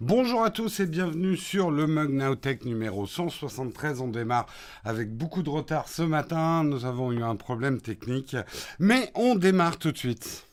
Bonjour 0.00 0.44
à 0.44 0.50
tous 0.50 0.78
et 0.78 0.86
bienvenue 0.86 1.36
sur 1.36 1.72
le 1.72 1.88
Mug 1.88 2.10
Nowtech 2.10 2.64
numéro 2.64 3.04
173. 3.04 4.00
On 4.00 4.06
démarre 4.06 4.46
avec 4.84 5.12
beaucoup 5.12 5.42
de 5.42 5.50
retard 5.50 5.88
ce 5.88 6.02
matin. 6.02 6.62
Nous 6.62 6.84
avons 6.84 7.10
eu 7.10 7.24
un 7.24 7.34
problème 7.34 7.80
technique, 7.80 8.36
mais 8.78 9.10
on 9.16 9.34
démarre 9.34 9.76
tout 9.76 9.90
de 9.90 9.98
suite. 9.98 10.47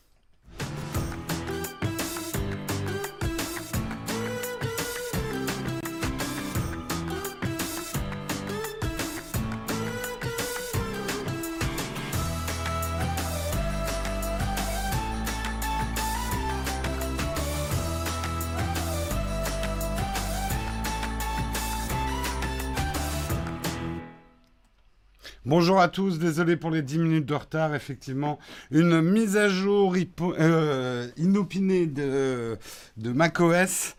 Bonjour 25.48 25.80
à 25.80 25.90
tous, 25.90 26.18
désolé 26.18 26.58
pour 26.58 26.72
les 26.72 26.82
10 26.82 26.98
minutes 26.98 27.26
de 27.28 27.36
retard. 27.36 27.76
Effectivement, 27.76 28.40
une 28.72 29.00
mise 29.00 29.38
à 29.38 29.48
jour 29.48 29.96
euh, 30.40 31.08
inopinée 31.18 31.86
de, 31.86 32.58
macOS. 32.98 33.96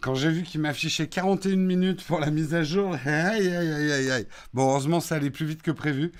Quand 0.00 0.14
j'ai 0.14 0.30
vu 0.30 0.44
qu'il 0.44 0.62
m'affichait 0.62 1.08
41 1.08 1.56
minutes 1.56 2.02
pour 2.06 2.20
la 2.20 2.30
mise 2.30 2.54
à 2.54 2.62
jour, 2.62 2.96
aïe, 3.04 3.48
aïe, 3.48 3.70
aïe, 3.70 4.10
aïe, 4.10 4.26
Bon, 4.54 4.70
heureusement, 4.70 5.00
ça 5.00 5.16
allait 5.16 5.28
plus 5.28 5.44
vite 5.44 5.60
que 5.60 5.70
prévu. 5.70 6.10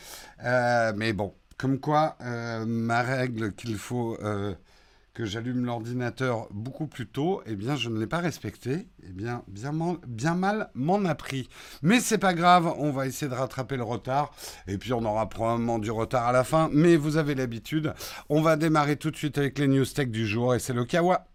Euh, 0.45 0.93
mais 0.97 1.15
bon, 1.15 1.33
comme 1.57 1.81
quoi, 1.81 2.19
euh, 2.21 2.67
ma 2.67 3.01
règle 3.01 3.55
qu'il 3.55 3.77
faut 3.77 4.19
que 5.15 5.25
j'allume 5.27 5.65
l'ordinateur 5.65 6.49
beaucoup 6.51 6.87
plus 6.87 7.07
tôt, 7.07 7.43
eh 7.47 7.55
bien, 7.55 7.77
je 7.77 7.89
ne 7.91 7.99
l'ai 7.99 8.07
pas 8.07 8.19
respecté. 8.19 8.89
Eh 9.07 9.13
bien, 9.13 9.45
bien, 9.47 10.35
mal 10.35 10.71
m'en 10.75 11.05
a 11.05 11.15
pris. 11.15 11.49
Mais 11.83 12.01
c'est 12.01 12.19
pas 12.19 12.35
grave, 12.35 12.73
on 12.79 12.93
va 12.93 13.07
essayer 13.07 13.31
de 13.31 13.35
rattraper 13.37 13.77
le 13.77 13.83
retard. 13.83 14.33
Et 14.67 14.79
puis, 14.79 14.93
on 14.93 15.05
aura 15.05 15.29
probablement 15.29 15.79
du 15.79 15.91
retard 15.91 16.27
à 16.27 16.33
la 16.33 16.45
fin. 16.45 16.71
Mais 16.73 16.97
vous 16.97 17.19
avez 17.19 17.35
l'habitude. 17.35 17.93
On 18.29 18.41
va 18.41 18.57
démarrer 18.57 18.97
tout 18.97 19.11
de 19.11 19.17
suite 19.17 19.39
avec 19.39 19.59
les 19.59 19.69
news 19.69 19.85
tech 19.85 20.09
du 20.09 20.27
jour. 20.27 20.55
Et 20.55 20.59
c'est 20.59 20.73
le 20.73 20.85
Kawa. 20.85 21.27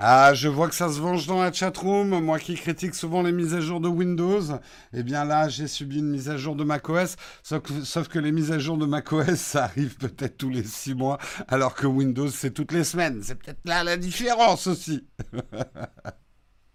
Ah, 0.00 0.34
je 0.34 0.48
vois 0.48 0.68
que 0.68 0.74
ça 0.74 0.90
se 0.90 1.00
venge 1.00 1.26
dans 1.26 1.40
la 1.40 1.52
chatroom. 1.52 2.20
Moi 2.20 2.40
qui 2.40 2.56
critique 2.56 2.96
souvent 2.96 3.22
les 3.22 3.30
mises 3.30 3.54
à 3.54 3.60
jour 3.60 3.80
de 3.80 3.86
Windows, 3.88 4.42
eh 4.92 5.02
bien 5.04 5.24
là, 5.24 5.48
j'ai 5.48 5.68
subi 5.68 5.98
une 6.00 6.10
mise 6.10 6.28
à 6.28 6.36
jour 6.36 6.56
de 6.56 6.64
macOS. 6.64 7.14
Sauf 7.44 7.62
que, 7.62 7.84
sauf 7.84 8.08
que 8.08 8.18
les 8.18 8.32
mises 8.32 8.50
à 8.50 8.58
jour 8.58 8.76
de 8.76 8.86
macOS, 8.86 9.36
ça 9.36 9.64
arrive 9.64 9.96
peut-être 9.96 10.36
tous 10.36 10.50
les 10.50 10.64
six 10.64 10.94
mois, 10.94 11.18
alors 11.46 11.74
que 11.74 11.86
Windows, 11.86 12.28
c'est 12.28 12.50
toutes 12.50 12.72
les 12.72 12.82
semaines. 12.82 13.20
C'est 13.22 13.36
peut-être 13.36 13.60
là 13.64 13.84
la 13.84 13.96
différence 13.96 14.66
aussi. 14.66 15.06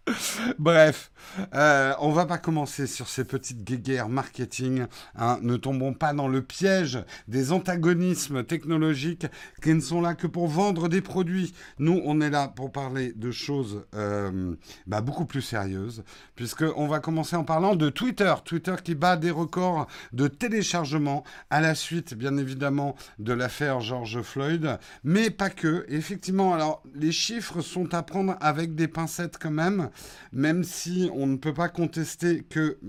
Bref, 0.59 1.11
euh, 1.53 1.93
on 1.99 2.11
va 2.11 2.25
pas 2.25 2.37
commencer 2.37 2.87
sur 2.87 3.07
ces 3.07 3.23
petites 3.23 3.63
guéguerres 3.63 4.09
marketing. 4.09 4.85
Hein. 5.15 5.39
Ne 5.41 5.57
tombons 5.57 5.93
pas 5.93 6.13
dans 6.13 6.27
le 6.27 6.41
piège 6.41 6.99
des 7.27 7.51
antagonismes 7.51 8.43
technologiques 8.43 9.27
qui 9.61 9.73
ne 9.73 9.79
sont 9.79 10.01
là 10.01 10.15
que 10.15 10.27
pour 10.27 10.47
vendre 10.47 10.87
des 10.87 11.01
produits. 11.01 11.53
Nous, 11.77 12.01
on 12.05 12.21
est 12.21 12.29
là 12.29 12.47
pour 12.47 12.71
parler 12.71 13.13
de 13.13 13.31
choses 13.31 13.83
euh, 13.95 14.55
bah, 14.87 15.01
beaucoup 15.01 15.25
plus 15.25 15.41
sérieuses, 15.41 16.03
puisqu'on 16.35 16.87
va 16.87 16.99
commencer 16.99 17.35
en 17.35 17.43
parlant 17.43 17.75
de 17.75 17.89
Twitter. 17.89 18.33
Twitter 18.45 18.75
qui 18.83 18.95
bat 18.95 19.17
des 19.17 19.31
records 19.31 19.87
de 20.13 20.27
téléchargement 20.27 21.23
à 21.49 21.61
la 21.61 21.75
suite, 21.75 22.13
bien 22.13 22.37
évidemment, 22.37 22.95
de 23.19 23.33
l'affaire 23.33 23.81
George 23.81 24.21
Floyd, 24.21 24.77
mais 25.03 25.29
pas 25.29 25.49
que. 25.49 25.85
Effectivement, 25.89 26.53
alors 26.53 26.83
les 26.95 27.11
chiffres 27.11 27.61
sont 27.61 27.93
à 27.93 28.03
prendre 28.03 28.35
avec 28.41 28.75
des 28.75 28.87
pincettes 28.87 29.37
quand 29.37 29.51
même 29.51 29.89
même 30.31 30.63
si 30.63 31.09
on 31.13 31.27
ne 31.27 31.37
peut 31.37 31.53
pas 31.53 31.69
contester 31.69 32.43
que 32.43 32.79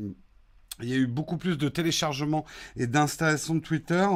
il 0.83 0.89
y 0.89 0.95
a 0.95 0.97
eu 0.97 1.07
beaucoup 1.07 1.37
plus 1.37 1.57
de 1.59 1.69
téléchargements 1.69 2.45
et 2.77 2.87
d'installations 2.87 3.55
de 3.55 3.61
Twitter, 3.61 4.07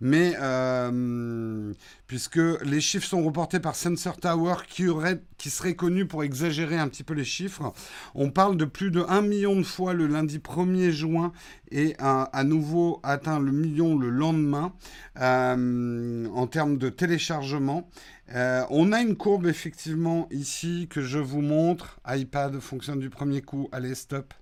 mais 0.00 0.34
euh, 0.40 1.72
puisque 2.06 2.40
les 2.64 2.80
chiffres 2.80 3.06
sont 3.06 3.22
reportés 3.24 3.60
par 3.60 3.74
Sensor 3.74 4.16
Tower, 4.18 4.54
qui, 4.68 5.50
serait 5.50 5.74
connu 5.74 6.06
pour 6.06 6.24
exagérer 6.24 6.76
un 6.76 6.88
petit 6.88 7.04
peu 7.04 7.14
les 7.14 7.24
chiffres, 7.24 7.72
on 8.14 8.30
parle 8.30 8.56
de 8.56 8.64
plus 8.64 8.90
de 8.90 9.02
1 9.08 9.22
million 9.22 9.56
de 9.56 9.62
fois 9.62 9.94
le 9.94 10.06
lundi 10.06 10.38
1er 10.38 10.90
juin 10.90 11.32
et 11.70 11.94
à 11.98 12.44
nouveau 12.44 13.00
atteint 13.02 13.38
le 13.38 13.52
million 13.52 13.98
le 13.98 14.08
lendemain 14.08 14.72
euh, 15.20 16.26
en 16.34 16.46
termes 16.46 16.78
de 16.78 16.88
téléchargement. 16.88 17.88
Euh, 18.34 18.64
on 18.70 18.92
a 18.92 19.00
une 19.00 19.16
courbe 19.16 19.46
effectivement 19.46 20.28
ici 20.30 20.86
que 20.90 21.00
je 21.00 21.18
vous 21.18 21.40
montre. 21.40 22.00
iPad 22.06 22.58
fonctionne 22.60 23.00
du 23.00 23.10
premier 23.10 23.42
coup. 23.42 23.68
Allez, 23.72 23.94
stop. 23.94 24.34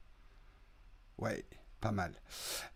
Ouais, 1.19 1.44
mal. 1.92 2.12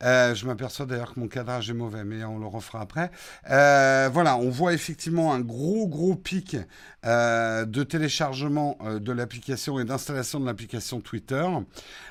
Euh, 0.03 0.35
je 0.35 0.47
m'aperçois 0.47 0.87
d'ailleurs 0.87 1.15
que 1.15 1.21
mon 1.21 1.29
cadrage 1.29 1.71
est 1.71 1.75
mauvais, 1.75 2.05
mais 2.05 2.25
on 2.25 2.39
le 2.39 2.47
refera 2.47 2.81
après. 2.81 3.11
Euh, 3.51 4.09
voilà, 4.13 4.37
on 4.37 4.51
voit 4.51 4.73
effectivement 4.73 5.33
un 5.33 5.41
gros 5.41 5.87
gros 5.89 6.15
pic 6.15 6.57
de 7.05 7.83
téléchargement 7.83 8.79
de 8.85 9.13
l'application 9.13 9.79
et 9.81 9.85
d'installation 9.85 10.41
de 10.41 10.47
l'application 10.47 11.01
Twitter. 11.01 11.47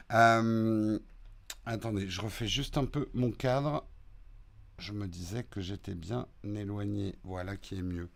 attendez, 0.10 2.08
je 2.08 2.22
refais 2.22 2.48
juste 2.48 2.78
un 2.78 2.86
peu 2.86 3.08
mon 3.14 3.32
cadre 3.32 3.86
je 4.80 4.94
me 4.94 5.08
disais 5.08 5.46
que 5.50 5.62
j'étais 5.62 5.94
bien 5.94 6.28
éloigné. 6.44 7.16
Voilà 7.24 7.56
qui 7.58 7.76
est 7.76 7.82
mieux. 7.82 8.10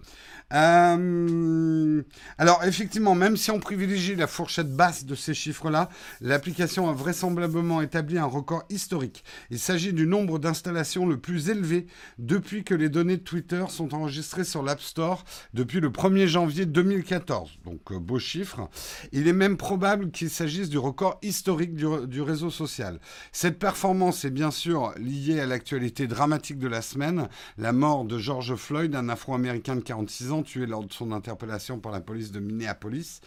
Euh, 0.53 2.03
alors, 2.37 2.63
effectivement, 2.63 3.15
même 3.15 3.37
si 3.37 3.51
on 3.51 3.59
privilégie 3.59 4.15
la 4.15 4.27
fourchette 4.27 4.73
basse 4.73 5.05
de 5.05 5.15
ces 5.15 5.33
chiffres-là, 5.33 5.89
l'application 6.21 6.89
a 6.89 6.93
vraisemblablement 6.93 7.81
établi 7.81 8.17
un 8.17 8.25
record 8.25 8.63
historique. 8.69 9.23
Il 9.49 9.59
s'agit 9.59 9.93
du 9.93 10.07
nombre 10.07 10.39
d'installations 10.39 11.05
le 11.05 11.17
plus 11.17 11.49
élevé 11.49 11.87
depuis 12.17 12.63
que 12.63 12.73
les 12.73 12.89
données 12.89 13.17
de 13.17 13.23
Twitter 13.23 13.65
sont 13.69 13.93
enregistrées 13.93 14.45
sur 14.45 14.63
l'App 14.63 14.81
Store 14.81 15.25
depuis 15.53 15.79
le 15.79 15.89
1er 15.89 16.27
janvier 16.27 16.65
2014. 16.65 17.59
Donc, 17.65 17.91
euh, 17.91 17.99
beau 17.99 18.19
chiffre. 18.19 18.69
Il 19.11 19.27
est 19.27 19.33
même 19.33 19.57
probable 19.57 20.11
qu'il 20.11 20.29
s'agisse 20.29 20.69
du 20.69 20.77
record 20.77 21.19
historique 21.21 21.75
du, 21.75 21.85
du 22.07 22.21
réseau 22.21 22.49
social. 22.49 22.99
Cette 23.31 23.59
performance 23.59 24.25
est 24.25 24.31
bien 24.31 24.51
sûr 24.51 24.93
liée 24.97 25.39
à 25.39 25.45
l'actualité 25.45 26.07
dramatique 26.07 26.52
de 26.57 26.67
la 26.67 26.81
semaine, 26.81 27.27
la 27.57 27.73
mort 27.73 28.05
de 28.05 28.17
George 28.17 28.55
Floyd, 28.55 28.95
un 28.95 29.09
Afro-Américain 29.09 29.75
de 29.75 29.81
46 29.81 30.31
ans 30.31 30.43
tué 30.43 30.65
lors 30.65 30.83
de 30.83 30.91
son 30.93 31.11
interpellation 31.11 31.79
par 31.79 31.91
la 31.91 32.01
police 32.01 32.31
de 32.31 32.39
Minneapolis. 32.39 33.21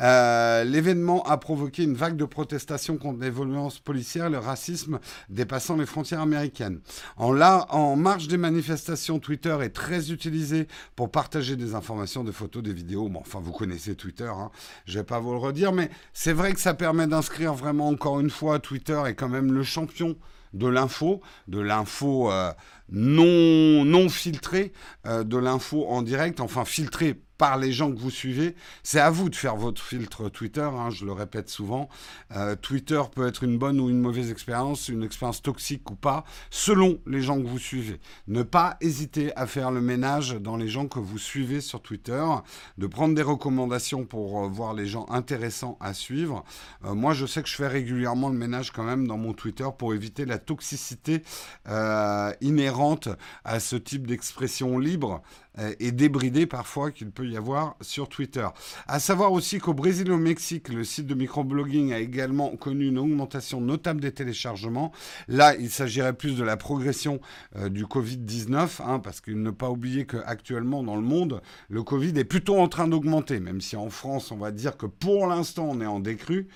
Euh, 0.00 0.64
l'événement 0.64 1.22
a 1.24 1.36
provoqué 1.38 1.84
une 1.84 1.94
vague 1.94 2.16
de 2.16 2.24
protestations 2.24 2.96
contre 2.96 3.20
les 3.20 3.30
violences 3.30 3.78
policières, 3.78 4.30
le 4.30 4.38
racisme 4.38 4.98
dépassant 5.28 5.76
les 5.76 5.86
frontières 5.86 6.20
américaines. 6.20 6.80
En, 7.16 7.32
là, 7.32 7.66
en 7.70 7.96
marge 7.96 8.28
des 8.28 8.36
manifestations, 8.36 9.18
Twitter 9.18 9.56
est 9.62 9.70
très 9.70 10.10
utilisé 10.10 10.68
pour 10.94 11.10
partager 11.10 11.56
des 11.56 11.74
informations, 11.74 12.24
des 12.24 12.32
photos, 12.32 12.62
des 12.62 12.72
vidéos. 12.72 13.08
Bon, 13.08 13.20
enfin, 13.20 13.40
vous 13.40 13.52
connaissez 13.52 13.94
Twitter, 13.94 14.30
hein. 14.30 14.50
je 14.84 14.98
vais 14.98 15.04
pas 15.04 15.20
vous 15.20 15.32
le 15.32 15.38
redire, 15.38 15.72
mais 15.72 15.90
c'est 16.12 16.32
vrai 16.32 16.52
que 16.52 16.60
ça 16.60 16.74
permet 16.74 17.06
d'inscrire 17.06 17.54
vraiment 17.54 17.88
encore 17.88 18.20
une 18.20 18.30
fois 18.30 18.58
Twitter 18.58 19.00
est 19.06 19.14
quand 19.14 19.28
même 19.28 19.52
le 19.52 19.62
champion 19.62 20.16
de 20.52 20.66
l'info, 20.66 21.20
de 21.48 21.60
l'info 21.60 22.30
euh, 22.30 22.52
non, 22.90 23.84
non 23.84 24.08
filtrée, 24.08 24.72
euh, 25.06 25.24
de 25.24 25.36
l'info 25.36 25.86
en 25.88 26.02
direct, 26.02 26.40
enfin 26.40 26.64
filtrée 26.64 27.20
par 27.38 27.58
les 27.58 27.72
gens 27.72 27.92
que 27.92 27.98
vous 27.98 28.10
suivez. 28.10 28.54
C'est 28.82 29.00
à 29.00 29.10
vous 29.10 29.28
de 29.28 29.36
faire 29.36 29.56
votre 29.56 29.82
filtre 29.82 30.28
Twitter, 30.28 30.60
hein, 30.60 30.90
je 30.90 31.04
le 31.04 31.12
répète 31.12 31.48
souvent. 31.48 31.88
Euh, 32.34 32.56
Twitter 32.56 33.02
peut 33.14 33.26
être 33.26 33.44
une 33.44 33.58
bonne 33.58 33.80
ou 33.80 33.90
une 33.90 34.00
mauvaise 34.00 34.30
expérience, 34.30 34.88
une 34.88 35.02
expérience 35.02 35.42
toxique 35.42 35.90
ou 35.90 35.94
pas, 35.94 36.24
selon 36.50 36.98
les 37.06 37.20
gens 37.20 37.40
que 37.40 37.46
vous 37.46 37.58
suivez. 37.58 38.00
Ne 38.28 38.42
pas 38.42 38.76
hésiter 38.80 39.36
à 39.36 39.46
faire 39.46 39.70
le 39.70 39.80
ménage 39.80 40.34
dans 40.34 40.56
les 40.56 40.68
gens 40.68 40.86
que 40.86 40.98
vous 40.98 41.18
suivez 41.18 41.60
sur 41.60 41.82
Twitter, 41.82 42.24
de 42.78 42.86
prendre 42.86 43.14
des 43.14 43.22
recommandations 43.22 44.04
pour 44.04 44.44
euh, 44.44 44.48
voir 44.48 44.74
les 44.74 44.86
gens 44.86 45.06
intéressants 45.08 45.76
à 45.80 45.94
suivre. 45.94 46.44
Euh, 46.84 46.94
moi, 46.94 47.12
je 47.12 47.26
sais 47.26 47.42
que 47.42 47.48
je 47.48 47.56
fais 47.56 47.68
régulièrement 47.68 48.28
le 48.28 48.38
ménage 48.38 48.70
quand 48.70 48.84
même 48.84 49.06
dans 49.06 49.18
mon 49.18 49.32
Twitter 49.32 49.66
pour 49.76 49.94
éviter 49.94 50.24
la 50.24 50.38
toxicité 50.38 51.22
inhérente 52.40 53.08
à 53.44 53.60
ce 53.60 53.76
type 53.76 54.06
d'expression 54.06 54.78
libre 54.78 55.22
et 55.78 55.92
débridé 55.92 56.46
parfois 56.46 56.90
qu'il 56.90 57.10
peut 57.10 57.26
y 57.26 57.36
avoir 57.36 57.76
sur 57.80 58.08
Twitter. 58.08 58.46
À 58.86 59.00
savoir 59.00 59.32
aussi 59.32 59.58
qu'au 59.58 59.74
Brésil 59.74 60.08
et 60.08 60.12
au 60.12 60.18
Mexique, 60.18 60.68
le 60.68 60.84
site 60.84 61.06
de 61.06 61.14
microblogging 61.14 61.92
a 61.92 61.98
également 61.98 62.54
connu 62.56 62.88
une 62.88 62.98
augmentation 62.98 63.60
notable 63.60 64.00
des 64.00 64.12
téléchargements. 64.12 64.92
Là, 65.28 65.54
il 65.56 65.70
s'agirait 65.70 66.12
plus 66.12 66.36
de 66.36 66.44
la 66.44 66.56
progression 66.56 67.20
euh, 67.56 67.68
du 67.68 67.84
Covid-19, 67.84 68.82
hein, 68.84 68.98
parce 68.98 69.20
qu'il 69.20 69.42
ne 69.42 69.50
pas 69.50 69.70
oublier 69.70 70.06
qu'actuellement 70.06 70.82
dans 70.82 70.96
le 70.96 71.02
monde, 71.02 71.40
le 71.68 71.82
Covid 71.82 72.18
est 72.18 72.24
plutôt 72.24 72.58
en 72.58 72.68
train 72.68 72.88
d'augmenter, 72.88 73.40
même 73.40 73.60
si 73.60 73.76
en 73.76 73.90
France, 73.90 74.30
on 74.30 74.36
va 74.36 74.50
dire 74.50 74.76
que 74.76 74.86
pour 74.86 75.26
l'instant, 75.26 75.68
on 75.70 75.80
est 75.80 75.86
en 75.86 76.00
décrue. 76.00 76.48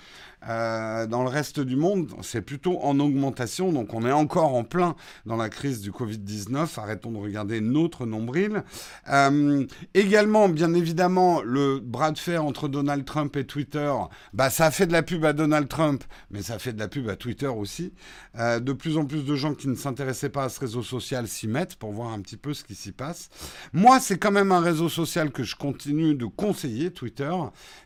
Euh, 0.49 1.05
dans 1.05 1.21
le 1.21 1.29
reste 1.29 1.59
du 1.59 1.75
monde, 1.75 2.09
c'est 2.21 2.41
plutôt 2.41 2.79
en 2.81 2.99
augmentation. 2.99 3.71
Donc 3.71 3.93
on 3.93 4.05
est 4.05 4.11
encore 4.11 4.55
en 4.55 4.63
plein 4.63 4.95
dans 5.25 5.35
la 5.35 5.49
crise 5.49 5.81
du 5.81 5.91
Covid-19. 5.91 6.79
Arrêtons 6.79 7.11
de 7.11 7.17
regarder 7.17 7.61
notre 7.61 8.05
nombril. 8.05 8.63
Euh, 9.09 9.65
également, 9.93 10.49
bien 10.49 10.73
évidemment, 10.73 11.41
le 11.41 11.79
bras 11.79 12.11
de 12.11 12.17
fer 12.17 12.43
entre 12.45 12.67
Donald 12.67 13.05
Trump 13.05 13.35
et 13.35 13.45
Twitter, 13.45 13.91
bah, 14.33 14.49
ça 14.49 14.65
a 14.65 14.71
fait 14.71 14.87
de 14.87 14.93
la 14.93 15.03
pub 15.03 15.25
à 15.25 15.33
Donald 15.33 15.67
Trump, 15.67 16.03
mais 16.29 16.41
ça 16.41 16.59
fait 16.59 16.73
de 16.73 16.79
la 16.79 16.87
pub 16.87 17.09
à 17.09 17.15
Twitter 17.15 17.47
aussi. 17.47 17.93
Euh, 18.37 18.59
de 18.59 18.73
plus 18.73 18.97
en 18.97 19.05
plus 19.05 19.25
de 19.25 19.35
gens 19.35 19.53
qui 19.53 19.67
ne 19.67 19.75
s'intéressaient 19.75 20.29
pas 20.29 20.45
à 20.45 20.49
ce 20.49 20.59
réseau 20.59 20.83
social 20.83 21.27
s'y 21.27 21.47
mettent 21.47 21.75
pour 21.75 21.91
voir 21.91 22.11
un 22.11 22.21
petit 22.21 22.37
peu 22.37 22.53
ce 22.53 22.63
qui 22.63 22.75
s'y 22.75 22.91
passe. 22.91 23.29
Moi, 23.73 23.99
c'est 23.99 24.17
quand 24.17 24.31
même 24.31 24.51
un 24.51 24.61
réseau 24.61 24.89
social 24.89 25.31
que 25.31 25.43
je 25.43 25.55
continue 25.55 26.15
de 26.15 26.25
conseiller, 26.25 26.91
Twitter. 26.91 27.33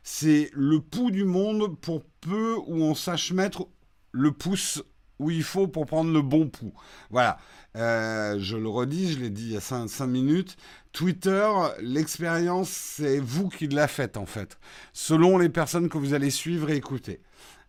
C'est 0.03 0.49
le 0.53 0.79
pouls 0.79 1.11
du 1.11 1.25
monde 1.25 1.79
pour 1.79 2.03
peu 2.21 2.55
où 2.67 2.83
on 2.83 2.95
sache 2.95 3.31
mettre 3.31 3.67
le 4.11 4.31
pouce 4.31 4.81
où 5.19 5.31
il 5.31 5.43
faut 5.43 5.67
pour 5.67 5.85
prendre 5.85 6.11
le 6.11 6.21
bon 6.21 6.47
pouls. 6.47 6.73
Voilà. 7.09 7.37
Euh, 7.75 8.37
je 8.39 8.55
le 8.55 8.69
redis, 8.69 9.13
je 9.13 9.19
l'ai 9.19 9.29
dit 9.29 9.47
il 9.47 9.51
y 9.51 9.57
a 9.57 9.61
5, 9.61 10.07
minutes. 10.07 10.57
Twitter, 10.95 11.51
l'expérience, 11.81 12.69
c'est 12.69 13.19
vous 13.19 13.49
qui 13.49 13.67
la 13.67 13.87
faites 13.87 14.15
en 14.15 14.25
fait, 14.25 14.57
selon 14.93 15.37
les 15.37 15.49
personnes 15.49 15.89
que 15.89 15.97
vous 15.97 16.13
allez 16.13 16.29
suivre 16.29 16.69
et 16.69 16.77
écouter. 16.77 17.21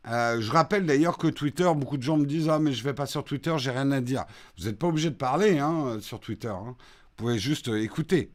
Euh, 0.09 0.41
je 0.41 0.53
rappelle 0.53 0.87
d'ailleurs 0.87 1.19
que 1.19 1.27
Twitter, 1.27 1.69
beaucoup 1.75 1.97
de 1.97 2.03
gens 2.05 2.17
me 2.17 2.25
disent 2.25 2.49
Ah, 2.49 2.61
mais 2.61 2.73
je 2.73 2.85
vais 2.85 2.95
pas 2.95 3.07
sur 3.07 3.25
Twitter, 3.25 3.53
j'ai 3.59 3.73
rien 3.73 3.91
à 3.91 4.01
dire. 4.01 4.25
Vous 4.57 4.67
n'êtes 4.67 4.79
pas 4.79 4.87
obligé 4.87 5.11
de 5.11 5.17
parler 5.17 5.59
hein, 5.59 5.99
sur 6.01 6.21
Twitter. 6.21 6.49
Hein. 6.49 6.77
Vous 6.77 7.17
pouvez 7.17 7.39
juste 7.39 7.67
écouter. 7.67 8.31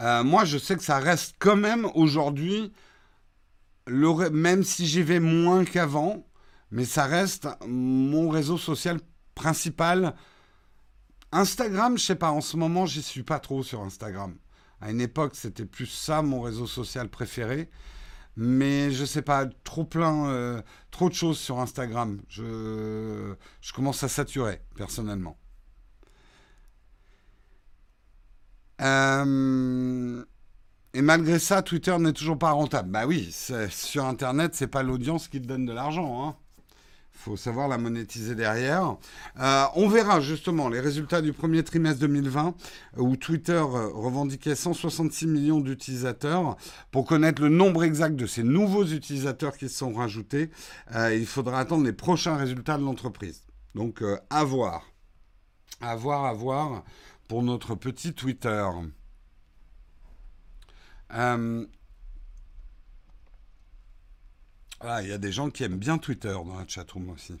Euh, 0.00 0.24
moi, 0.24 0.46
je 0.46 0.56
sais 0.56 0.76
que 0.76 0.82
ça 0.82 0.98
reste 0.98 1.36
quand 1.38 1.56
même 1.56 1.86
aujourd'hui 1.94 2.72
même 3.88 4.64
si 4.64 4.86
j'y 4.86 5.02
vais 5.02 5.20
moins 5.20 5.64
qu'avant, 5.64 6.26
mais 6.70 6.84
ça 6.84 7.04
reste 7.04 7.48
mon 7.66 8.28
réseau 8.28 8.58
social 8.58 9.00
principal. 9.34 10.14
Instagram, 11.32 11.98
je 11.98 12.04
sais 12.04 12.14
pas, 12.14 12.30
en 12.30 12.40
ce 12.40 12.56
moment, 12.56 12.86
j'y 12.86 13.02
suis 13.02 13.22
pas 13.22 13.38
trop 13.38 13.62
sur 13.62 13.82
Instagram. 13.82 14.36
À 14.80 14.90
une 14.90 15.00
époque, 15.00 15.34
c'était 15.34 15.66
plus 15.66 15.86
ça 15.86 16.22
mon 16.22 16.40
réseau 16.40 16.66
social 16.66 17.08
préféré. 17.08 17.70
Mais 18.36 18.92
je 18.92 19.04
sais 19.04 19.22
pas, 19.22 19.46
trop 19.64 19.84
plein, 19.84 20.28
euh, 20.28 20.62
trop 20.92 21.08
de 21.08 21.14
choses 21.14 21.38
sur 21.38 21.58
Instagram. 21.58 22.22
Je, 22.28 23.34
commence 23.74 24.04
à 24.04 24.08
saturer, 24.08 24.62
personnellement. 24.76 25.36
Euh, 28.80 30.24
et 30.94 31.02
malgré 31.02 31.40
ça, 31.40 31.62
Twitter 31.62 31.98
n'est 31.98 32.12
toujours 32.12 32.38
pas 32.38 32.52
rentable. 32.52 32.90
Bah 32.90 33.06
oui, 33.06 33.34
sur 33.70 34.04
Internet, 34.04 34.54
c'est 34.54 34.68
pas 34.68 34.84
l'audience 34.84 35.26
qui 35.26 35.42
te 35.42 35.46
donne 35.46 35.66
de 35.66 35.72
l'argent. 35.72 36.28
Hein. 36.28 36.36
Faut 37.18 37.36
savoir 37.36 37.68
la 37.68 37.78
monétiser 37.78 38.34
derrière. 38.34 38.96
Euh, 39.40 39.64
on 39.74 39.88
verra 39.88 40.20
justement 40.20 40.68
les 40.68 40.80
résultats 40.80 41.20
du 41.20 41.32
premier 41.32 41.62
trimestre 41.62 42.00
2020 42.00 42.54
où 42.96 43.16
Twitter 43.16 43.52
euh, 43.52 43.88
revendiquait 43.92 44.54
166 44.54 45.26
millions 45.26 45.60
d'utilisateurs. 45.60 46.56
Pour 46.90 47.04
connaître 47.04 47.42
le 47.42 47.48
nombre 47.48 47.84
exact 47.84 48.14
de 48.16 48.26
ces 48.26 48.42
nouveaux 48.42 48.84
utilisateurs 48.84 49.56
qui 49.56 49.68
se 49.68 49.78
sont 49.78 49.92
rajoutés, 49.92 50.50
euh, 50.94 51.14
il 51.14 51.26
faudra 51.26 51.60
attendre 51.60 51.84
les 51.84 51.92
prochains 51.92 52.36
résultats 52.36 52.78
de 52.78 52.84
l'entreprise. 52.84 53.42
Donc 53.74 54.02
à 54.30 54.44
voir. 54.44 54.86
À 55.80 55.94
voir, 55.96 56.24
à 56.24 56.32
voir 56.32 56.84
pour 57.28 57.42
notre 57.42 57.74
petit 57.74 58.14
Twitter. 58.14 58.66
Euh, 61.14 61.66
ah, 64.80 65.02
il 65.02 65.08
y 65.08 65.12
a 65.12 65.18
des 65.18 65.32
gens 65.32 65.50
qui 65.50 65.64
aiment 65.64 65.78
bien 65.78 65.98
Twitter 65.98 66.32
dans 66.32 66.56
la 66.56 66.66
chatroom 66.66 67.10
aussi. 67.10 67.34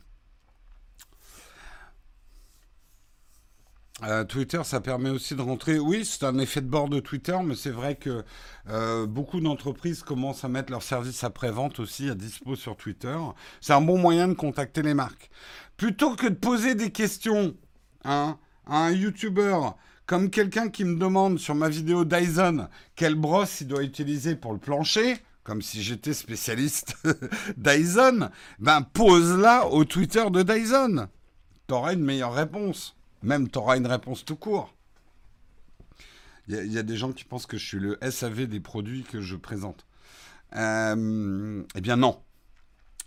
Euh, 4.04 4.24
Twitter, 4.24 4.60
ça 4.62 4.80
permet 4.80 5.10
aussi 5.10 5.34
de 5.34 5.42
rentrer. 5.42 5.78
Oui, 5.78 6.04
c'est 6.04 6.24
un 6.24 6.38
effet 6.38 6.60
de 6.60 6.68
bord 6.68 6.88
de 6.88 7.00
Twitter, 7.00 7.36
mais 7.44 7.56
c'est 7.56 7.70
vrai 7.70 7.96
que 7.96 8.24
euh, 8.68 9.06
beaucoup 9.06 9.40
d'entreprises 9.40 10.02
commencent 10.02 10.44
à 10.44 10.48
mettre 10.48 10.70
leurs 10.70 10.84
services 10.84 11.24
après-vente 11.24 11.80
aussi 11.80 12.08
à 12.08 12.14
dispo 12.14 12.54
sur 12.54 12.76
Twitter. 12.76 13.16
C'est 13.60 13.72
un 13.72 13.80
bon 13.80 13.98
moyen 13.98 14.28
de 14.28 14.34
contacter 14.34 14.82
les 14.82 14.94
marques. 14.94 15.30
Plutôt 15.76 16.14
que 16.14 16.28
de 16.28 16.34
poser 16.34 16.76
des 16.76 16.90
questions 16.90 17.56
hein, 18.04 18.38
à 18.66 18.86
un 18.86 18.92
YouTuber 18.92 19.58
comme 20.06 20.30
quelqu'un 20.30 20.68
qui 20.68 20.84
me 20.84 20.98
demande 20.98 21.38
sur 21.38 21.54
ma 21.54 21.68
vidéo 21.68 22.04
Dyson 22.04 22.68
quelle 22.94 23.14
brosse 23.16 23.60
il 23.60 23.66
doit 23.66 23.82
utiliser 23.82 24.36
pour 24.36 24.52
le 24.52 24.58
plancher, 24.58 25.18
comme 25.48 25.62
si 25.62 25.82
j'étais 25.82 26.12
spécialiste 26.12 26.94
Dyson, 27.56 28.28
ben 28.58 28.82
pose-la 28.82 29.66
au 29.68 29.86
Twitter 29.86 30.26
de 30.30 30.42
Dyson. 30.42 31.08
T'auras 31.66 31.94
une 31.94 32.04
meilleure 32.04 32.34
réponse. 32.34 32.94
Même 33.22 33.48
t'auras 33.48 33.78
une 33.78 33.86
réponse 33.86 34.26
tout 34.26 34.36
court. 34.36 34.74
Il 36.48 36.70
y, 36.70 36.76
a 36.76 36.82
des 36.82 36.98
gens 36.98 37.12
qui 37.12 37.24
pensent 37.24 37.46
que 37.46 37.56
je 37.56 37.64
suis 37.64 37.78
le 37.78 37.98
SAV 38.10 38.46
des 38.46 38.60
produits 38.60 39.04
que 39.04 39.22
je 39.22 39.36
présente. 39.36 39.86
Euh, 40.54 41.64
eh 41.74 41.80
bien 41.80 41.96
non. 41.96 42.20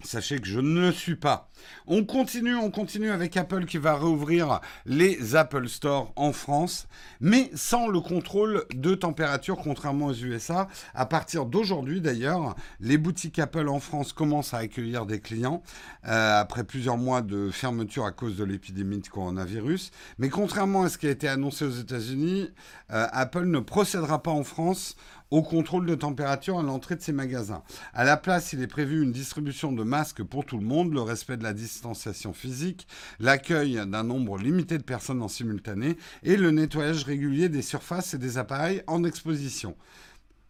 Sachez 0.03 0.39
que 0.39 0.47
je 0.47 0.59
ne 0.59 0.79
le 0.81 0.91
suis 0.91 1.15
pas. 1.15 1.49
On 1.85 2.03
continue, 2.03 2.55
on 2.55 2.71
continue 2.71 3.11
avec 3.11 3.37
Apple 3.37 3.65
qui 3.65 3.77
va 3.77 3.95
réouvrir 3.95 4.61
les 4.85 5.35
Apple 5.35 5.67
Store 5.67 6.11
en 6.15 6.33
France, 6.33 6.87
mais 7.19 7.51
sans 7.53 7.87
le 7.87 7.99
contrôle 7.99 8.65
de 8.73 8.95
température, 8.95 9.57
contrairement 9.57 10.07
aux 10.07 10.13
USA. 10.13 10.67
À 10.93 11.05
partir 11.05 11.45
d'aujourd'hui, 11.45 12.01
d'ailleurs, 12.01 12.55
les 12.79 12.97
boutiques 12.97 13.39
Apple 13.39 13.67
en 13.67 13.79
France 13.79 14.13
commencent 14.13 14.53
à 14.53 14.57
accueillir 14.57 15.05
des 15.05 15.19
clients 15.19 15.61
euh, 16.07 16.41
après 16.41 16.63
plusieurs 16.63 16.97
mois 16.97 17.21
de 17.21 17.49
fermeture 17.51 18.05
à 18.05 18.11
cause 18.11 18.37
de 18.37 18.43
l'épidémie 18.43 18.99
de 18.99 19.07
coronavirus. 19.07 19.91
Mais 20.17 20.29
contrairement 20.29 20.83
à 20.83 20.89
ce 20.89 20.97
qui 20.97 21.07
a 21.07 21.11
été 21.11 21.27
annoncé 21.27 21.65
aux 21.65 21.71
États-Unis, 21.71 22.49
euh, 22.91 23.07
Apple 23.11 23.45
ne 23.45 23.59
procédera 23.59 24.23
pas 24.23 24.31
en 24.31 24.43
France 24.43 24.95
au 25.31 25.41
contrôle 25.41 25.85
de 25.85 25.95
température 25.95 26.59
à 26.59 26.61
l'entrée 26.61 26.95
de 26.95 27.01
ces 27.01 27.13
magasins. 27.13 27.63
À 27.93 28.03
la 28.03 28.17
place, 28.17 28.53
il 28.53 28.61
est 28.61 28.67
prévu 28.67 29.01
une 29.01 29.13
distribution 29.13 29.71
de 29.71 29.83
masques 29.83 30.23
pour 30.23 30.45
tout 30.45 30.57
le 30.57 30.65
monde, 30.65 30.93
le 30.93 31.01
respect 31.01 31.37
de 31.37 31.43
la 31.43 31.53
distanciation 31.53 32.33
physique, 32.33 32.87
l'accueil 33.19 33.81
d'un 33.87 34.03
nombre 34.03 34.37
limité 34.37 34.77
de 34.77 34.83
personnes 34.83 35.21
en 35.21 35.29
simultané 35.29 35.97
et 36.23 36.35
le 36.35 36.51
nettoyage 36.51 37.03
régulier 37.03 37.49
des 37.49 37.61
surfaces 37.61 38.13
et 38.13 38.17
des 38.17 38.37
appareils 38.37 38.83
en 38.87 39.03
exposition. 39.05 39.75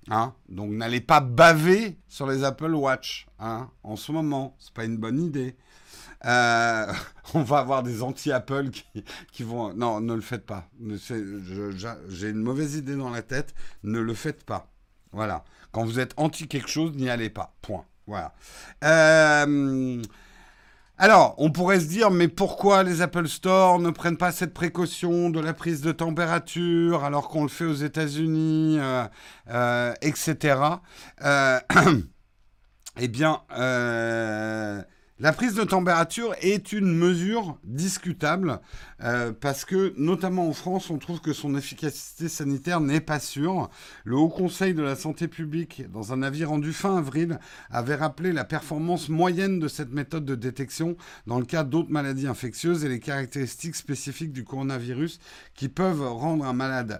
Hein? 0.10 0.34
Donc 0.50 0.72
n'allez 0.72 1.02
pas 1.02 1.22
baver 1.22 2.00
sur 2.08 2.26
les 2.26 2.44
Apple 2.44 2.74
Watch 2.74 3.28
hein 3.38 3.70
en 3.84 3.96
ce 3.96 4.12
moment, 4.12 4.56
c'est 4.60 4.74
pas 4.74 4.86
une 4.86 4.98
bonne 4.98 5.22
idée. 5.22 5.56
Euh, 6.26 6.92
on 7.34 7.44
va 7.44 7.60
avoir 7.60 7.84
des 7.84 8.02
anti-Apple 8.04 8.70
qui, 8.70 9.04
qui, 9.32 9.44
vont... 9.44 9.74
Non, 9.74 10.02
ne 10.02 10.14
le 10.14 10.22
faites 10.22 10.46
pas. 10.46 10.68
J'ai 12.10 12.30
une 12.30 12.42
mauvaise 12.42 12.76
idée 12.76 12.96
dans 12.96 13.10
la 13.10 13.22
tête, 13.22 13.54
ne 13.84 14.00
le 14.00 14.14
faites 14.14 14.44
pas. 14.44 14.71
Voilà. 15.12 15.44
Quand 15.72 15.86
vous 15.86 16.00
êtes 16.00 16.14
anti 16.18 16.48
quelque 16.48 16.70
chose, 16.70 16.94
n'y 16.96 17.10
allez 17.10 17.30
pas. 17.30 17.54
Point. 17.62 17.86
Voilà. 18.08 18.34
Euh, 18.84 20.02
alors, 20.98 21.36
on 21.38 21.52
pourrait 21.52 21.80
se 21.80 21.86
dire, 21.86 22.12
mais 22.12 22.28
pourquoi 22.28 22.84
les 22.84 23.02
Apple 23.02 23.28
Store 23.28 23.80
ne 23.80 23.90
prennent 23.90 24.18
pas 24.18 24.32
cette 24.32 24.54
précaution 24.54 25.30
de 25.30 25.40
la 25.40 25.54
prise 25.54 25.82
de 25.82 25.92
température 25.92 27.04
alors 27.04 27.30
qu'on 27.30 27.44
le 27.44 27.50
fait 27.50 27.66
aux 27.66 27.74
États-Unis, 27.74 28.78
euh, 28.80 29.06
euh, 29.50 29.94
etc. 30.02 30.60
eh 33.00 33.08
bien, 33.08 33.42
la 35.22 35.34
prise 35.34 35.54
de 35.54 35.64
température 35.64 36.34
est 36.42 36.74
une 36.74 36.98
mesure 36.98 37.60
discutable 37.64 38.60
euh, 39.04 39.32
parce 39.40 39.66
que, 39.66 39.94
notamment 39.96 40.48
en 40.48 40.54
France, 40.54 40.90
on 40.90 40.98
trouve 40.98 41.22
que 41.22 41.32
son 41.32 41.56
efficacité 41.56 42.28
sanitaire 42.28 42.82
n'est 42.82 43.02
pas 43.02 43.20
sûre. 43.20 43.70
Le 44.04 44.18
Haut 44.18 44.30
Conseil 44.30 44.74
de 44.74 44.82
la 44.82 44.96
Santé 44.96 45.28
publique, 45.28 45.84
dans 45.92 46.12
un 46.12 46.24
avis 46.24 46.44
rendu 46.44 46.74
fin 46.74 46.98
avril, 46.98 47.38
avait 47.70 47.94
rappelé 47.94 48.34
la 48.34 48.46
performance 48.46 49.10
moyenne 49.10 49.60
de 49.60 49.68
cette 49.68 49.92
méthode 49.92 50.26
de 50.26 50.34
détection 50.34 50.98
dans 51.28 51.38
le 51.38 51.46
cas 51.46 51.64
d'autres 51.64 51.92
maladies 51.92 52.26
infectieuses 52.26 52.84
et 52.84 52.90
les 52.90 53.00
caractéristiques 53.00 53.76
spécifiques 53.76 54.34
du 54.34 54.44
coronavirus 54.44 55.20
qui 55.54 55.70
peuvent 55.70 56.02
rendre 56.02 56.46
un 56.46 56.54
malade 56.54 57.00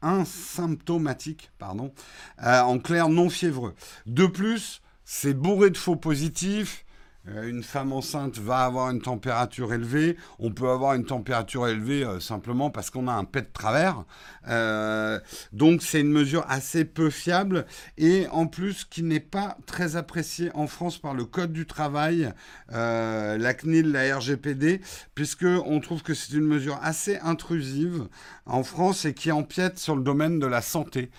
asymptomatique, 0.00 1.50
euh, 1.62 2.60
en 2.60 2.78
clair 2.78 3.10
non 3.10 3.28
fiévreux. 3.28 3.74
De 4.06 4.24
plus, 4.24 4.80
c'est 5.06 5.34
bourré 5.34 5.70
de 5.70 5.76
faux 5.78 5.96
positifs. 5.96 6.82
euh, 7.28 7.48
une 7.48 7.62
femme 7.64 7.92
enceinte 7.92 8.38
va 8.38 8.58
avoir 8.64 8.90
une 8.90 9.00
température 9.00 9.72
élevée. 9.72 10.16
On 10.38 10.52
peut 10.52 10.68
avoir 10.68 10.94
une 10.94 11.04
température 11.04 11.66
élevée 11.66 12.04
euh, 12.04 12.20
simplement 12.20 12.70
parce 12.70 12.90
qu'on 12.90 13.08
a 13.08 13.12
un 13.12 13.24
pet 13.24 13.42
de 13.42 13.52
travers. 13.52 14.04
Euh, 14.48 15.18
donc 15.52 15.82
c'est 15.82 16.00
une 16.00 16.10
mesure 16.10 16.44
assez 16.48 16.84
peu 16.84 17.10
fiable 17.10 17.66
et 17.98 18.26
en 18.30 18.46
plus 18.46 18.84
qui 18.84 19.02
n'est 19.02 19.20
pas 19.20 19.56
très 19.66 19.96
appréciée 19.96 20.50
en 20.54 20.66
France 20.66 20.98
par 20.98 21.14
le 21.14 21.24
Code 21.24 21.52
du 21.52 21.66
travail, 21.66 22.32
la 22.70 23.54
CNIL, 23.54 23.90
la 23.92 24.16
RGPD, 24.16 24.80
puisque 25.14 25.46
on 25.46 25.80
trouve 25.80 26.02
que 26.02 26.14
c'est 26.14 26.32
une 26.32 26.46
mesure 26.46 26.78
assez 26.82 27.18
intrusive 27.18 28.08
en 28.46 28.62
France 28.62 29.04
et 29.04 29.14
qui 29.14 29.32
empiète 29.32 29.78
sur 29.78 29.96
le 29.96 30.02
domaine 30.02 30.38
de 30.38 30.46
la 30.46 30.62
santé. 30.62 31.10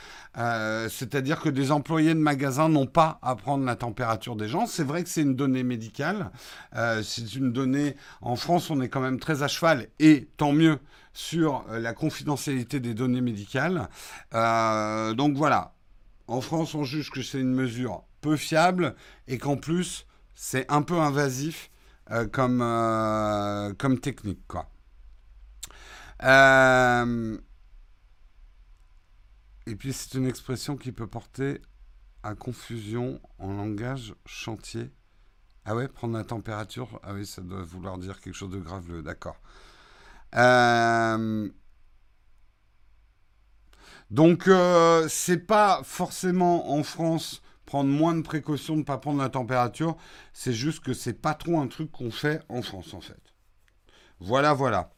C'est-à-dire 0.90 1.42
que 1.42 1.50
des 1.50 1.72
employés 1.72 2.14
de 2.14 2.20
magasins 2.20 2.70
n'ont 2.70 2.86
pas 2.86 3.20
à 3.22 3.36
prendre 3.36 3.66
la 3.66 3.76
température 3.76 4.36
des 4.36 4.48
gens. 4.48 4.66
C'est 4.66 4.84
vrai 4.84 5.04
que 5.04 5.10
c'est 5.10 5.22
une 5.22 5.36
donnée 5.36 5.64
médicale. 5.64 6.32
Euh, 6.76 7.04
c'est 7.04 7.36
une 7.36 7.52
donnée. 7.52 7.96
En 8.22 8.36
France, 8.36 8.70
on 8.70 8.82
est 8.82 8.90
quand 8.90 9.02
même 9.02 9.20
très 9.20 9.44
à 9.44 9.48
cheval, 9.48 9.88
et 10.00 10.28
tant 10.38 10.52
mieux, 10.52 10.80
sur 11.14 11.66
euh, 11.70 11.80
la 11.80 11.94
confidentialité 11.94 12.80
des 12.80 12.94
données 12.94 13.22
médicales. 13.22 13.90
Euh, 14.34 15.14
donc 15.14 15.36
voilà. 15.36 15.74
En 16.28 16.42
France, 16.42 16.76
on 16.76 16.84
juge 16.84 17.10
que 17.10 17.22
c'est 17.22 17.40
une 17.40 17.54
mesure 17.54 18.04
peu 18.22 18.36
fiable 18.36 18.96
et 19.28 19.38
qu'en 19.38 19.56
plus, 19.56 20.06
c'est 20.36 20.70
un 20.70 20.82
peu 20.82 21.00
invasif 21.00 21.72
comme, 22.32 22.60
comme 23.78 24.00
technique. 24.00 24.42
Quoi. 24.48 24.70
Et 26.22 27.38
puis, 29.76 29.94
c'est 29.94 30.16
une 30.16 30.28
expression 30.28 30.78
qui 30.78 30.92
peut 30.92 31.08
porter 31.08 31.62
à 32.24 32.36
confusion 32.36 33.20
en 33.40 33.54
langage 33.54 34.14
chantier. 34.26 34.92
Ah 35.66 35.76
ouais, 35.76 35.88
prendre 35.88 36.18
la 36.18 36.24
température. 36.24 37.00
Ah 37.04 37.14
oui, 37.14 37.26
ça 37.26 37.42
doit 37.42 37.62
vouloir 37.62 37.98
dire 37.98 38.20
quelque 38.22 38.34
chose 38.34 38.52
de 38.52 38.60
grave, 38.60 39.02
d'accord. 39.02 39.38
Euh, 40.36 41.50
donc, 44.10 44.48
euh, 44.48 45.08
c'est 45.10 45.46
pas 45.46 45.82
forcément 45.84 46.74
en 46.74 46.84
France 46.84 47.42
prendre 47.66 47.90
moins 47.90 48.16
de 48.16 48.22
précautions 48.22 48.76
de 48.76 48.80
ne 48.80 48.86
pas 48.86 48.98
prendre 48.98 49.22
la 49.22 49.30
température. 49.30 49.98
C'est 50.34 50.54
juste 50.54 50.84
que 50.84 50.94
c'est 50.94 51.22
pas 51.22 51.34
trop 51.34 51.60
un 51.60 51.68
truc 51.68 51.92
qu'on 51.92 52.12
fait 52.12 52.42
en 52.50 52.62
France, 52.62 52.94
en 52.94 53.02
fait. 53.02 53.22
Voilà, 54.20 54.54
voilà. 54.54 54.94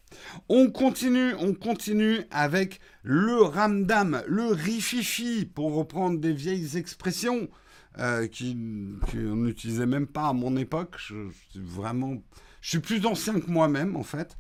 On 0.48 0.70
continue, 0.70 1.34
on 1.40 1.54
continue 1.54 2.22
avec 2.32 2.80
le 3.04 3.42
ramdam, 3.42 4.24
le 4.28 4.48
rififi, 4.48 5.46
pour 5.46 5.74
reprendre 5.76 6.20
des 6.20 6.34
vieilles 6.34 6.78
expressions 6.78 7.50
euh, 7.98 8.28
qu'on 8.28 9.36
n'utilisait 9.36 9.86
même 9.86 10.08
pas 10.08 10.28
à 10.28 10.34
mon 10.34 10.56
époque. 10.58 10.96
Je, 10.98 11.16
vraiment, 11.56 12.16
je 12.62 12.70
suis 12.70 12.80
plus 12.80 13.06
ancien 13.06 13.40
que 13.40 13.50
moi-même 13.50 13.96
en 13.96 14.04
fait. 14.04 14.38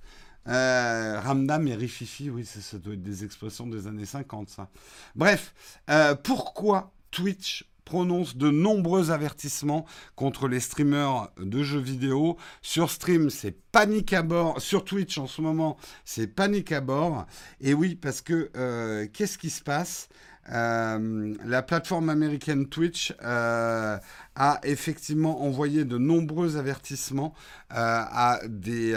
Euh, 0.47 1.19
ramdam 1.19 1.67
et 1.67 1.75
rififi, 1.75 2.29
oui, 2.29 2.45
ça, 2.45 2.77
doit 2.77 2.93
être 2.93 3.03
des 3.03 3.23
expressions 3.23 3.67
des 3.67 3.87
années 3.87 4.05
50, 4.05 4.49
ça. 4.49 4.69
Bref, 5.15 5.53
euh, 5.89 6.15
pourquoi 6.15 6.91
Twitch 7.11 7.68
prononce 7.89 8.37
de 8.37 8.51
nombreux 8.51 9.09
avertissements 9.09 9.83
contre 10.15 10.47
les 10.47 10.59
streamers 10.59 11.29
de 11.41 11.63
jeux 11.63 11.79
vidéo. 11.79 12.37
Sur 12.61 12.91
stream, 12.91 13.31
c'est 13.31 13.55
panique 13.71 14.13
à 14.13 14.21
bord. 14.21 14.61
Sur 14.61 14.85
Twitch, 14.85 15.17
en 15.17 15.25
ce 15.25 15.41
moment, 15.41 15.75
c'est 16.05 16.27
panique 16.27 16.71
à 16.71 16.81
bord. 16.81 17.25
Et 17.61 17.73
oui, 17.73 17.95
parce 17.95 18.21
que 18.21 18.51
euh, 18.55 19.07
qu'est-ce 19.11 19.39
qui 19.39 19.49
se 19.49 19.63
passe? 19.63 20.07
Euh, 20.51 21.33
la 21.43 21.63
plateforme 21.63 22.09
américaine 22.09 22.67
Twitch 22.67 23.11
euh, 23.23 23.97
a 24.35 24.59
effectivement 24.61 25.43
envoyé 25.43 25.83
de 25.83 25.97
nombreux 25.97 26.57
avertissements 26.57 27.33
à 27.71 28.39
des, 28.47 28.93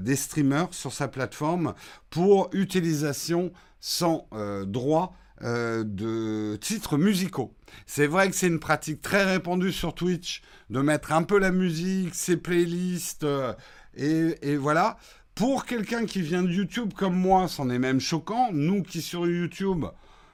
des, 0.00 0.16
streamers 0.16 0.72
sur 0.72 0.94
sa 0.94 1.08
plateforme 1.08 1.74
pour 2.08 2.48
utilisation 2.54 3.52
sans 3.80 4.28
droit 4.66 5.14
de 5.42 6.56
titres 6.56 6.98
musicaux. 6.98 7.54
C'est 7.86 8.06
vrai 8.06 8.28
que 8.28 8.36
c'est 8.36 8.46
une 8.46 8.60
pratique 8.60 9.00
très 9.00 9.24
répandue 9.24 9.72
sur 9.72 9.94
Twitch 9.94 10.42
de 10.70 10.80
mettre 10.80 11.12
un 11.12 11.22
peu 11.22 11.38
la 11.38 11.50
musique, 11.50 12.14
ses 12.14 12.36
playlists, 12.36 13.24
euh, 13.24 13.54
et, 13.96 14.56
voilà. 14.56 14.96
Pour 15.34 15.64
quelqu'un 15.64 16.06
qui 16.06 16.22
vient 16.22 16.42
de 16.42 16.50
YouTube 16.50 16.92
comme 16.94 17.16
moi, 17.16 17.48
c'en 17.48 17.70
est 17.70 17.78
même 17.78 18.00
choquant. 18.00 18.50
Nous 18.52 18.82
qui 18.82 19.00
sur 19.00 19.26
YouTube, 19.26 19.86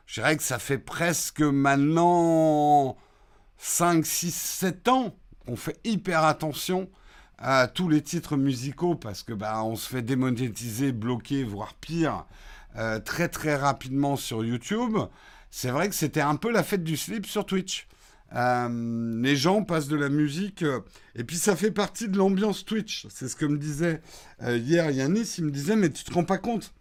je 0.07 0.21
dirais 0.21 0.37
que 0.37 0.43
ça 0.43 0.59
fait 0.59 0.79
presque 0.79 1.41
maintenant 1.41 2.97
5, 3.59 4.05
6, 4.05 4.35
7 4.35 4.89
ans 4.89 5.17
qu'on 5.47 5.57
fait 5.57 5.79
hyper 5.85 6.25
attention 6.25 6.89
à 7.39 7.69
tous 7.69 7.89
les 7.89 8.03
titres 8.03 8.37
musicaux 8.37 8.95
parce 8.95 9.23
que 9.23 9.33
bah, 9.33 9.63
on 9.63 9.77
se 9.77 9.89
fait 9.89 10.03
démonétiser, 10.03 10.93
bloquer, 10.93 11.45
voire 11.45 11.75
pire, 11.75 12.27
euh, 12.77 12.99
très 12.99 13.29
très 13.29 13.57
rapidement 13.57 14.17
sur 14.17 14.45
YouTube 14.45 14.97
c'est 15.51 15.71
vrai 15.71 15.89
que 15.89 15.95
c'était 15.95 16.21
un 16.21 16.37
peu 16.37 16.51
la 16.53 16.63
fête 16.63 16.85
du 16.85 16.97
slip 16.97 17.25
sur 17.25 17.47
Twitch. 17.47 17.89
Euh, 18.35 19.21
les 19.23 19.37
gens 19.37 19.63
passent 19.63 19.89
de 19.89 19.97
la 19.97 20.09
musique 20.09 20.63
euh, 20.63 20.81
et 21.15 21.23
puis 21.25 21.37
ça 21.37 21.55
fait 21.57 21.71
partie 21.71 22.09
de 22.09 22.19
l'ambiance 22.19 22.65
Twitch. 22.65 23.07
C'est 23.09 23.29
ce 23.29 23.37
que 23.37 23.47
me 23.47 23.57
disait 23.57 24.03
hier 24.43 24.91
Yanis. 24.91 25.37
Il 25.39 25.45
me 25.45 25.51
disait 25.51 25.77
mais 25.77 25.91
tu 25.91 26.05
te 26.05 26.13
rends 26.13 26.25
pas 26.25 26.39
compte 26.39 26.75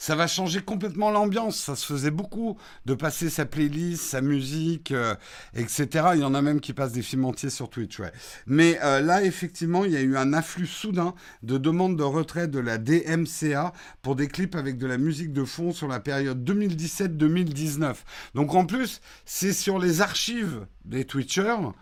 ça 0.00 0.16
va 0.16 0.26
changer 0.26 0.62
complètement 0.62 1.10
l'ambiance. 1.10 1.58
Ça 1.58 1.76
se 1.76 1.84
faisait 1.84 2.10
beaucoup 2.10 2.56
de 2.86 2.94
passer 2.94 3.28
sa 3.28 3.44
playlist, 3.44 4.02
sa 4.02 4.22
musique, 4.22 4.92
euh, 4.92 5.14
etc. 5.54 5.88
Il 6.14 6.20
y 6.20 6.24
en 6.24 6.32
a 6.32 6.40
même 6.40 6.60
qui 6.60 6.72
passent 6.72 6.92
des 6.92 7.02
films 7.02 7.26
entiers 7.26 7.50
sur 7.50 7.68
Twitch. 7.68 8.00
Mais 8.46 8.78
euh, 8.82 9.02
là, 9.02 9.22
effectivement, 9.22 9.84
il 9.84 9.92
y 9.92 9.98
a 9.98 10.00
eu 10.00 10.16
un 10.16 10.32
afflux 10.32 10.66
soudain 10.66 11.14
de 11.42 11.58
demandes 11.58 11.98
de 11.98 12.02
retrait 12.02 12.48
de 12.48 12.58
la 12.58 12.78
DMCA 12.78 13.74
pour 14.00 14.16
des 14.16 14.26
clips 14.26 14.56
avec 14.56 14.78
de 14.78 14.86
la 14.86 14.96
musique 14.96 15.34
de 15.34 15.44
fond 15.44 15.70
sur 15.70 15.86
la 15.86 16.00
période 16.00 16.48
2017-2019. 16.50 17.96
Donc 18.34 18.54
en 18.54 18.64
plus, 18.64 19.02
c'est 19.26 19.52
sur 19.52 19.78
les 19.78 20.00
archives 20.00 20.66
des 20.86 21.04
Twitchers. 21.04 21.72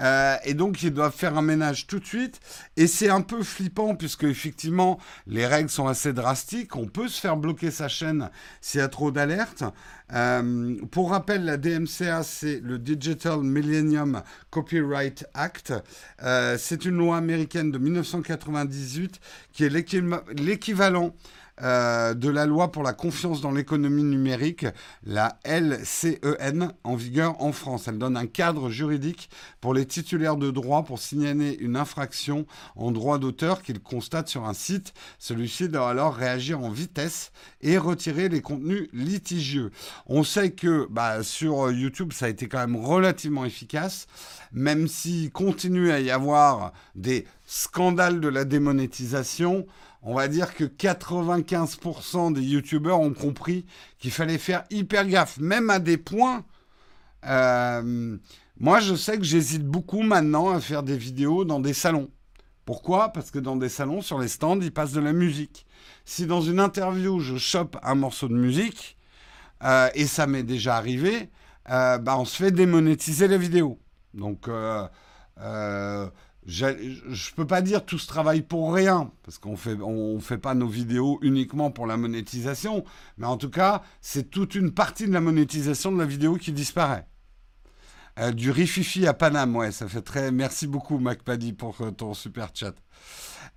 Euh, 0.00 0.36
et 0.44 0.54
donc, 0.54 0.82
ils 0.82 0.92
doivent 0.92 1.14
faire 1.14 1.36
un 1.36 1.42
ménage 1.42 1.86
tout 1.86 1.98
de 1.98 2.06
suite. 2.06 2.40
Et 2.76 2.86
c'est 2.86 3.10
un 3.10 3.20
peu 3.20 3.42
flippant, 3.42 3.94
puisque 3.94 4.24
effectivement, 4.24 4.98
les 5.26 5.46
règles 5.46 5.70
sont 5.70 5.86
assez 5.86 6.12
drastiques. 6.12 6.76
On 6.76 6.86
peut 6.86 7.08
se 7.08 7.20
faire 7.20 7.36
bloquer 7.36 7.70
sa 7.70 7.88
chaîne 7.88 8.30
s'il 8.60 8.80
y 8.80 8.82
a 8.82 8.88
trop 8.88 9.10
d'alertes. 9.10 9.64
Euh, 10.12 10.76
pour 10.90 11.10
rappel, 11.10 11.44
la 11.44 11.56
DMCA, 11.56 12.22
c'est 12.22 12.60
le 12.62 12.78
Digital 12.78 13.40
Millennium 13.40 14.22
Copyright 14.50 15.26
Act. 15.34 15.72
Euh, 16.22 16.56
c'est 16.58 16.84
une 16.84 16.96
loi 16.96 17.16
américaine 17.16 17.70
de 17.70 17.78
1998 17.78 19.20
qui 19.52 19.64
est 19.64 19.68
l'équivalent 19.68 21.14
euh, 21.60 22.14
de 22.14 22.30
la 22.30 22.46
loi 22.46 22.72
pour 22.72 22.82
la 22.82 22.94
confiance 22.94 23.42
dans 23.42 23.50
l'économie 23.50 24.04
numérique, 24.04 24.64
la 25.04 25.38
LCEN, 25.44 26.72
en 26.82 26.94
vigueur 26.94 27.42
en 27.42 27.52
France. 27.52 27.88
Elle 27.88 27.98
donne 27.98 28.16
un 28.16 28.26
cadre 28.26 28.70
juridique 28.70 29.28
pour 29.60 29.74
les 29.74 29.84
titulaires 29.84 30.36
de 30.36 30.50
droit 30.50 30.82
pour 30.82 30.98
signaler 30.98 31.52
une 31.60 31.76
infraction 31.76 32.46
en 32.74 32.90
droit 32.90 33.18
d'auteur 33.18 33.62
qu'ils 33.62 33.80
constatent 33.80 34.28
sur 34.28 34.46
un 34.46 34.54
site. 34.54 34.94
Celui-ci 35.18 35.68
doit 35.68 35.90
alors 35.90 36.14
réagir 36.14 36.60
en 36.60 36.70
vitesse 36.70 37.32
et 37.60 37.76
retirer 37.76 38.30
les 38.30 38.40
contenus 38.40 38.88
litigieux. 38.94 39.70
On 40.06 40.24
sait 40.24 40.52
que 40.52 40.86
bah, 40.90 41.22
sur 41.22 41.70
YouTube, 41.70 42.12
ça 42.14 42.26
a 42.26 42.28
été 42.30 42.48
quand 42.48 42.58
même 42.58 42.76
relativement 42.76 43.44
efficace, 43.44 44.06
même 44.52 44.88
s'il 44.88 45.30
continue 45.30 45.90
à 45.90 46.00
y 46.00 46.10
avoir 46.10 46.72
des 46.94 47.26
scandales 47.44 48.20
de 48.20 48.28
la 48.28 48.44
démonétisation 48.46 49.66
on 50.02 50.14
va 50.14 50.28
dire 50.28 50.54
que 50.54 50.64
95% 50.64 52.32
des 52.32 52.42
youtubeurs 52.42 53.00
ont 53.00 53.14
compris 53.14 53.64
qu'il 53.98 54.10
fallait 54.10 54.38
faire 54.38 54.64
hyper 54.70 55.06
gaffe, 55.06 55.38
même 55.38 55.70
à 55.70 55.78
des 55.78 55.96
points. 55.96 56.44
Euh, 57.24 58.16
moi, 58.58 58.80
je 58.80 58.96
sais 58.96 59.16
que 59.16 59.24
j'hésite 59.24 59.64
beaucoup 59.64 60.02
maintenant 60.02 60.50
à 60.50 60.60
faire 60.60 60.82
des 60.82 60.96
vidéos 60.96 61.44
dans 61.44 61.60
des 61.60 61.72
salons. 61.72 62.10
Pourquoi? 62.64 63.10
Parce 63.10 63.30
que 63.30 63.38
dans 63.38 63.56
des 63.56 63.68
salons, 63.68 64.02
sur 64.02 64.18
les 64.18 64.28
stands, 64.28 64.60
il 64.60 64.72
passe 64.72 64.92
de 64.92 65.00
la 65.00 65.12
musique. 65.12 65.66
Si 66.04 66.26
dans 66.26 66.40
une 66.40 66.58
interview, 66.58 67.20
je 67.20 67.36
chope 67.36 67.76
un 67.82 67.94
morceau 67.94 68.28
de 68.28 68.34
musique, 68.34 68.96
euh, 69.62 69.88
et 69.94 70.06
ça 70.06 70.26
m'est 70.26 70.42
déjà 70.42 70.76
arrivé, 70.76 71.30
euh, 71.70 71.98
bah, 71.98 72.18
on 72.18 72.24
se 72.24 72.36
fait 72.36 72.50
démonétiser 72.50 73.28
la 73.28 73.36
vidéo. 73.38 73.78
Donc, 74.14 74.48
je 76.46 76.66
ne 76.66 77.36
peux 77.36 77.46
pas 77.46 77.62
dire 77.62 77.84
tout 77.84 77.98
ce 77.98 78.06
travail 78.06 78.42
pour 78.42 78.74
rien, 78.74 79.12
parce 79.22 79.38
qu'on 79.38 79.56
fait, 79.56 79.76
on 79.80 80.18
fait 80.20 80.38
pas 80.38 80.54
nos 80.54 80.66
vidéos 80.66 81.18
uniquement 81.22 81.70
pour 81.70 81.86
la 81.86 81.96
monétisation, 81.96 82.84
mais 83.16 83.26
en 83.26 83.36
tout 83.36 83.50
cas, 83.50 83.82
c'est 84.00 84.30
toute 84.30 84.54
une 84.54 84.72
partie 84.72 85.06
de 85.06 85.12
la 85.12 85.20
monétisation 85.20 85.92
de 85.92 85.98
la 85.98 86.06
vidéo 86.06 86.36
qui 86.36 86.52
disparaît. 86.52 87.06
Euh, 88.18 88.32
du 88.32 88.50
rififi 88.50 89.06
à 89.06 89.14
Paname, 89.14 89.56
ouais, 89.56 89.72
ça 89.72 89.88
fait 89.88 90.02
très. 90.02 90.30
Merci 90.32 90.66
beaucoup, 90.66 90.98
MacPaddy, 90.98 91.54
pour 91.54 91.80
euh, 91.80 91.90
ton 91.92 92.12
super 92.12 92.50
chat. 92.52 92.74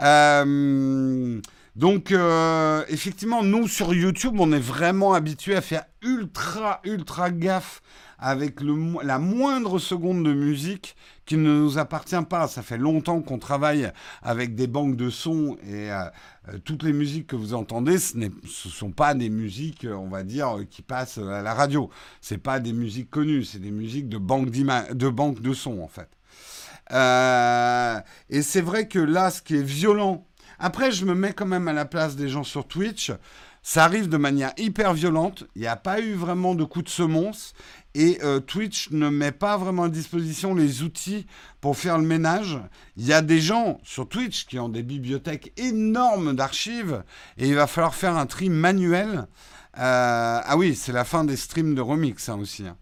Euh, 0.01 1.41
Donc, 1.75 2.13
euh, 2.13 2.85
effectivement, 2.87 3.43
nous, 3.43 3.67
sur 3.67 3.93
YouTube, 3.93 4.35
on 4.39 4.53
est 4.53 4.59
vraiment 4.59 5.13
habitué 5.13 5.55
à 5.57 5.61
faire 5.61 5.83
ultra, 6.01 6.79
ultra 6.85 7.31
gaffe 7.31 7.81
avec 8.17 8.61
la 9.03 9.19
moindre 9.19 9.77
seconde 9.77 10.23
de 10.23 10.33
musique 10.33 10.95
qui 11.25 11.35
ne 11.35 11.49
nous 11.49 11.77
appartient 11.77 12.15
pas. 12.29 12.47
Ça 12.47 12.61
fait 12.61 12.77
longtemps 12.77 13.21
qu'on 13.21 13.39
travaille 13.39 13.91
avec 14.21 14.55
des 14.55 14.67
banques 14.67 14.95
de 14.95 15.09
sons 15.09 15.57
et 15.67 15.91
euh, 15.91 16.05
euh, 16.47 16.59
toutes 16.63 16.83
les 16.83 16.93
musiques 16.93 17.27
que 17.27 17.35
vous 17.35 17.53
entendez, 17.53 17.97
ce 17.97 18.17
ne 18.17 18.29
sont 18.45 18.91
pas 18.91 19.13
des 19.13 19.29
musiques, 19.29 19.85
on 19.91 20.07
va 20.07 20.23
dire, 20.23 20.59
qui 20.69 20.81
passent 20.81 21.17
à 21.17 21.41
la 21.41 21.53
radio. 21.53 21.89
C'est 22.21 22.37
pas 22.37 22.61
des 22.61 22.71
musiques 22.71 23.09
connues, 23.09 23.43
c'est 23.43 23.59
des 23.59 23.71
musiques 23.71 24.07
de 24.07 24.17
banques 24.17 24.49
de 24.49 25.09
banque 25.09 25.41
de 25.41 25.53
sons 25.53 25.81
en 25.81 25.89
fait. 25.89 26.07
et 28.29 28.41
c'est 28.41 28.61
vrai 28.61 28.87
que 28.87 28.99
là, 28.99 29.29
ce 29.29 29.41
qui 29.41 29.57
est 29.57 29.63
violent 29.63 30.25
après, 30.59 30.91
je 30.91 31.05
me 31.05 31.15
mets 31.15 31.33
quand 31.33 31.45
même 31.45 31.67
à 31.67 31.73
la 31.73 31.85
place 31.85 32.15
des 32.15 32.29
gens 32.29 32.43
sur 32.43 32.67
Twitch. 32.67 33.11
Ça 33.61 33.83
arrive 33.83 34.09
de 34.09 34.17
manière 34.17 34.53
hyper 34.57 34.93
violente. 34.93 35.45
Il 35.55 35.61
n'y 35.61 35.67
a 35.67 35.75
pas 35.75 35.99
eu 35.99 36.13
vraiment 36.13 36.53
de 36.53 36.63
coup 36.63 36.83
de 36.83 36.89
semonce. 36.89 37.53
Et 37.95 38.19
euh, 38.23 38.39
Twitch 38.39 38.91
ne 38.91 39.09
met 39.09 39.31
pas 39.31 39.57
vraiment 39.57 39.83
à 39.83 39.89
disposition 39.89 40.53
les 40.53 40.83
outils 40.83 41.25
pour 41.61 41.77
faire 41.77 41.97
le 41.97 42.05
ménage. 42.05 42.59
Il 42.95 43.05
y 43.05 43.13
a 43.13 43.21
des 43.21 43.39
gens 43.39 43.79
sur 43.83 44.07
Twitch 44.07 44.45
qui 44.45 44.59
ont 44.59 44.69
des 44.69 44.83
bibliothèques 44.83 45.51
énormes 45.57 46.35
d'archives. 46.35 47.03
Et 47.37 47.47
il 47.47 47.55
va 47.55 47.67
falloir 47.67 47.95
faire 47.95 48.17
un 48.17 48.27
tri 48.27 48.49
manuel. 48.49 49.27
Euh, 49.77 50.39
ah 50.43 50.55
oui, 50.57 50.75
c'est 50.75 50.93
la 50.93 51.03
fin 51.03 51.23
des 51.23 51.35
streams 51.35 51.73
de 51.73 51.81
remix 51.81 52.29
hein, 52.29 52.37
aussi. 52.39 52.67
Hein. 52.67 52.77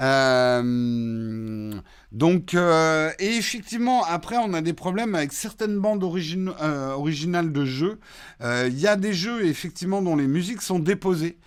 Euh, 0.00 1.72
donc, 2.12 2.54
euh, 2.54 3.10
et 3.18 3.36
effectivement, 3.36 4.04
après, 4.04 4.36
on 4.36 4.54
a 4.54 4.60
des 4.60 4.72
problèmes 4.72 5.14
avec 5.14 5.32
certaines 5.32 5.78
bandes 5.78 6.02
euh, 6.02 6.92
originales 6.92 7.52
de 7.52 7.64
jeux. 7.64 8.00
Il 8.40 8.78
y 8.78 8.86
a 8.86 8.96
des 8.96 9.12
jeux, 9.12 9.46
effectivement, 9.46 10.02
dont 10.02 10.16
les 10.16 10.26
musiques 10.26 10.62
sont 10.62 10.78
déposées. 10.78 11.38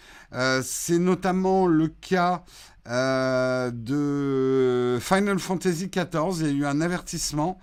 C'est 0.64 1.00
notamment 1.00 1.68
le 1.68 1.88
cas 1.88 2.44
de 2.86 4.98
Final 5.02 5.40
Fantasy 5.40 5.90
XIV. 5.90 6.42
Il 6.42 6.48
y 6.48 6.50
a 6.50 6.54
eu 6.54 6.66
un 6.66 6.82
avertissement 6.82 7.60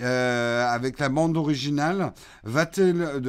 avec 0.00 0.98
la 0.98 1.08
bande 1.08 1.36
originale. 1.36 2.12
Va-t-elle, 2.44 3.20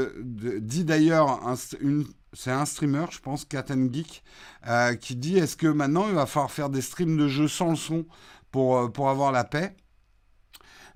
dit 0.62 0.86
d'ailleurs 0.86 1.42
une 1.82 2.06
c'est 2.34 2.52
un 2.52 2.66
streamer, 2.66 3.06
je 3.12 3.20
pense, 3.20 3.46
Cat 3.46 3.66
Geek, 3.70 4.24
euh, 4.68 4.96
qui 4.96 5.16
dit 5.16 5.38
est-ce 5.38 5.58
que 5.58 5.68
maintenant 5.68 6.08
il 6.08 6.16
va 6.16 6.26
falloir 6.26 6.52
faire 6.52 6.70
des 6.70 6.82
streams 6.82 7.18
de 7.18 7.28
jeux 7.28 7.48
sans 7.48 7.72
le 7.72 7.76
son 7.76 8.06
pour, 8.52 8.78
euh, 8.78 9.10
avoir 9.10 9.32
la 9.32 9.44
paix? 9.44 9.76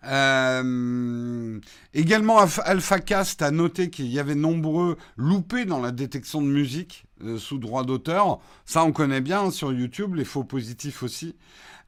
Euh, 0.05 1.59
également, 1.93 2.39
AlphaCast 2.39 3.41
a 3.41 3.51
noté 3.51 3.89
qu'il 3.89 4.07
y 4.07 4.19
avait 4.19 4.35
nombreux 4.35 4.97
loupés 5.15 5.63
dans 5.63 5.79
la 5.79 5.91
détection 5.91 6.41
de 6.41 6.47
musique 6.47 7.05
sous 7.37 7.57
droit 7.57 7.85
d'auteur. 7.85 8.39
Ça, 8.65 8.83
on 8.83 8.91
connaît 8.91 9.21
bien 9.21 9.43
hein, 9.43 9.51
sur 9.51 9.71
YouTube, 9.71 10.15
les 10.15 10.25
faux 10.25 10.43
positifs 10.43 11.03
aussi. 11.03 11.37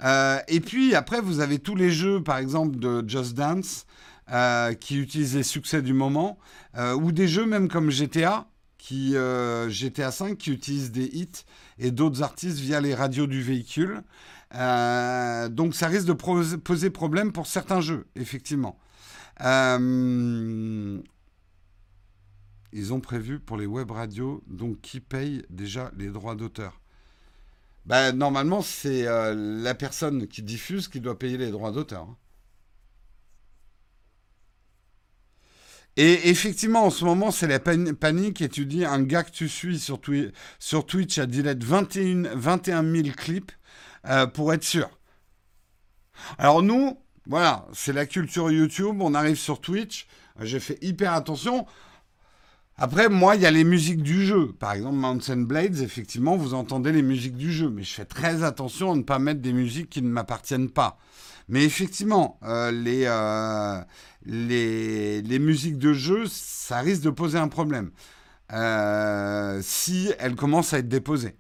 et 0.02 0.60
puis, 0.62 0.96
après, 0.96 1.20
vous 1.20 1.42
avez 1.42 1.60
tous 1.60 1.76
les 1.76 1.92
jeux, 1.92 2.24
par 2.24 2.38
exemple, 2.38 2.78
de 2.78 3.04
Just 3.06 3.34
Dance, 3.34 3.86
qui 4.80 4.98
utilisent 4.98 5.36
les 5.36 5.44
succès 5.44 5.82
du 5.82 5.94
moment, 5.94 6.40
ou 6.96 7.12
des 7.12 7.28
jeux 7.28 7.46
même 7.46 7.68
comme 7.68 7.92
GTA, 7.92 8.48
qui 8.86 9.16
euh, 9.16 9.68
GTA 9.68 10.12
5 10.12 10.38
qui 10.38 10.52
utilise 10.52 10.92
des 10.92 11.06
hits 11.06 11.44
et 11.80 11.90
d'autres 11.90 12.22
artistes 12.22 12.60
via 12.60 12.80
les 12.80 12.94
radios 12.94 13.26
du 13.26 13.42
véhicule. 13.42 14.04
Euh, 14.54 15.50
donc 15.50 15.74
ça 15.74 15.88
risque 15.88 16.06
de 16.06 16.14
poser 16.14 16.90
problème 16.92 17.32
pour 17.32 17.48
certains 17.48 17.82
jeux, 17.82 18.06
effectivement. 18.16 18.78
Euh, 19.42 21.02
ils 22.74 22.94
ont 22.94 23.00
prévu 23.00 23.40
pour 23.40 23.58
les 23.58 23.66
web 23.66 23.90
radios, 23.90 24.44
donc 24.46 24.80
qui 24.82 25.00
paye 25.00 25.42
déjà 25.50 25.92
les 25.98 26.10
droits 26.10 26.36
d'auteur? 26.36 26.80
Ben, 27.88 28.12
Normalement, 28.12 28.62
c'est 28.62 29.06
la 29.34 29.74
personne 29.74 30.28
qui 30.28 30.44
diffuse 30.44 30.88
qui 30.90 31.00
doit 31.00 31.18
payer 31.18 31.38
les 31.40 31.50
droits 31.50 31.72
d'auteur. 31.72 32.04
Hein. 32.04 32.18
Et 35.98 36.30
effectivement, 36.30 36.86
en 36.86 36.90
ce 36.90 37.06
moment, 37.06 37.32
c'est 37.32 37.48
la 37.48 37.60
panique 37.60 38.42
et 38.42 38.50
tu 38.50 38.66
dis 38.66 38.84
un 38.84 39.02
gars 39.02 39.24
que 39.24 39.32
tu 39.32 39.48
suis 39.48 39.80
sur, 39.80 40.00
Twitch 40.00 41.18
a 41.18 41.26
delete 41.26 41.64
21, 41.64 42.36
21 42.36 42.84
000 42.84 43.08
clips 43.16 43.52
euh, 44.08 44.28
pour 44.28 44.54
être 44.54 44.64
sûr. 44.64 44.90
Alors 46.38 46.62
nous, 46.62 46.98
voilà, 47.28 47.66
c'est 47.74 47.94
la 47.94 48.06
culture 48.06 48.52
YouTube, 48.52 48.98
on 49.02 49.14
arrive 49.14 49.38
sur 49.38 49.62
Twitch, 49.62 50.08
j'ai 50.42 50.60
fait 50.60 50.78
hyper 50.82 51.14
attention. 51.14 51.66
Après, 52.78 53.08
moi, 53.08 53.38
il 53.38 53.42
y 53.42 53.46
a 53.46 53.52
les 53.52 53.64
musiques 53.64 54.04
du 54.04 54.26
jeu. 54.26 54.52
Par 54.52 54.74
exemple, 54.74 54.98
Mountain 54.98 55.44
Blades, 55.44 55.80
effectivement, 55.80 56.36
vous 56.36 56.54
entendez 56.54 56.92
les 56.92 57.04
musiques 57.04 57.38
du 57.38 57.54
jeu. 57.54 57.70
Mais 57.70 57.84
je 57.84 57.94
fais 57.94 58.04
très 58.04 58.44
attention 58.44 58.92
à 58.92 58.96
ne 58.96 59.02
pas 59.02 59.18
mettre 59.18 59.40
des 59.40 59.54
musiques 59.54 59.90
qui 59.90 60.02
ne 60.02 60.10
m'appartiennent 60.10 60.70
pas. 60.70 60.98
Mais 61.48 61.64
effectivement, 61.64 62.40
euh, 62.44 62.72
les, 62.72 63.06
euh, 63.06 63.82
les, 64.26 65.22
les, 65.22 65.40
musiques 65.40 65.78
de 65.78 65.94
jeu, 65.94 66.26
ça 66.28 66.80
risque 66.80 67.04
de 67.04 67.12
poser 67.12 67.38
un 67.38 67.48
problème 67.48 67.92
euh, 68.52 69.60
si 69.64 70.12
elles 70.20 70.36
commencent 70.36 70.74
à 70.74 70.80
être 70.80 70.90
déposées. 70.90 71.38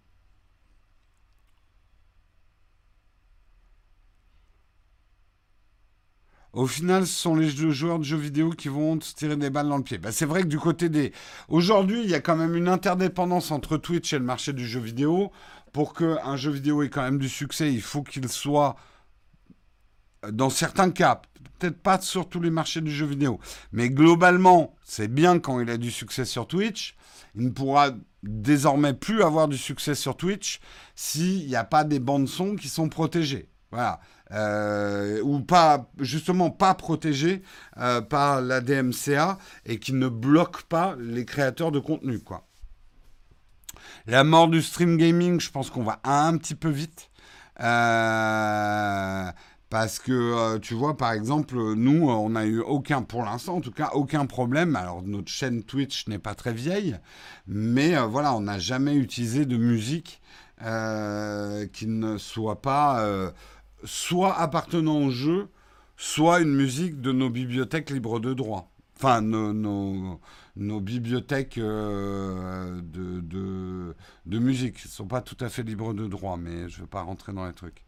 Au 6.53 6.67
final, 6.67 7.05
ce 7.05 7.13
sont 7.13 7.35
les 7.35 7.49
joueurs 7.49 7.99
de 7.99 8.05
jeux 8.05 8.15
vidéo 8.15 8.49
qui 8.51 8.69
vont 8.69 8.99
se 9.01 9.13
tirer 9.13 9.35
des 9.35 9.49
balles 9.49 9.67
dans 9.67 9.75
le 9.77 9.83
pied. 9.83 9.97
Bah, 9.97 10.13
c'est 10.13 10.25
vrai 10.25 10.41
que 10.43 10.47
du 10.47 10.57
côté 10.57 10.87
des... 10.87 11.11
Aujourd'hui, 11.49 12.01
il 12.01 12.09
y 12.09 12.13
a 12.13 12.21
quand 12.21 12.37
même 12.37 12.55
une 12.55 12.69
interdépendance 12.69 13.51
entre 13.51 13.75
Twitch 13.75 14.13
et 14.13 14.19
le 14.19 14.23
marché 14.23 14.53
du 14.53 14.65
jeu 14.65 14.79
vidéo. 14.79 15.31
Pour 15.73 15.93
qu'un 15.93 16.37
jeu 16.37 16.51
vidéo 16.51 16.81
ait 16.81 16.89
quand 16.89 17.01
même 17.01 17.19
du 17.19 17.27
succès, 17.27 17.73
il 17.73 17.81
faut 17.81 18.03
qu'il 18.03 18.29
soit 18.29 18.77
dans 20.31 20.49
certains 20.49 20.91
cas, 20.91 21.21
peut-être 21.59 21.81
pas 21.81 21.99
sur 21.99 22.27
tous 22.29 22.41
les 22.41 22.49
marchés 22.49 22.81
du 22.81 22.91
jeu 22.91 23.05
vidéo, 23.05 23.39
mais 23.71 23.89
globalement, 23.89 24.75
c'est 24.83 25.07
bien 25.07 25.39
quand 25.39 25.59
il 25.59 25.69
a 25.69 25.77
du 25.77 25.91
succès 25.91 26.25
sur 26.25 26.47
Twitch. 26.47 26.95
Il 27.35 27.45
ne 27.45 27.49
pourra 27.49 27.91
désormais 28.23 28.93
plus 28.93 29.21
avoir 29.23 29.47
du 29.47 29.57
succès 29.57 29.95
sur 29.95 30.15
Twitch 30.15 30.59
s'il 30.95 31.47
n'y 31.47 31.55
a 31.55 31.63
pas 31.63 31.83
des 31.83 31.99
bandes 31.99 32.27
son 32.27 32.55
qui 32.55 32.69
sont 32.69 32.89
protégées. 32.89 33.49
Voilà. 33.71 33.99
Euh, 34.31 35.21
ou 35.21 35.41
pas, 35.41 35.89
justement, 35.99 36.49
pas 36.49 36.73
protégées 36.73 37.43
euh, 37.77 38.01
par 38.01 38.41
la 38.41 38.61
DMCA 38.61 39.37
et 39.65 39.79
qui 39.79 39.93
ne 39.93 40.07
bloquent 40.07 40.63
pas 40.67 40.95
les 40.99 41.25
créateurs 41.25 41.71
de 41.71 41.79
contenu. 41.79 42.19
La 44.07 44.23
mort 44.23 44.47
du 44.47 44.61
stream 44.61 44.97
gaming, 44.97 45.39
je 45.39 45.51
pense 45.51 45.69
qu'on 45.69 45.83
va 45.83 45.99
un 46.03 46.37
petit 46.37 46.55
peu 46.55 46.69
vite. 46.69 47.09
Euh, 47.59 49.31
parce 49.75 49.99
que, 49.99 50.13
euh, 50.13 50.57
tu 50.57 50.73
vois, 50.73 50.95
par 50.95 51.11
exemple, 51.11 51.57
nous, 51.57 52.07
on 52.07 52.29
n'a 52.29 52.45
eu 52.45 52.61
aucun, 52.61 53.01
pour 53.01 53.23
l'instant 53.23 53.57
en 53.57 53.59
tout 53.59 53.73
cas, 53.73 53.89
aucun 53.93 54.25
problème. 54.25 54.77
Alors, 54.77 55.01
notre 55.03 55.27
chaîne 55.27 55.63
Twitch 55.63 56.07
n'est 56.07 56.17
pas 56.17 56.33
très 56.33 56.53
vieille, 56.53 56.97
mais 57.45 57.97
euh, 57.97 58.05
voilà, 58.05 58.33
on 58.35 58.39
n'a 58.39 58.57
jamais 58.57 58.95
utilisé 58.95 59.45
de 59.45 59.57
musique 59.57 60.21
euh, 60.61 61.67
qui 61.67 61.87
ne 61.87 62.17
soit 62.17 62.61
pas 62.61 63.05
soit 63.83 64.39
appartenant 64.39 64.99
au 65.07 65.09
jeu, 65.09 65.49
soit 65.97 66.39
une 66.39 66.55
musique 66.55 67.01
de 67.01 67.11
nos 67.11 67.29
bibliothèques 67.29 67.89
libres 67.89 68.21
de 68.21 68.33
droit. 68.33 68.71
Enfin, 68.95 69.19
nos, 69.19 69.51
nos, 70.55 70.79
bibliothèques 70.79 71.59
de, 71.59 72.79
de, 72.81 73.93
de 74.25 74.39
musique 74.39 74.85
ne 74.85 74.89
sont 74.89 75.07
pas 75.07 75.19
tout 75.19 75.37
à 75.41 75.49
fait 75.49 75.63
libres 75.63 75.93
de 75.93 76.07
droit, 76.07 76.37
mais 76.37 76.69
je 76.69 76.77
ne 76.77 76.83
vais 76.83 76.89
pas 76.89 77.01
rentrer 77.01 77.33
dans 77.33 77.45
les 77.45 77.53
trucs. 77.53 77.84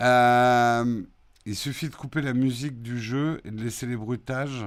Euh, 0.00 1.02
il 1.46 1.56
suffit 1.56 1.88
de 1.88 1.94
couper 1.94 2.22
la 2.22 2.32
musique 2.32 2.82
du 2.82 3.00
jeu 3.00 3.40
et 3.44 3.50
de 3.50 3.62
laisser 3.62 3.86
les 3.86 3.96
bruitages. 3.96 4.66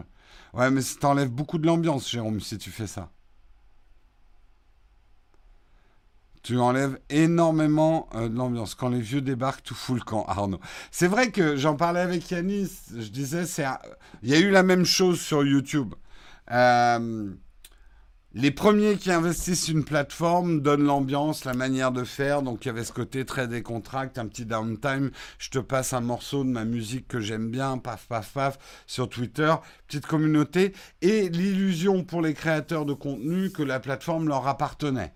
Ouais, 0.53 0.71
mais 0.71 0.81
ça 0.81 0.99
t'enlève 0.99 1.29
beaucoup 1.29 1.57
de 1.57 1.67
l'ambiance, 1.67 2.09
Jérôme, 2.09 2.39
si 2.39 2.57
tu 2.57 2.71
fais 2.71 2.87
ça. 2.87 3.11
Tu 6.41 6.57
enlèves 6.57 6.99
énormément 7.09 8.07
euh, 8.15 8.29
de 8.29 8.35
l'ambiance. 8.35 8.73
Quand 8.73 8.89
les 8.89 9.01
vieux 9.01 9.21
débarquent, 9.21 9.63
tout 9.63 9.75
fout 9.75 9.97
le 9.97 10.01
camp, 10.01 10.23
Arnaud. 10.27 10.59
C'est 10.89 11.07
vrai 11.07 11.31
que 11.31 11.57
j'en 11.57 11.75
parlais 11.75 11.99
avec 11.99 12.31
Yanis. 12.31 12.71
Je 12.97 13.09
disais, 13.09 13.45
c'est, 13.45 13.65
il 14.23 14.29
y 14.29 14.33
a 14.33 14.39
eu 14.39 14.49
la 14.49 14.63
même 14.63 14.85
chose 14.85 15.19
sur 15.19 15.43
YouTube. 15.45 15.93
Euh, 16.51 17.33
les 18.35 18.51
premiers 18.51 18.97
qui 18.97 19.11
investissent 19.11 19.69
une 19.69 19.83
plateforme 19.83 20.61
donnent 20.61 20.83
l'ambiance, 20.83 21.45
la 21.45 21.55
manière 21.55 21.91
de 21.91 22.03
faire. 22.03 22.43
Donc 22.43 22.63
il 22.63 22.67
y 22.67 22.71
avait 22.71 22.83
ce 22.83 22.93
côté 22.93 23.25
très 23.25 23.47
décontracté, 23.47 24.19
un 24.19 24.27
petit 24.27 24.45
downtime. 24.45 25.09
Je 25.39 25.49
te 25.49 25.57
passe 25.57 25.93
un 25.93 26.01
morceau 26.01 26.43
de 26.43 26.49
ma 26.49 26.63
musique 26.63 27.07
que 27.07 27.19
j'aime 27.19 27.49
bien, 27.49 27.79
paf, 27.79 28.05
paf, 28.07 28.31
paf, 28.33 28.59
sur 28.85 29.09
Twitter. 29.09 29.51
Petite 29.87 30.05
communauté. 30.05 30.73
Et 31.01 31.29
l'illusion 31.29 32.03
pour 32.03 32.21
les 32.21 32.35
créateurs 32.35 32.85
de 32.85 32.93
contenu 32.93 33.49
que 33.49 33.63
la 33.63 33.79
plateforme 33.79 34.27
leur 34.27 34.47
appartenait. 34.47 35.13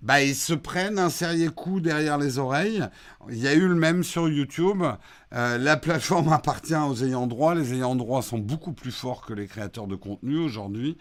Bah, 0.00 0.22
ils 0.22 0.36
se 0.36 0.54
prennent 0.54 0.98
un 0.98 1.10
sérieux 1.10 1.50
coup 1.50 1.80
derrière 1.80 2.18
les 2.18 2.38
oreilles. 2.38 2.84
Il 3.30 3.38
y 3.38 3.48
a 3.48 3.54
eu 3.54 3.66
le 3.66 3.74
même 3.74 4.04
sur 4.04 4.28
YouTube. 4.28 4.84
Euh, 5.34 5.58
la 5.58 5.76
plateforme 5.76 6.32
appartient 6.32 6.74
aux 6.74 7.02
ayants 7.02 7.26
droit. 7.26 7.54
Les 7.54 7.74
ayants 7.74 7.96
droit 7.96 8.22
sont 8.22 8.38
beaucoup 8.38 8.72
plus 8.72 8.92
forts 8.92 9.26
que 9.26 9.32
les 9.32 9.46
créateurs 9.46 9.88
de 9.88 9.96
contenu 9.96 10.38
aujourd'hui. 10.38 10.98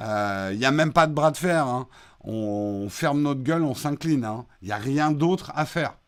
Euh, 0.00 0.50
il 0.52 0.58
n'y 0.58 0.64
a 0.64 0.70
même 0.70 0.92
pas 0.92 1.06
de 1.06 1.12
bras 1.12 1.30
de 1.30 1.36
fer. 1.36 1.66
Hein. 1.66 1.88
On 2.24 2.88
ferme 2.88 3.22
notre 3.22 3.42
gueule, 3.42 3.62
on 3.62 3.74
s'incline. 3.74 4.24
Hein. 4.24 4.46
Il 4.62 4.68
n'y 4.68 4.72
a 4.72 4.78
rien 4.78 5.12
d'autre 5.12 5.52
à 5.54 5.66
faire. 5.66 5.98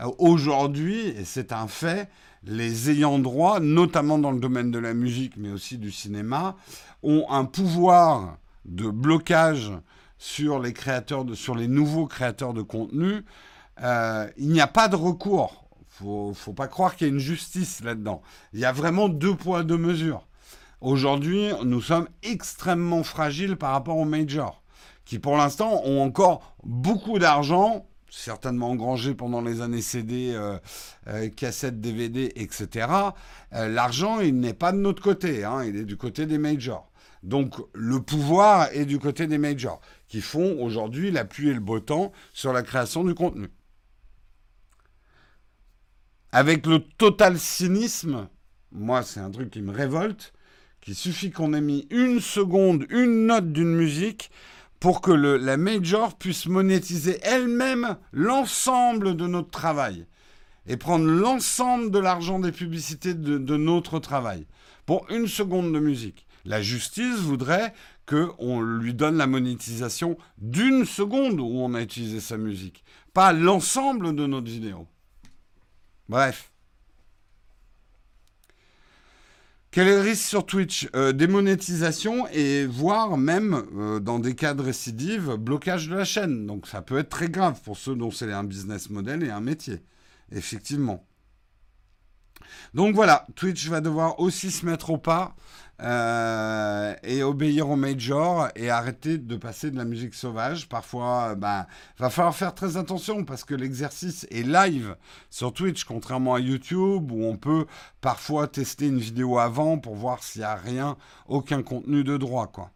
Euh, 0.00 0.10
aujourd'hui, 0.18 1.08
et 1.08 1.24
c'est 1.24 1.52
un 1.52 1.66
fait, 1.66 2.08
les 2.44 2.90
ayants 2.90 3.18
droit, 3.18 3.58
notamment 3.58 4.18
dans 4.18 4.30
le 4.30 4.40
domaine 4.40 4.70
de 4.70 4.78
la 4.78 4.94
musique, 4.94 5.34
mais 5.36 5.50
aussi 5.50 5.76
du 5.76 5.90
cinéma, 5.90 6.56
ont 7.02 7.26
un 7.30 7.44
pouvoir 7.44 8.36
de 8.64 8.88
blocage 8.88 9.72
sur 10.20 10.60
les 10.60 10.74
créateurs, 10.74 11.24
de, 11.24 11.34
sur 11.34 11.54
les 11.54 11.66
nouveaux 11.66 12.06
créateurs 12.06 12.52
de 12.52 12.60
contenu. 12.60 13.24
Euh, 13.82 14.28
il 14.36 14.50
n'y 14.50 14.60
a 14.60 14.66
pas 14.66 14.86
de 14.86 14.94
recours. 14.94 15.64
Faut, 15.88 16.34
faut 16.34 16.52
pas 16.52 16.68
croire 16.68 16.94
qu'il 16.94 17.06
y 17.06 17.10
a 17.10 17.12
une 17.12 17.18
justice 17.18 17.82
là-dedans. 17.82 18.20
Il 18.52 18.60
y 18.60 18.66
a 18.66 18.72
vraiment 18.72 19.08
deux 19.08 19.34
poids 19.34 19.64
deux 19.64 19.78
mesures. 19.78 20.26
Aujourd'hui, 20.82 21.48
nous 21.64 21.80
sommes 21.80 22.06
extrêmement 22.22 23.02
fragiles 23.02 23.56
par 23.56 23.72
rapport 23.72 23.96
aux 23.96 24.04
majors, 24.04 24.62
qui 25.06 25.18
pour 25.18 25.38
l'instant 25.38 25.80
ont 25.84 26.02
encore 26.02 26.54
beaucoup 26.62 27.18
d'argent 27.18 27.86
certainement 28.10 28.70
engrangé 28.70 29.14
pendant 29.14 29.40
les 29.40 29.62
années 29.62 29.82
CD, 29.82 30.32
euh, 30.34 30.58
euh, 31.06 31.28
cassettes, 31.28 31.80
DVD, 31.80 32.32
etc. 32.34 32.88
L'argent, 33.52 34.18
il 34.18 34.40
n'est 34.40 34.52
pas 34.52 34.72
de 34.72 34.78
notre 34.78 35.00
côté, 35.00 35.44
hein, 35.44 35.62
il 35.64 35.76
est 35.76 35.84
du 35.84 35.96
côté 35.96 36.26
des 36.26 36.38
majors. 36.38 36.89
Donc 37.22 37.54
le 37.74 38.00
pouvoir 38.00 38.68
est 38.72 38.86
du 38.86 38.98
côté 38.98 39.26
des 39.26 39.38
majors, 39.38 39.80
qui 40.08 40.20
font 40.20 40.60
aujourd'hui 40.62 41.10
la 41.10 41.24
pluie 41.24 41.50
et 41.50 41.54
le 41.54 41.60
beau 41.60 41.80
temps 41.80 42.12
sur 42.32 42.52
la 42.52 42.62
création 42.62 43.04
du 43.04 43.14
contenu. 43.14 43.48
Avec 46.32 46.66
le 46.66 46.80
total 46.80 47.38
cynisme, 47.38 48.28
moi 48.72 49.02
c'est 49.02 49.20
un 49.20 49.30
truc 49.30 49.50
qui 49.50 49.62
me 49.62 49.72
révolte, 49.72 50.32
qu'il 50.80 50.94
suffit 50.94 51.30
qu'on 51.30 51.52
ait 51.52 51.60
mis 51.60 51.86
une 51.90 52.20
seconde, 52.20 52.86
une 52.88 53.26
note 53.26 53.52
d'une 53.52 53.74
musique, 53.74 54.30
pour 54.80 55.02
que 55.02 55.12
la 55.12 55.58
major 55.58 56.16
puisse 56.16 56.46
monétiser 56.46 57.20
elle-même 57.22 57.98
l'ensemble 58.12 59.14
de 59.14 59.26
notre 59.26 59.50
travail 59.50 60.06
et 60.66 60.78
prendre 60.78 61.04
l'ensemble 61.04 61.90
de 61.90 61.98
l'argent 61.98 62.38
des 62.38 62.52
publicités 62.52 63.12
de, 63.12 63.56
notre 63.56 63.98
travail 63.98 64.46
pour 64.86 65.06
une 65.10 65.26
seconde 65.26 65.72
de 65.72 65.78
musique. 65.78 66.26
La 66.44 66.62
justice 66.62 67.18
voudrait 67.18 67.74
qu'on 68.06 68.60
lui 68.60 68.94
donne 68.94 69.16
la 69.16 69.26
monétisation 69.26 70.16
d'une 70.38 70.84
seconde 70.84 71.40
où 71.40 71.60
on 71.60 71.74
a 71.74 71.82
utilisé 71.82 72.20
sa 72.20 72.36
musique, 72.36 72.84
pas 73.12 73.32
l'ensemble 73.32 74.14
de 74.14 74.26
notre 74.26 74.46
vidéo. 74.46 74.86
Bref. 76.08 76.50
Quel 79.70 79.86
est 79.86 79.94
le 79.94 80.00
risque 80.00 80.26
sur 80.26 80.44
Twitch? 80.44 80.88
Euh, 80.96 81.12
Démonétisation 81.12 82.26
et 82.32 82.66
voire 82.66 83.16
même, 83.16 83.64
euh, 83.76 84.00
dans 84.00 84.18
des 84.18 84.34
cas 84.34 84.54
de 84.54 84.62
récidive, 84.62 85.36
blocage 85.36 85.88
de 85.88 85.94
la 85.94 86.04
chaîne. 86.04 86.46
Donc 86.46 86.66
ça 86.66 86.82
peut 86.82 86.98
être 86.98 87.10
très 87.10 87.28
grave 87.28 87.60
pour 87.62 87.76
ceux 87.78 87.94
dont 87.94 88.10
c'est 88.10 88.32
un 88.32 88.42
business 88.42 88.90
model 88.90 89.22
et 89.22 89.30
un 89.30 89.40
métier. 89.40 89.84
Effectivement. 90.32 91.06
Donc 92.74 92.96
voilà, 92.96 93.26
Twitch 93.36 93.68
va 93.68 93.80
devoir 93.80 94.18
aussi 94.18 94.50
se 94.50 94.66
mettre 94.66 94.90
au 94.90 94.98
pas 94.98 95.36
euh, 95.82 96.94
et 97.02 97.22
obéir 97.22 97.68
aux 97.70 97.76
majors 97.76 98.48
et 98.54 98.70
arrêter 98.70 99.18
de 99.18 99.36
passer 99.36 99.70
de 99.70 99.76
la 99.76 99.84
musique 99.84 100.14
sauvage. 100.14 100.68
Parfois, 100.68 101.34
ben, 101.34 101.66
va 101.98 102.10
falloir 102.10 102.34
faire 102.34 102.54
très 102.54 102.76
attention 102.76 103.24
parce 103.24 103.44
que 103.44 103.54
l'exercice 103.54 104.26
est 104.30 104.42
live 104.42 104.96
sur 105.30 105.52
Twitch, 105.52 105.84
contrairement 105.84 106.34
à 106.34 106.40
YouTube 106.40 107.10
où 107.12 107.24
on 107.24 107.36
peut 107.36 107.66
parfois 108.00 108.46
tester 108.46 108.86
une 108.88 108.98
vidéo 108.98 109.38
avant 109.38 109.78
pour 109.78 109.94
voir 109.94 110.22
s'il 110.22 110.40
n'y 110.42 110.46
a 110.46 110.54
rien, 110.54 110.96
aucun 111.28 111.62
contenu 111.62 112.04
de 112.04 112.16
droit, 112.16 112.46
quoi. 112.46 112.70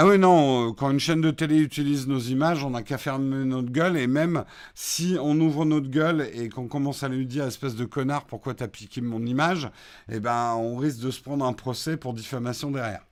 Ah 0.00 0.06
oui, 0.06 0.16
non, 0.16 0.68
euh, 0.68 0.72
quand 0.72 0.92
une 0.92 1.00
chaîne 1.00 1.20
de 1.20 1.32
télé 1.32 1.58
utilise 1.58 2.06
nos 2.06 2.20
images, 2.20 2.62
on 2.62 2.70
n'a 2.70 2.84
qu'à 2.84 2.98
fermer 2.98 3.44
notre 3.44 3.72
gueule. 3.72 3.96
Et 3.96 4.06
même 4.06 4.44
si 4.76 5.16
on 5.20 5.40
ouvre 5.40 5.64
notre 5.64 5.88
gueule 5.88 6.30
et 6.34 6.48
qu'on 6.50 6.68
commence 6.68 7.02
à 7.02 7.08
lui 7.08 7.26
dire, 7.26 7.44
espèce 7.46 7.74
de 7.74 7.84
connard, 7.84 8.24
pourquoi 8.26 8.54
t'as 8.54 8.68
piqué 8.68 9.00
mon 9.00 9.26
image, 9.26 9.68
eh 10.08 10.20
ben, 10.20 10.54
on 10.54 10.76
risque 10.76 11.00
de 11.00 11.10
se 11.10 11.20
prendre 11.20 11.44
un 11.44 11.52
procès 11.52 11.96
pour 11.96 12.14
diffamation 12.14 12.70
derrière. 12.70 13.04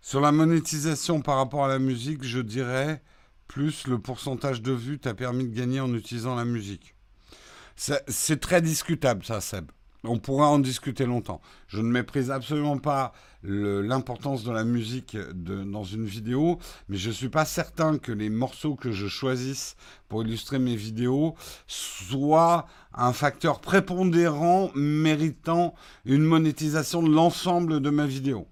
Sur 0.00 0.20
la 0.20 0.32
monétisation 0.32 1.20
par 1.22 1.36
rapport 1.36 1.64
à 1.64 1.68
la 1.68 1.78
musique, 1.78 2.24
je 2.24 2.40
dirais 2.40 3.00
plus 3.58 3.88
le 3.88 3.98
pourcentage 3.98 4.62
de 4.62 4.70
vues 4.70 5.00
t'a 5.00 5.14
permis 5.14 5.48
de 5.48 5.52
gagner 5.52 5.80
en 5.80 5.92
utilisant 5.92 6.36
la 6.36 6.44
musique. 6.44 6.94
C'est 7.74 8.38
très 8.38 8.62
discutable 8.62 9.24
ça, 9.24 9.40
Seb. 9.40 9.72
On 10.04 10.20
pourra 10.20 10.46
en 10.46 10.60
discuter 10.60 11.06
longtemps. 11.06 11.40
Je 11.66 11.80
ne 11.80 11.90
méprise 11.90 12.30
absolument 12.30 12.78
pas 12.78 13.12
l'importance 13.42 14.44
de 14.44 14.52
la 14.52 14.62
musique 14.62 15.16
dans 15.34 15.82
une 15.82 16.04
vidéo, 16.04 16.60
mais 16.88 16.96
je 16.96 17.08
ne 17.08 17.14
suis 17.14 17.30
pas 17.30 17.44
certain 17.44 17.98
que 17.98 18.12
les 18.12 18.30
morceaux 18.30 18.76
que 18.76 18.92
je 18.92 19.08
choisisse 19.08 19.74
pour 20.08 20.22
illustrer 20.22 20.60
mes 20.60 20.76
vidéos 20.76 21.34
soient 21.66 22.68
un 22.94 23.12
facteur 23.12 23.60
prépondérant 23.60 24.70
méritant 24.76 25.74
une 26.04 26.22
monétisation 26.22 27.02
de 27.02 27.12
l'ensemble 27.12 27.80
de 27.80 27.90
ma 27.90 28.06
vidéo. 28.06 28.46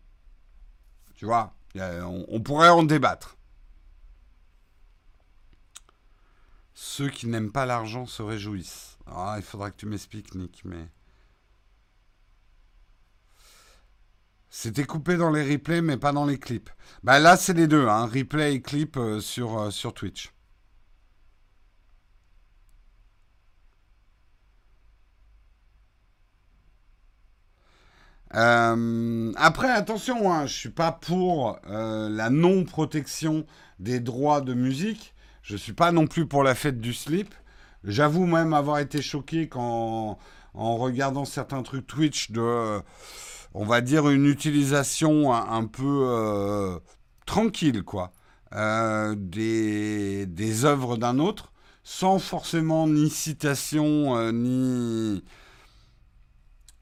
Tu 1.15 1.27
vois, 1.27 1.55
on 1.79 2.41
pourrait 2.41 2.71
en 2.71 2.83
débattre. 2.83 3.36
Ceux 6.79 7.09
qui 7.09 7.27
n'aiment 7.27 7.53
pas 7.53 7.65
l'argent 7.65 8.05
se 8.05 8.23
réjouissent. 8.23 8.99
Ah, 9.07 9.37
il 9.39 9.43
faudra 9.43 9.71
que 9.71 9.79
tu 9.79 9.87
m'expliques, 9.87 10.35
Nick, 10.35 10.63
mais. 10.67 10.91
C'était 14.51 14.85
coupé 14.85 15.17
dans 15.17 15.31
les 15.31 15.43
replays, 15.43 15.81
mais 15.81 15.97
pas 15.97 16.13
dans 16.13 16.27
les 16.27 16.39
clips. 16.39 16.69
Bah 17.03 17.19
là, 17.19 17.39
c'est 17.39 17.55
les 17.55 17.67
deux, 17.67 17.89
hein, 17.89 18.05
replay 18.07 18.55
et 18.55 18.61
clip 18.61 18.99
euh, 18.99 19.21
sur, 19.21 19.59
euh, 19.59 19.71
sur 19.71 19.95
Twitch. 19.95 20.35
Euh, 28.35 29.33
après, 29.37 29.71
attention, 29.71 30.31
hein, 30.31 30.45
je 30.45 30.53
suis 30.55 30.69
pas 30.69 30.93
pour 30.93 31.59
la 31.67 32.29
non-protection 32.29 33.47
des 33.79 33.99
droits 33.99 34.43
de 34.43 34.53
musique. 34.53 35.15
Je 35.47 35.53
ne 35.53 35.59
suis 35.59 35.75
pas 35.75 35.93
non 35.93 36.09
plus 36.09 36.27
pour 36.27 36.43
la 36.43 36.57
fête 36.57 36.81
du 36.81 36.93
slip. 36.93 37.33
J'avoue 37.85 38.27
même 38.27 38.53
avoir 38.53 38.81
été 38.81 39.01
choqué 39.01 39.49
quand, 39.49 40.19
en 40.55 40.77
regardant 40.77 41.25
certains 41.25 41.63
trucs 41.63 41.87
Twitch 41.87 42.33
de, 42.33 42.81
on 43.55 43.65
va 43.65 43.81
dire, 43.81 44.09
une 44.09 44.27
utilisation 44.27 45.33
un, 45.33 45.65
peu 45.67 46.03
euh, 46.09 46.81
tranquille, 47.27 47.85
quoi, 47.85 48.11
euh, 48.55 49.15
des, 49.17 50.27
des 50.27 50.65
œuvres 50.65 50.97
d'un 50.97 51.21
autre, 51.21 51.53
sans 51.85 52.19
forcément 52.19 52.89
ni 52.89 53.09
citation, 53.09 54.17
euh, 54.17 54.33
ni... 54.33 55.23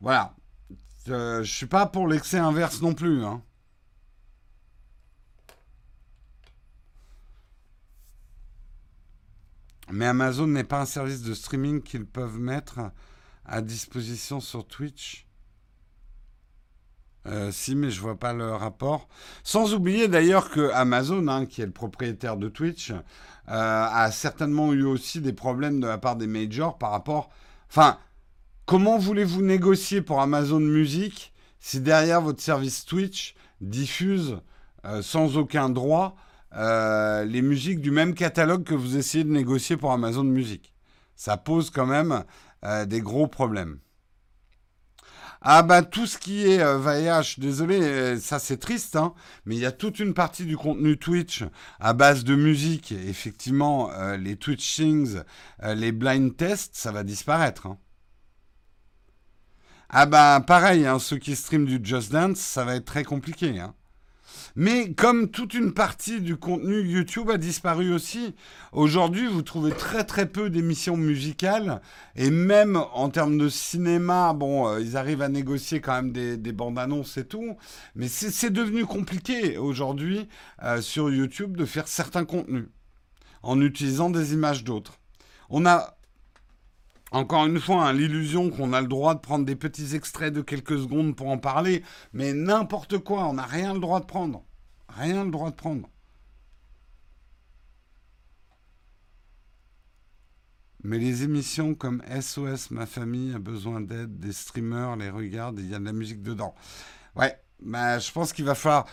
Voilà. 0.01 0.35
je 1.07 1.43
suis 1.45 1.67
pas 1.67 1.85
pour 1.85 2.09
l'excès 2.09 2.39
inverse 2.39 2.81
non 2.81 2.95
plus, 2.95 3.25
hein. 3.27 3.43
Mais 9.93 10.07
Amazon 10.07 10.47
n'est 10.47 10.65
pas 10.65 10.81
un 10.81 10.87
service 10.87 11.23
de 11.23 11.35
streaming 11.35 11.83
qu'ils 11.83 12.07
peuvent 12.07 12.39
mettre 12.39 12.81
à 13.45 13.61
disposition 13.61 14.41
sur 14.41 14.67
Twitch. 14.67 15.27
Euh, 17.27 17.51
si, 17.51 17.75
mais 17.75 17.91
je 17.91 18.01
vois 18.01 18.19
pas 18.19 18.33
le 18.35 18.53
rapport. 18.53 19.09
Sans 19.43 19.75
oublier 19.75 20.09
d'ailleurs 20.09 20.51
que 20.51 20.71
Amazon, 20.73 21.27
hein, 21.29 21.47
qui 21.47 21.63
est 21.63 21.67
le 21.67 21.73
propriétaire 21.73 22.37
de 22.37 22.49
Twitch, 22.49 22.91
euh, 22.91 22.99
a 23.49 24.11
certainement 24.11 24.73
eu 24.73 24.85
aussi 24.85 25.21
des 25.21 25.33
problèmes 25.33 25.81
de 25.81 25.87
la 25.87 25.99
part 25.99 26.17
des 26.17 26.27
majors 26.27 26.77
par 26.77 26.91
rapport. 26.91 27.31
Enfin, 27.71 27.99
comment 28.67 28.99
voulez-vous 28.99 29.43
négocier 29.43 30.03
pour 30.03 30.21
Amazon 30.21 30.61
Music 30.61 31.33
si 31.61 31.81
derrière 31.81 32.21
votre 32.21 32.43
service 32.43 32.85
Twitch 32.85 33.35
diffuse 33.63 34.39
euh, 34.85 35.01
sans 35.01 35.39
aucun 35.39 35.71
droit 35.71 36.15
euh, 36.57 37.25
les 37.25 37.43
musiques 37.43 37.81
du 37.81 37.91
même 37.91 38.15
catalogue 38.15 38.65
que 38.65 38.75
vous 38.75 38.97
essayez 38.97 39.25
de 39.25 39.31
négocier 39.31 39.77
pour 39.77 39.93
Amazon 39.93 40.25
Music. 40.25 40.75
Ça 41.17 41.37
pose 41.37 41.71
quand 41.71 41.87
même 41.87 42.25
euh, 42.65 42.87
des 42.87 43.01
gros 43.01 43.27
problèmes. 43.27 43.79
Ah 45.43 45.63
bah 45.63 45.83
tout 45.83 46.07
ce 46.07 46.17
qui 46.17 46.47
est 46.47 46.61
euh, 46.61 47.23
désolé, 47.37 47.83
euh, 47.83 48.19
ça 48.19 48.39
c'est 48.39 48.57
triste, 48.57 48.97
hein, 48.97 49.13
mais 49.45 49.57
il 49.57 49.61
y 49.61 49.67
a 49.67 49.73
toute 49.73 49.99
une 49.99 50.15
partie 50.15 50.47
du 50.47 50.57
contenu 50.57 50.97
Twitch 50.97 51.45
à 51.81 51.93
base 51.93 52.25
de 52.25 52.35
musique. 52.35 52.93
effectivement, 52.93 53.91
les 54.17 54.37
Twitch 54.37 54.77
Things, 54.77 55.23
les 55.63 55.93
blind 55.93 56.35
tests, 56.37 56.77
ça 56.77 56.93
va 56.93 57.03
disparaître. 57.05 57.67
Hein. 57.67 57.79
Ah 59.91 60.07
bah 60.07 60.43
pareil, 60.47 60.87
hein, 60.87 60.99
ceux 60.99 61.19
qui 61.19 61.37
streament 61.37 61.67
du 61.67 61.79
Just 61.83 62.11
Dance, 62.11 62.39
ça 62.39 62.65
va 62.65 62.77
être 62.77 62.87
très 62.87 63.05
compliqué. 63.05 63.63
Mais 64.57 64.93
comme 64.93 65.31
toute 65.31 65.55
une 65.55 65.75
partie 65.75 66.21
du 66.21 66.37
contenu 66.37 66.81
YouTube 66.83 67.29
a 67.29 67.39
disparu 67.39 67.93
aussi, 67.93 68.37
aujourd'hui 68.71 69.27
vous 69.27 69.43
trouvez 69.43 69.73
très 69.73 70.05
très 70.05 70.27
peu 70.27 70.49
d'émissions 70.49 70.97
musicales 70.97 71.81
et 72.15 72.31
même 72.31 72.77
en 72.77 73.09
termes 73.09 73.37
de 73.37 73.49
cinéma, 73.49 74.33
bon, 74.33 74.69
euh, 74.69 74.81
ils 74.81 74.97
arrivent 74.97 75.23
à 75.23 75.29
négocier 75.29 75.81
quand 75.81 75.95
même 75.95 76.13
des, 76.13 76.53
bandes 76.53 76.79
annonces 76.79 77.17
et 77.17 77.27
tout, 77.27 77.57
mais 77.97 78.07
c'est 78.07 78.51
devenu 78.51 78.87
compliqué 78.87 79.59
aujourd'hui 79.59 80.29
euh, 80.63 80.81
sur 80.81 81.11
YouTube 81.11 81.57
de 81.57 81.65
faire 81.65 81.89
certains 81.89 82.25
contenus 82.25 82.69
en 83.43 83.61
utilisant 83.61 84.09
des 84.09 84.35
images 84.35 84.63
d'autres. 84.63 85.01
On 85.51 85.67
a 85.67 85.97
encore 87.15 87.47
une 87.47 87.61
fois, 87.61 87.87
hein, 87.87 87.93
l'illusion 87.93 88.51
qu'on 88.51 88.73
a 88.73 88.81
le 88.81 88.89
droit 88.89 89.15
de 89.15 89.21
prendre 89.21 89.45
des 89.45 89.55
petits 89.55 89.95
extraits 89.95 90.35
de 90.35 90.43
quelques 90.43 90.79
secondes 90.79 91.15
pour 91.15 91.29
en 91.29 91.39
parler, 91.39 91.85
mais 92.13 92.33
n'importe 92.33 92.99
quoi, 92.99 93.29
on 93.29 93.35
n'a 93.35 93.47
rien 93.47 93.73
le 93.73 93.79
droit 93.79 94.01
de 94.01 94.05
prendre. 94.05 94.43
Rien 94.89 95.25
le 95.25 95.31
droit 95.31 95.51
de 95.51 95.55
prendre. 95.55 95.89
Mais 100.83 100.99
les 100.99 101.23
émissions 101.23 101.75
comme 101.75 102.03
SOS 102.21 102.73
Ma 102.73 102.85
famille 102.85 103.33
a 103.33 103.39
besoin 103.39 103.81
d'aide, 103.81 104.19
des 104.19 104.33
streamers 104.33 104.97
les 104.97 105.09
regardent, 105.09 105.61
il 105.61 105.71
y 105.71 105.75
a 105.75 105.79
de 105.79 105.85
la 105.85 105.93
musique 105.93 106.21
dedans. 106.21 106.55
Ouais, 107.15 107.39
bah, 107.63 108.01
je 108.01 108.11
pense 108.11 108.33
qu'il 108.33 108.45
va 108.45 108.57
falloir. 108.57 108.87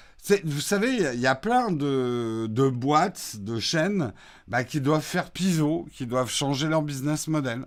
Vous 0.44 0.62
savez, 0.62 1.14
il 1.16 1.20
y 1.20 1.28
a 1.28 1.36
plein 1.36 1.72
de, 1.72 2.70
boîtes, 2.70 3.38
de 3.38 3.60
chaînes 3.60 4.14
bah, 4.48 4.64
qui 4.64 4.80
doivent 4.80 5.02
faire 5.02 5.32
pivot, 5.32 5.88
qui 5.92 6.06
doivent 6.06 6.30
changer 6.30 6.68
leur 6.68 6.84
business 6.84 7.28
model. 7.28 7.66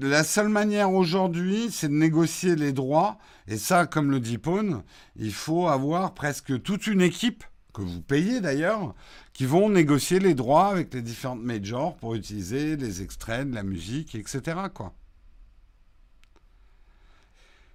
La 0.00 0.24
seule 0.24 0.48
manière 0.48 0.92
aujourd'hui, 0.92 1.70
c'est 1.70 1.88
de 1.88 1.94
négocier 1.94 2.56
les 2.56 2.72
droits. 2.72 3.18
Et 3.48 3.56
ça, 3.56 3.86
comme 3.86 4.10
le 4.10 4.20
dit 4.20 4.38
Pone, 4.38 4.82
il 5.16 5.32
faut 5.32 5.68
avoir 5.68 6.14
presque 6.14 6.62
toute 6.62 6.86
une 6.86 7.02
équipe, 7.02 7.44
que 7.72 7.82
vous 7.82 8.00
payez 8.00 8.40
d'ailleurs, 8.40 8.94
qui 9.32 9.44
vont 9.44 9.68
négocier 9.68 10.18
les 10.18 10.34
droits 10.34 10.68
avec 10.68 10.94
les 10.94 11.02
différentes 11.02 11.42
majors 11.42 11.96
pour 11.96 12.14
utiliser 12.14 12.76
les 12.76 13.02
extraits 13.02 13.48
de 13.48 13.54
la 13.54 13.62
musique, 13.62 14.14
etc. 14.14 14.40
Quoi. 14.72 14.94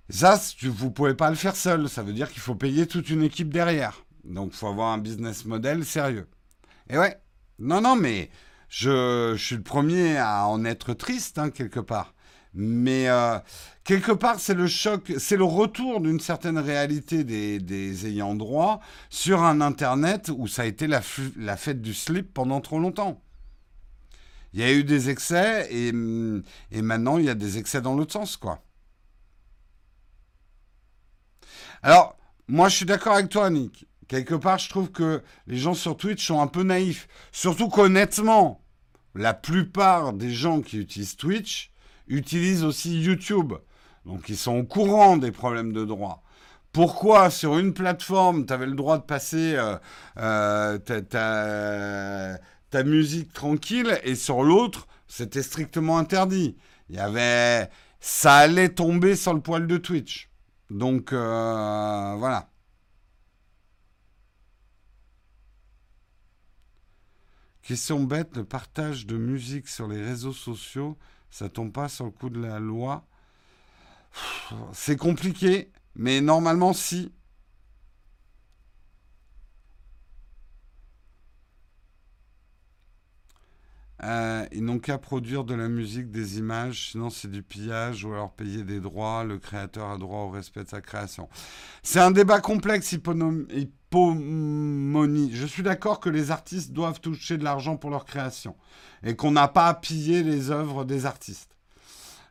Ça, 0.10 0.42
vous 0.62 0.86
ne 0.86 0.92
pouvez 0.92 1.14
pas 1.14 1.30
le 1.30 1.36
faire 1.36 1.56
seul. 1.56 1.88
Ça 1.88 2.04
veut 2.04 2.14
dire 2.14 2.32
qu'il 2.32 2.42
faut 2.42 2.56
payer 2.56 2.88
toute 2.88 3.10
une 3.10 3.24
équipe 3.24 3.54
derrière. 3.54 4.04
Donc, 4.24 4.52
il 4.54 4.58
faut 4.58 4.68
avoir 4.68 4.92
un 4.92 4.98
business 4.98 5.46
model 5.46 5.86
sérieux. 5.86 6.28
Et 6.90 6.98
ouais, 6.98 7.18
non, 7.60 7.80
non, 7.80 7.96
mais 7.96 8.30
je, 8.72 9.36
suis 9.38 9.58
le 9.58 9.64
premier 9.64 10.18
à 10.18 10.48
en 10.48 10.64
être 10.64 10.94
triste, 10.94 11.38
hein, 11.38 11.50
quelque 11.50 11.82
part. 11.82 12.14
Mais 12.54 13.10
euh, 13.10 13.38
quelque 13.84 14.14
part, 14.14 14.40
c'est 14.40 14.54
le 14.54 14.66
choc, 14.68 15.12
c'est 15.18 15.36
le 15.36 15.44
retour 15.44 16.00
d'une 16.00 16.22
certaine 16.22 16.58
réalité 16.58 17.26
des, 17.26 18.08
ayants 18.08 18.34
droit 18.34 18.80
sur 19.10 19.44
un 19.44 19.60
Internet 19.60 20.32
où 20.34 20.48
ça 20.48 20.62
a 20.62 20.66
été 20.66 20.88
la, 20.88 21.02
fête 21.02 21.82
du 21.82 21.94
slip 21.94 22.34
pendant 22.34 22.62
trop 22.62 22.80
longtemps. 22.80 23.22
Il 24.54 24.62
y 24.62 24.64
a 24.64 24.72
eu 24.72 24.86
des 24.86 25.10
excès 25.10 25.68
et, 25.70 25.90
et 26.72 26.82
maintenant 26.82 27.18
il 27.18 27.26
y 27.26 27.30
a 27.30 27.36
des 27.36 27.58
excès 27.58 27.82
dans 27.82 27.94
l'autre 27.94 28.14
sens, 28.14 28.38
quoi. 28.38 28.64
Alors, 31.84 32.18
moi 32.48 32.70
je 32.70 32.78
suis 32.78 32.86
d'accord 32.86 33.16
avec 33.16 33.28
toi, 33.28 33.50
Nick. 33.50 33.86
Quelque 34.08 34.36
part, 34.36 34.60
je 34.60 34.70
trouve 34.70 34.92
que 34.92 35.24
les 35.48 35.58
gens 35.58 35.74
sur 35.74 35.98
Twitch 35.98 36.26
sont 36.26 36.42
un 36.42 36.48
peu 36.48 36.64
naïfs. 36.64 37.08
Surtout 37.32 37.70
qu'honnêtement, 37.70 38.61
la 39.16 39.34
plupart 39.34 40.14
des 40.14 40.32
gens 40.32 40.62
qui 40.62 40.78
utilisent 40.78 41.18
Twitch 41.18 41.72
utilisent 42.08 42.64
aussi 42.64 43.02
YouTube. 43.02 43.54
Donc 44.06 44.30
ils 44.30 44.38
sont 44.38 44.58
au 44.58 44.64
courant 44.64 45.18
des 45.18 45.32
problèmes 45.32 45.74
de 45.74 45.86
droit. 45.86 46.24
Pourquoi 46.72 47.30
sur 47.30 47.58
une 47.58 47.74
plateforme, 47.74 48.46
tu 48.46 48.54
avais 48.54 48.66
le 48.66 48.76
droit 48.76 48.98
de 48.98 49.04
passer 49.04 49.56
euh, 49.56 49.78
euh, 50.18 50.78
ta, 52.70 52.84
musique 52.84 53.34
tranquille 53.34 54.00
et 54.04 54.16
sur 54.16 54.44
l'autre, 54.44 54.88
c'était 55.08 55.44
strictement 55.44 55.98
interdit? 55.98 56.56
Il 56.90 56.96
y 56.96 57.00
avait, 57.00 57.70
ça 58.00 58.36
allait 58.36 58.70
tomber 58.70 59.16
sur 59.16 59.34
le 59.34 59.42
poil 59.42 59.68
de 59.68 59.78
Twitch. 59.78 60.30
Donc 60.70 61.12
euh, 61.12 62.16
voilà. 62.18 62.48
Question 67.64 68.04
bête, 68.04 68.36
le 68.38 68.44
partage 68.44 69.06
de 69.06 69.18
musique 69.18 69.68
sur 69.68 69.88
les 69.88 70.02
réseaux 70.02 70.34
sociaux, 70.34 70.98
ça 71.30 71.48
tombe 71.48 71.72
pas 71.72 71.90
sur 71.90 72.06
le 72.06 72.12
coup 72.12 72.30
de 72.30 72.42
la 72.42 72.60
loi? 72.60 73.06
C'est 74.74 74.98
compliqué, 74.98 75.72
mais 75.96 76.22
normalement 76.22 76.74
si. 76.74 77.12
Euh, 84.04 84.46
ils 84.52 84.66
n'ont 84.66 84.80
qu'à 84.80 84.98
produire 84.98 85.44
de 85.44 85.54
la 85.54 85.70
musique, 85.70 86.10
des 86.10 86.40
images, 86.40 86.90
sinon 86.92 87.12
c'est 87.12 87.30
du 87.30 87.44
pillage 87.44 88.04
ou 88.04 88.12
alors 88.14 88.32
payer 88.32 88.64
des 88.64 88.80
droits. 88.80 89.24
Le 89.24 89.38
créateur 89.38 89.92
a 89.92 89.98
droit 89.98 90.22
au 90.22 90.30
respect 90.30 90.64
de 90.64 90.70
sa 90.70 90.82
création. 90.82 91.30
C'est 91.84 92.00
un 92.00 92.10
débat 92.10 92.40
complexe, 92.40 92.94
hypomonie. 92.94 93.52
Je 95.34 95.46
suis 95.46 95.62
d'accord 95.62 96.00
que 96.00 96.10
les 96.10 96.32
artistes 96.32 96.72
doivent 96.72 97.00
toucher 97.00 97.38
de 97.38 97.44
l'argent 97.44 97.78
pour 97.78 97.92
leur 97.92 98.06
création 98.06 98.56
et 99.04 99.16
qu'on 99.16 99.32
n'a 99.32 99.48
pas 99.48 99.68
à 99.68 99.76
piller 99.76 100.24
les 100.24 100.50
œuvres 100.50 100.84
des 100.84 101.06
artistes. 101.06 101.52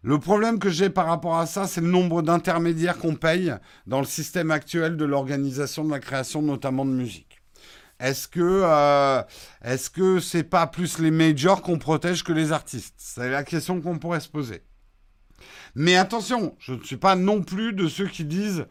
Le 0.03 0.19
problème 0.19 0.59
que 0.59 0.71
j'ai 0.71 0.89
par 0.89 1.07
rapport 1.07 1.37
à 1.37 1.45
ça, 1.47 1.67
c'est 1.67 1.83
le 1.83 1.87
nombre 1.91 2.23
d'intermédiaires 2.23 2.99
qu'on 2.99 3.15
paye 3.17 3.53
dans 3.87 4.01
le 4.01 4.07
système 4.07 4.51
actuel 4.51 4.97
de 4.97 5.05
l'organisation 5.05 5.85
de 5.85 5.91
la 5.91 6.01
création, 6.01 6.41
notamment 6.41 6.87
de 6.87 6.91
musique. 6.91 7.30
Est-ce 8.01 8.29
que 8.29 8.41
euh, 8.41 9.23
est-ce 9.63 9.91
que 9.91 10.21
c'est 10.21 10.43
pas 10.43 10.67
plus 10.67 10.99
les 10.99 11.11
majors 11.11 11.61
qu'on 11.61 11.79
protège 11.79 12.25
que 12.25 12.33
les 12.33 12.51
artistes? 12.51 12.95
C'est 12.97 13.31
la 13.31 13.45
question 13.45 13.81
qu'on 13.81 13.99
pourrait 13.99 14.21
se 14.21 14.29
poser. 14.29 14.63
Mais 15.75 15.97
attention, 15.97 16.57
je 16.59 16.73
ne 16.73 16.83
suis 16.83 16.97
pas 16.97 17.15
non 17.15 17.43
plus 17.43 17.75
de 17.75 17.89
ceux 17.89 18.07
qui 18.07 18.25
disent 18.25 18.67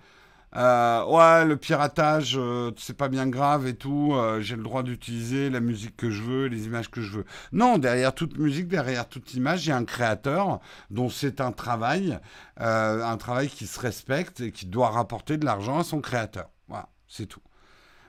euh, 0.56 1.06
ouais 1.06 1.46
le 1.46 1.58
piratage 1.58 2.36
euh, 2.36 2.72
c'est 2.76 2.98
pas 2.98 3.08
bien 3.08 3.28
grave 3.28 3.68
et 3.68 3.76
tout, 3.76 4.16
j'ai 4.40 4.56
le 4.56 4.64
droit 4.64 4.82
d'utiliser 4.82 5.52
la 5.52 5.60
musique 5.60 5.96
que 5.96 6.10
je 6.10 6.24
veux, 6.24 6.48
les 6.48 6.66
images 6.66 6.90
que 6.90 7.02
je 7.02 7.18
veux. 7.18 7.26
Non, 7.52 7.78
derrière 7.78 8.16
toute 8.16 8.36
musique, 8.40 8.68
derrière 8.68 9.08
toute 9.08 9.36
image, 9.36 9.68
il 9.68 9.70
y 9.70 9.72
a 9.72 9.78
un 9.78 9.86
créateur 9.86 10.60
dont 10.90 11.10
c'est 11.10 11.40
un 11.40 11.52
travail, 11.52 12.18
un 12.58 13.18
travail 13.18 13.48
qui 13.48 13.68
se 13.68 13.80
respecte 13.80 14.42
et 14.42 14.52
qui 14.52 14.66
doit 14.66 14.90
rapporter 14.90 15.38
de 15.38 15.46
l'argent 15.46 15.78
à 15.78 15.84
son 15.84 16.02
créateur. 16.02 16.50
Voilà, 16.68 16.90
c'est 17.08 17.28
tout. 17.28 17.42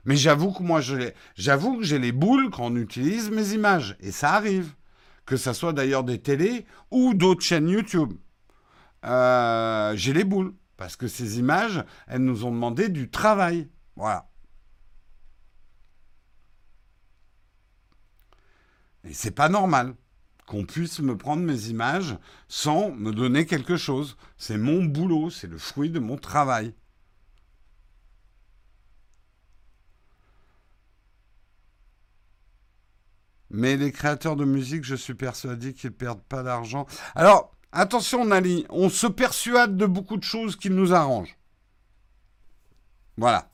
Mais 0.05 0.17
j'avoue 0.17 0.53
que 0.53 0.63
moi, 0.63 0.81
j'avoue 1.37 1.79
que 1.79 1.85
j'ai 1.85 1.99
les 1.99 2.13
boules 2.13 2.51
quand 2.51 2.67
on 2.67 2.77
utilise 2.77 3.31
mes 3.31 3.53
images. 3.53 3.97
Et 4.01 4.13
ça 4.13 4.33
arrive. 4.33 4.75
Que 5.27 5.37
ce 5.37 5.53
soit 5.53 5.73
d'ailleurs 5.73 6.05
des 6.05 6.21
télés 6.21 6.67
ou 6.91 7.15
d'autres 7.15 7.43
chaînes 7.43 7.69
YouTube. 7.69 8.15
Euh, 9.05 9.95
j'ai 9.97 10.13
les 10.13 10.25
boules. 10.25 10.55
Parce 10.77 10.97
que 10.97 11.09
ces 11.09 11.39
images, 11.39 11.85
elles 12.07 12.25
nous 12.25 12.47
ont 12.47 12.51
demandé 12.51 12.89
du 12.89 13.11
travail. 13.11 13.69
Voilà. 13.97 14.31
Et 19.05 19.13
c'est 19.13 19.31
pas 19.31 19.49
normal 19.49 19.95
qu'on 20.47 20.65
puisse 20.65 21.01
me 21.01 21.17
prendre 21.17 21.43
mes 21.43 21.69
images 21.69 22.17
sans 22.49 22.91
me 22.91 23.13
donner 23.13 23.47
quelque 23.47 23.77
chose. 23.77 24.17
C'est 24.37 24.59
mon 24.59 24.85
boulot, 24.85 25.31
c'est 25.31 25.47
le 25.47 25.59
fruit 25.59 25.91
de 25.91 26.01
mon 26.01 26.17
travail. 26.17 26.75
Mais 33.51 33.77
les 33.77 33.93
créateurs 33.93 34.37
de 34.37 34.45
musique, 34.45 34.85
je 34.85 34.95
suis 34.95 35.15
persuadé 35.15 35.73
qu'ils 35.73 35.91
ne 35.91 35.95
perdent 35.95 36.23
pas 36.23 36.43
d'argent. 36.43 36.87
Alors, 37.15 37.53
attention 37.73 38.25
Nali, 38.25 38.65
on 38.71 38.89
se 38.89 39.07
persuade 39.07 39.77
de 39.77 39.87
beaucoup 39.87 40.17
de 40.17 40.25
choses 40.25 40.57
qui 40.57 40.71
nous 40.71 40.95
arrangent. 40.95 41.37
Voilà. 43.17 43.51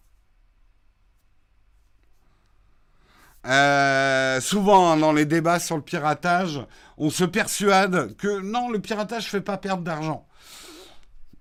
Euh, 3.47 4.41
souvent, 4.41 4.91
hein, 4.91 4.97
dans 4.97 5.13
les 5.13 5.25
débats 5.25 5.61
sur 5.61 5.77
le 5.77 5.83
piratage, 5.83 6.61
on 6.99 7.11
se 7.11 7.25
persuade 7.25 8.17
que 8.17 8.41
non, 8.41 8.71
le 8.71 8.81
piratage 8.81 9.25
ne 9.25 9.29
fait 9.29 9.41
pas 9.41 9.57
perdre 9.57 9.83
d'argent. 9.83 10.27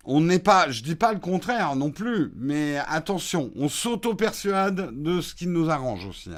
On 0.05 0.21
n'est 0.21 0.39
pas, 0.39 0.69
je 0.69 0.83
dis 0.83 0.95
pas 0.95 1.13
le 1.13 1.19
contraire 1.19 1.75
non 1.75 1.89
plus, 1.89 2.31
mais 2.35 2.77
attention, 2.87 3.51
on 3.55 3.69
s'auto-persuade 3.69 4.91
de 5.01 5.19
ce 5.19 5.33
qui 5.33 5.47
nous 5.47 5.71
arrange 5.71 6.05
aussi. 6.05 6.29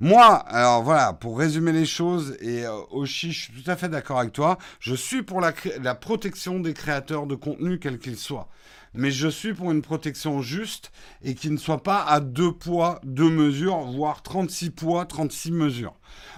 Moi, 0.00 0.34
alors 0.48 0.82
voilà, 0.82 1.12
pour 1.12 1.38
résumer 1.38 1.72
les 1.72 1.86
choses, 1.86 2.36
et 2.40 2.64
euh, 2.64 2.72
Oshi, 2.90 3.32
je 3.32 3.42
suis 3.44 3.62
tout 3.62 3.70
à 3.70 3.76
fait 3.76 3.88
d'accord 3.88 4.18
avec 4.18 4.32
toi, 4.32 4.58
je 4.80 4.94
suis 4.94 5.22
pour 5.22 5.40
la, 5.40 5.52
la 5.80 5.94
protection 5.94 6.60
des 6.60 6.74
créateurs 6.74 7.26
de 7.26 7.34
contenu, 7.34 7.78
quels 7.78 7.98
qu'ils 7.98 8.16
soient 8.16 8.48
mais 8.94 9.10
je 9.10 9.28
suis 9.28 9.54
pour 9.54 9.70
une 9.70 9.82
protection 9.82 10.42
juste 10.42 10.92
et 11.22 11.34
qui 11.34 11.50
ne 11.50 11.56
soit 11.56 11.82
pas 11.82 12.02
à 12.04 12.20
deux 12.20 12.52
poids, 12.52 13.00
deux 13.04 13.30
mesures, 13.30 13.78
voire 13.78 14.22
36 14.22 14.70
poids, 14.70 15.06
36 15.06 15.52
mesures. 15.52 15.94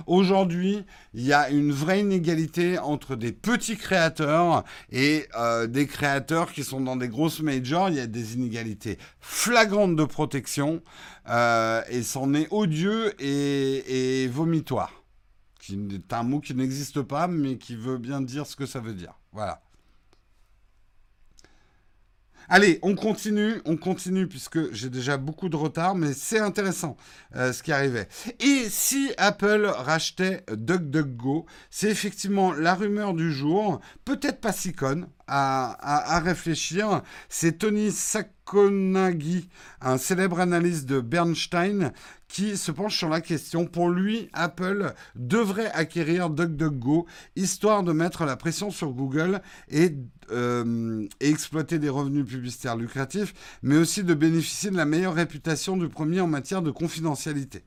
Aujourd'hui, 0.06 0.84
il 1.14 1.22
y 1.22 1.32
a 1.32 1.50
une 1.50 1.72
vraie 1.72 2.00
inégalité 2.00 2.78
entre 2.78 3.16
des 3.16 3.32
petits 3.32 3.76
créateurs 3.76 4.64
et 4.90 5.26
euh, 5.36 5.66
des 5.66 5.86
créateurs 5.86 6.52
qui 6.52 6.62
sont 6.62 6.80
dans 6.80 6.96
des 6.96 7.08
grosses 7.08 7.40
majors. 7.40 7.88
Il 7.88 7.96
y 7.96 8.00
a 8.00 8.06
des 8.06 8.34
inégalités 8.34 8.98
flagrantes 9.20 9.96
de 9.96 10.04
protection 10.04 10.82
euh, 11.28 11.82
et 11.88 12.02
c'en 12.02 12.34
est 12.34 12.46
odieux 12.50 13.14
et, 13.20 14.22
et 14.22 14.28
vomitoire. 14.28 14.92
Qui 15.58 15.74
est 15.74 16.12
un 16.12 16.22
mot 16.22 16.40
qui 16.40 16.54
n'existe 16.54 17.02
pas, 17.02 17.26
mais 17.26 17.56
qui 17.56 17.74
veut 17.74 17.98
bien 17.98 18.20
dire 18.20 18.46
ce 18.46 18.54
que 18.54 18.66
ça 18.66 18.80
veut 18.80 18.92
dire. 18.92 19.18
Voilà. 19.32 19.63
Allez, 22.48 22.78
on 22.82 22.94
continue, 22.94 23.60
on 23.64 23.76
continue 23.76 24.26
puisque 24.26 24.72
j'ai 24.72 24.90
déjà 24.90 25.16
beaucoup 25.16 25.48
de 25.48 25.56
retard, 25.56 25.94
mais 25.94 26.12
c'est 26.12 26.38
intéressant 26.38 26.96
euh, 27.36 27.52
ce 27.52 27.62
qui 27.62 27.72
arrivait. 27.72 28.08
Et 28.40 28.68
si 28.68 29.12
Apple 29.16 29.66
rachetait 29.66 30.44
DuckDuckGo, 30.52 31.46
c'est 31.70 31.90
effectivement 31.90 32.52
la 32.52 32.74
rumeur 32.74 33.14
du 33.14 33.32
jour, 33.32 33.80
peut-être 34.04 34.40
pas 34.40 34.52
si 34.52 34.72
à, 35.26 36.20
réfléchir. 36.20 37.02
C'est 37.28 37.58
Tony 37.58 37.90
Sakonagi, 37.90 39.48
un 39.80 39.98
célèbre 39.98 40.40
analyste 40.40 40.86
de 40.86 41.00
Bernstein, 41.00 41.92
qui 42.28 42.56
se 42.56 42.72
penche 42.72 42.96
sur 42.96 43.08
la 43.08 43.20
question. 43.20 43.66
Pour 43.66 43.90
lui, 43.90 44.28
Apple 44.32 44.92
devrait 45.14 45.70
acquérir 45.72 46.30
DuckDuckGo, 46.30 47.06
histoire 47.36 47.82
de 47.82 47.92
mettre 47.92 48.24
la 48.24 48.36
pression 48.36 48.70
sur 48.70 48.92
Google 48.92 49.40
et, 49.70 49.94
euh, 50.30 51.06
exploiter 51.20 51.78
des 51.78 51.88
revenus 51.88 52.26
publicitaires 52.26 52.76
lucratifs, 52.76 53.34
mais 53.62 53.76
aussi 53.76 54.02
de 54.04 54.14
bénéficier 54.14 54.70
de 54.70 54.76
la 54.76 54.84
meilleure 54.84 55.14
réputation 55.14 55.76
du 55.76 55.88
premier 55.88 56.20
en 56.20 56.26
matière 56.26 56.62
de 56.62 56.70
confidentialité. 56.70 57.64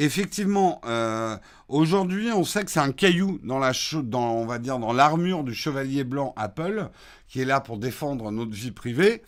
Effectivement, 0.00 0.80
euh, 0.86 1.36
aujourd'hui, 1.66 2.30
on 2.30 2.44
sait 2.44 2.64
que 2.64 2.70
c'est 2.70 2.78
un 2.78 2.92
caillou 2.92 3.40
dans 3.42 3.58
la, 3.58 3.72
dans, 4.04 4.30
on 4.30 4.46
va 4.46 4.60
dire, 4.60 4.78
dans 4.78 4.92
l'armure 4.92 5.42
du 5.42 5.52
chevalier 5.52 6.04
blanc 6.04 6.34
Apple, 6.36 6.88
qui 7.26 7.40
est 7.40 7.44
là 7.44 7.60
pour 7.60 7.78
défendre 7.78 8.30
notre 8.30 8.52
vie 8.52 8.70
privée. 8.70 9.22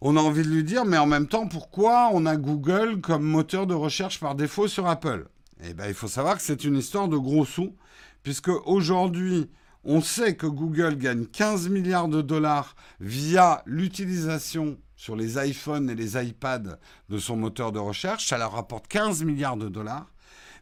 On 0.00 0.16
a 0.16 0.20
envie 0.20 0.44
de 0.44 0.48
lui 0.48 0.64
dire, 0.64 0.86
mais 0.86 0.96
en 0.96 1.04
même 1.04 1.28
temps, 1.28 1.46
pourquoi 1.46 2.08
on 2.14 2.24
a 2.24 2.36
Google 2.36 3.02
comme 3.02 3.22
moteur 3.22 3.66
de 3.66 3.74
recherche 3.74 4.18
par 4.18 4.34
défaut 4.34 4.66
sur 4.66 4.86
Apple? 4.86 5.28
Eh 5.62 5.74
bien, 5.74 5.88
il 5.88 5.94
faut 5.94 6.08
savoir 6.08 6.36
que 6.36 6.42
c'est 6.42 6.64
une 6.64 6.78
histoire 6.78 7.08
de 7.08 7.18
gros 7.18 7.44
sous, 7.44 7.76
puisque 8.22 8.48
aujourd'hui, 8.48 9.50
on 9.84 10.00
sait 10.00 10.36
que 10.36 10.46
Google 10.46 10.96
gagne 10.96 11.26
15 11.26 11.68
milliards 11.68 12.08
de 12.08 12.22
dollars 12.22 12.76
via 12.98 13.62
l'utilisation 13.66 14.78
sur 15.04 15.16
les 15.16 15.36
iPhones 15.36 15.90
et 15.90 15.94
les 15.94 16.16
iPads 16.16 16.78
de 17.10 17.18
son 17.18 17.36
moteur 17.36 17.72
de 17.72 17.78
recherche. 17.78 18.26
Ça 18.26 18.38
leur 18.38 18.52
rapporte 18.52 18.88
15 18.88 19.22
milliards 19.24 19.58
de 19.58 19.68
dollars. 19.68 20.06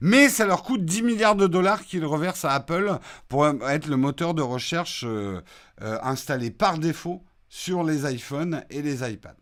Mais 0.01 0.29
ça 0.29 0.47
leur 0.47 0.65
coûte 0.65 0.85
10 0.85 1.03
milliards 1.03 1.37
de 1.37 1.47
dollars 1.47 1.85
qu'ils 1.85 2.05
reversent 2.05 2.45
à 2.45 2.51
Apple 2.51 2.99
pour 3.29 3.47
être 3.47 3.87
le 3.87 3.97
moteur 3.97 4.35
de 4.35 4.43
recherche 4.43 5.05
euh, 5.07 5.41
euh, 5.83 5.97
installé 6.03 6.51
par 6.51 6.79
défaut 6.79 7.23
sur 7.49 7.85
les 7.85 8.13
iPhones 8.13 8.65
et 8.69 8.83
les 8.83 9.09
iPads. 9.09 9.37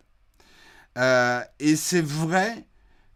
Euh, 0.98 1.40
et 1.60 1.76
c'est 1.76 2.04
vrai 2.04 2.66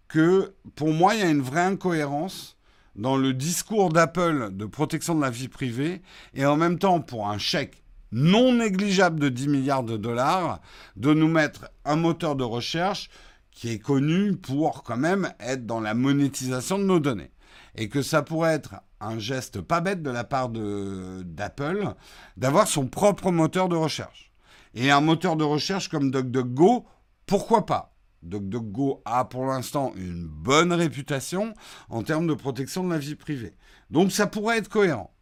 que 0.08 0.54
pour 0.76 0.90
moi, 0.90 1.14
il 1.14 1.20
y 1.20 1.24
a 1.24 1.28
une 1.28 1.42
vraie 1.42 1.66
incohérence 1.66 2.56
dans 2.96 3.18
le 3.18 3.34
discours 3.34 3.92
d'Apple 3.92 4.52
de 4.52 4.64
protection 4.64 5.14
de 5.14 5.20
la 5.20 5.28
vie 5.28 5.48
privée 5.48 6.00
et 6.32 6.46
en 6.46 6.56
même 6.56 6.78
temps 6.78 7.02
pour 7.02 7.28
un 7.28 7.36
chèque 7.36 7.83
non 8.14 8.52
négligeable 8.52 9.18
de 9.18 9.28
10 9.28 9.48
milliards 9.48 9.82
de 9.82 9.96
dollars, 9.96 10.60
de 10.96 11.12
nous 11.12 11.28
mettre 11.28 11.68
un 11.84 11.96
moteur 11.96 12.36
de 12.36 12.44
recherche 12.44 13.10
qui 13.50 13.70
est 13.70 13.80
connu 13.80 14.36
pour 14.36 14.84
quand 14.84 14.96
même 14.96 15.32
être 15.40 15.66
dans 15.66 15.80
la 15.80 15.94
monétisation 15.94 16.78
de 16.78 16.84
nos 16.84 17.00
données. 17.00 17.32
Et 17.74 17.88
que 17.88 18.02
ça 18.02 18.22
pourrait 18.22 18.54
être 18.54 18.76
un 19.00 19.18
geste 19.18 19.60
pas 19.60 19.80
bête 19.80 20.02
de 20.02 20.10
la 20.10 20.22
part 20.22 20.48
d'Apple 20.48 21.94
d'avoir 22.36 22.68
son 22.68 22.86
propre 22.86 23.32
moteur 23.32 23.68
de 23.68 23.76
recherche. 23.76 24.32
Et 24.74 24.92
un 24.92 25.00
moteur 25.00 25.36
de 25.36 25.44
recherche 25.44 25.88
comme 25.88 26.12
DuckDuckGo, 26.12 26.86
pourquoi 27.26 27.66
pas? 27.66 27.96
DuckDuckGo 28.22 29.02
a 29.04 29.24
pour 29.24 29.46
l'instant 29.46 29.92
une 29.96 30.24
bonne 30.24 30.72
réputation 30.72 31.52
en 31.88 32.04
termes 32.04 32.28
de 32.28 32.34
protection 32.34 32.84
de 32.84 32.92
la 32.92 32.98
vie 32.98 33.16
privée. 33.16 33.56
Donc 33.90 34.12
ça 34.12 34.28
pourrait 34.28 34.58
être 34.58 34.68
cohérent. 34.68 35.12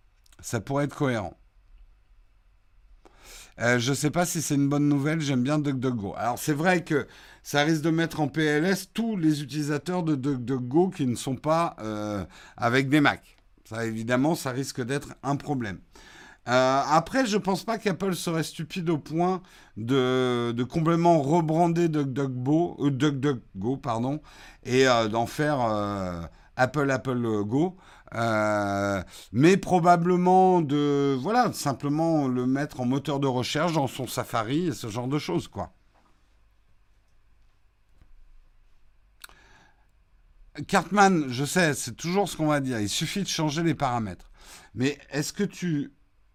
Ça 0.40 0.60
pourrait 0.60 0.84
être 0.84 0.96
cohérent. 0.96 1.34
Euh, 3.62 3.78
je 3.78 3.90
ne 3.90 3.94
sais 3.94 4.10
pas 4.10 4.26
si 4.26 4.42
c'est 4.42 4.56
une 4.56 4.68
bonne 4.68 4.88
nouvelle, 4.88 5.20
j'aime 5.20 5.42
bien 5.42 5.58
DuckDuckGo. 5.58 6.14
Alors 6.16 6.38
c'est 6.38 6.52
vrai 6.52 6.82
que 6.82 7.06
ça 7.44 7.62
risque 7.62 7.82
de 7.82 7.90
mettre 7.90 8.20
en 8.20 8.26
PLS 8.26 8.88
tous 8.92 9.16
les 9.16 9.42
utilisateurs 9.42 10.02
de 10.02 10.16
DuckDuckGo 10.16 10.90
qui 10.90 11.06
ne 11.06 11.14
sont 11.14 11.36
pas 11.36 11.76
euh, 11.80 12.24
avec 12.56 12.88
des 12.88 13.00
Mac. 13.00 13.36
Ça 13.68 13.86
évidemment, 13.86 14.34
ça 14.34 14.50
risque 14.50 14.82
d'être 14.82 15.14
un 15.22 15.36
problème. 15.36 15.78
Euh, 16.48 16.80
après, 16.90 17.24
je 17.24 17.36
pense 17.36 17.62
pas 17.62 17.78
qu'Apple 17.78 18.16
serait 18.16 18.42
stupide 18.42 18.90
au 18.90 18.98
point 18.98 19.42
de, 19.76 20.52
complètement 20.68 21.22
rebrander 21.22 21.88
DuckDuckGo, 21.88 22.90
DuckDuckGo 22.90 23.80
et 24.64 24.86
d'en 25.08 25.26
faire 25.26 26.28
Apple 26.56 26.90
Apple 26.90 27.44
Go. 27.44 27.76
Mais 28.14 29.56
probablement 29.56 30.60
de 30.60 31.16
voilà 31.20 31.52
simplement 31.52 32.28
le 32.28 32.46
mettre 32.46 32.80
en 32.80 32.84
moteur 32.84 33.20
de 33.20 33.26
recherche 33.26 33.72
dans 33.72 33.86
son 33.86 34.06
Safari 34.06 34.68
et 34.68 34.72
ce 34.72 34.88
genre 34.88 35.08
de 35.08 35.18
choses 35.18 35.48
quoi. 35.48 35.72
Cartman, 40.66 41.28
je 41.28 41.46
sais, 41.46 41.72
c'est 41.72 41.96
toujours 41.96 42.28
ce 42.28 42.36
qu'on 42.36 42.48
va 42.48 42.60
dire. 42.60 42.78
Il 42.78 42.88
suffit 42.88 43.22
de 43.22 43.28
changer 43.28 43.62
les 43.62 43.74
paramètres. 43.74 44.30
Mais 44.74 44.98
est-ce 45.10 45.32
que 45.32 45.44
tu 45.44 45.92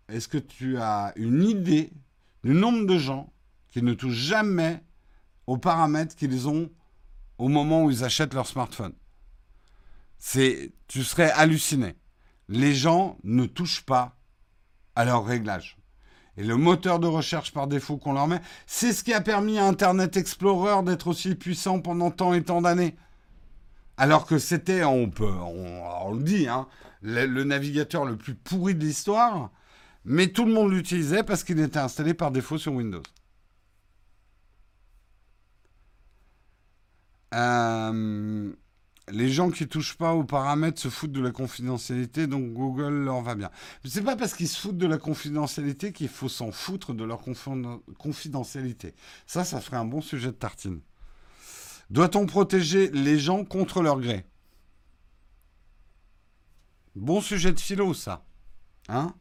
est-ce 0.10 0.28
que 0.28 0.38
tu 0.38 0.78
as 0.78 1.13
une 1.18 1.44
idée 1.44 1.92
du 2.44 2.54
nombre 2.54 2.86
de 2.88 2.98
gens 2.98 3.32
qui 3.70 3.82
ne 3.82 3.94
touchent 3.94 4.13
jamais 4.13 4.82
aux 5.48 5.58
paramètres 5.58 6.16
qu'ils 6.16 6.48
ont 6.48 6.72
au 7.38 7.50
moment 7.50 7.84
où 7.84 7.92
ils 7.92 8.04
achètent 8.04 8.34
leur 8.34 8.48
smartphone? 8.48 8.94
C'est, 10.20 10.74
tu 10.88 11.04
serais 11.04 11.32
halluciné. 11.32 11.96
Les 12.50 12.74
gens 12.74 13.18
ne 13.24 13.46
touchent 13.46 13.86
pas 13.86 14.18
à 14.96 15.06
leur 15.06 15.26
réglage. 15.26 15.78
Et 16.38 16.44
le 16.44 16.56
moteur 16.56 17.00
de 17.00 17.08
recherche 17.08 17.52
par 17.52 17.68
défaut 17.68 17.98
qu'on 17.98 18.14
leur 18.14 18.28
met, 18.28 18.42
c'est 18.68 18.94
ce 18.94 19.04
qui 19.04 19.14
a 19.14 19.22
permis 19.22 19.58
à 19.58 19.66
Internet 19.66 20.18
Explorer 20.18 20.84
d'être 20.84 21.08
aussi 21.08 21.36
puissant 21.36 21.82
pendant 21.82 22.12
tant 22.12 22.34
et 22.34 22.44
tant 22.44 22.62
d'années. 22.62 22.96
Alors 23.98 24.28
que 24.28 24.38
c'était, 24.38 24.84
on 24.84 25.10
peut, 25.10 25.26
on, 25.26 26.14
le 26.14 26.22
dit, 26.22 26.48
hein, 26.48 26.68
le, 27.02 27.44
navigateur 27.44 28.06
le 28.06 28.16
plus 28.16 28.36
pourri 28.36 28.76
de 28.76 28.86
l'histoire, 28.86 29.50
mais 30.06 30.28
tout 30.28 30.46
le 30.46 30.54
monde 30.54 30.72
l'utilisait 30.72 31.24
parce 31.24 31.44
qu'il 31.44 31.60
était 31.60 31.80
installé 31.80 32.14
par 32.14 32.30
défaut 32.32 32.60
sur 32.60 32.74
Windows. 32.74 33.02
Euh, 37.34 38.54
les 39.10 39.30
gens 39.30 39.50
qui 39.50 39.67
touchent 39.67 39.98
pas 39.98 40.13
aux 40.13 40.24
paramètres 40.24 40.82
se 40.82 40.89
foutent 40.89 41.12
de 41.12 41.22
la 41.22 41.32
confidentialité, 41.32 42.28
donc 42.28 42.54
Google 42.54 43.06
leur 43.06 43.22
va 43.22 43.36
bien. 43.36 43.50
C'est 43.86 44.04
pas 44.04 44.15
parce 44.15 44.34
qu'ils 44.34 44.50
se 44.50 44.60
foutent 44.60 44.78
de 44.78 44.88
la 44.88 44.98
confidentialité 44.98 45.93
qu'il 45.93 46.10
faut 46.10 46.30
s'en 46.30 46.52
foutre 46.52 46.93
de 46.93 47.04
leur 47.04 47.22
confidentialité. 47.98 48.96
Ça, 49.26 49.43
ça 49.43 49.62
ferait 49.62 49.78
un 49.78 49.86
bon 49.86 50.02
sujet 50.02 50.28
de 50.28 50.32
tartine. 50.32 50.82
Doit-on 51.89 52.26
protéger 52.26 52.89
les 52.91 53.17
gens 53.17 53.46
contre 53.46 53.82
leur 53.82 54.00
gré? 54.02 54.26
Bon 56.96 57.22
sujet 57.22 57.54
de 57.54 57.60
philo, 57.60 57.93
ça. 57.93 58.26
Hein? 58.89 59.13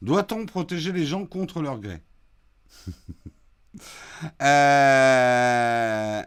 Doit-on 0.00 0.46
protéger 0.46 0.92
les 0.92 1.04
gens 1.04 1.26
contre 1.26 1.60
leur 1.62 1.80
gré? 1.80 2.02
Euh, 4.42 6.22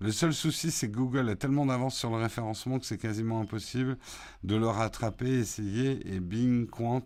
Le 0.00 0.12
seul 0.12 0.32
souci, 0.32 0.70
c'est 0.70 0.88
que 0.90 0.96
Google 0.96 1.28
a 1.28 1.34
tellement 1.36 1.66
d'avance 1.66 1.96
sur 1.96 2.10
le 2.10 2.16
référencement 2.16 2.78
que 2.78 2.86
c'est 2.86 2.98
quasiment 2.98 3.40
impossible 3.40 3.98
de 4.44 4.54
le 4.54 4.68
rattraper, 4.68 5.40
essayer, 5.40 6.14
et 6.14 6.20
Bing, 6.20 6.68
Quant 6.68 7.02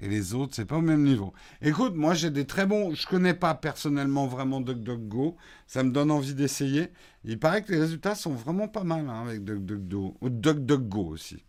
et 0.00 0.08
les 0.08 0.32
autres, 0.34 0.54
c'est 0.54 0.64
pas 0.64 0.78
au 0.78 0.80
même 0.82 1.02
niveau. 1.02 1.34
Écoute, 1.60 1.94
moi 1.94 2.14
j'ai 2.14 2.30
des 2.30 2.46
très 2.46 2.66
bons, 2.66 2.94
je 2.94 3.06
connais 3.06 3.34
pas 3.34 3.54
personnellement 3.54 4.26
vraiment 4.26 4.60
DuckDuckGo, 4.62 5.36
ça 5.66 5.82
me 5.82 5.90
donne 5.90 6.10
envie 6.10 6.34
d'essayer. 6.34 6.90
Il 7.24 7.38
paraît 7.38 7.62
que 7.62 7.72
les 7.72 7.80
résultats 7.80 8.14
sont 8.14 8.32
vraiment 8.32 8.68
pas 8.68 8.84
mal 8.84 9.08
hein, 9.10 9.20
avec 9.20 9.44
DuckDuckGo, 9.44 10.16
DuckDuckGo 10.22 11.06
aussi. 11.06 11.44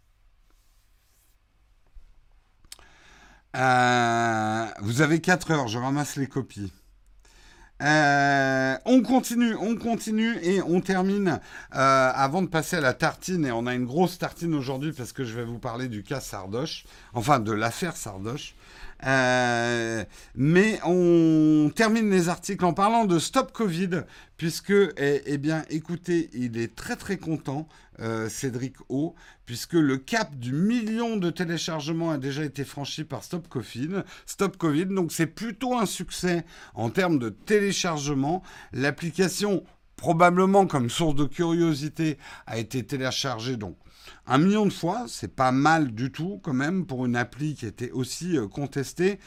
Euh, 3.56 4.66
vous 4.82 5.02
avez 5.02 5.22
4 5.22 5.52
heures, 5.52 5.68
je 5.68 5.78
ramasse 5.78 6.16
les 6.18 6.28
copies. 6.28 6.72
Euh, 7.82 8.76
on 8.86 9.02
continue, 9.02 9.56
on 9.56 9.76
continue 9.76 10.38
et 10.44 10.62
on 10.62 10.82
termine 10.82 11.40
euh, 11.76 12.12
avant 12.14 12.42
de 12.42 12.48
passer 12.48 12.78
à 12.78 12.82
la 12.82 12.94
tartine. 12.94 13.46
Et 13.46 13.52
on 13.52 13.66
a 13.66 13.74
une 13.74 13.86
grosse 13.86 14.18
tartine 14.18 14.54
aujourd'hui 14.54 14.92
parce 14.92 15.14
que 15.14 15.24
je 15.24 15.36
vais 15.36 15.46
vous 15.46 15.60
parler 15.60 15.88
du 15.88 16.04
cas 16.04 16.20
Sardoche, 16.20 16.86
enfin 17.14 17.40
de 17.40 17.52
l'affaire 17.52 17.98
Sardoche. 17.98 18.56
Euh, 19.06 20.04
mais 20.36 20.80
on 20.86 21.72
termine 21.76 22.10
les 22.12 22.30
articles 22.30 22.64
en 22.64 22.74
parlant 22.74 23.06
de 23.06 23.18
Stop 23.18 23.52
Covid, 23.52 24.04
puisque, 24.38 24.72
eh, 24.72 25.24
eh 25.26 25.38
bien, 25.38 25.64
écoutez, 25.70 26.30
il 26.34 26.58
est 26.60 26.76
très 26.76 26.96
très 26.96 27.18
content, 27.18 27.68
euh, 28.02 28.30
Cédric 28.30 28.76
O, 28.90 29.16
puisque 29.46 29.74
le 29.74 29.98
cap 29.98 30.36
du 30.36 30.54
million 30.54 31.18
de 31.18 31.30
téléchargements 31.30 32.12
a 32.12 32.18
déjà 32.18 32.44
été 32.44 32.64
franchi 32.64 33.04
par 33.04 33.24
Stop 33.24 33.48
Covid. 33.48 34.04
Stop 34.26 34.58
Covid, 34.58 34.88
donc 34.88 35.12
c'est 35.12 35.28
plutôt 35.28 35.78
un 35.78 35.86
succès 35.86 36.46
en 36.74 36.90
termes 36.90 37.20
de 37.20 37.30
téléchargement. 37.30 38.44
L'application 38.74 39.64
probablement 39.96 40.66
comme 40.66 40.90
source 40.90 41.16
de 41.16 41.26
curiosité 41.26 42.18
a 42.48 42.58
été 42.58 42.84
téléchargée 42.84 43.56
donc 43.56 43.78
un 44.28 44.38
million 44.38 44.66
de 44.66 44.72
fois, 44.72 45.06
c'est 45.08 45.36
pas 45.36 45.52
mal 45.52 45.94
du 45.94 46.12
tout 46.12 46.40
quand 46.44 46.54
même 46.54 46.86
pour 46.86 47.06
une 47.06 47.16
appli 47.16 47.56
qui 47.56 47.66
était 47.66 47.92
aussi 47.92 48.38
euh, 48.38 48.48
contestée. 48.48 49.20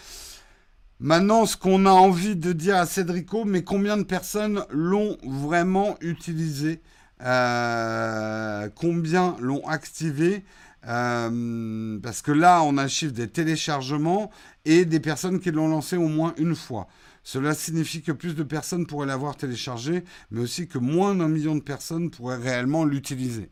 Maintenant, 1.00 1.44
ce 1.46 1.56
qu'on 1.56 1.86
a 1.86 1.90
envie 1.90 2.36
de 2.36 2.52
dire 2.52 2.76
à 2.76 2.86
Cédrico, 2.86 3.44
mais 3.44 3.64
combien 3.64 3.96
de 3.96 4.04
personnes 4.04 4.64
l'ont 4.70 5.18
vraiment 5.24 5.96
utilisé? 6.00 6.80
Euh, 7.22 8.68
Combien 8.74 9.36
l'ont 9.40 9.66
activé 9.66 10.44
euh, 10.86 11.98
Parce 12.02 12.22
que 12.22 12.32
là, 12.32 12.62
on 12.62 12.76
a 12.76 12.88
chiffre 12.88 13.12
des 13.12 13.28
téléchargements 13.28 14.30
et 14.64 14.84
des 14.84 15.00
personnes 15.00 15.40
qui 15.40 15.50
l'ont 15.50 15.68
lancé 15.68 15.96
au 15.96 16.08
moins 16.08 16.34
une 16.36 16.54
fois. 16.54 16.88
Cela 17.22 17.54
signifie 17.54 18.02
que 18.02 18.12
plus 18.12 18.34
de 18.34 18.42
personnes 18.42 18.86
pourraient 18.86 19.06
l'avoir 19.06 19.36
téléchargé, 19.36 20.04
mais 20.30 20.40
aussi 20.42 20.68
que 20.68 20.78
moins 20.78 21.14
d'un 21.14 21.28
million 21.28 21.54
de 21.54 21.62
personnes 21.62 22.10
pourraient 22.10 22.36
réellement 22.36 22.84
l'utiliser. 22.84 23.50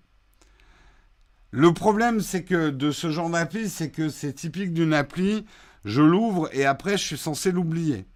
Le 1.51 1.73
problème, 1.73 2.21
c'est 2.21 2.45
que 2.45 2.71
de 2.71 2.91
ce 2.91 3.11
genre 3.11 3.31
d'appli, 3.31 3.69
c'est 3.69 3.91
que 3.91 4.09
c'est 4.09 4.33
typique 4.33 4.73
d'une 4.73 4.95
appli, 4.95 5.45
je 5.85 6.03
l'ouvre 6.03 6.49
et 6.53 6.65
après, 6.65 6.97
je 6.97 7.05
suis 7.05 7.19
censé 7.19 7.51
l'oublier. 7.51 8.07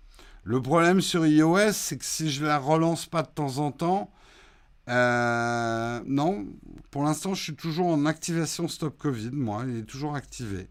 Le 0.45 0.63
problème 0.63 1.01
sur 1.01 1.27
iOS, 1.27 1.73
c'est 1.73 1.99
que 1.99 2.05
si 2.05 2.31
je 2.31 2.45
la 2.45 2.59
relance 2.59 3.07
pas 3.07 3.23
de 3.23 3.29
temps 3.29 3.59
en 3.59 3.73
temps, 3.73 4.11
euh, 4.89 6.01
non, 6.07 6.47
pour 6.91 7.05
l'instant, 7.05 7.35
je 7.35 7.43
suis 7.43 7.57
toujours 7.57 7.87
en 7.87 8.07
activation 8.07 8.69
Stop 8.69 8.97
Covid, 8.99 9.31
moi, 9.33 9.65
il 9.69 9.79
est 9.79 9.85
toujours 9.85 10.15
activé. 10.15 10.69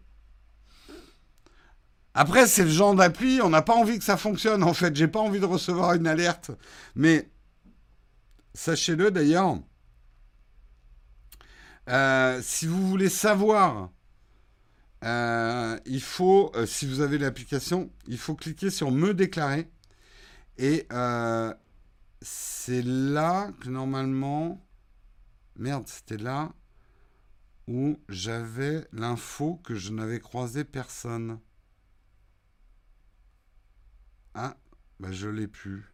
Après, 2.14 2.46
c'est 2.46 2.64
le 2.64 2.70
genre 2.70 2.94
d'appli, 2.94 3.40
on 3.42 3.50
n'a 3.50 3.60
pas 3.60 3.74
envie 3.74 3.98
que 3.98 4.04
ça 4.04 4.16
fonctionne, 4.16 4.62
en 4.62 4.72
fait, 4.72 4.96
j'ai 4.96 5.08
pas 5.08 5.20
envie 5.20 5.40
de 5.40 5.44
recevoir 5.44 5.92
une 5.92 6.06
alerte. 6.06 6.50
Mais 6.94 7.28
sachez-le 8.54 9.10
d'ailleurs, 9.10 9.58
euh, 11.90 12.40
si 12.42 12.66
vous 12.66 12.88
voulez 12.88 13.10
savoir, 13.10 13.90
euh, 15.04 15.78
il 15.84 16.00
faut, 16.00 16.52
si 16.64 16.86
vous 16.86 17.02
avez 17.02 17.18
l'application, 17.18 17.90
il 18.08 18.16
faut 18.16 18.34
cliquer 18.34 18.70
sur 18.70 18.90
Me 18.90 19.12
déclarer. 19.12 19.68
Et 20.56 20.86
c'est 22.22 22.82
là 22.82 23.52
que 23.60 23.68
normalement... 23.68 24.62
Merde, 25.56 25.88
c'était 25.88 26.18
là 26.18 26.52
où 27.66 27.98
j'avais 28.08 28.86
l'info 28.92 29.56
que 29.64 29.74
je 29.74 29.92
n'avais 29.92 30.20
croisé 30.20 30.64
personne. 30.64 31.40
Ah, 34.34 34.56
bah 35.00 35.12
je 35.12 35.28
l'ai 35.28 35.48
plus. 35.48 35.92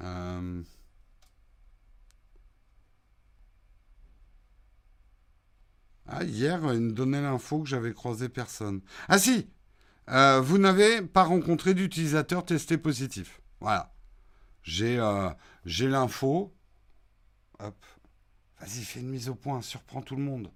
Euh... 0.00 0.62
Ah, 6.06 6.24
hier, 6.24 6.60
il 6.74 6.80
me 6.80 6.92
donnait 6.92 7.22
l'info 7.22 7.62
que 7.62 7.68
j'avais 7.68 7.92
croisé 7.94 8.28
personne. 8.28 8.82
Ah 9.08 9.18
si 9.18 9.50
euh, 10.10 10.40
Vous 10.40 10.58
n'avez 10.58 11.02
pas 11.02 11.24
rencontré 11.24 11.74
d'utilisateur 11.74 12.44
testé 12.44 12.78
positif. 12.78 13.40
Voilà. 13.60 13.92
J'ai 14.62 14.98
euh, 14.98 15.30
l'info. 15.64 16.54
Hop. 17.58 17.86
Vas-y, 18.60 18.84
fais 18.84 19.00
une 19.00 19.08
mise 19.08 19.28
au 19.28 19.34
point, 19.34 19.60
surprends 19.60 20.02
tout 20.02 20.16
le 20.16 20.22
monde. 20.22 20.50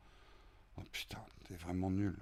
Oh 0.76 0.82
putain, 0.92 1.18
t'es 1.44 1.54
vraiment 1.54 1.90
nul. 1.90 2.16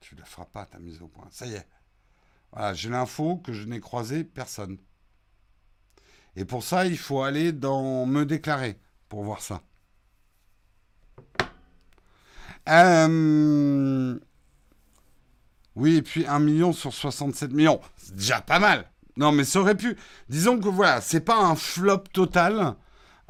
Tu 0.00 0.14
ne 0.14 0.20
la 0.20 0.26
feras 0.26 0.46
pas, 0.46 0.66
ta 0.66 0.78
mise 0.78 1.00
au 1.02 1.08
point. 1.08 1.28
Ça 1.30 1.46
y 1.46 1.54
est. 1.54 1.68
Voilà, 2.52 2.74
j'ai 2.74 2.88
l'info 2.88 3.36
que 3.38 3.52
je 3.52 3.64
n'ai 3.66 3.80
croisé 3.80 4.24
personne. 4.24 4.78
Et 6.36 6.44
pour 6.44 6.64
ça, 6.64 6.86
il 6.86 6.98
faut 6.98 7.22
aller 7.22 7.52
dans 7.52 8.06
Me 8.06 8.24
déclarer 8.24 8.78
pour 9.08 9.24
voir 9.24 9.40
ça. 9.40 9.62
Euh, 12.68 14.18
oui, 15.76 15.96
et 15.96 16.02
puis 16.02 16.26
1 16.26 16.38
million 16.38 16.72
sur 16.72 16.92
67 16.92 17.52
millions. 17.52 17.80
C'est 17.96 18.14
déjà 18.14 18.40
pas 18.40 18.58
mal. 18.58 18.90
Non, 19.16 19.32
mais 19.32 19.44
ça 19.44 19.60
aurait 19.60 19.76
pu. 19.76 19.96
Disons 20.28 20.58
que 20.58 20.68
voilà, 20.68 21.00
c'est 21.00 21.20
pas 21.20 21.38
un 21.38 21.56
flop 21.56 22.04
total. 22.12 22.76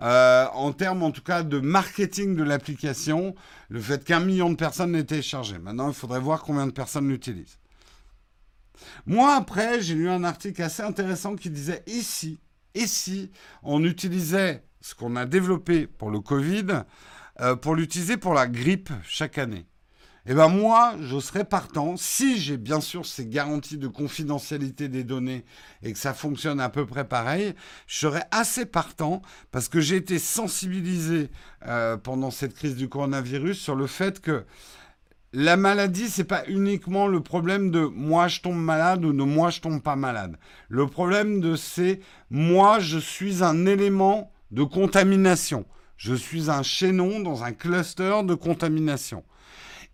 Euh, 0.02 0.46
en 0.54 0.72
termes 0.72 1.04
en 1.04 1.12
tout 1.12 1.22
cas 1.22 1.44
de 1.44 1.60
marketing 1.60 2.34
de 2.34 2.42
l'application, 2.42 3.34
le 3.68 3.80
fait 3.80 4.04
qu'un 4.04 4.18
million 4.18 4.50
de 4.50 4.56
personnes 4.56 4.92
l'aient 4.92 5.04
téléchargé. 5.04 5.58
Maintenant, 5.58 5.88
il 5.88 5.94
faudrait 5.94 6.20
voir 6.20 6.42
combien 6.42 6.66
de 6.66 6.72
personnes 6.72 7.08
l'utilisent. 7.08 7.58
Moi, 9.06 9.34
après, 9.36 9.80
j'ai 9.80 9.94
lu 9.94 10.08
un 10.10 10.24
article 10.24 10.62
assez 10.62 10.82
intéressant 10.82 11.36
qui 11.36 11.48
disait 11.48 11.84
ici, 11.86 12.40
ici, 12.74 13.30
on 13.62 13.84
utilisait 13.84 14.64
ce 14.80 14.94
qu'on 14.94 15.14
a 15.14 15.26
développé 15.26 15.86
pour 15.86 16.10
le 16.10 16.20
Covid 16.20 16.82
euh, 17.40 17.56
pour 17.56 17.74
l'utiliser 17.74 18.16
pour 18.16 18.34
la 18.34 18.46
grippe 18.46 18.90
chaque 19.04 19.38
année. 19.38 19.66
Eh 20.26 20.32
bien 20.32 20.48
moi, 20.48 20.94
je 21.02 21.20
serais 21.20 21.44
partant, 21.44 21.98
si 21.98 22.38
j'ai 22.38 22.56
bien 22.56 22.80
sûr 22.80 23.04
ces 23.04 23.26
garanties 23.26 23.76
de 23.76 23.88
confidentialité 23.88 24.88
des 24.88 25.04
données 25.04 25.44
et 25.82 25.92
que 25.92 25.98
ça 25.98 26.14
fonctionne 26.14 26.60
à 26.60 26.70
peu 26.70 26.86
près 26.86 27.06
pareil, 27.06 27.52
je 27.86 27.98
serais 27.98 28.24
assez 28.30 28.64
partant 28.64 29.20
parce 29.50 29.68
que 29.68 29.80
j'ai 29.80 29.96
été 29.96 30.18
sensibilisé 30.18 31.28
euh, 31.66 31.98
pendant 31.98 32.30
cette 32.30 32.54
crise 32.54 32.74
du 32.74 32.88
coronavirus 32.88 33.60
sur 33.60 33.74
le 33.74 33.86
fait 33.86 34.20
que 34.22 34.46
la 35.34 35.58
maladie, 35.58 36.08
c'est 36.08 36.24
pas 36.24 36.44
uniquement 36.48 37.06
le 37.06 37.20
problème 37.20 37.70
de 37.70 37.80
moi 37.80 38.26
je 38.26 38.40
tombe 38.40 38.56
malade 38.56 39.04
ou 39.04 39.12
de 39.12 39.24
moi 39.24 39.50
je 39.50 39.60
tombe 39.60 39.82
pas 39.82 39.96
malade. 39.96 40.38
Le 40.70 40.86
problème 40.86 41.40
de 41.40 41.54
c'est 41.54 42.00
moi 42.30 42.78
je 42.78 42.98
suis 42.98 43.44
un 43.44 43.66
élément 43.66 44.32
de 44.52 44.62
contamination. 44.62 45.66
Je 45.98 46.14
suis 46.14 46.50
un 46.50 46.62
chaînon 46.62 47.20
dans 47.20 47.44
un 47.44 47.52
cluster 47.52 48.22
de 48.24 48.34
contamination. 48.34 49.22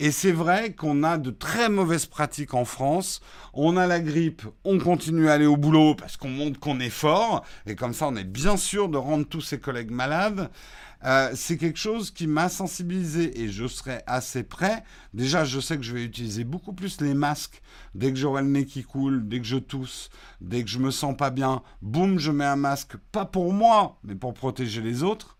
Et 0.02 0.12
c'est 0.12 0.32
vrai 0.32 0.72
qu'on 0.72 1.02
a 1.02 1.18
de 1.18 1.30
très 1.30 1.68
mauvaises 1.68 2.06
pratiques 2.06 2.54
en 2.54 2.64
France. 2.64 3.20
On 3.52 3.76
a 3.76 3.86
la 3.86 4.00
grippe, 4.00 4.40
on 4.64 4.78
continue 4.78 5.28
à 5.28 5.34
aller 5.34 5.44
au 5.44 5.58
boulot 5.58 5.94
parce 5.94 6.16
qu'on 6.16 6.30
montre 6.30 6.58
qu'on 6.58 6.80
est 6.80 6.88
fort. 6.88 7.44
Et 7.66 7.74
comme 7.74 7.92
ça, 7.92 8.08
on 8.08 8.16
est 8.16 8.24
bien 8.24 8.56
sûr 8.56 8.88
de 8.88 8.96
rendre 8.96 9.26
tous 9.26 9.42
ses 9.42 9.60
collègues 9.60 9.90
malades. 9.90 10.50
Euh, 11.04 11.32
c'est 11.34 11.58
quelque 11.58 11.78
chose 11.78 12.10
qui 12.10 12.26
m'a 12.26 12.48
sensibilisé 12.48 13.42
et 13.42 13.48
je 13.48 13.66
serai 13.66 14.00
assez 14.06 14.42
prêt. 14.42 14.84
Déjà, 15.12 15.44
je 15.44 15.60
sais 15.60 15.76
que 15.76 15.82
je 15.82 15.92
vais 15.92 16.04
utiliser 16.04 16.44
beaucoup 16.44 16.72
plus 16.72 17.02
les 17.02 17.12
masques 17.12 17.60
dès 17.94 18.10
que 18.10 18.18
j'aurai 18.18 18.40
le 18.40 18.48
nez 18.48 18.64
qui 18.64 18.82
coule, 18.82 19.28
dès 19.28 19.40
que 19.40 19.46
je 19.46 19.58
tousse, 19.58 20.08
dès 20.40 20.64
que 20.64 20.70
je 20.70 20.78
me 20.78 20.90
sens 20.90 21.14
pas 21.14 21.28
bien. 21.28 21.62
Boum, 21.82 22.18
je 22.18 22.30
mets 22.30 22.46
un 22.46 22.56
masque, 22.56 22.96
pas 23.12 23.26
pour 23.26 23.52
moi, 23.52 23.98
mais 24.02 24.14
pour 24.14 24.32
protéger 24.32 24.80
les 24.80 25.02
autres. 25.02 25.36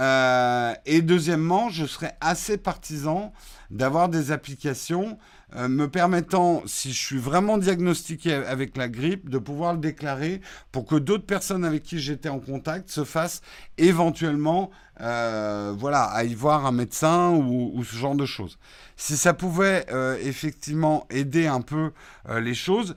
Euh, 0.00 0.74
et 0.86 1.02
deuxièmement, 1.02 1.68
je 1.68 1.84
serais 1.84 2.16
assez 2.20 2.56
partisan 2.56 3.32
d'avoir 3.70 4.08
des 4.08 4.32
applications 4.32 5.18
euh, 5.54 5.68
me 5.68 5.86
permettant, 5.86 6.62
si 6.64 6.92
je 6.92 6.98
suis 6.98 7.18
vraiment 7.18 7.58
diagnostiqué 7.58 8.32
avec 8.32 8.76
la 8.78 8.88
grippe, 8.88 9.28
de 9.28 9.36
pouvoir 9.36 9.74
le 9.74 9.80
déclarer 9.80 10.40
pour 10.70 10.86
que 10.86 10.94
d'autres 10.94 11.26
personnes 11.26 11.64
avec 11.64 11.82
qui 11.82 11.98
j'étais 11.98 12.30
en 12.30 12.40
contact 12.40 12.90
se 12.90 13.04
fassent 13.04 13.42
éventuellement, 13.76 14.70
euh, 15.02 15.74
voilà, 15.76 16.04
à 16.04 16.24
y 16.24 16.34
voir 16.34 16.64
un 16.64 16.72
médecin 16.72 17.30
ou, 17.32 17.84
ce 17.84 17.94
genre 17.94 18.14
de 18.14 18.24
choses. 18.24 18.58
Si 18.96 19.16
ça 19.16 19.34
pouvait 19.34 19.84
effectivement 20.22 21.06
aider 21.10 21.46
un 21.46 21.60
peu 21.60 21.92
les 22.40 22.54
choses, 22.54 22.94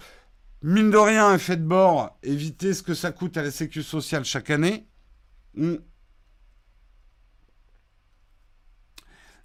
mine 0.61 0.91
de 0.91 0.97
rien, 0.97 1.33
effet 1.33 1.57
de 1.57 1.65
bord, 1.65 2.17
éviter 2.23 2.73
ce 2.73 2.83
que 2.83 2.93
ça 2.93 3.11
coûte 3.11 3.35
à 3.35 3.43
la 3.43 3.51
sécu 3.51 3.83
sociale 3.83 4.23
chaque 4.23 4.49
année. 4.49 4.87
Hmm, 5.55 5.75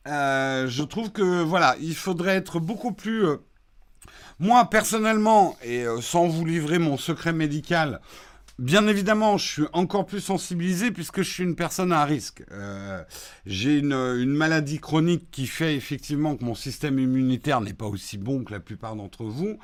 Euh, 0.07 0.67
je 0.69 0.83
trouve 0.83 1.11
que 1.11 1.43
voilà, 1.43 1.77
il 1.81 1.95
faudrait 1.95 2.37
être 2.37 2.61
beaucoup 2.61 2.93
plus. 2.93 3.27
Euh, 3.27 3.37
moi 4.39 4.65
personnellement, 4.71 5.57
et 5.63 5.85
euh, 5.85 6.01
sans 6.01 6.27
vous 6.27 6.45
livrer 6.45 6.79
mon 6.79 6.97
secret 6.97 7.33
médical, 7.33 8.01
Bien 8.59 8.87
évidemment, 8.89 9.39
je 9.39 9.47
suis 9.47 9.63
encore 9.73 10.05
plus 10.05 10.21
sensibilisé 10.21 10.91
puisque 10.91 11.23
je 11.23 11.31
suis 11.31 11.45
une 11.45 11.57
personne 11.57 11.93
à 11.93 12.05
risque. 12.05 12.43
J'ai 13.47 13.79
une, 13.79 14.27
maladie 14.27 14.79
chronique 14.79 15.31
qui 15.31 15.47
fait 15.47 15.77
effectivement 15.77 16.37
que 16.37 16.45
mon 16.45 16.55
système 16.55 16.99
immunitaire 16.99 17.63
n'est 17.63 17.73
pas 17.73 17.87
aussi 17.87 18.19
bon 18.19 18.45
que 18.45 18.53
la 18.53 18.61
plupart 18.61 18.97
d'entre 18.97 19.25
vous, 19.25 19.59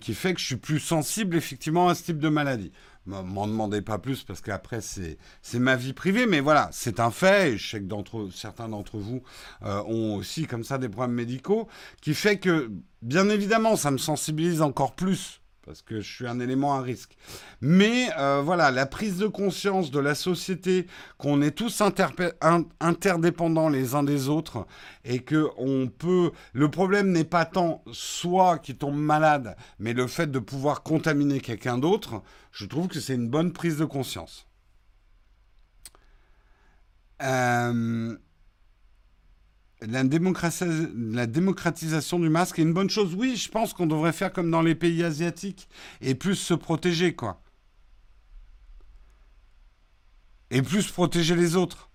qui 0.00 0.14
fait 0.14 0.34
que 0.34 0.40
je 0.40 0.46
suis 0.46 0.56
plus 0.56 0.78
sensible 0.78 1.34
effectivement 1.34 1.88
à 1.88 1.96
ce 1.96 2.04
type 2.04 2.20
de 2.20 2.28
maladie. 2.28 2.70
M'en 3.08 3.46
demandez 3.46 3.80
pas 3.80 3.98
plus 3.98 4.22
parce 4.22 4.42
qu'après 4.42 4.80
c'est 4.82 5.18
ma 5.54 5.76
vie 5.76 5.94
privée, 5.94 6.26
mais 6.26 6.40
voilà, 6.40 6.68
c'est 6.72 7.00
un 7.00 7.10
fait. 7.10 7.52
Et 7.52 7.56
je 7.56 7.70
sais 7.70 7.80
que 7.82 8.30
certains 8.30 8.68
d'entre 8.68 8.98
vous 8.98 9.22
euh, 9.64 9.82
ont 9.84 10.16
aussi 10.16 10.46
comme 10.46 10.62
ça 10.62 10.76
des 10.76 10.90
problèmes 10.90 11.16
médicaux, 11.16 11.68
qui 12.02 12.12
fait 12.12 12.38
que 12.38 12.70
bien 13.00 13.30
évidemment 13.30 13.76
ça 13.76 13.90
me 13.90 13.98
sensibilise 13.98 14.60
encore 14.60 14.94
plus 14.94 15.40
parce 15.68 15.82
que 15.82 16.00
je 16.00 16.10
suis 16.10 16.26
un 16.26 16.40
élément 16.40 16.74
à 16.76 16.80
risque. 16.80 17.14
Mais 17.60 18.08
euh, 18.18 18.40
voilà, 18.42 18.70
la 18.70 18.86
prise 18.86 19.18
de 19.18 19.26
conscience 19.26 19.90
de 19.90 19.98
la 19.98 20.14
société, 20.14 20.86
qu'on 21.18 21.42
est 21.42 21.50
tous 21.50 21.82
interdépendants 21.82 23.68
les 23.68 23.94
uns 23.94 24.02
des 24.02 24.30
autres, 24.30 24.66
et 25.04 25.18
que 25.18 25.50
on 25.58 25.86
peut. 25.88 26.32
Le 26.54 26.70
problème 26.70 27.12
n'est 27.12 27.24
pas 27.24 27.44
tant 27.44 27.84
soi 27.92 28.58
qui 28.58 28.76
tombe 28.76 28.96
malade, 28.96 29.56
mais 29.78 29.92
le 29.92 30.06
fait 30.06 30.30
de 30.30 30.38
pouvoir 30.38 30.82
contaminer 30.82 31.40
quelqu'un 31.40 31.76
d'autre. 31.76 32.22
Je 32.50 32.64
trouve 32.64 32.88
que 32.88 32.98
c'est 32.98 33.14
une 33.14 33.28
bonne 33.28 33.52
prise 33.52 33.76
de 33.76 33.84
conscience. 33.84 34.46
Euh, 37.22 38.16
la, 39.80 40.04
démocratisation 40.04 42.18
du 42.18 42.28
masque 42.28 42.58
est 42.58 42.62
une 42.62 42.72
bonne 42.72 42.90
chose. 42.90 43.14
Oui, 43.14 43.36
je 43.36 43.48
pense 43.48 43.72
qu'on 43.72 43.86
devrait 43.86 44.12
faire 44.12 44.32
comme 44.32 44.50
dans 44.50 44.62
les 44.62 44.74
pays 44.74 45.04
asiatiques 45.04 45.68
et 46.00 46.14
plus 46.14 46.34
se 46.34 46.54
protéger, 46.54 47.14
quoi. 47.14 47.40
Et 50.50 50.62
plus 50.62 50.90
protéger 50.90 51.36
les 51.36 51.56
autres. 51.56 51.90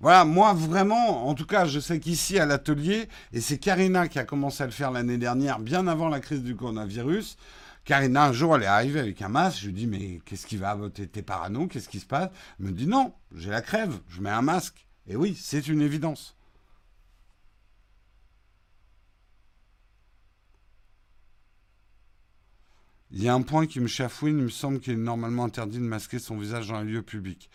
Voilà, 0.00 0.24
moi 0.24 0.54
vraiment, 0.54 1.28
en 1.28 1.34
tout 1.34 1.46
cas, 1.46 1.66
je 1.66 1.80
sais 1.80 1.98
qu'ici 1.98 2.38
à 2.38 2.46
l'atelier, 2.46 3.08
et 3.32 3.40
c'est 3.40 3.58
Karina 3.58 4.06
qui 4.06 4.18
a 4.18 4.24
commencé 4.24 4.62
à 4.62 4.66
le 4.66 4.72
faire 4.72 4.92
l'année 4.92 5.18
dernière, 5.18 5.58
bien 5.58 5.88
avant 5.88 6.08
la 6.08 6.20
crise 6.20 6.42
du 6.42 6.54
coronavirus. 6.54 7.36
Karina, 7.84 8.26
un 8.26 8.32
jour, 8.32 8.54
elle 8.54 8.62
est 8.62 8.66
arrivée 8.66 9.00
avec 9.00 9.20
un 9.22 9.28
masque. 9.28 9.58
Je 9.60 9.66
lui 9.66 9.72
dis, 9.72 9.86
mais 9.86 10.20
qu'est-ce 10.24 10.46
qui 10.46 10.56
va 10.56 10.78
T'es 10.92 11.22
parano 11.22 11.66
Qu'est-ce 11.66 11.88
qui 11.88 12.00
se 12.00 12.06
passe? 12.06 12.30
Elle 12.60 12.66
me 12.66 12.72
dit, 12.72 12.86
non, 12.86 13.14
j'ai 13.34 13.50
la 13.50 13.62
crève, 13.62 13.98
je 14.08 14.20
mets 14.20 14.30
un 14.30 14.42
masque. 14.42 14.86
Et 15.06 15.16
oui, 15.16 15.36
c'est 15.40 15.68
une 15.68 15.80
évidence. 15.80 16.37
Il 23.10 23.22
y 23.22 23.28
a 23.28 23.34
un 23.34 23.42
point 23.42 23.66
qui 23.66 23.80
me 23.80 23.86
chafouine, 23.86 24.38
il 24.38 24.44
me 24.44 24.50
semble 24.50 24.80
qu'il 24.80 24.92
est 24.92 24.96
normalement 24.96 25.44
interdit 25.44 25.78
de 25.78 25.84
masquer 25.84 26.18
son 26.18 26.36
visage 26.36 26.68
dans 26.68 26.74
un 26.74 26.84
lieu 26.84 27.02
public. 27.02 27.48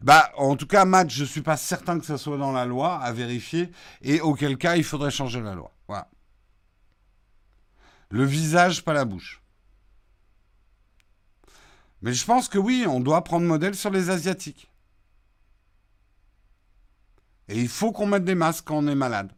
Bah, 0.00 0.30
en 0.36 0.56
tout 0.56 0.66
cas, 0.66 0.84
Matt, 0.84 1.10
je 1.10 1.22
ne 1.22 1.28
suis 1.28 1.42
pas 1.42 1.56
certain 1.56 1.98
que 1.98 2.04
ça 2.04 2.18
soit 2.18 2.36
dans 2.36 2.52
la 2.52 2.66
loi, 2.66 2.96
à 2.98 3.12
vérifier, 3.12 3.70
et 4.02 4.20
auquel 4.20 4.58
cas, 4.58 4.76
il 4.76 4.84
faudrait 4.84 5.10
changer 5.10 5.40
la 5.40 5.54
loi. 5.54 5.72
Voilà. 5.86 6.10
Le 8.10 8.24
visage, 8.24 8.84
pas 8.84 8.92
la 8.92 9.04
bouche. 9.04 9.42
Mais 12.02 12.12
je 12.12 12.24
pense 12.24 12.48
que 12.48 12.58
oui, 12.58 12.84
on 12.88 13.00
doit 13.00 13.24
prendre 13.24 13.46
modèle 13.46 13.74
sur 13.74 13.90
les 13.90 14.10
Asiatiques. 14.10 14.70
Et 17.48 17.60
il 17.60 17.68
faut 17.68 17.92
qu'on 17.92 18.06
mette 18.06 18.24
des 18.24 18.34
masques 18.34 18.64
quand 18.66 18.78
on 18.78 18.88
est 18.88 18.94
malade. 18.94 19.35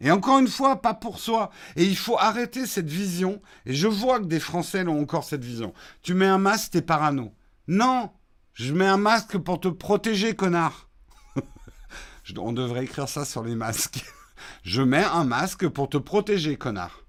Et 0.00 0.10
encore 0.10 0.38
une 0.38 0.48
fois, 0.48 0.80
pas 0.80 0.94
pour 0.94 1.18
soi. 1.18 1.50
Et 1.76 1.84
il 1.84 1.96
faut 1.96 2.18
arrêter 2.18 2.66
cette 2.66 2.88
vision. 2.88 3.42
Et 3.66 3.74
je 3.74 3.86
vois 3.86 4.18
que 4.18 4.24
des 4.24 4.40
Français 4.40 4.86
ont 4.86 5.00
encore 5.00 5.24
cette 5.24 5.44
vision. 5.44 5.74
Tu 6.02 6.14
mets 6.14 6.26
un 6.26 6.38
masque, 6.38 6.72
t'es 6.72 6.82
parano. 6.82 7.34
Non, 7.68 8.10
je 8.54 8.72
mets 8.72 8.86
un 8.86 8.96
masque 8.96 9.36
pour 9.38 9.60
te 9.60 9.68
protéger, 9.68 10.34
connard. 10.34 10.88
On 12.36 12.52
devrait 12.52 12.84
écrire 12.84 13.08
ça 13.08 13.24
sur 13.24 13.44
les 13.44 13.54
masques. 13.54 14.04
je 14.62 14.82
mets 14.82 15.04
un 15.04 15.24
masque 15.24 15.68
pour 15.68 15.88
te 15.88 15.98
protéger, 15.98 16.56
connard. 16.56 17.00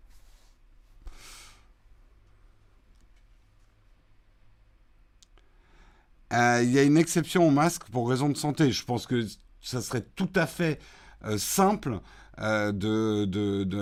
Euh, 6.33 6.61
il 6.63 6.71
y 6.71 6.79
a 6.79 6.83
une 6.83 6.97
exception 6.97 7.47
au 7.47 7.51
masque 7.51 7.83
pour 7.91 8.09
raison 8.09 8.29
de 8.29 8.37
santé. 8.37 8.71
Je 8.71 8.85
pense 8.85 9.05
que 9.05 9.25
ça 9.61 9.81
serait 9.81 10.05
tout 10.15 10.29
à 10.35 10.47
fait 10.47 10.79
euh, 11.25 11.37
simple 11.37 11.99
euh, 12.39 12.71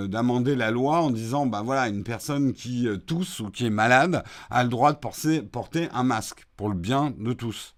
d'amender 0.08 0.56
la 0.56 0.72
loi 0.72 1.02
en 1.02 1.12
disant, 1.12 1.46
ben 1.46 1.62
voilà, 1.62 1.88
une 1.88 2.04
personne 2.04 2.54
qui 2.54 2.88
euh, 2.88 2.98
tousse 2.98 3.40
ou 3.40 3.50
qui 3.50 3.66
est 3.66 3.70
malade 3.70 4.24
a 4.50 4.64
le 4.64 4.70
droit 4.70 4.92
de 4.92 4.98
porter, 4.98 5.90
un 5.94 6.04
masque 6.04 6.46
pour 6.58 6.70
le 6.70 6.76
bien 6.76 7.14
de 7.18 7.34
tous. 7.34 7.76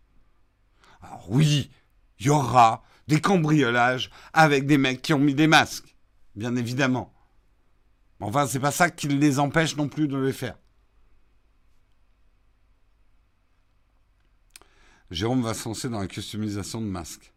Alors 1.02 1.26
oui, 1.30 1.70
il 2.20 2.28
y 2.28 2.30
aura 2.30 2.84
des 3.08 3.20
cambriolages 3.20 4.10
avec 4.34 4.66
des 4.66 4.78
mecs 4.78 5.02
qui 5.02 5.14
ont 5.14 5.20
mis 5.20 5.34
des 5.36 5.48
masques, 5.48 5.96
bien 6.36 6.56
évidemment. 6.56 7.14
Enfin, 8.22 8.48
c'est 8.48 8.60
pas 8.60 8.72
ça 8.72 8.90
qui 8.90 9.08
les 9.08 9.40
empêche 9.40 9.76
non 9.76 9.90
plus 9.90 10.08
de 10.08 10.16
le 10.16 10.32
faire. 10.32 10.56
Jérôme 15.10 15.42
va 15.42 15.54
se 15.54 15.68
lancer 15.68 15.90
dans 15.90 16.00
la 16.00 16.08
customisation 16.08 16.80
de 16.80 16.86
masques. 16.86 17.34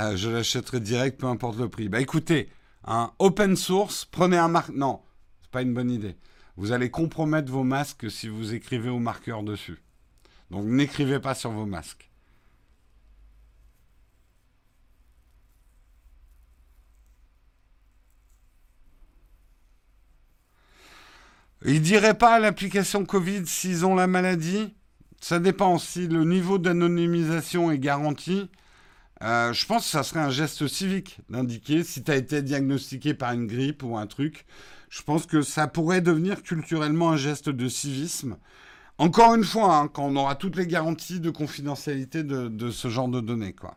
Ah, 0.00 0.14
je 0.14 0.30
l'achèterai 0.30 0.78
direct, 0.78 1.18
peu 1.18 1.26
importe 1.26 1.58
le 1.58 1.68
prix. 1.68 1.88
Bah 1.88 2.00
écoutez, 2.00 2.50
un 2.84 3.10
open 3.18 3.56
source, 3.56 4.04
prenez 4.04 4.36
un 4.36 4.46
marque. 4.46 4.68
Non, 4.70 5.02
c'est 5.42 5.50
pas 5.50 5.62
une 5.62 5.74
bonne 5.74 5.90
idée. 5.90 6.14
Vous 6.56 6.70
allez 6.70 6.88
compromettre 6.88 7.50
vos 7.50 7.64
masques 7.64 8.08
si 8.08 8.28
vous 8.28 8.54
écrivez 8.54 8.90
au 8.90 9.00
marqueur 9.00 9.42
dessus. 9.42 9.82
Donc 10.52 10.66
n'écrivez 10.66 11.18
pas 11.18 11.34
sur 11.34 11.50
vos 11.50 11.66
masques. 11.66 12.12
Ils 21.64 21.82
diraient 21.82 22.16
pas 22.16 22.34
à 22.34 22.38
l'application 22.38 23.04
Covid 23.04 23.48
s'ils 23.48 23.84
ont 23.84 23.96
la 23.96 24.06
maladie 24.06 24.72
Ça 25.20 25.40
dépend 25.40 25.76
si 25.78 26.06
le 26.06 26.22
niveau 26.22 26.58
d'anonymisation 26.58 27.72
est 27.72 27.80
garanti. 27.80 28.48
Euh, 29.22 29.52
je 29.52 29.66
pense 29.66 29.84
que 29.84 29.90
ça 29.90 30.02
serait 30.04 30.20
un 30.20 30.30
geste 30.30 30.68
civique 30.68 31.18
d'indiquer 31.28 31.82
si 31.82 32.04
tu 32.04 32.10
as 32.10 32.16
été 32.16 32.40
diagnostiqué 32.42 33.14
par 33.14 33.32
une 33.32 33.46
grippe 33.46 33.82
ou 33.82 33.96
un 33.96 34.06
truc. 34.06 34.46
Je 34.90 35.02
pense 35.02 35.26
que 35.26 35.42
ça 35.42 35.66
pourrait 35.66 36.00
devenir 36.00 36.42
culturellement 36.42 37.10
un 37.10 37.16
geste 37.16 37.48
de 37.48 37.68
civisme. 37.68 38.38
Encore 38.98 39.34
une 39.34 39.44
fois, 39.44 39.76
hein, 39.76 39.88
quand 39.88 40.04
on 40.04 40.16
aura 40.16 40.34
toutes 40.36 40.56
les 40.56 40.66
garanties 40.66 41.20
de 41.20 41.30
confidentialité 41.30 42.22
de, 42.22 42.70
ce 42.70 42.88
genre 42.88 43.08
de 43.08 43.20
données, 43.20 43.52
quoi. 43.54 43.76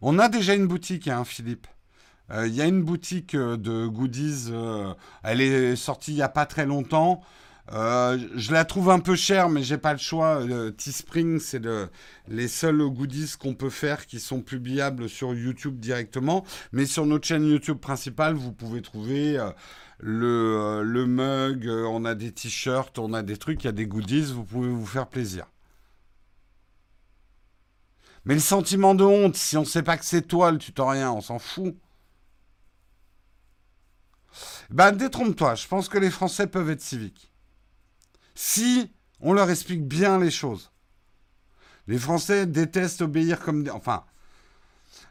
On 0.00 0.18
a 0.18 0.28
déjà 0.28 0.54
une 0.54 0.66
boutique, 0.66 1.08
hein, 1.08 1.24
Philippe. 1.24 1.66
Euh, 2.30 2.46
il 2.48 2.54
y 2.54 2.60
a 2.60 2.66
une 2.66 2.82
boutique 2.82 3.34
euh, 3.34 3.56
de 3.56 3.86
goodies. 3.86 4.52
elle 5.22 5.40
est 5.40 5.76
sortie 5.76 6.12
il 6.12 6.16
n'y 6.16 6.22
a 6.22 6.28
pas 6.28 6.46
très 6.46 6.66
longtemps. 6.66 7.22
Euh, 7.72 8.18
je 8.34 8.52
la 8.52 8.64
trouve 8.64 8.90
un 8.90 8.98
peu 8.98 9.16
chère, 9.16 9.48
mais 9.48 9.62
j'ai 9.62 9.78
pas 9.78 9.92
le 9.92 9.98
choix. 9.98 10.42
Teespring, 10.76 11.40
c'est 11.40 11.62
les 12.28 12.48
seuls 12.48 12.82
goodies 12.88 13.34
qu'on 13.38 13.54
peut 13.54 13.70
faire 13.70 14.06
qui 14.06 14.20
sont 14.20 14.42
publiables 14.42 15.08
sur 15.08 15.34
YouTube 15.34 15.78
directement. 15.78 16.44
Mais 16.72 16.84
sur 16.84 17.06
notre 17.06 17.26
chaîne 17.26 17.46
YouTube 17.46 17.78
principale, 17.78 18.34
vous 18.34 18.52
pouvez 18.52 18.82
trouver 18.82 19.38
euh, 19.38 19.50
le, 19.98 20.58
euh, 20.60 20.82
le, 20.82 21.06
mug, 21.06 21.66
on 21.68 22.04
a 22.04 22.14
des 22.14 22.32
t-shirts, 22.32 22.98
on 22.98 23.14
a 23.14 23.22
des 23.22 23.38
trucs, 23.38 23.62
il 23.64 23.66
y 23.66 23.70
a 23.70 23.72
des 23.72 23.86
goodies, 23.86 24.32
vous 24.32 24.44
pouvez 24.44 24.68
vous 24.68 24.86
faire 24.86 25.06
plaisir. 25.06 25.46
Mais 28.24 28.34
le 28.34 28.40
sentiment 28.40 28.94
de 28.94 29.04
honte, 29.04 29.34
si 29.36 29.56
on 29.56 29.64
sait 29.64 29.82
pas 29.82 29.96
que 29.96 30.04
c'est 30.04 30.22
toi 30.22 30.52
le 30.52 30.58
tutoriel, 30.58 31.08
on 31.08 31.20
s'en 31.20 31.38
fout. 31.38 31.74
Ben, 34.70 34.92
détrompe-toi, 34.92 35.54
je 35.54 35.66
pense 35.66 35.88
que 35.88 35.98
les 35.98 36.10
Français 36.10 36.46
peuvent 36.46 36.70
être 36.70 36.80
civiques 36.80 37.31
si 38.34 38.92
on 39.20 39.32
leur 39.32 39.50
explique 39.50 39.86
bien 39.86 40.18
les 40.18 40.30
choses. 40.30 40.70
Les 41.86 41.98
Français 41.98 42.46
détestent 42.46 43.02
obéir 43.02 43.40
comme 43.40 43.64
des... 43.64 43.70
Enfin, 43.70 44.04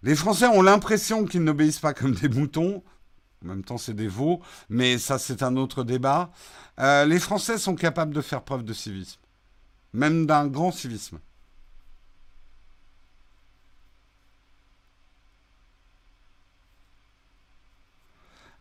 les 0.03 0.15
Français 0.15 0.47
ont 0.47 0.61
l'impression 0.61 1.25
qu'ils 1.25 1.43
n'obéissent 1.43 1.79
pas 1.79 1.93
comme 1.93 2.13
des 2.13 2.29
moutons. 2.29 2.83
En 3.43 3.47
même 3.47 3.63
temps, 3.63 3.77
c'est 3.77 3.93
des 3.93 4.07
veaux, 4.07 4.41
mais 4.69 4.97
ça, 4.97 5.17
c'est 5.17 5.43
un 5.43 5.55
autre 5.57 5.83
débat. 5.83 6.31
Euh, 6.79 7.05
les 7.05 7.19
Français 7.19 7.57
sont 7.57 7.75
capables 7.75 8.13
de 8.13 8.21
faire 8.21 8.43
preuve 8.43 8.63
de 8.63 8.73
civisme, 8.73 9.19
même 9.93 10.25
d'un 10.25 10.47
grand 10.47 10.71
civisme. 10.71 11.19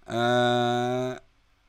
Euh, 0.08 1.16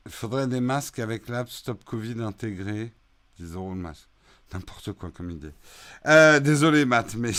il 0.06 0.12
faudrait 0.12 0.46
des 0.46 0.60
masques 0.60 0.98
avec 0.98 1.28
l'app 1.28 1.48
Stop 1.48 1.84
Covid 1.84 2.20
intégré. 2.22 2.92
10 3.38 3.54
euros 3.54 3.70
le 3.70 3.80
masque. 3.80 4.08
N'importe 4.52 4.92
quoi 4.92 5.10
comme 5.10 5.30
idée. 5.30 5.52
Euh, 6.06 6.38
désolé, 6.38 6.84
Matt, 6.84 7.14
mais 7.14 7.30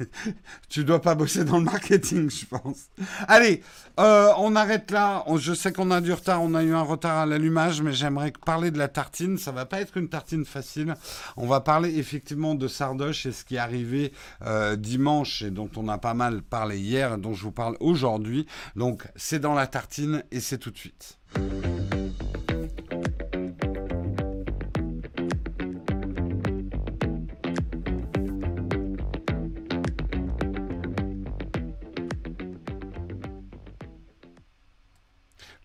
tu 0.68 0.84
dois 0.84 1.00
pas 1.00 1.14
bosser 1.14 1.44
dans 1.44 1.58
le 1.58 1.64
marketing, 1.64 2.30
je 2.30 2.44
pense. 2.44 2.90
Allez, 3.28 3.62
euh, 3.98 4.28
on 4.36 4.54
arrête 4.54 4.90
là. 4.90 5.24
je 5.36 5.54
sais 5.54 5.72
qu'on 5.72 5.90
a 5.90 6.02
du 6.02 6.12
retard, 6.12 6.42
on 6.42 6.54
a 6.54 6.62
eu 6.62 6.74
un 6.74 6.82
retard 6.82 7.16
à 7.16 7.26
l'allumage, 7.26 7.80
mais 7.80 7.94
j'aimerais 7.94 8.32
parler 8.44 8.70
de 8.70 8.76
la 8.76 8.88
tartine. 8.88 9.38
Ça 9.38 9.52
va 9.52 9.64
pas 9.64 9.80
être 9.80 9.96
une 9.96 10.10
tartine 10.10 10.44
facile. 10.44 10.96
On 11.38 11.46
va 11.46 11.60
parler 11.60 11.98
effectivement 11.98 12.54
de 12.54 12.68
Sardoche 12.68 13.24
et 13.24 13.32
ce 13.32 13.44
qui 13.44 13.54
est 13.54 13.58
arrivé 13.58 14.12
euh, 14.44 14.76
dimanche 14.76 15.40
et 15.40 15.50
dont 15.50 15.70
on 15.76 15.88
a 15.88 15.96
pas 15.96 16.14
mal 16.14 16.42
parlé 16.42 16.78
hier, 16.78 17.14
et 17.14 17.18
dont 17.18 17.32
je 17.32 17.42
vous 17.42 17.52
parle 17.52 17.76
aujourd'hui. 17.80 18.46
Donc, 18.76 19.08
c'est 19.16 19.38
dans 19.38 19.54
la 19.54 19.66
tartine 19.66 20.24
et 20.30 20.40
c'est 20.40 20.58
tout 20.58 20.70
de 20.70 20.78
suite. 20.78 21.18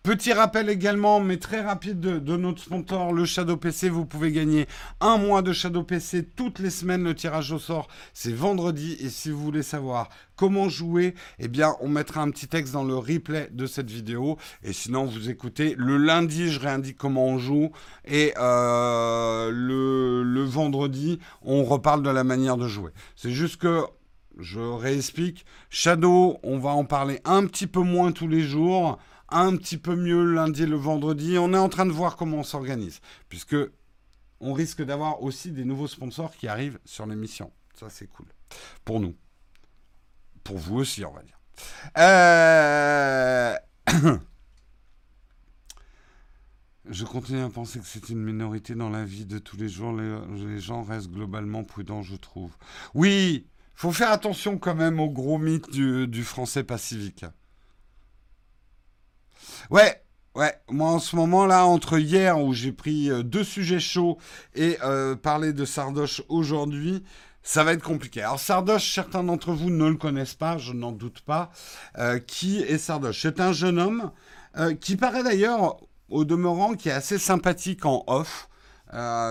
Petit 0.06 0.32
rappel 0.32 0.70
également, 0.70 1.18
mais 1.18 1.36
très 1.36 1.60
rapide, 1.60 1.98
de, 1.98 2.36
notre 2.36 2.62
sponsor, 2.62 3.12
le 3.12 3.24
Shadow 3.24 3.56
PC. 3.56 3.88
Vous 3.88 4.06
pouvez 4.06 4.30
gagner 4.30 4.68
un 5.00 5.18
mois 5.18 5.42
de 5.42 5.52
Shadow 5.52 5.82
PC 5.82 6.24
toutes 6.24 6.60
les 6.60 6.70
semaines. 6.70 7.02
Le 7.02 7.12
tirage 7.12 7.50
au 7.50 7.58
sort, 7.58 7.88
c'est 8.14 8.32
vendredi. 8.32 8.96
Et 9.00 9.08
si 9.08 9.30
vous 9.30 9.42
voulez 9.42 9.64
savoir 9.64 10.08
comment 10.36 10.68
jouer, 10.68 11.16
eh 11.40 11.48
bien, 11.48 11.74
on 11.80 11.88
mettra 11.88 12.22
un 12.22 12.30
petit 12.30 12.46
texte 12.46 12.72
dans 12.72 12.84
le 12.84 12.94
replay 12.94 13.48
de 13.50 13.66
cette 13.66 13.90
vidéo. 13.90 14.38
Et 14.62 14.72
sinon, 14.72 15.06
vous 15.06 15.28
écoutez. 15.28 15.74
Le 15.76 15.96
lundi, 15.96 16.52
je 16.52 16.60
réindique 16.60 16.98
comment 16.98 17.26
on 17.26 17.38
joue. 17.38 17.72
Et 18.04 18.32
euh, 18.38 19.50
le, 19.50 20.22
le 20.22 20.44
vendredi, 20.44 21.18
on 21.42 21.64
reparle 21.64 22.04
de 22.04 22.10
la 22.10 22.22
manière 22.22 22.56
de 22.56 22.68
jouer. 22.68 22.92
C'est 23.16 23.32
juste 23.32 23.56
que 23.56 23.82
je 24.38 24.60
réexplique. 24.60 25.44
Shadow, 25.68 26.38
on 26.44 26.58
va 26.58 26.70
en 26.70 26.84
parler 26.84 27.18
un 27.24 27.44
petit 27.46 27.66
peu 27.66 27.80
moins 27.80 28.12
tous 28.12 28.28
les 28.28 28.42
jours 28.42 29.00
un 29.28 29.56
petit 29.56 29.78
peu 29.78 29.96
mieux 29.96 30.24
lundi 30.24 30.62
et 30.62 30.66
le 30.66 30.76
vendredi. 30.76 31.38
On 31.38 31.52
est 31.52 31.58
en 31.58 31.68
train 31.68 31.86
de 31.86 31.92
voir 31.92 32.16
comment 32.16 32.38
on 32.38 32.42
s'organise, 32.42 33.00
puisque 33.28 33.56
on 34.40 34.52
risque 34.52 34.82
d'avoir 34.82 35.22
aussi 35.22 35.52
des 35.52 35.64
nouveaux 35.64 35.88
sponsors 35.88 36.36
qui 36.36 36.48
arrivent 36.48 36.78
sur 36.84 37.06
l'émission. 37.06 37.52
Ça, 37.74 37.88
c'est 37.90 38.06
cool. 38.06 38.26
Pour 38.84 39.00
nous. 39.00 39.14
Pour 40.44 40.58
vous 40.58 40.76
aussi, 40.76 41.04
on 41.04 41.12
va 41.12 41.22
dire. 41.22 41.38
Euh, 41.98 43.56
je 46.88 47.04
continue 47.04 47.40
à 47.40 47.48
penser 47.48 47.80
que 47.80 47.86
c'est 47.86 48.08
une 48.10 48.22
minorité 48.22 48.74
dans 48.74 48.90
la 48.90 49.04
vie 49.04 49.26
de 49.26 49.38
tous 49.38 49.56
les 49.56 49.68
jours. 49.68 49.92
Les, 49.92 50.60
gens 50.60 50.82
restent 50.82 51.10
globalement 51.10 51.64
prudents, 51.64 52.02
je 52.02 52.16
trouve. 52.16 52.52
Oui, 52.94 53.46
faut 53.74 53.92
faire 53.92 54.10
attention 54.10 54.58
quand 54.58 54.74
même 54.74 55.00
au 55.00 55.10
gros 55.10 55.38
mythe 55.38 55.70
du, 55.70 56.06
du 56.06 56.24
français 56.24 56.64
pacifique. 56.64 57.24
Ouais, 59.70 60.02
Ouais, 60.36 60.54
moi 60.68 60.90
en 60.90 60.98
ce 60.98 61.16
moment-là, 61.16 61.64
entre 61.64 61.98
hier 61.98 62.38
où 62.38 62.52
j'ai 62.52 62.70
pris 62.70 63.10
euh, 63.10 63.22
deux 63.22 63.42
sujets 63.42 63.80
chauds 63.80 64.18
et 64.54 64.76
euh, 64.82 65.16
parler 65.16 65.54
de 65.54 65.64
Sardoche 65.64 66.22
aujourd'hui, 66.28 67.02
ça 67.42 67.64
va 67.64 67.72
être 67.72 67.82
compliqué. 67.82 68.20
Alors 68.20 68.38
Sardoche, 68.38 68.92
certains 68.92 69.24
d'entre 69.24 69.52
vous 69.52 69.70
ne 69.70 69.88
le 69.88 69.96
connaissent 69.96 70.34
pas, 70.34 70.58
je 70.58 70.74
n'en 70.74 70.92
doute 70.92 71.22
pas. 71.22 71.50
Euh, 71.96 72.18
qui 72.18 72.58
est 72.58 72.76
Sardoche? 72.76 73.22
C'est 73.22 73.40
un 73.40 73.52
jeune 73.52 73.78
homme 73.78 74.12
qui 74.80 74.96
paraît 74.96 75.22
d'ailleurs, 75.22 75.76
au 76.08 76.24
demeurant, 76.24 76.74
qui 76.74 76.88
est 76.88 76.92
assez 76.92 77.18
sympathique 77.18 77.84
en 77.84 78.04
off. 78.06 78.48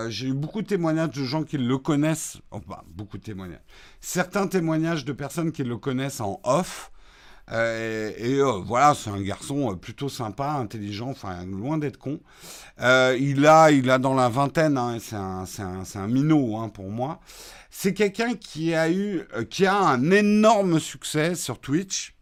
j'ai 0.08 0.28
eu 0.28 0.34
beaucoup 0.34 0.62
de 0.62 0.66
témoignages 0.66 1.10
de 1.10 1.24
gens 1.24 1.42
qui 1.44 1.58
le 1.58 1.78
connaissent, 1.78 2.38
enfin 2.50 2.82
beaucoup 2.88 3.18
de 3.18 3.22
témoignages, 3.22 3.64
certains 4.00 4.46
témoignages 4.46 5.04
de 5.04 5.12
personnes 5.12 5.50
qui 5.52 5.64
le 5.64 5.78
connaissent 5.78 6.20
en 6.20 6.40
off, 6.44 6.92
euh, 7.52 8.12
et 8.16 8.38
euh, 8.40 8.60
voilà, 8.64 8.94
c'est 8.94 9.10
un 9.10 9.20
garçon 9.20 9.70
euh, 9.70 9.76
plutôt 9.76 10.08
sympa, 10.08 10.50
intelligent, 10.50 11.14
loin 11.46 11.78
d'être 11.78 11.98
con. 11.98 12.20
il 12.80 13.46
a, 13.46 13.70
il 13.70 13.88
a 13.90 13.98
dans 13.98 14.14
la 14.14 14.28
vingtaine, 14.28 14.76
hein, 14.76 14.98
c'est 15.00 15.14
un, 15.14 15.44
un, 15.58 15.84
un, 15.94 16.06
minot 16.08 16.56
hein, 16.56 16.68
pour 16.68 16.90
moi. 16.90 17.20
C'est 17.70 17.94
quelqu'un 17.94 18.34
qui 18.34 18.74
a 18.74 18.90
eu, 18.90 19.22
qui 19.50 19.66
a 19.66 19.76
un 19.76 20.10
énorme 20.10 20.80
succès 20.80 21.34
sur 21.34 21.60
Twitch. 21.60 22.14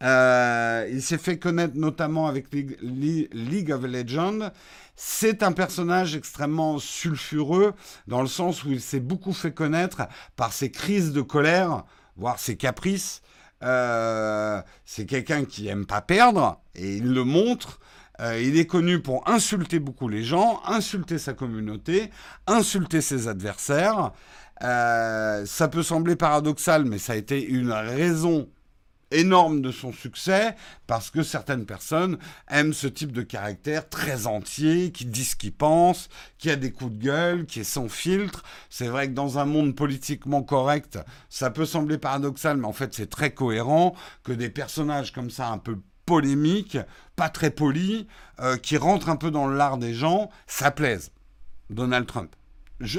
il 0.00 1.00
s'est 1.02 1.18
fait 1.18 1.38
connaître 1.38 1.74
notamment 1.76 2.28
avec 2.28 2.46
League 2.52 3.72
of 3.72 3.82
Legends. 3.82 4.50
C'est 4.94 5.42
un 5.42 5.50
personnage 5.50 6.14
extrêmement 6.14 6.78
sulfureux 6.78 7.72
dans 8.06 8.22
le 8.22 8.28
sens 8.28 8.62
où 8.62 8.70
il 8.70 8.80
s'est 8.80 9.00
beaucoup 9.00 9.32
fait 9.32 9.52
connaître 9.52 10.06
par 10.36 10.52
ses 10.52 10.70
crises 10.70 11.12
de 11.12 11.22
colère, 11.22 11.84
voire 12.16 12.38
ses 12.38 12.56
caprices. 12.56 13.22
Euh, 13.64 14.60
c'est 14.84 15.06
quelqu'un 15.06 15.44
qui 15.44 15.68
aime 15.68 15.86
pas 15.86 16.00
perdre 16.00 16.60
et 16.74 16.96
il 16.96 17.12
le 17.12 17.24
montre. 17.24 17.80
Euh, 18.20 18.40
il 18.40 18.58
est 18.58 18.66
connu 18.66 19.00
pour 19.00 19.28
insulter 19.28 19.80
beaucoup 19.80 20.08
les 20.08 20.22
gens, 20.22 20.60
insulter 20.66 21.18
sa 21.18 21.32
communauté, 21.32 22.10
insulter 22.46 23.00
ses 23.00 23.26
adversaires. 23.26 24.12
Euh, 24.62 25.44
ça 25.46 25.68
peut 25.68 25.82
sembler 25.82 26.14
paradoxal, 26.14 26.84
mais 26.84 26.98
ça 26.98 27.14
a 27.14 27.16
été 27.16 27.44
une 27.44 27.72
raison 27.72 28.48
énorme 29.14 29.62
de 29.62 29.70
son 29.70 29.92
succès 29.92 30.54
parce 30.86 31.10
que 31.10 31.22
certaines 31.22 31.66
personnes 31.66 32.18
aiment 32.48 32.72
ce 32.72 32.86
type 32.86 33.12
de 33.12 33.22
caractère 33.22 33.88
très 33.88 34.26
entier, 34.26 34.92
qui 34.92 35.06
dit 35.06 35.24
ce 35.24 35.36
qu'il 35.36 35.54
pense, 35.54 36.08
qui 36.38 36.50
a 36.50 36.56
des 36.56 36.72
coups 36.72 36.92
de 36.92 37.04
gueule, 37.04 37.46
qui 37.46 37.60
est 37.60 37.64
sans 37.64 37.88
filtre. 37.88 38.42
C'est 38.70 38.88
vrai 38.88 39.08
que 39.08 39.14
dans 39.14 39.38
un 39.38 39.44
monde 39.44 39.74
politiquement 39.74 40.42
correct, 40.42 40.98
ça 41.30 41.50
peut 41.50 41.66
sembler 41.66 41.98
paradoxal, 41.98 42.56
mais 42.56 42.66
en 42.66 42.72
fait 42.72 42.94
c'est 42.94 43.10
très 43.10 43.32
cohérent 43.32 43.94
que 44.22 44.32
des 44.32 44.50
personnages 44.50 45.12
comme 45.12 45.30
ça 45.30 45.48
un 45.48 45.58
peu 45.58 45.78
polémiques, 46.06 46.78
pas 47.16 47.28
très 47.28 47.50
polis, 47.50 48.06
euh, 48.40 48.56
qui 48.56 48.76
rentrent 48.76 49.08
un 49.08 49.16
peu 49.16 49.30
dans 49.30 49.48
l'art 49.48 49.78
des 49.78 49.94
gens, 49.94 50.30
ça 50.46 50.70
plaise. 50.70 51.12
Donald 51.70 52.06
Trump. 52.06 52.34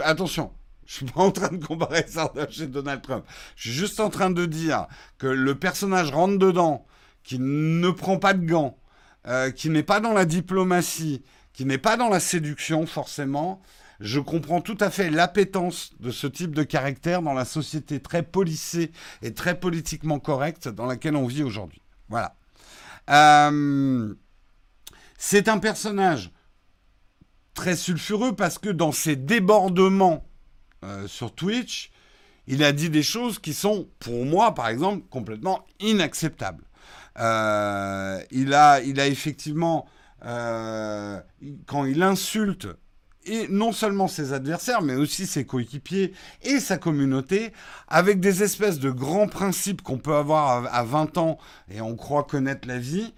Attention, 0.04 0.52
je 0.86 0.94
suis 0.94 1.06
pas 1.06 1.22
en 1.22 1.32
train 1.32 1.50
de 1.50 1.64
comparer 1.64 2.06
Sardoche 2.08 2.60
et 2.60 2.68
Donald 2.68 3.02
Trump. 3.02 3.26
Je 3.56 3.70
suis 3.70 3.78
juste 3.78 4.00
en 4.00 4.10
train 4.10 4.30
de 4.30 4.46
dire 4.46 4.88
que 5.18 5.28
le 5.28 5.56
personnage 5.56 6.12
rentre 6.12 6.38
dedans, 6.38 6.86
qui 7.24 7.40
ne 7.40 7.90
prend 7.90 8.18
pas 8.18 8.34
de 8.34 8.46
gants, 8.46 8.78
euh, 9.28 9.50
qui 9.50 9.70
n'est 9.70 9.84
pas 9.84 10.00
dans 10.00 10.14
la 10.14 10.26
diplomatie, 10.26 11.24
qui 11.54 11.66
n'est 11.66 11.80
pas 11.80 11.98
dans 11.98 12.10
la 12.10 12.20
séduction 12.20 12.86
forcément. 12.86 13.62
Je 14.00 14.20
comprends 14.20 14.62
tout 14.62 14.78
à 14.80 14.90
fait 14.90 15.10
l'appétence 15.10 15.92
de 16.00 16.12
ce 16.12 16.28
type 16.28 16.54
de 16.54 16.64
caractère 16.64 17.22
dans 17.22 17.34
la 17.34 17.46
société 17.46 18.00
très 18.00 18.24
policée 18.24 18.92
et 19.22 19.34
très 19.34 19.60
politiquement 19.60 20.20
correcte 20.20 20.68
dans 20.68 20.86
laquelle 20.86 21.16
on 21.16 21.26
vit 21.26 21.44
aujourd'hui. 21.44 21.82
Voilà. 22.10 22.36
Euh, 23.10 24.14
c'est 25.18 25.48
un 25.48 25.58
personnage 25.58 26.32
très 27.54 27.76
sulfureux 27.76 28.36
parce 28.36 28.60
que 28.60 28.70
dans 28.70 28.92
ses 28.92 29.16
débordements 29.16 30.26
euh, 30.86 31.08
sur 31.08 31.34
Twitch, 31.34 31.92
il 32.48 32.64
a 32.64 32.72
dit 32.72 32.90
des 32.90 33.04
choses 33.04 33.40
qui 33.40 33.54
sont, 33.54 33.88
pour 34.00 34.26
moi, 34.26 34.54
par 34.54 34.68
exemple, 34.68 35.04
complètement 35.10 35.66
inacceptables. 35.80 36.64
Euh, 37.20 38.20
il, 38.32 38.54
a, 38.54 38.82
il 38.82 39.00
a 39.00 39.08
effectivement, 39.08 39.88
euh, 40.26 41.20
quand 41.66 41.86
il 41.86 42.04
insulte, 42.04 42.68
et 43.28 43.48
non 43.48 43.72
seulement 43.72 44.08
ses 44.08 44.34
adversaires, 44.34 44.84
mais 44.84 44.94
aussi 44.94 45.26
ses 45.26 45.46
coéquipiers 45.46 46.14
et 46.44 46.60
sa 46.60 46.78
communauté, 46.78 47.54
avec 47.88 48.20
des 48.20 48.44
espèces 48.44 48.78
de 48.78 48.92
grands 48.92 49.28
principes 49.28 49.82
qu'on 49.82 49.98
peut 49.98 50.14
avoir 50.14 50.72
à 50.72 50.84
20 50.84 51.18
ans 51.18 51.40
et 51.72 51.82
on 51.82 51.96
croit 51.96 52.26
connaître 52.26 52.68
la 52.68 52.78
vie, 52.78 53.16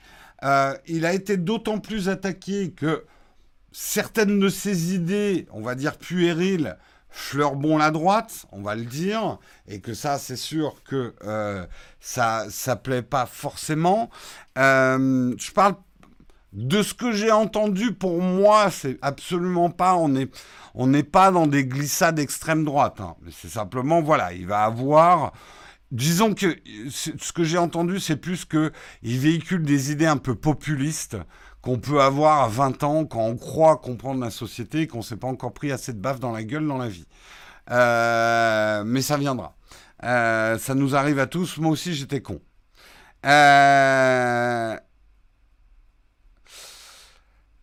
il 0.87 1.05
a 1.05 1.11
été 1.13 1.35
d'autant 1.35 1.79
plus 1.79 2.07
attaqué 2.07 2.71
que 2.71 3.03
certaines 3.73 4.39
de 4.39 4.47
ses 4.47 4.93
idées, 4.95 5.45
on 5.51 5.61
va 5.61 5.75
dire 5.75 5.97
puériles, 5.97 6.77
fleurbon 7.17 7.77
la 7.77 7.89
droite, 7.91 8.45
on 8.51 8.61
va 8.61 8.75
le 8.75 8.85
dire, 8.85 9.39
et 9.67 9.79
que 9.81 9.93
ça, 9.93 10.19
c'est 10.19 10.35
sûr 10.35 10.75
que 10.83 11.15
euh, 11.23 11.65
ça 11.99 12.45
ça 12.49 12.75
plaît 12.75 13.01
pas 13.01 13.25
forcément. 13.25 14.09
Euh, 14.57 15.33
je 15.37 15.51
parle 15.51 15.75
de 16.53 16.81
ce 16.83 16.93
que 16.93 17.11
j'ai 17.11 17.31
entendu. 17.31 17.91
Pour 17.91 18.21
moi, 18.21 18.69
c'est 18.69 18.99
absolument 19.01 19.71
pas. 19.71 19.95
On 19.95 20.09
n'est 20.09 20.29
on 20.75 20.91
pas 21.01 21.31
dans 21.31 21.47
des 21.47 21.65
glissades 21.65 22.19
extrême 22.19 22.63
droite. 22.63 23.01
Hein. 23.01 23.15
C'est 23.31 23.49
simplement 23.49 24.01
voilà, 24.01 24.33
il 24.33 24.45
va 24.45 24.63
avoir. 24.63 25.33
Disons 25.91 26.33
que 26.33 26.55
ce 26.89 27.31
que 27.31 27.43
j'ai 27.43 27.57
entendu, 27.57 27.99
c'est 27.99 28.17
plus 28.17 28.45
que 28.45 28.71
il 29.01 29.17
véhicule 29.17 29.63
des 29.63 29.91
idées 29.91 30.05
un 30.05 30.17
peu 30.17 30.35
populistes 30.35 31.17
qu'on 31.67 31.79
peut 31.79 31.99
avoir 31.99 32.43
à 32.43 32.47
20 32.47 32.83
ans 32.83 33.05
quand 33.05 33.19
on 33.19 33.35
croit 33.35 33.75
comprendre 33.75 34.21
la 34.21 34.31
société 34.31 34.87
qu'on 34.87 35.01
s'est 35.01 35.17
pas 35.17 35.27
encore 35.27 35.51
pris 35.51 35.73
assez 35.73 35.91
de 35.91 35.99
baffe 35.99 36.21
dans 36.21 36.31
la 36.31 36.45
gueule 36.45 36.65
dans 36.65 36.77
la 36.77 36.87
vie. 36.87 37.05
Euh, 37.71 38.85
mais 38.85 39.01
ça 39.01 39.17
viendra. 39.17 39.53
Euh, 40.05 40.57
ça 40.59 40.75
nous 40.75 40.95
arrive 40.95 41.19
à 41.19 41.27
tous. 41.27 41.57
Moi 41.57 41.71
aussi, 41.71 41.93
j'étais 41.93 42.21
con. 42.21 42.39
Euh, 43.25 44.77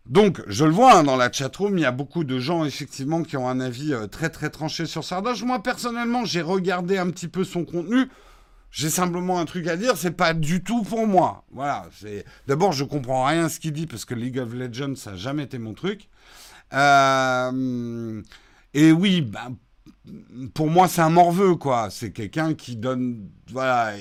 Donc, 0.05 0.43
je 0.45 0.65
le 0.65 0.71
vois 0.71 0.99
hein, 0.99 1.03
dans 1.03 1.17
la 1.17 1.31
chatroom, 1.31 1.75
il 1.79 1.81
y 1.81 1.85
a 1.85 1.91
beaucoup 1.91 2.23
de 2.23 2.37
gens 2.37 2.63
effectivement 2.63 3.23
qui 3.23 3.37
ont 3.37 3.49
un 3.49 3.59
avis 3.59 3.91
très 4.11 4.29
très 4.29 4.51
tranché 4.51 4.85
sur 4.85 5.03
Sardoche. 5.03 5.41
Moi, 5.41 5.63
personnellement, 5.63 6.25
j'ai 6.25 6.43
regardé 6.43 6.99
un 6.99 7.09
petit 7.09 7.27
peu 7.27 7.43
son 7.43 7.65
contenu. 7.65 8.07
J'ai 8.75 8.89
simplement 8.89 9.39
un 9.39 9.45
truc 9.45 9.67
à 9.67 9.77
dire, 9.77 9.95
c'est 9.95 10.11
pas 10.11 10.33
du 10.33 10.61
tout 10.61 10.83
pour 10.83 11.07
moi. 11.07 11.45
Voilà, 11.49 11.87
c'est 11.97 12.25
d'abord 12.45 12.73
je 12.73 12.83
comprends 12.83 13.25
rien 13.25 13.45
à 13.45 13.49
ce 13.49 13.61
qu'il 13.61 13.71
dit 13.71 13.87
parce 13.87 14.03
que 14.03 14.13
League 14.13 14.37
of 14.37 14.53
Legends 14.53 14.95
ça 14.95 15.11
a 15.11 15.15
jamais 15.15 15.43
été 15.43 15.57
mon 15.59 15.73
truc. 15.73 16.09
Euh, 16.73 18.21
et 18.73 18.91
oui, 18.91 19.21
ben, 19.21 19.55
pour 20.53 20.69
moi 20.69 20.89
c'est 20.89 20.99
un 20.99 21.09
morveux 21.09 21.55
quoi. 21.55 21.87
C'est 21.89 22.11
quelqu'un 22.11 22.53
qui 22.53 22.75
donne, 22.75 23.29
voilà, 23.49 23.93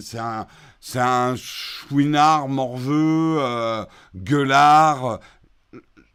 c'est 0.00 0.18
un, 0.18 0.46
c'est 0.80 1.00
un 1.00 1.36
chouinard 1.36 2.48
morveux, 2.48 3.36
euh, 3.40 3.84
gueulard. 4.16 5.20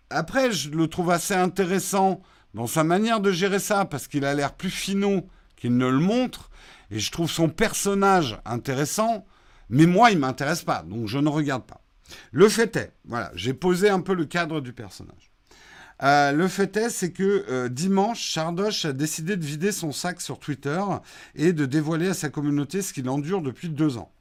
Après, 0.10 0.52
je 0.52 0.72
le 0.72 0.88
trouve 0.88 1.12
assez 1.12 1.36
intéressant 1.36 2.22
dans 2.56 2.66
sa 2.66 2.84
manière 2.84 3.20
de 3.20 3.32
gérer 3.32 3.60
ça, 3.60 3.86
parce 3.86 4.08
qu'il 4.08 4.26
a 4.26 4.34
l'air 4.34 4.54
plus 4.54 4.72
finot 4.72 5.28
qu'il 5.56 5.78
ne 5.78 5.86
le 5.86 6.00
montre, 6.00 6.49
et 6.92 7.00
je 7.00 7.12
trouve 7.12 7.30
son 7.30 7.50
personnage 7.50 8.40
intéressant, 8.46 9.26
mais 9.70 9.86
moi, 9.86 10.12
il 10.12 10.20
m'intéresse 10.20 10.64
pas, 10.64 10.84
donc 10.84 11.08
je 11.08 11.20
ne 11.20 11.30
regarde 11.30 11.64
pas. 11.64 11.82
Le 12.32 12.50
fait 12.50 12.76
est, 12.76 12.92
voilà, 13.06 13.32
j'ai 13.36 13.54
posé 13.54 13.90
un 13.90 14.02
peu 14.02 14.14
le 14.14 14.26
cadre 14.26 14.62
du 14.62 14.74
personnage. 14.74 15.32
Euh, 16.02 16.32
le 16.32 16.48
fait 16.48 16.78
est, 16.78 16.90
c'est 16.90 17.12
que 17.12 17.46
euh, 17.50 17.68
dimanche, 17.68 18.22
Chardoche 18.22 18.86
a 18.86 18.94
décidé 18.94 19.36
de 19.36 19.46
vider 19.46 19.72
son 19.72 19.92
sac 19.92 20.22
sur 20.22 20.40
Twitter 20.40 20.82
et 21.36 21.52
de 21.52 21.66
dévoiler 21.66 22.08
à 22.08 22.14
sa 22.14 22.30
communauté 22.30 22.82
ce 22.82 22.94
qu'il 22.94 23.10
endure 23.10 23.42
depuis 23.42 23.70
deux 23.70 23.98
ans. 23.98 24.12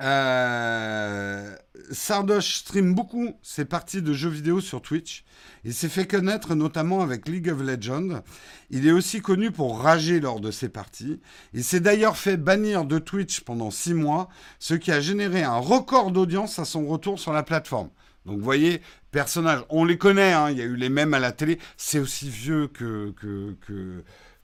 Euh, 0.00 1.56
Sardoche 1.90 2.58
stream 2.58 2.94
beaucoup 2.94 3.34
ses 3.42 3.64
parties 3.64 4.02
de 4.02 4.12
jeux 4.12 4.28
vidéo 4.28 4.60
sur 4.60 4.82
Twitch. 4.82 5.24
Il 5.68 5.74
s'est 5.74 5.90
fait 5.90 6.06
connaître 6.06 6.54
notamment 6.54 7.02
avec 7.02 7.28
League 7.28 7.50
of 7.50 7.60
Legends. 7.60 8.22
Il 8.70 8.86
est 8.86 8.90
aussi 8.90 9.20
connu 9.20 9.50
pour 9.50 9.82
rager 9.82 10.18
lors 10.18 10.40
de 10.40 10.50
ses 10.50 10.70
parties. 10.70 11.20
Il 11.52 11.62
s'est 11.62 11.80
d'ailleurs 11.80 12.16
fait 12.16 12.38
bannir 12.38 12.86
de 12.86 12.98
Twitch 12.98 13.40
pendant 13.40 13.70
six 13.70 13.92
mois, 13.92 14.30
ce 14.60 14.72
qui 14.72 14.90
a 14.90 15.02
généré 15.02 15.42
un 15.42 15.58
record 15.58 16.10
d'audience 16.10 16.58
à 16.58 16.64
son 16.64 16.86
retour 16.86 17.20
sur 17.20 17.34
la 17.34 17.42
plateforme. 17.42 17.90
Donc 18.24 18.38
vous 18.38 18.44
voyez, 18.44 18.80
personnages, 19.10 19.62
on 19.68 19.84
les 19.84 19.98
connaît, 19.98 20.32
hein, 20.32 20.48
il 20.48 20.56
y 20.56 20.62
a 20.62 20.64
eu 20.64 20.74
les 20.74 20.88
mêmes 20.88 21.12
à 21.12 21.18
la 21.18 21.32
télé, 21.32 21.58
c'est 21.76 21.98
aussi 21.98 22.30
vieux 22.30 22.68
que, 22.68 23.12
que, 23.20 23.54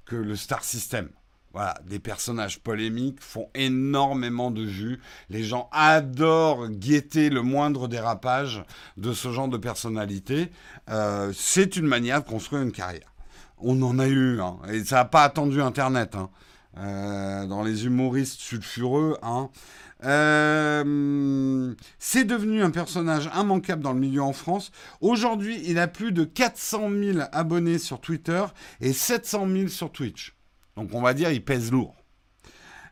que 0.04 0.16
le 0.16 0.36
Star 0.36 0.62
System. 0.62 1.08
Voilà, 1.55 1.74
des 1.86 2.00
personnages 2.00 2.59
polémiques 2.59 3.20
font 3.20 3.48
énormément 3.55 4.50
de 4.50 4.62
vues. 4.62 5.00
Les 5.30 5.44
gens 5.44 5.68
adorent 5.70 6.68
guetter 6.68 7.30
le 7.30 7.42
moindre 7.42 7.86
dérapage 7.86 8.64
de 8.96 9.12
ce 9.12 9.30
genre 9.30 9.46
de 9.46 9.57
personnalité. 9.57 10.50
Euh, 10.90 11.32
c'est 11.32 11.76
une 11.76 11.86
manière 11.86 12.24
de 12.24 12.28
construire 12.28 12.62
une 12.62 12.72
carrière. 12.72 13.14
On 13.59 13.80
en 13.82 14.00
a 14.00 14.09
eu, 14.09 14.40
hein, 14.40 14.57
et 14.68 14.82
ça 14.82 14.96
n'a 14.96 15.05
pas 15.05 15.22
attendu 15.22 15.62
Internet. 15.62 16.16
Hein. 16.16 16.28
Euh, 16.76 17.46
dans 17.46 17.62
les 17.62 17.86
humoristes 17.86 18.40
sulfureux, 18.40 19.16
hein. 19.22 19.48
Euh, 20.02 21.72
c'est 22.00 22.24
devenu 22.24 22.64
un 22.64 22.72
personnage 22.72 23.30
immanquable 23.32 23.80
dans 23.80 23.92
le 23.92 24.00
milieu 24.00 24.22
en 24.22 24.32
France. 24.32 24.72
Aujourd'hui, 25.00 25.62
il 25.66 25.78
a 25.78 25.86
plus 25.86 26.11
de 26.11 26.24
400 26.24 26.90
000 26.90 27.18
abonnés 27.30 27.78
sur 27.78 28.00
Twitter 28.00 28.44
et 28.80 28.92
700 28.92 29.46
000 29.48 29.68
sur 29.68 29.92
Twitch. 29.92 30.34
Donc 30.76 30.94
on 30.94 31.02
va 31.02 31.14
dire 31.14 31.30
il 31.30 31.44
pèse 31.44 31.70
lourd. 31.70 31.94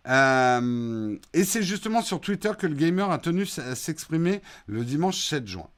Euh, 0.09 1.17
et 1.33 1.45
c'est 1.45 1.63
justement 1.63 2.03
sur 2.03 2.21
Twitter 2.21 2.51
que 2.59 2.67
le 2.67 2.75
gamer 2.75 3.11
a 3.11 3.19
tenu 3.19 3.47
à 3.59 3.75
s'exprimer 3.75 4.43
le 4.67 4.85
dimanche 4.85 5.25
7 5.25 5.47
juin. 5.47 5.69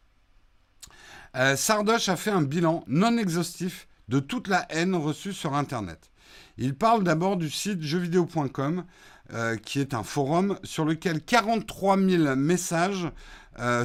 Euh, 1.36 1.57
Sardoche 1.57 2.09
a 2.09 2.16
fait 2.16 2.30
un 2.30 2.42
bilan 2.42 2.84
non 2.86 3.18
exhaustif 3.18 3.88
de 4.09 4.20
toute 4.20 4.48
la 4.48 4.66
haine 4.70 4.94
reçue 4.94 5.32
sur 5.32 5.55
Internet. 5.55 6.11
Il 6.57 6.74
parle 6.74 7.02
d'abord 7.02 7.36
du 7.36 7.50
site 7.50 7.82
jeuxvideo.com, 7.82 8.84
euh, 9.32 9.57
qui 9.57 9.80
est 9.80 9.94
un 9.94 10.05
forum 10.05 10.59
sur 10.62 10.84
lequel 10.84 11.20
43 11.20 11.98
000 11.98 12.36
messages 12.36 13.09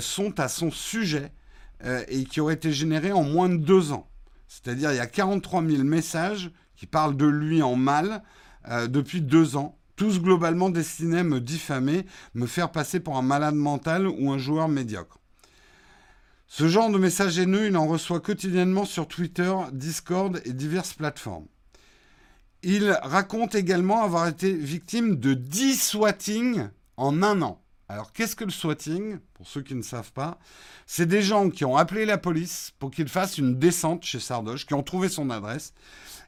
sont 0.02 0.40
à 0.40 0.48
son 0.48 0.72
sujet 0.72 1.32
et 2.08 2.24
qui 2.24 2.42
auraient 2.42 2.56
été 2.56 2.72
générés 2.74 3.12
en 3.12 3.22
moins 3.22 3.50
de 3.50 3.58
deux 3.58 3.92
ans. 3.92 4.10
C'est-à-dire 4.48 4.92
il 4.92 4.96
y 4.96 5.00
a 5.00 5.06
43 5.06 5.64
000 5.64 5.84
messages 5.84 6.50
qui 6.80 6.88
parle 6.88 7.18
de 7.18 7.26
lui 7.26 7.62
en 7.62 7.76
mal 7.76 8.24
euh, 8.70 8.88
depuis 8.88 9.20
deux 9.22 9.58
ans, 9.58 9.78
tous 9.98 10.22
globalement 10.22 10.70
destinés 10.70 11.20
à 11.20 11.24
me 11.24 11.42
diffamer, 11.42 12.06
me 12.36 12.48
faire 12.48 12.72
passer 12.72 13.02
pour 13.02 13.18
un 13.18 13.22
malade 13.22 13.56
mental 13.56 14.08
ou 14.08 14.32
un 14.32 14.38
joueur 14.38 14.70
médiocre. 14.70 15.20
Ce 16.48 16.70
genre 16.70 16.90
de 16.90 16.98
messages 16.98 17.38
haineux, 17.38 17.68
il 17.68 17.76
en 17.76 17.86
reçoit 17.86 18.22
quotidiennement 18.22 18.86
sur 18.86 19.10
Twitter, 19.10 19.54
Discord 19.74 20.42
et 20.46 20.54
diverses 20.54 20.94
plateformes. 20.94 21.48
Il 22.64 22.92
raconte 23.04 23.56
également 23.56 24.02
avoir 24.02 24.28
été 24.30 24.54
victime 24.54 25.18
de 25.18 25.34
10 25.34 25.84
swatting 25.84 26.70
en 26.96 27.22
un 27.24 27.42
an. 27.42 27.62
Alors 27.90 28.14
qu'est-ce 28.14 28.38
que 28.38 28.46
le 28.46 28.52
swatting? 28.52 29.18
Pour 29.34 29.48
ceux 29.48 29.64
qui 29.64 29.76
ne 29.76 29.82
savent 29.82 30.14
pas, 30.14 30.40
c'est 30.86 31.08
des 31.08 31.22
gens 31.22 31.50
qui 31.50 31.66
ont 31.66 31.76
appelé 31.76 32.06
la 32.06 32.18
police 32.18 32.72
pour 32.80 32.90
qu'il 32.90 33.10
fasse 33.10 33.38
une 33.38 33.60
descente 33.60 34.06
chez 34.06 34.20
Sardoche, 34.20 34.66
qui 34.66 34.76
ont 34.76 34.84
trouvé 34.84 35.10
son 35.10 35.30
adresse, 35.30 35.74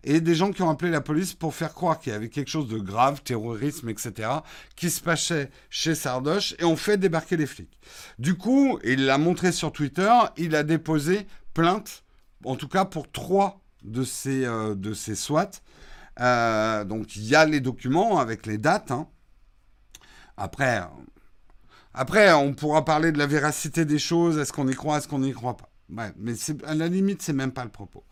et 0.04 0.22
des 0.22 0.36
gens 0.36 0.52
qui 0.52 0.62
ont 0.62 0.70
appelé 0.70 0.92
la 0.92 1.02
police 1.02 1.34
pour 1.34 1.54
faire 1.54 1.74
croire 1.74 2.00
qu'il 2.00 2.12
y 2.12 2.16
avait 2.16 2.30
quelque 2.30 2.50
chose 2.50 2.68
de 2.68 2.80
grave, 2.80 3.22
terrorisme, 3.24 3.90
etc., 3.90 4.30
qui 4.76 4.90
se 4.90 5.02
passait 5.02 5.50
chez 5.70 5.96
Sardoche 5.96 6.56
et 6.60 6.66
ont 6.66 6.76
fait 6.76 6.98
débarquer 6.98 7.38
les 7.38 7.46
flics. 7.46 7.80
Du 8.20 8.36
coup, 8.36 8.80
il 8.84 9.06
l'a 9.06 9.18
montré 9.18 9.52
sur 9.52 9.72
Twitter, 9.72 10.12
il 10.38 10.56
a 10.56 10.64
déposé 10.64 11.28
plainte, 11.54 12.04
en 12.46 12.56
tout 12.56 12.68
cas 12.68 12.86
pour 12.86 13.12
trois 13.12 13.62
de 13.84 14.04
ces, 14.04 14.46
euh, 14.46 14.76
de 14.76 14.94
ces 14.94 15.16
SWAT. 15.16 15.52
Euh, 16.20 16.84
donc 16.84 17.16
il 17.16 17.24
y 17.24 17.36
a 17.36 17.46
les 17.46 17.60
documents 17.60 18.20
avec 18.20 18.46
les 18.46 18.58
dates. 18.58 18.92
Hein. 18.92 19.08
Après, 20.38 20.82
après, 21.94 22.32
on 22.34 22.54
pourra 22.54 22.86
parler 22.86 23.12
de 23.12 23.18
la 23.18 23.28
véracité 23.28 23.86
des 23.86 24.00
choses. 24.00 24.38
Est-ce 24.38 24.54
qu'on 24.54 24.68
y 24.68 24.76
croit, 24.76 24.98
est-ce 24.98 25.08
qu'on 25.08 25.20
n'y 25.20 25.34
croit 25.34 25.58
pas 25.58 25.70
Mais 25.90 26.34
à 26.66 26.74
la 26.74 26.88
limite, 26.88 27.22
c'est 27.22 27.34
même 27.34 27.52
pas 27.52 27.66
le 27.66 27.70
propos. 27.70 28.04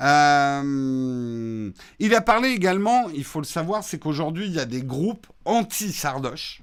Euh, 0.00 1.70
il 1.98 2.14
a 2.14 2.20
parlé 2.20 2.50
également, 2.50 3.08
il 3.10 3.24
faut 3.24 3.40
le 3.40 3.46
savoir, 3.46 3.82
c'est 3.82 3.98
qu'aujourd'hui, 3.98 4.46
il 4.46 4.52
y 4.52 4.60
a 4.60 4.66
des 4.66 4.82
groupes 4.82 5.26
anti-Sardoche 5.44 6.62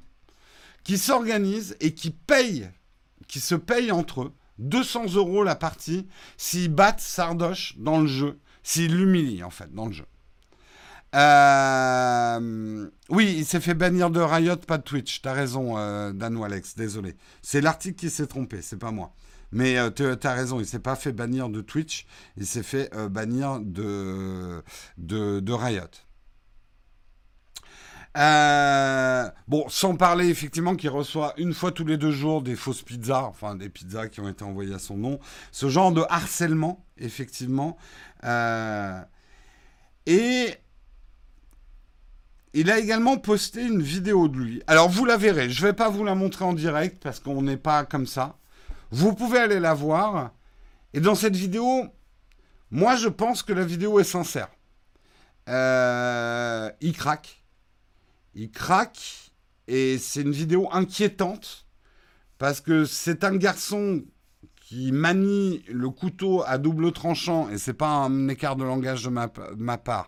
qui 0.84 0.98
s'organisent 0.98 1.76
et 1.80 1.94
qui 1.94 2.12
payent, 2.12 2.70
qui 3.28 3.40
se 3.40 3.56
payent 3.56 3.92
entre 3.92 4.24
eux 4.24 4.34
200 4.60 5.16
euros 5.16 5.44
la 5.44 5.56
partie 5.56 6.08
s'ils 6.38 6.74
battent 6.74 7.00
Sardoche 7.00 7.76
dans 7.78 8.00
le 8.00 8.08
jeu, 8.08 8.40
s'ils 8.62 8.96
l'humilient 8.96 9.44
en 9.44 9.50
fait 9.50 9.74
dans 9.74 9.88
le 9.88 9.94
jeu. 9.94 10.06
Euh, 11.16 12.90
oui, 13.10 13.36
il 13.38 13.46
s'est 13.46 13.60
fait 13.60 13.76
bannir 13.76 14.10
de 14.10 14.20
Riot, 14.20 14.58
pas 14.58 14.80
de 14.80 14.84
Twitch. 14.84 15.22
T'as 15.22 15.34
raison, 15.34 15.78
euh, 15.78 16.12
Dan 16.12 16.44
Alex, 16.44 16.76
désolé. 16.76 17.16
C'est 17.44 17.62
l'article 17.62 18.00
qui 18.00 18.10
s'est 18.10 18.26
trompé, 18.26 18.62
c'est 18.62 18.78
pas 18.78 18.92
moi. 18.92 19.14
Mais 19.54 19.78
euh, 19.78 19.92
tu 19.92 20.04
as 20.04 20.34
raison, 20.34 20.60
il 20.60 20.66
s'est 20.66 20.80
pas 20.80 20.96
fait 20.96 21.12
bannir 21.12 21.48
de 21.48 21.62
Twitch, 21.62 22.06
il 22.38 22.48
s'est 22.48 22.64
fait 22.64 22.94
euh, 22.96 23.08
bannir 23.08 23.60
de, 23.62 24.64
de, 24.98 25.54
Riot. 25.54 25.84
Euh, 28.18 29.30
bon, 29.48 29.66
sans 29.70 29.96
parler 29.96 30.28
effectivement 30.28 30.76
qu'il 30.76 30.90
reçoit 30.90 31.34
une 31.38 31.54
fois 31.54 31.72
tous 31.72 31.86
les 31.86 31.98
deux 31.98 32.12
jours 32.12 32.42
des 32.42 32.56
fausses 32.56 32.82
pizzas, 32.82 33.24
enfin 33.24 33.56
des 33.56 33.70
pizzas 33.70 34.08
qui 34.08 34.20
ont 34.22 34.28
été 34.28 34.44
envoyées 34.44 34.74
à 34.74 34.80
son 34.80 34.98
nom, 34.98 35.20
ce 35.52 35.70
genre 35.70 35.92
de 35.92 36.04
harcèlement, 36.10 36.84
effectivement. 36.98 37.78
et 40.06 40.58
il 42.56 42.70
a 42.72 42.80
également 42.80 43.18
posté 43.18 43.64
une 43.64 43.82
vidéo 43.82 44.28
de 44.28 44.38
lui. 44.38 44.64
Alors 44.66 44.90
vous 44.90 45.06
la 45.06 45.18
verrez, 45.18 45.50
je 45.50 45.62
ne 45.62 45.68
vais 45.68 45.74
pas 45.74 45.90
vous 45.90 46.04
la 46.04 46.16
montrer 46.16 46.46
en 46.46 46.54
direct 46.54 47.02
parce 47.02 47.20
qu'on 47.20 47.44
n'est 47.44 47.58
pas 47.58 47.86
comme 47.86 48.08
ça. 48.08 48.38
Vous 48.94 49.16
pouvez 49.16 49.40
aller 49.40 49.60
la 49.60 49.74
voir. 49.74 50.34
Et 50.94 51.00
dans 51.00 51.16
cette 51.16 51.36
vidéo, 51.36 51.88
moi 52.70 52.96
je 52.96 53.08
pense 53.08 53.42
que 53.42 53.52
la 53.52 53.66
vidéo 53.66 54.00
est 54.00 54.04
sincère. 54.04 54.50
Euh, 55.50 56.70
il 56.80 56.96
craque. 56.96 57.44
Il 58.36 58.52
craque. 58.52 59.32
Et 59.68 59.98
c'est 59.98 60.22
une 60.22 60.32
vidéo 60.32 60.70
inquiétante. 60.72 61.66
Parce 62.38 62.62
que 62.62 62.86
c'est 62.86 63.24
un 63.24 63.36
garçon 63.36 64.04
qui 64.58 64.92
manie 64.92 65.64
le 65.70 65.90
couteau 65.90 66.44
à 66.46 66.60
double 66.60 66.92
tranchant. 66.92 67.50
Et 67.50 67.58
c'est 67.58 67.74
pas 67.74 67.90
un 67.90 68.28
écart 68.28 68.56
de 68.56 68.64
langage 68.64 69.06
de 69.06 69.10
ma, 69.10 69.26
de 69.26 69.56
ma 69.58 69.80
part. 69.80 70.08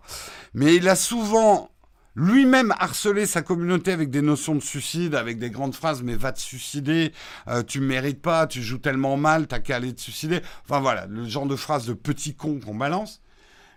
Mais 0.54 0.76
il 0.76 0.88
a 0.88 0.94
souvent 0.94 1.72
lui-même 2.16 2.72
harceler 2.78 3.26
sa 3.26 3.42
communauté 3.42 3.92
avec 3.92 4.10
des 4.10 4.22
notions 4.22 4.54
de 4.54 4.60
suicide, 4.60 5.14
avec 5.14 5.38
des 5.38 5.50
grandes 5.50 5.74
phrases, 5.74 6.02
mais 6.02 6.16
va 6.16 6.32
te 6.32 6.40
suicider, 6.40 7.12
euh, 7.46 7.62
tu 7.62 7.80
mérites 7.80 8.22
pas, 8.22 8.46
tu 8.46 8.62
joues 8.62 8.78
tellement 8.78 9.18
mal, 9.18 9.46
t'as 9.46 9.60
qu'à 9.60 9.76
aller 9.76 9.94
te 9.94 10.00
suicider. 10.00 10.40
Enfin 10.64 10.80
voilà, 10.80 11.06
le 11.06 11.26
genre 11.26 11.46
de 11.46 11.56
phrase 11.56 11.86
de 11.86 11.92
petit 11.92 12.34
con 12.34 12.58
qu'on 12.58 12.74
balance. 12.74 13.20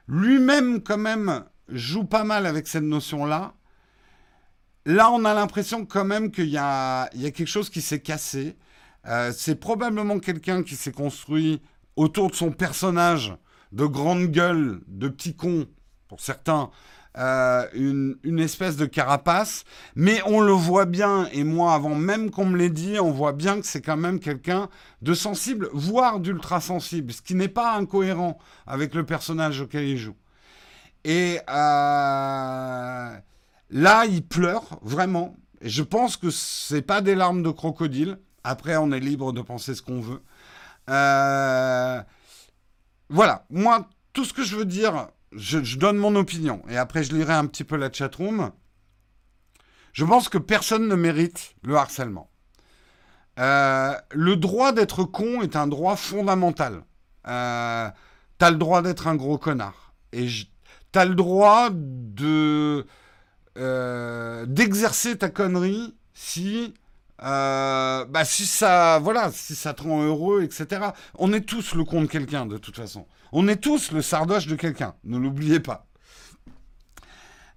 Lui-même, 0.07 0.81
quand 0.81 0.97
même, 0.97 1.43
joue 1.67 2.05
pas 2.05 2.23
mal 2.23 2.45
avec 2.45 2.67
cette 2.67 2.83
notion-là. 2.83 3.53
Là, 4.85 5.11
on 5.11 5.25
a 5.25 5.33
l'impression 5.33 5.85
quand 5.85 6.05
même 6.05 6.31
qu'il 6.31 6.49
y, 6.49 6.57
a, 6.57 7.09
quelque 7.13 7.45
chose 7.45 7.69
qui 7.69 7.81
s'est 7.81 7.99
cassé. 7.99 8.57
Euh, 9.05 9.33
c'est 9.35 9.55
probablement 9.55 10.17
quelqu'un 10.17 10.63
qui 10.63 10.77
s'est 10.77 10.93
construit 10.93 11.61
autour 11.97 12.31
de 12.31 12.35
son 12.35 12.51
personnage 12.51 13.35
de 13.73 13.85
grande 13.85 14.27
gueule, 14.27 14.81
de 14.87 15.09
petit 15.09 15.35
con, 15.35 15.67
pour 16.07 16.21
certains, 16.21 16.71
euh, 17.19 17.67
une, 17.73 18.39
espèce 18.39 18.77
de 18.77 18.85
carapace, 18.85 19.65
mais 19.95 20.21
on 20.25 20.39
le 20.39 20.53
voit 20.53 20.85
bien, 20.85 21.27
et 21.33 21.43
moi, 21.43 21.73
avant 21.73 21.93
même 21.93 22.31
qu'on 22.31 22.45
me 22.45 22.57
l'ait 22.57 22.69
dit, 22.69 22.97
on 22.99 23.11
voit 23.11 23.33
bien 23.33 23.59
que 23.59 23.67
c'est 23.67 23.81
quand 23.81 23.97
même 23.97 24.19
quelqu'un 24.19 24.69
de 25.01 25.13
sensible, 25.13 25.69
voire 25.73 26.21
d'ultra 26.21 26.61
sensible, 26.61 27.11
ce 27.11 27.21
qui 27.21 27.35
n'est 27.35 27.49
pas 27.49 27.75
incohérent 27.75 28.37
avec 28.65 28.95
le 28.95 29.05
personnage 29.05 29.59
auquel 29.59 29.83
il 29.83 29.97
joue. 29.97 30.15
Et 31.03 31.39
euh, 31.49 33.17
là, 33.69 34.05
il 34.05 34.25
pleure, 34.25 34.79
vraiment. 34.81 35.35
Et 35.61 35.69
je 35.69 35.83
pense 35.83 36.15
que 36.15 36.29
c'est 36.29 36.81
pas 36.81 37.01
des 37.01 37.15
larmes 37.15 37.43
de 37.43 37.49
crocodile. 37.49 38.17
Après, 38.45 38.77
on 38.77 38.91
est 38.91 38.99
libre 38.99 39.33
de 39.33 39.41
penser 39.41 39.75
ce 39.75 39.81
qu'on 39.81 39.99
veut. 39.99 40.21
Euh, 40.89 42.01
voilà, 43.09 43.45
moi, 43.49 43.89
tout 44.13 44.23
ce 44.23 44.33
que 44.33 44.43
je 44.43 44.55
veux 44.55 44.65
dire, 44.65 45.09
je, 45.31 45.77
donne 45.77 45.97
mon 45.97 46.15
opinion. 46.15 46.61
Et 46.69 46.77
après, 46.77 47.03
je 47.03 47.13
lirai 47.13 47.33
un 47.33 47.45
petit 47.45 47.63
peu 47.63 47.75
la 47.75 47.91
chatroom. 47.91 48.51
Je 49.93 50.05
pense 50.05 50.29
que 50.29 50.37
personne 50.37 50.87
ne 50.87 50.95
mérite 50.95 51.55
le 51.63 51.75
harcèlement. 51.75 52.29
Euh, 53.39 53.93
le 54.11 54.35
droit 54.35 54.71
d'être 54.71 55.03
con 55.03 55.41
est 55.41 55.55
un 55.55 55.67
droit 55.67 55.95
fondamental. 55.95 56.83
Euh, 57.27 57.89
t'as 58.37 58.51
le 58.51 58.57
droit 58.57 58.81
d'être 58.81 59.07
un 59.07 59.15
gros 59.15 59.37
connard. 59.37 59.93
Et 60.11 60.27
t'as 60.91 61.05
le 61.05 61.15
droit 61.15 61.69
de 61.71 62.85
euh, 63.57 64.45
d'exercer 64.45 65.17
ta 65.17 65.29
connerie 65.29 65.95
si 66.13 66.73
bah 67.21 68.23
si 68.23 68.45
ça 68.45 68.99
voilà 68.99 69.29
si 69.31 69.53
ça 69.53 69.73
te 69.73 69.83
rend 69.83 70.01
heureux 70.01 70.41
etc 70.41 70.91
on 71.17 71.33
est 71.33 71.41
tous 71.41 71.75
le 71.75 71.83
con 71.83 72.01
de 72.01 72.07
quelqu'un 72.07 72.45
de 72.45 72.57
toute 72.57 72.77
façon 72.77 73.07
on 73.31 73.47
est 73.47 73.57
tous 73.61 73.91
le 73.91 74.01
sardoche 74.01 74.47
de 74.47 74.55
quelqu'un 74.55 74.95
ne 75.03 75.17
l'oubliez 75.17 75.59
pas. 75.59 75.87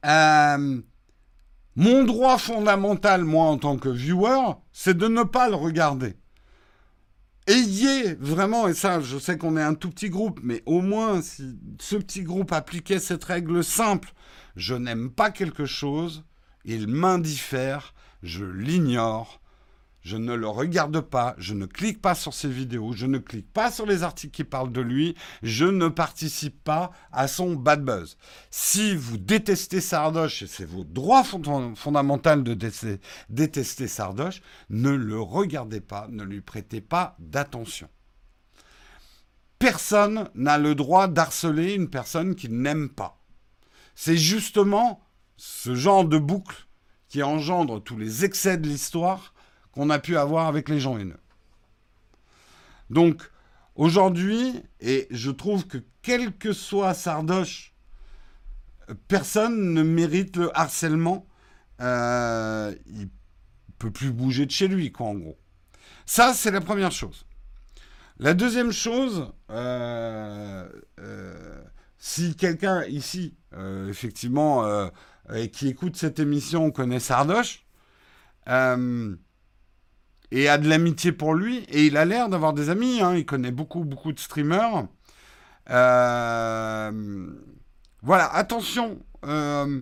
Euh, 0.05 0.81
mon 1.77 2.05
droit 2.05 2.39
fondamental 2.39 3.25
moi 3.25 3.47
en 3.47 3.59
tant 3.59 3.77
que 3.77 3.89
viewer 3.89 4.55
c'est 4.73 4.97
de 4.97 5.09
ne 5.09 5.23
pas 5.23 5.49
le 5.49 5.57
regarder. 5.57 6.17
Ayez 7.49 8.15
vraiment, 8.21 8.69
et 8.69 8.75
ça, 8.75 9.01
je 9.01 9.19
sais 9.19 9.37
qu'on 9.37 9.57
est 9.57 9.63
un 9.63 9.75
tout 9.75 9.91
petit 9.91 10.11
groupe, 10.11 10.39
mais 10.45 10.63
au 10.65 10.81
moins, 10.81 11.21
si 11.23 11.59
ce 11.81 11.97
petit 11.97 12.23
groupe 12.23 12.53
appliquait 12.53 13.01
cette 13.01 13.25
règle 13.25 13.65
simple, 13.65 14.13
je 14.55 14.77
n'aime 14.77 15.11
pas 15.11 15.33
quelque 15.33 15.67
chose, 15.67 16.25
il 16.65 16.87
m'indiffère, 16.87 17.95
je 18.23 18.45
l'ignore, 18.45 19.42
je 20.03 20.17
ne 20.17 20.35
le 20.35 20.49
regarde 20.49 21.01
pas, 21.01 21.35
je 21.39 21.55
ne 21.55 21.65
clique 21.67 22.03
pas 22.03 22.15
sur 22.15 22.35
ses 22.35 22.49
vidéos, 22.49 22.93
je 22.93 23.07
ne 23.07 23.19
clique 23.19 23.53
pas 23.53 23.71
sur 23.71 23.87
les 23.87 24.03
articles 24.03 24.35
qui 24.35 24.45
parlent 24.45 24.73
de 24.73 24.81
lui, 24.81 25.15
je 25.43 25.65
ne 25.65 25.89
participe 25.89 26.63
pas 26.65 26.91
à 27.13 27.29
son 27.29 27.55
bad 27.55 27.85
buzz. 27.85 28.17
Si 28.51 28.97
vous 28.97 29.17
détestez 29.17 29.81
Sardoche, 29.81 30.43
et 30.43 30.47
c'est 30.49 30.65
vos 30.65 30.85
droits 30.85 31.25
fondamentaux 31.25 32.37
de 32.37 32.55
détester 33.29 33.89
Sardoche, 33.89 34.43
ne 34.71 34.91
le 34.91 35.21
regardez 35.21 35.81
pas, 35.81 36.09
ne 36.11 36.25
lui 36.25 36.41
prêtez 36.41 36.81
pas 36.81 37.17
d'attention. 37.21 37.89
Personne 39.61 40.29
n'a 40.35 40.59
le 40.59 40.75
droit 40.75 41.07
d'harceler 41.07 41.75
une 41.75 41.89
personne 41.89 42.35
qu'il 42.35 42.59
n'aime 42.59 42.89
pas. 42.89 43.23
C'est 43.95 44.17
justement 44.17 45.01
ce 45.37 45.77
genre 45.77 46.05
de 46.05 46.19
boucle 46.19 46.67
qui 47.09 47.23
engendre 47.23 47.81
tous 47.81 47.97
les 47.97 48.25
excès 48.25 48.57
de 48.57 48.67
l'histoire 48.67 49.32
qu'on 49.73 49.91
a 49.91 49.99
pu 49.99 50.17
avoir 50.17 50.47
avec 50.47 50.69
les 50.69 50.81
gens 50.81 50.99
haineux. 50.99 51.21
Donc, 52.91 53.23
aujourd'hui, 53.75 54.63
et 54.81 55.09
je 55.11 55.31
trouve 55.31 55.67
que 55.67 55.79
quel 56.03 56.37
que 56.37 56.53
soit 56.53 56.95
Sardoche, 56.95 57.75
personne 59.09 59.73
ne 59.73 59.83
mérite 59.83 60.37
le 60.37 60.57
harcèlement. 60.57 61.27
Euh, 61.81 62.75
il 62.87 63.09
peut 63.79 63.91
plus 63.91 64.13
bouger 64.13 64.47
de 64.47 64.51
chez 64.51 64.69
lui, 64.69 64.93
quoi, 64.93 65.07
en 65.07 65.15
gros. 65.15 65.39
Ça, 66.07 66.35
c'est 66.35 66.51
la 66.51 66.61
première 66.61 66.93
chose. 66.93 67.25
La 68.19 68.35
deuxième 68.35 68.73
chose, 68.73 69.33
euh, 69.51 70.69
euh, 71.01 71.63
si 71.99 72.37
quelqu'un 72.37 72.85
ici, 72.85 73.35
euh, 73.55 73.89
effectivement, 73.89 74.65
et 75.35 75.51
qui 75.51 75.69
écoute 75.69 75.97
cette 75.97 76.19
émission 76.21 76.71
connaît 76.71 77.01
Sardoche, 77.01 77.65
et 80.33 80.49
a 80.49 80.59
de 80.59 80.69
l'amitié 80.69 81.13
pour 81.13 81.35
lui. 81.35 81.59
Et 81.69 81.87
il 81.87 81.97
a 81.97 82.05
l'air 82.05 82.29
d'avoir 82.29 82.55
des 82.55 82.71
amis. 82.71 83.01
Hein. 83.01 83.15
Il 83.15 83.27
connaît 83.27 83.53
beaucoup, 83.53 83.85
beaucoup 83.85 84.13
de 84.13 84.19
streamers. 84.19 84.87
Euh, 85.71 87.27
voilà, 88.03 88.35
attention. 88.35 88.99
Euh, 89.25 89.81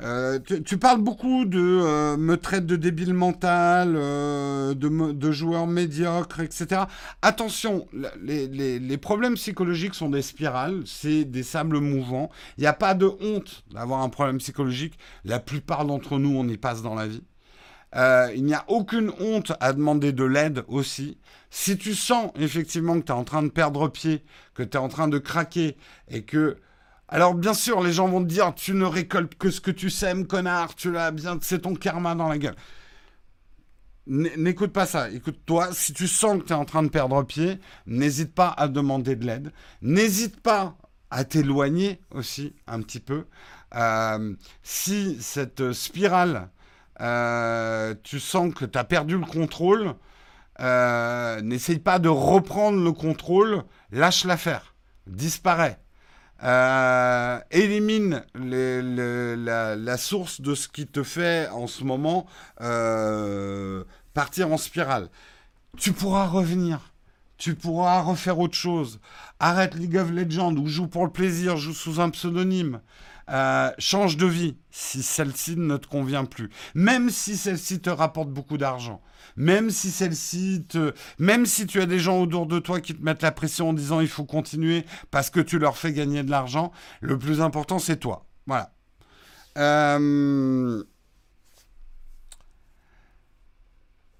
euh, 0.00 0.40
tu, 0.40 0.78
parles 0.78 1.00
beaucoup 1.00 1.44
de 1.44 2.16
me 2.16 2.34
traite 2.34 2.66
de 2.66 2.74
débile 2.74 3.14
mental, 3.14 3.92
de, 3.92 5.12
de, 5.12 5.30
joueur 5.30 5.68
médiocre, 5.68 6.40
etc. 6.40 6.82
Attention, 7.20 7.86
les, 8.20 8.48
les, 8.48 8.98
problèmes 8.98 9.34
psychologiques 9.34 9.94
sont 9.94 10.08
des 10.08 10.22
spirales, 10.22 10.82
c'est 10.86 11.24
des 11.24 11.44
sables 11.44 11.78
mouvants. 11.78 12.30
Il 12.58 12.62
n'y 12.62 12.66
a 12.66 12.72
pas 12.72 12.94
de 12.94 13.06
honte 13.06 13.62
d'avoir 13.72 14.00
un 14.00 14.08
problème 14.08 14.38
psychologique. 14.38 14.98
La 15.24 15.38
plupart 15.38 15.84
d'entre 15.84 16.18
nous, 16.18 16.36
on 16.36 16.48
y 16.48 16.56
passe 16.56 16.82
dans 16.82 16.96
la 16.96 17.06
vie. 17.06 17.22
Euh, 17.94 18.32
il 18.34 18.44
n'y 18.44 18.54
a 18.54 18.64
aucune 18.68 19.12
honte 19.20 19.52
à 19.60 19.72
demander 19.72 20.12
de 20.12 20.24
l'aide 20.24 20.64
aussi. 20.68 21.18
Si 21.50 21.76
tu 21.76 21.94
sens 21.94 22.30
effectivement 22.36 22.98
que 22.98 23.04
tu 23.06 23.12
es 23.12 23.14
en 23.14 23.24
train 23.24 23.42
de 23.42 23.48
perdre 23.48 23.88
pied, 23.88 24.24
que 24.54 24.62
tu 24.62 24.76
es 24.76 24.80
en 24.80 24.88
train 24.88 25.08
de 25.08 25.18
craquer 25.18 25.76
et 26.08 26.22
que... 26.22 26.56
Alors 27.08 27.34
bien 27.34 27.52
sûr, 27.52 27.82
les 27.82 27.92
gens 27.92 28.08
vont 28.08 28.22
te 28.22 28.28
dire, 28.28 28.54
tu 28.54 28.72
ne 28.72 28.86
récoltes 28.86 29.34
que 29.34 29.50
ce 29.50 29.60
que 29.60 29.70
tu 29.70 29.90
sèmes, 29.90 30.26
connard, 30.26 30.74
tu 30.74 30.90
l'as 30.90 31.10
bien, 31.10 31.38
c'est 31.42 31.60
ton 31.60 31.74
karma 31.74 32.14
dans 32.14 32.28
la 32.28 32.38
gueule. 32.38 32.56
N'écoute 34.06 34.72
pas 34.72 34.86
ça. 34.86 35.10
Écoute-toi, 35.10 35.68
si 35.72 35.92
tu 35.92 36.08
sens 36.08 36.38
que 36.38 36.46
tu 36.46 36.52
es 36.52 36.56
en 36.56 36.64
train 36.64 36.82
de 36.82 36.88
perdre 36.88 37.22
pied, 37.22 37.60
n'hésite 37.86 38.34
pas 38.34 38.48
à 38.48 38.66
demander 38.66 39.14
de 39.14 39.26
l'aide. 39.26 39.52
N'hésite 39.80 40.40
pas 40.40 40.76
à 41.10 41.24
t'éloigner 41.24 42.00
aussi 42.10 42.54
un 42.66 42.80
petit 42.80 42.98
peu. 42.98 43.26
Euh, 43.74 44.34
si 44.62 45.18
cette 45.20 45.72
spirale 45.72 46.48
euh, 47.02 47.94
tu 48.02 48.20
sens 48.20 48.54
que 48.54 48.64
tu 48.64 48.78
as 48.78 48.84
perdu 48.84 49.18
le 49.18 49.26
contrôle, 49.26 49.94
euh, 50.60 51.40
n'essaye 51.40 51.78
pas 51.78 51.98
de 51.98 52.08
reprendre 52.08 52.82
le 52.82 52.92
contrôle, 52.92 53.64
lâche 53.90 54.24
l'affaire, 54.24 54.74
disparaît. 55.06 55.78
Euh, 56.44 57.38
élimine 57.52 58.24
la, 58.34 59.96
source 59.96 60.40
de 60.40 60.54
ce 60.54 60.68
qui 60.68 60.86
te 60.86 61.02
fait 61.02 61.48
en 61.50 61.66
ce 61.66 61.84
moment 61.84 62.26
partir 64.14 64.52
en 64.52 64.56
spirale. 64.56 65.08
Tu 65.78 65.92
pourras 65.92 66.26
revenir. 66.26 66.92
Tu 67.38 67.56
pourras 67.56 68.02
refaire 68.02 68.38
autre 68.38 68.54
chose. 68.54 69.00
Arrête 69.40 69.74
League 69.74 69.96
of 69.96 70.12
Legends 70.12 70.54
ou 70.54 70.68
joue 70.68 70.86
pour 70.86 71.04
le 71.04 71.10
plaisir, 71.10 71.56
joue 71.56 71.72
sous 71.72 72.00
un 72.00 72.10
pseudonyme. 72.10 72.80
Euh, 73.32 73.70
change 73.78 74.18
de 74.18 74.26
vie 74.26 74.56
si 74.70 75.02
celle-ci 75.02 75.56
ne 75.56 75.78
te 75.78 75.86
convient 75.86 76.26
plus. 76.26 76.50
Même 76.74 77.08
si 77.08 77.36
celle-ci 77.36 77.80
te 77.80 77.88
rapporte 77.88 78.28
beaucoup 78.28 78.58
d'argent. 78.58 79.00
Même 79.36 79.70
si 79.70 79.90
celle-ci 79.90 80.66
te... 80.68 80.92
Même 81.18 81.46
si 81.46 81.66
tu 81.66 81.80
as 81.80 81.86
des 81.86 81.98
gens 81.98 82.20
autour 82.20 82.46
de 82.46 82.58
toi 82.58 82.80
qui 82.80 82.94
te 82.94 83.02
mettent 83.02 83.22
la 83.22 83.32
pression 83.32 83.70
en 83.70 83.72
disant 83.72 84.00
il 84.00 84.08
faut 84.08 84.24
continuer 84.24 84.84
parce 85.10 85.30
que 85.30 85.40
tu 85.40 85.58
leur 85.58 85.78
fais 85.78 85.92
gagner 85.92 86.22
de 86.22 86.30
l'argent, 86.30 86.72
le 87.00 87.18
plus 87.18 87.40
important 87.40 87.78
c'est 87.78 87.96
toi. 87.96 88.26
Voilà. 88.46 88.74
Euh... 89.56 90.82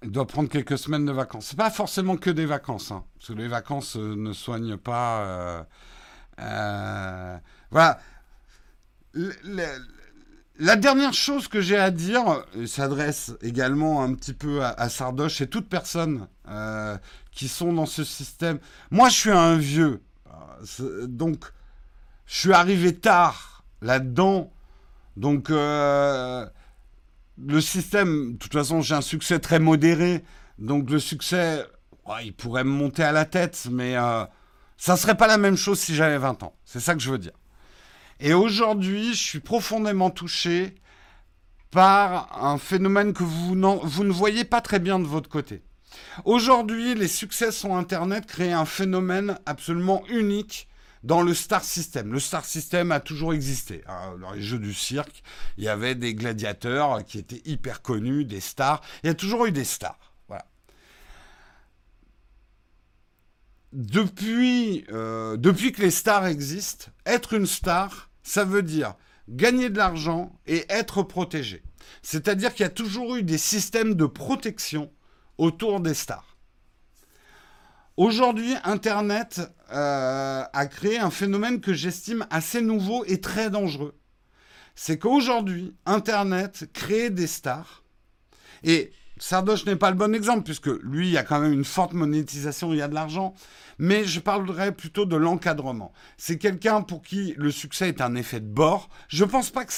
Il 0.01 0.11
doit 0.11 0.27
prendre 0.27 0.49
quelques 0.49 0.77
semaines 0.77 1.05
de 1.05 1.11
vacances. 1.11 1.47
C'est 1.49 1.57
pas 1.57 1.69
forcément 1.69 2.17
que 2.17 2.29
des 2.29 2.45
vacances, 2.45 2.91
hein, 2.91 3.05
parce 3.15 3.27
que 3.29 3.33
les 3.33 3.47
vacances 3.47 3.95
euh, 3.95 4.15
ne 4.15 4.33
soignent 4.33 4.75
pas. 4.75 5.67
Voilà 7.71 7.99
la 10.59 10.75
dernière 10.75 11.13
chose 11.13 11.47
que 11.47 11.61
j'ai 11.61 11.77
à 11.77 11.91
dire 11.91 12.45
s'adresse 12.65 13.33
également 13.41 14.03
un 14.03 14.13
petit 14.13 14.33
peu 14.33 14.63
à, 14.63 14.89
Sardoche 14.89 15.41
et 15.41 15.47
toute 15.47 15.67
personne 15.67 16.27
euh, 16.47 16.97
qui 17.31 17.47
sont 17.47 17.73
dans 17.73 17.85
ce 17.85 18.03
système. 18.03 18.59
Moi, 18.91 19.09
je 19.09 19.15
suis 19.15 19.31
un 19.31 19.57
vieux, 19.57 20.01
euh, 20.79 21.07
donc 21.07 21.45
je 22.25 22.35
suis 22.35 22.53
arrivé 22.53 22.95
tard 22.95 23.63
là-dedans. 23.81 24.51
Donc 25.17 25.49
euh, 25.49 26.45
le 27.37 27.61
système, 27.61 28.33
de 28.33 28.37
toute 28.37 28.53
façon, 28.53 28.81
j'ai 28.81 28.95
un 28.95 29.01
succès 29.01 29.39
très 29.39 29.59
modéré. 29.59 30.23
Donc 30.59 30.89
le 30.89 30.99
succès, 30.99 31.65
il 32.23 32.33
pourrait 32.33 32.63
me 32.63 32.71
monter 32.71 33.03
à 33.03 33.11
la 33.11 33.25
tête, 33.25 33.67
mais 33.71 33.95
ça 34.77 34.97
serait 34.97 35.17
pas 35.17 35.27
la 35.27 35.37
même 35.37 35.57
chose 35.57 35.79
si 35.79 35.95
j'avais 35.95 36.17
20 36.17 36.43
ans. 36.43 36.55
C'est 36.63 36.79
ça 36.79 36.93
que 36.93 37.01
je 37.01 37.11
veux 37.11 37.17
dire. 37.17 37.33
Et 38.25 38.33
aujourd'hui, 38.33 39.13
je 39.13 39.21
suis 39.21 39.39
profondément 39.41 40.09
touché 40.09 40.75
par 41.71 42.41
un 42.41 42.57
phénomène 42.57 43.11
que 43.11 43.21
vous, 43.21 43.53
ne 43.53 44.11
voyez 44.13 44.45
pas 44.45 44.61
très 44.61 44.79
bien 44.79 44.97
de 44.97 45.05
votre 45.05 45.27
côté. 45.27 45.61
Aujourd'hui, 46.23 46.95
les 46.95 47.09
succès 47.09 47.51
sur 47.51 47.75
Internet 47.75 48.25
créent 48.25 48.53
un 48.53 48.63
phénomène 48.63 49.37
absolument 49.45 50.05
unique 50.07 50.69
dans 51.03 51.21
le 51.21 51.33
star 51.33 51.65
system. 51.65 52.13
Le 52.13 52.19
star 52.21 52.45
system 52.45 52.93
a 52.93 53.01
toujours 53.01 53.33
existé. 53.33 53.83
Hein. 53.87 54.15
Dans 54.21 54.31
les 54.31 54.41
jeux 54.41 54.57
du 54.57 54.73
cirque, 54.73 55.21
il 55.57 55.65
y 55.65 55.67
avait 55.67 55.93
des 55.93 56.15
gladiateurs 56.15 57.03
qui 57.03 57.19
étaient 57.19 57.41
hyper 57.43 57.81
connus, 57.81 58.23
des 58.23 58.39
stars. 58.39 58.79
Il 59.03 59.07
y 59.07 59.09
a 59.09 59.15
toujours 59.15 59.47
eu 59.47 59.51
des 59.51 59.65
stars. 59.65 60.13
Voilà. 60.29 60.45
Depuis, 63.73 64.85
euh, 64.93 65.35
depuis 65.35 65.73
que 65.73 65.81
les 65.81 65.91
stars 65.91 66.25
existent, 66.25 66.85
être 67.05 67.33
une 67.33 67.47
star, 67.47 68.09
ça 68.23 68.45
veut 68.45 68.63
dire 68.63 68.95
gagner 69.29 69.69
de 69.69 69.77
l'argent 69.77 70.37
et 70.47 70.65
être 70.69 71.03
protégé. 71.03 71.63
C'est-à-dire 72.01 72.53
qu'il 72.53 72.63
y 72.63 72.67
a 72.67 72.69
toujours 72.69 73.15
eu 73.15 73.23
des 73.23 73.37
systèmes 73.37 73.93
de 73.95 74.05
protection 74.05 74.91
autour 75.37 75.79
des 75.79 75.93
stars. 75.93 76.37
Aujourd'hui, 77.95 78.55
Internet 78.63 79.41
euh, 79.71 80.43
a 80.51 80.65
créé 80.65 80.97
un 80.97 81.11
phénomène 81.11 81.61
que 81.61 81.73
j'estime 81.73 82.25
assez 82.31 82.61
nouveau 82.61 83.05
et 83.05 83.21
très 83.21 83.49
dangereux. 83.49 83.95
C'est 84.75 84.97
qu'aujourd'hui, 84.97 85.75
Internet 85.85 86.69
crée 86.73 87.11
des 87.11 87.27
stars. 87.27 87.83
Et 88.63 88.91
Sardoche 89.19 89.65
n'est 89.65 89.75
pas 89.75 89.91
le 89.91 89.95
bon 89.95 90.15
exemple, 90.15 90.43
puisque 90.43 90.67
lui, 90.81 91.07
il 91.07 91.13
y 91.13 91.17
a 91.17 91.23
quand 91.23 91.39
même 91.39 91.53
une 91.53 91.65
forte 91.65 91.93
monétisation, 91.93 92.73
il 92.73 92.79
y 92.79 92.81
a 92.81 92.87
de 92.87 92.95
l'argent 92.95 93.35
mais 93.77 94.05
je 94.05 94.19
parlerai 94.19 94.71
plutôt 94.71 95.05
de 95.05 95.15
l'encadrement. 95.15 95.91
C'est 96.17 96.37
quelqu'un 96.37 96.81
pour 96.81 97.01
qui 97.01 97.33
le 97.37 97.51
succès 97.51 97.89
est 97.89 98.01
un 98.01 98.15
effet 98.15 98.39
de 98.39 98.47
bord. 98.47 98.89
Je 99.07 99.23
ne 99.23 99.29
pense 99.29 99.49
pas 99.49 99.65
que 99.65 99.73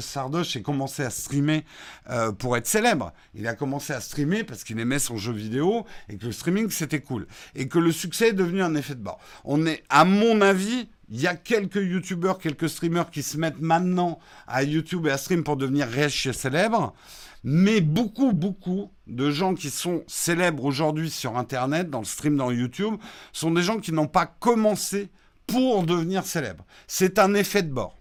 Sardoche 0.00 0.56
ait 0.56 0.62
commencé 0.62 1.02
à 1.02 1.10
streamer 1.10 1.64
euh, 2.10 2.32
pour 2.32 2.56
être 2.56 2.66
célèbre. 2.66 3.12
Il 3.34 3.46
a 3.46 3.54
commencé 3.54 3.92
à 3.92 4.00
streamer 4.00 4.44
parce 4.44 4.64
qu'il 4.64 4.78
aimait 4.78 4.98
son 4.98 5.16
jeu 5.16 5.32
vidéo 5.32 5.86
et 6.08 6.16
que 6.16 6.26
le 6.26 6.32
streaming 6.32 6.70
c'était 6.70 7.00
cool. 7.00 7.26
Et 7.54 7.68
que 7.68 7.78
le 7.78 7.92
succès 7.92 8.28
est 8.28 8.32
devenu 8.32 8.62
un 8.62 8.74
effet 8.74 8.94
de 8.94 9.02
bord. 9.02 9.18
On 9.44 9.66
est, 9.66 9.84
à 9.88 10.04
mon 10.04 10.40
avis, 10.40 10.88
il 11.10 11.20
y 11.20 11.26
a 11.26 11.34
quelques 11.34 11.76
youtubeurs, 11.76 12.38
quelques 12.38 12.68
streamers 12.68 13.10
qui 13.10 13.22
se 13.22 13.38
mettent 13.38 13.60
maintenant 13.60 14.18
à 14.46 14.62
YouTube 14.62 15.06
et 15.06 15.10
à 15.10 15.18
stream 15.18 15.42
pour 15.42 15.56
devenir 15.56 15.88
riches 15.88 16.26
et 16.26 16.32
célèbres. 16.32 16.94
Mais 17.44 17.80
beaucoup, 17.80 18.32
beaucoup 18.32 18.90
de 19.06 19.30
gens 19.30 19.54
qui 19.54 19.70
sont 19.70 20.02
célèbres 20.06 20.64
aujourd'hui 20.64 21.10
sur 21.10 21.36
Internet, 21.36 21.88
dans 21.90 22.00
le 22.00 22.04
stream, 22.04 22.36
dans 22.36 22.50
YouTube, 22.50 22.96
sont 23.32 23.50
des 23.50 23.62
gens 23.62 23.78
qui 23.78 23.92
n'ont 23.92 24.08
pas 24.08 24.26
commencé 24.26 25.10
pour 25.46 25.84
devenir 25.84 26.26
célèbres. 26.26 26.64
C'est 26.86 27.18
un 27.18 27.34
effet 27.34 27.62
de 27.62 27.72
bord. 27.72 27.96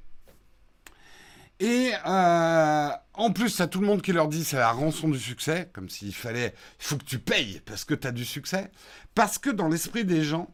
Et 1.59 1.91
euh, 2.05 2.89
en 3.15 3.31
plus, 3.31 3.59
à 3.61 3.67
tout 3.67 3.81
le 3.81 3.87
monde 3.87 4.01
qui 4.01 4.13
leur 4.13 4.27
dit 4.27 4.43
c'est 4.43 4.57
la 4.57 4.71
rançon 4.71 5.09
du 5.09 5.19
succès, 5.19 5.69
comme 5.73 5.89
s'il 5.89 6.13
fallait, 6.13 6.53
il 6.79 6.85
faut 6.85 6.97
que 6.97 7.05
tu 7.05 7.17
payes 7.17 7.61
parce 7.65 7.83
que 7.83 7.95
tu 7.95 8.07
as 8.07 8.11
du 8.11 8.25
succès. 8.25 8.69
Parce 9.15 9.39
que 9.39 9.49
dans 9.49 9.67
l'esprit 9.67 10.05
des 10.05 10.23
gens, 10.23 10.53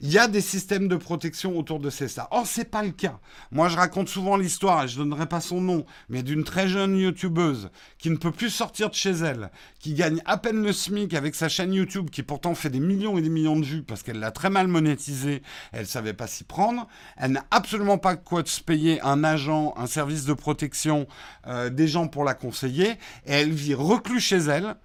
il 0.00 0.12
y 0.12 0.18
a 0.18 0.28
des 0.28 0.40
systèmes 0.40 0.86
de 0.86 0.96
protection 0.96 1.58
autour 1.58 1.80
de 1.80 1.90
ces 1.90 2.06
stars. 2.06 2.28
Or, 2.30 2.46
c'est 2.46 2.70
pas 2.70 2.84
le 2.84 2.92
cas. 2.92 3.18
Moi, 3.50 3.68
je 3.68 3.76
raconte 3.76 4.08
souvent 4.08 4.36
l'histoire, 4.36 4.84
et 4.84 4.88
je 4.88 4.96
donnerai 4.96 5.26
pas 5.26 5.40
son 5.40 5.60
nom, 5.60 5.84
mais 6.08 6.22
d'une 6.22 6.44
très 6.44 6.68
jeune 6.68 6.96
youtubeuse 6.96 7.70
qui 7.98 8.10
ne 8.10 8.16
peut 8.16 8.30
plus 8.30 8.50
sortir 8.50 8.90
de 8.90 8.94
chez 8.94 9.10
elle, 9.10 9.50
qui 9.80 9.94
gagne 9.94 10.20
à 10.24 10.36
peine 10.36 10.62
le 10.62 10.72
SMIC 10.72 11.14
avec 11.14 11.34
sa 11.34 11.48
chaîne 11.48 11.72
YouTube, 11.72 12.10
qui 12.10 12.22
pourtant 12.22 12.54
fait 12.54 12.70
des 12.70 12.78
millions 12.78 13.18
et 13.18 13.22
des 13.22 13.28
millions 13.28 13.58
de 13.58 13.64
vues 13.64 13.82
parce 13.82 14.04
qu'elle 14.04 14.20
l'a 14.20 14.30
très 14.30 14.50
mal 14.50 14.68
monétisée, 14.68 15.42
elle 15.72 15.86
savait 15.86 16.12
pas 16.12 16.28
s'y 16.28 16.44
prendre. 16.44 16.86
Elle 17.16 17.32
n'a 17.32 17.44
absolument 17.50 17.98
pas 17.98 18.14
quoi 18.14 18.42
de 18.44 18.48
se 18.48 18.60
payer 18.60 19.00
un 19.00 19.24
agent, 19.24 19.74
un 19.76 19.86
service 19.86 20.24
de 20.24 20.32
protection, 20.32 21.08
euh, 21.48 21.70
des 21.70 21.88
gens 21.88 22.06
pour 22.06 22.22
la 22.22 22.34
conseiller, 22.34 22.90
et 23.26 23.32
elle 23.32 23.52
vit 23.52 23.74
reclus 23.74 24.20
chez 24.20 24.38
elle. 24.38 24.76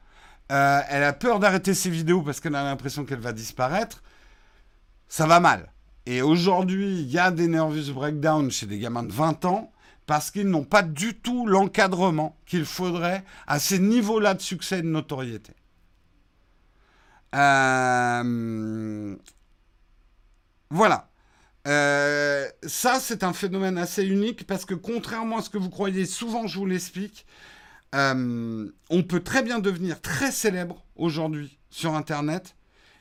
Euh, 0.51 0.82
elle 0.89 1.03
a 1.03 1.14
peur 1.14 1.39
d'arrêter 1.39 1.74
ses 1.74 1.89
vidéos 1.89 2.22
parce 2.22 2.39
qu'elle 2.39 2.55
a 2.55 2.64
l'impression 2.64 3.05
qu'elle 3.05 3.20
va 3.20 3.32
disparaître 3.32 4.01
ça 5.14 5.28
va 5.28 5.39
mal. 5.39 5.72
Et 6.07 6.24
aujourd'hui, 6.24 7.01
il 7.01 7.11
y 7.11 7.20
a 7.20 7.30
des 7.30 7.47
nervous 7.47 7.93
breakdowns 7.93 8.49
chez 8.49 8.66
des 8.66 8.80
gamins 8.80 9.03
de 9.03 9.11
20 9.11 9.45
ans 9.45 9.72
parce 10.07 10.32
qu'ils 10.32 10.47
n'ont 10.47 10.64
pas 10.64 10.82
du 10.82 11.14
tout 11.14 11.45
l'encadrement 11.45 12.36
qu'il 12.47 12.66
faudrait 12.66 13.24
à 13.45 13.59
ces 13.59 13.78
niveaux-là 13.78 14.34
de 14.34 14.41
succès 14.41 14.80
et 14.80 14.82
de 14.82 14.88
notoriété. 14.88 15.53
Euh, 17.36 19.16
voilà. 20.72 21.11
Euh, 21.68 22.47
ça, 22.64 22.99
c'est 22.99 23.24
un 23.24 23.34
phénomène 23.34 23.78
assez 23.78 24.03
unique 24.03 24.47
parce 24.47 24.66
que 24.66 24.74
contrairement 24.74 25.38
à 25.38 25.41
ce 25.43 25.51
que 25.51 25.59
vous 25.59 25.70
croyez, 25.70 26.07
souvent 26.07 26.47
je 26.47 26.57
vous 26.57 26.66
l'explique, 26.66 27.28
euh, 27.93 28.68
on 28.89 29.03
peut 29.03 29.22
très 29.22 29.43
bien 29.43 29.59
devenir 29.59 30.01
très 30.01 30.32
célèbre 30.32 30.84
aujourd'hui 30.95 31.59
sur 31.70 31.93
Internet 31.93 32.55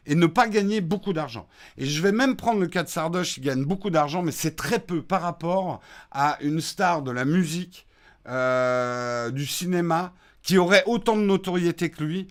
et 0.07 0.14
ne 0.14 0.26
pas 0.26 0.48
gagner 0.48 0.80
beaucoup 0.80 1.12
d'argent. 1.12 1.48
Et 1.78 1.86
je 1.86 2.03
vais 2.03 2.12
même 2.12 2.36
prendre 2.36 2.61
le 2.61 2.66
cas 2.66 2.82
de 2.82 2.88
Sardoche, 2.88 3.36
il 3.36 3.42
gagne 3.42 3.64
beaucoup 3.64 3.90
d'argent, 3.90 4.22
mais 4.22 4.32
c'est 4.32 4.57
très 4.57 4.78
peu 4.78 5.03
par 5.03 5.22
rapport 5.22 5.80
à 6.11 6.38
une 6.40 6.61
star 6.61 7.03
de 7.03 7.11
la 7.11 7.24
musique, 7.24 7.86
euh, 8.28 9.30
du 9.30 9.46
cinéma, 9.46 10.12
qui 10.42 10.59
aurait 10.59 10.84
autant 10.86 11.16
de 11.16 11.22
notoriété 11.22 11.90
que 11.90 12.03
lui. 12.03 12.28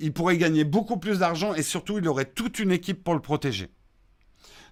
Il 0.00 0.12
pourrait 0.12 0.38
gagner 0.38 0.64
beaucoup 0.64 0.98
plus 0.98 1.20
d'argent 1.20 1.54
et 1.54 1.62
surtout, 1.62 1.98
il 1.98 2.08
aurait 2.08 2.24
toute 2.24 2.58
une 2.58 2.72
équipe 2.72 3.02
pour 3.02 3.14
le 3.14 3.20
protéger. 3.20 3.70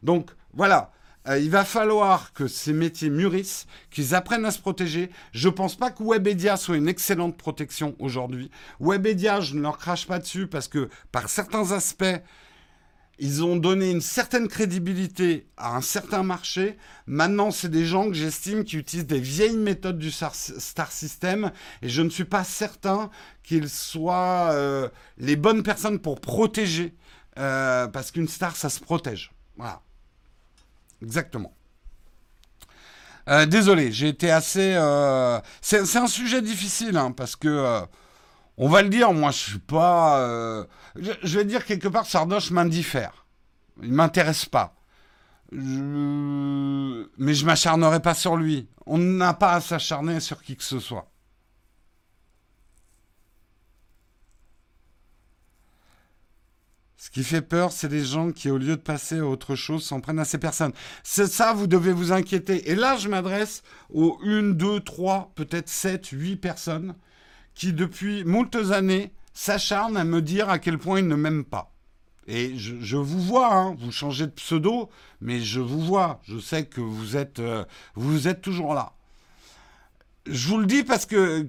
Donc 0.02 0.30
voilà, 0.52 0.92
euh, 1.28 1.38
il 1.38 1.50
va 1.50 1.64
falloir 1.64 2.32
que 2.32 2.48
ces 2.48 2.72
métiers 2.72 3.10
mûrissent, 3.10 3.66
qu'ils 3.90 4.14
apprennent 4.14 4.44
à 4.44 4.50
se 4.50 4.58
protéger. 4.58 5.10
Je 5.32 5.48
ne 5.48 5.54
pense 5.54 5.76
pas 5.76 5.90
que 5.90 6.02
Webedia 6.02 6.56
soit 6.56 6.76
une 6.76 6.88
excellente 6.88 7.36
protection 7.36 7.94
aujourd'hui. 8.00 8.50
Webedia, 8.80 9.40
je 9.40 9.54
ne 9.54 9.62
leur 9.62 9.78
crache 9.78 10.06
pas 10.06 10.18
dessus 10.18 10.48
parce 10.48 10.68
que 10.68 10.88
par 11.12 11.28
certains 11.28 11.70
aspects, 11.70 12.20
ils 13.18 13.44
ont 13.44 13.56
donné 13.56 13.90
une 13.90 14.00
certaine 14.00 14.48
crédibilité 14.48 15.46
à 15.56 15.76
un 15.76 15.80
certain 15.80 16.22
marché. 16.22 16.76
Maintenant, 17.06 17.50
c'est 17.50 17.68
des 17.70 17.84
gens 17.84 18.08
que 18.08 18.14
j'estime 18.14 18.64
qui 18.64 18.76
utilisent 18.76 19.06
des 19.06 19.20
vieilles 19.20 19.56
méthodes 19.56 19.98
du 19.98 20.10
Star 20.10 20.92
System 20.92 21.52
et 21.82 21.88
je 21.88 22.02
ne 22.02 22.10
suis 22.10 22.24
pas 22.24 22.44
certain 22.44 23.10
qu'ils 23.42 23.68
soient 23.68 24.50
euh, 24.52 24.88
les 25.18 25.36
bonnes 25.36 25.62
personnes 25.62 25.98
pour 25.98 26.20
protéger 26.20 26.94
euh, 27.38 27.86
parce 27.88 28.10
qu'une 28.10 28.28
star, 28.28 28.56
ça 28.56 28.68
se 28.68 28.80
protège. 28.80 29.30
Voilà. 29.56 29.82
Exactement. 31.02 31.54
Euh, 33.28 33.46
désolé, 33.46 33.92
j'ai 33.92 34.08
été 34.08 34.30
assez. 34.30 34.72
C'est 35.60 35.96
un 35.96 36.06
sujet 36.06 36.42
difficile 36.42 36.96
hein, 36.96 37.12
parce 37.12 37.36
que 37.36 37.84
on 38.62 38.68
va 38.68 38.82
le 38.82 38.90
dire, 38.90 39.12
moi 39.12 39.32
je 39.32 39.38
suis 39.38 39.58
pas. 39.58 40.20
Euh, 40.20 40.64
je, 40.94 41.36
vais 41.36 41.44
dire 41.44 41.64
quelque 41.64 41.88
part, 41.88 42.06
Sardoche 42.06 42.52
m'indiffère. 42.52 43.26
Il 43.82 43.92
m'intéresse 43.92 44.46
pas. 44.46 44.76
Mais 45.50 45.58
je 47.34 47.44
m'acharnerai 47.44 48.00
pas 48.00 48.14
sur 48.14 48.36
lui. 48.36 48.68
On 48.86 48.98
n'a 48.98 49.34
pas 49.34 49.54
à 49.54 49.60
s'acharner 49.60 50.20
sur 50.20 50.42
qui 50.42 50.56
que 50.56 50.62
ce 50.62 50.78
soit. 50.78 51.10
Ce 56.96 57.10
qui 57.10 57.24
fait 57.24 57.42
peur, 57.42 57.72
c'est 57.72 57.88
les 57.88 58.04
gens 58.04 58.30
qui, 58.30 58.48
au 58.48 58.58
lieu 58.58 58.76
de 58.76 58.82
passer 58.82 59.18
à 59.18 59.26
autre 59.26 59.56
chose, 59.56 59.84
s'en 59.84 60.00
prennent 60.00 60.20
à 60.20 60.24
ces 60.24 60.38
personnes. 60.38 60.72
C'est 61.02 61.26
ça, 61.26 61.52
vous 61.52 61.66
devez 61.66 61.92
vous 61.92 62.12
inquiéter. 62.12 62.70
Et 62.70 62.76
là, 62.76 62.96
je 62.96 63.08
m'adresse 63.08 63.64
aux 63.92 64.20
une, 64.22 64.56
deux, 64.56 64.78
trois, 64.78 65.32
peut-être 65.34 65.68
sept, 65.68 66.06
huit 66.06 66.36
personnes 66.36 66.94
qui, 67.54 67.72
depuis 67.72 68.24
moultes 68.24 68.70
années, 68.70 69.12
s'acharne 69.34 69.96
à 69.96 70.04
me 70.04 70.20
dire 70.20 70.48
à 70.48 70.58
quel 70.58 70.78
point 70.78 71.00
il 71.00 71.08
ne 71.08 71.16
m'aime 71.16 71.44
pas. 71.44 71.72
Et 72.28 72.56
je, 72.56 72.96
vous 72.96 73.20
vois, 73.20 73.52
hein, 73.52 73.76
vous 73.78 73.90
changez 73.90 74.26
de 74.26 74.32
pseudo, 74.32 74.90
mais 75.20 75.40
je 75.40 75.60
vous 75.60 75.80
vois. 75.80 76.20
Je 76.24 76.38
sais 76.38 76.66
que 76.66 76.80
vous 76.80 77.16
êtes, 77.16 77.40
euh, 77.40 77.64
vous 77.94 78.28
êtes 78.28 78.42
toujours 78.42 78.74
là. 78.74 78.92
Je 80.26 80.48
vous 80.48 80.58
le 80.58 80.66
dis 80.66 80.84
parce 80.84 81.04
que, 81.04 81.48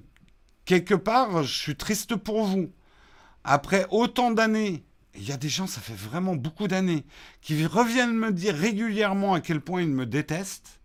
quelque 0.64 0.94
part, 0.94 1.44
je 1.44 1.56
suis 1.56 1.76
triste 1.76 2.16
pour 2.16 2.44
vous. 2.44 2.72
Après 3.44 3.86
autant 3.90 4.32
d'années, 4.32 4.84
il 5.14 5.28
y 5.28 5.32
a 5.32 5.36
des 5.36 5.48
gens, 5.48 5.68
ça 5.68 5.80
fait 5.80 5.94
vraiment 5.94 6.34
beaucoup 6.34 6.66
d'années, 6.66 7.04
qui 7.40 7.64
reviennent 7.66 8.16
me 8.16 8.32
dire 8.32 8.54
régulièrement 8.54 9.34
à 9.34 9.40
quel 9.40 9.60
point 9.60 9.82
ils 9.82 9.90
me 9.90 10.06
détestent. 10.06 10.80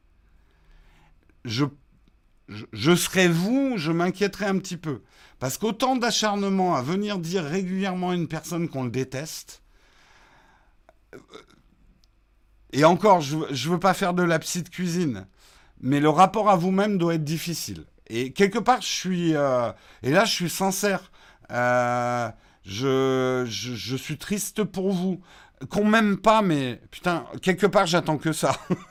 Je 1.45 1.65
je, 2.49 2.95
serais 2.95 3.27
vous, 3.27 3.73
je 3.77 3.91
m'inquiéterais 3.91 4.47
un 4.47 4.57
petit 4.57 4.77
peu. 4.77 5.01
Parce 5.39 5.57
qu'autant 5.57 5.95
d'acharnement 5.95 6.75
à 6.75 6.81
venir 6.81 7.19
dire 7.19 7.43
régulièrement 7.43 8.09
à 8.09 8.15
une 8.15 8.27
personne 8.27 8.67
qu'on 8.67 8.83
le 8.83 8.91
déteste, 8.91 9.61
euh, 11.13 11.17
et 12.71 12.83
encore, 12.85 13.21
je 13.21 13.35
ne 13.35 13.69
veux 13.69 13.79
pas 13.79 13.93
faire 13.93 14.13
de 14.13 14.21
la 14.21 14.37
psy 14.39 14.63
cuisine, 14.63 15.25
mais 15.81 15.99
le 15.99 16.09
rapport 16.09 16.49
à 16.49 16.55
vous-même 16.55 16.97
doit 16.97 17.15
être 17.15 17.23
difficile. 17.23 17.85
Et 18.07 18.31
quelque 18.31 18.59
part, 18.59 18.81
je 18.81 18.87
suis, 18.87 19.35
euh, 19.35 19.71
et 20.03 20.11
là, 20.11 20.25
je 20.25 20.31
suis 20.31 20.49
sincère, 20.49 21.11
euh, 21.51 22.29
je, 22.65 23.45
je, 23.47 23.95
suis 23.95 24.17
triste 24.17 24.63
pour 24.63 24.91
vous. 24.91 25.21
Qu'on 25.69 25.83
m'aime 25.83 26.17
pas, 26.17 26.41
mais 26.41 26.81
putain, 26.91 27.25
quelque 27.41 27.65
part, 27.65 27.85
j'attends 27.85 28.17
que 28.17 28.33
ça. 28.33 28.55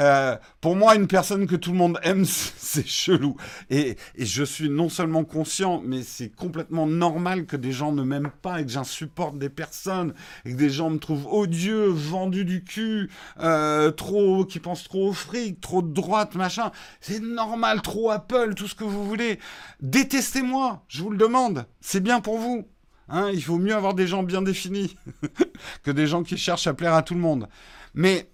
Euh, 0.00 0.36
pour 0.60 0.76
moi, 0.76 0.94
une 0.94 1.06
personne 1.06 1.46
que 1.46 1.56
tout 1.56 1.72
le 1.72 1.78
monde 1.78 1.98
aime, 2.02 2.24
c'est 2.26 2.86
chelou. 2.86 3.36
Et, 3.70 3.96
je 4.18 4.44
suis 4.44 4.70
non 4.70 4.88
seulement 4.88 5.24
conscient, 5.24 5.82
mais 5.84 6.02
c'est 6.02 6.28
complètement 6.28 6.86
normal 6.86 7.46
que 7.46 7.56
des 7.56 7.72
gens 7.72 7.92
ne 7.92 8.02
m'aiment 8.02 8.32
pas 8.42 8.60
et 8.60 8.64
que 8.64 8.70
j'insupporte 8.70 9.38
des 9.38 9.48
personnes 9.48 10.14
et 10.44 10.52
que 10.52 10.56
des 10.56 10.70
gens 10.70 10.90
me 10.90 10.98
trouvent 10.98 11.26
odieux, 11.26 11.86
vendu 11.86 12.44
du 12.44 12.64
cul, 12.64 13.10
euh, 13.40 13.90
trop, 13.90 14.44
qui 14.44 14.60
pensent 14.60 14.84
trop 14.84 15.08
au 15.08 15.12
fric, 15.12 15.60
trop 15.60 15.82
de 15.82 15.92
droite, 15.92 16.34
machin. 16.34 16.70
C'est 17.00 17.20
normal, 17.20 17.82
trop 17.82 18.10
Apple, 18.10 18.54
tout 18.54 18.68
ce 18.68 18.74
que 18.74 18.84
vous 18.84 19.06
voulez. 19.06 19.38
Détestez-moi, 19.80 20.84
je 20.88 21.02
vous 21.02 21.10
le 21.10 21.18
demande. 21.18 21.66
C'est 21.80 22.00
bien 22.00 22.20
pour 22.20 22.38
vous. 22.38 22.66
Hein, 23.08 23.30
il 23.32 23.44
vaut 23.44 23.58
mieux 23.58 23.74
avoir 23.74 23.94
des 23.94 24.06
gens 24.06 24.22
bien 24.22 24.42
définis 24.42 24.96
que 25.82 25.90
des 25.90 26.06
gens 26.06 26.22
qui 26.22 26.36
cherchent 26.38 26.66
à 26.66 26.74
plaire 26.74 26.94
à 26.94 27.02
tout 27.02 27.14
le 27.14 27.20
monde. 27.20 27.48
Mais 27.94 28.30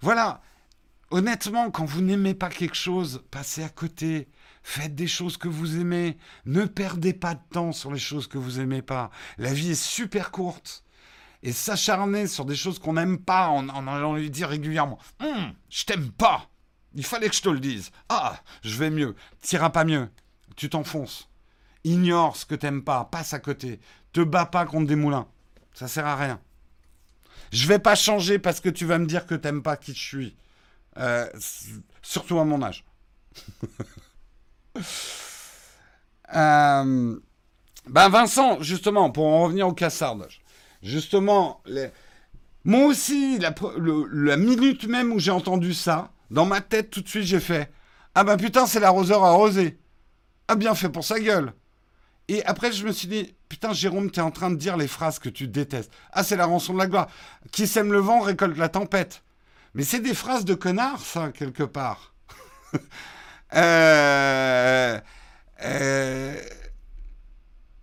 voilà, 0.00 0.42
honnêtement, 1.10 1.70
quand 1.70 1.84
vous 1.84 2.00
n'aimez 2.00 2.34
pas 2.34 2.48
quelque 2.48 2.76
chose, 2.76 3.22
passez 3.30 3.62
à 3.62 3.68
côté. 3.68 4.28
Faites 4.62 4.94
des 4.94 5.06
choses 5.06 5.36
que 5.36 5.48
vous 5.48 5.78
aimez. 5.78 6.18
Ne 6.44 6.64
perdez 6.64 7.12
pas 7.12 7.34
de 7.34 7.40
temps 7.50 7.72
sur 7.72 7.92
les 7.92 7.98
choses 7.98 8.26
que 8.26 8.38
vous 8.38 8.60
aimez 8.60 8.82
pas. 8.82 9.10
La 9.38 9.52
vie 9.52 9.70
est 9.70 9.82
super 9.82 10.30
courte. 10.30 10.84
Et 11.42 11.52
s'acharner 11.52 12.26
sur 12.26 12.44
des 12.44 12.54
choses 12.54 12.78
qu'on 12.78 12.92
n'aime 12.94 13.18
pas 13.18 13.48
en, 13.48 13.68
allant 13.68 14.14
lui 14.14 14.30
dire 14.30 14.50
régulièrement 14.50 14.98
hum, 15.20 15.54
Je 15.70 15.84
t'aime 15.86 16.10
pas 16.10 16.50
Il 16.94 17.04
fallait 17.04 17.30
que 17.30 17.36
je 17.36 17.40
te 17.40 17.48
le 17.48 17.60
dise. 17.60 17.90
Ah, 18.10 18.38
je 18.62 18.76
vais 18.76 18.90
mieux. 18.90 19.16
T'iras 19.40 19.70
pas 19.70 19.84
mieux. 19.84 20.08
Tu 20.56 20.68
t'enfonces. 20.68 21.30
Ignore 21.84 22.36
ce 22.36 22.44
que 22.44 22.54
t'aimes 22.54 22.84
pas. 22.84 23.06
Passe 23.06 23.32
à 23.32 23.38
côté. 23.38 23.80
Te 24.12 24.20
bats 24.20 24.44
pas 24.44 24.66
contre 24.66 24.88
des 24.88 24.96
moulins. 24.96 25.28
Ça 25.72 25.88
sert 25.88 26.06
à 26.06 26.16
rien. 26.16 26.40
Je 27.52 27.66
vais 27.66 27.78
pas 27.78 27.94
changer 27.94 28.38
parce 28.38 28.60
que 28.60 28.68
tu 28.68 28.84
vas 28.84 28.98
me 28.98 29.06
dire 29.06 29.26
que 29.26 29.34
t'aimes 29.34 29.62
pas 29.62 29.76
qui 29.76 29.94
je 29.94 29.98
suis. 29.98 30.36
Euh, 31.00 31.26
surtout 32.02 32.38
à 32.38 32.44
mon 32.44 32.62
âge. 32.62 32.84
euh, 36.34 37.18
ben 37.86 38.08
Vincent, 38.08 38.60
justement, 38.60 39.10
pour 39.10 39.26
en 39.26 39.44
revenir 39.44 39.66
au 39.66 39.72
cassardage, 39.72 40.42
justement, 40.82 41.62
les... 41.66 41.88
moi 42.64 42.86
aussi, 42.86 43.38
la, 43.38 43.54
la 44.12 44.36
minute 44.36 44.86
même 44.86 45.12
où 45.12 45.18
j'ai 45.18 45.30
entendu 45.30 45.72
ça, 45.74 46.12
dans 46.30 46.44
ma 46.46 46.60
tête, 46.60 46.90
tout 46.90 47.00
de 47.00 47.08
suite, 47.08 47.24
j'ai 47.24 47.40
fait 47.40 47.72
Ah 48.14 48.24
ben 48.24 48.36
putain, 48.36 48.66
c'est 48.66 48.80
l'arroseur 48.80 49.24
arrosé. 49.24 49.78
Ah 50.48 50.56
bien 50.56 50.74
fait 50.74 50.88
pour 50.88 51.04
sa 51.04 51.18
gueule. 51.18 51.52
Et 52.28 52.44
après, 52.44 52.70
je 52.70 52.86
me 52.86 52.92
suis 52.92 53.08
dit, 53.08 53.34
putain, 53.48 53.72
Jérôme, 53.72 54.10
t'es 54.10 54.20
en 54.20 54.30
train 54.30 54.50
de 54.50 54.56
dire 54.56 54.76
les 54.76 54.86
phrases 54.86 55.18
que 55.18 55.28
tu 55.28 55.48
détestes. 55.48 55.90
Ah, 56.12 56.22
c'est 56.22 56.36
la 56.36 56.46
rançon 56.46 56.74
de 56.74 56.78
la 56.78 56.86
gloire. 56.86 57.08
Qui 57.50 57.66
sème 57.66 57.92
le 57.92 57.98
vent 57.98 58.20
récolte 58.20 58.56
la 58.56 58.68
tempête. 58.68 59.24
Mais 59.74 59.84
c'est 59.84 60.00
des 60.00 60.14
phrases 60.14 60.44
de 60.44 60.54
connard, 60.54 61.00
ça, 61.00 61.30
quelque 61.32 61.64
part. 61.64 62.14
Euh, 63.52 65.00
euh, 65.64 66.40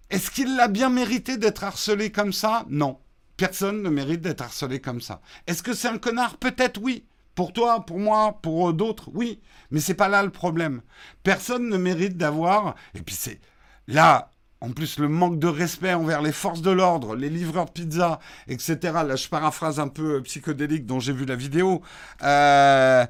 est-ce 0.10 0.32
qu'il 0.32 0.56
l'a 0.56 0.70
bien 0.70 0.90
mérité 0.90 1.36
d'être 1.36 1.66
harcelé 1.66 2.10
comme 2.10 2.32
ça? 2.32 2.66
Non. 2.70 3.00
Personne 3.36 3.84
ne 3.84 3.90
mérite 3.90 4.22
d'être 4.22 4.42
harcelé 4.42 4.80
comme 4.80 5.02
ça. 5.02 5.20
Est-ce 5.46 5.62
que 5.62 5.74
c'est 5.74 5.90
un 5.90 5.98
connard? 5.98 6.38
Peut-être 6.38 6.80
oui. 6.82 7.06
Pour 7.36 7.52
toi, 7.52 7.86
pour 7.86 8.00
moi, 8.00 8.40
pour 8.42 8.74
d'autres, 8.74 9.10
oui. 9.14 9.42
Mais 9.70 9.82
c'est 9.82 9.94
pas 9.94 10.08
là 10.08 10.24
le 10.24 10.32
problème. 10.32 10.82
Personne 11.22 11.68
ne 11.68 11.78
mérite 11.78 12.16
d'avoir. 12.16 12.76
Et 12.96 13.02
puis 13.02 13.16
c'est 13.16 13.42
là, 13.88 14.32
en 14.60 14.72
plus, 14.72 14.98
le 14.98 15.08
manque 15.08 15.38
de 15.38 15.48
respect 15.48 15.94
envers 15.94 16.22
les 16.22 16.32
forces 16.32 16.62
de 16.62 16.72
l'ordre, 16.72 17.16
les 17.16 17.30
livreurs 17.30 17.66
de 17.66 17.72
pizza, 17.72 18.20
etc. 18.48 18.78
Là, 18.84 19.16
je 19.16 19.28
paraphrase 19.28 19.80
un 19.80 19.88
peu 19.88 20.16
euh, 20.16 20.22
psychodélique 20.22 20.86
dont 20.88 21.00
j'ai 21.00 21.14
vu 21.14 21.26
la 21.26 21.36
vidéo. 21.36 21.84
Euh, 22.24 23.06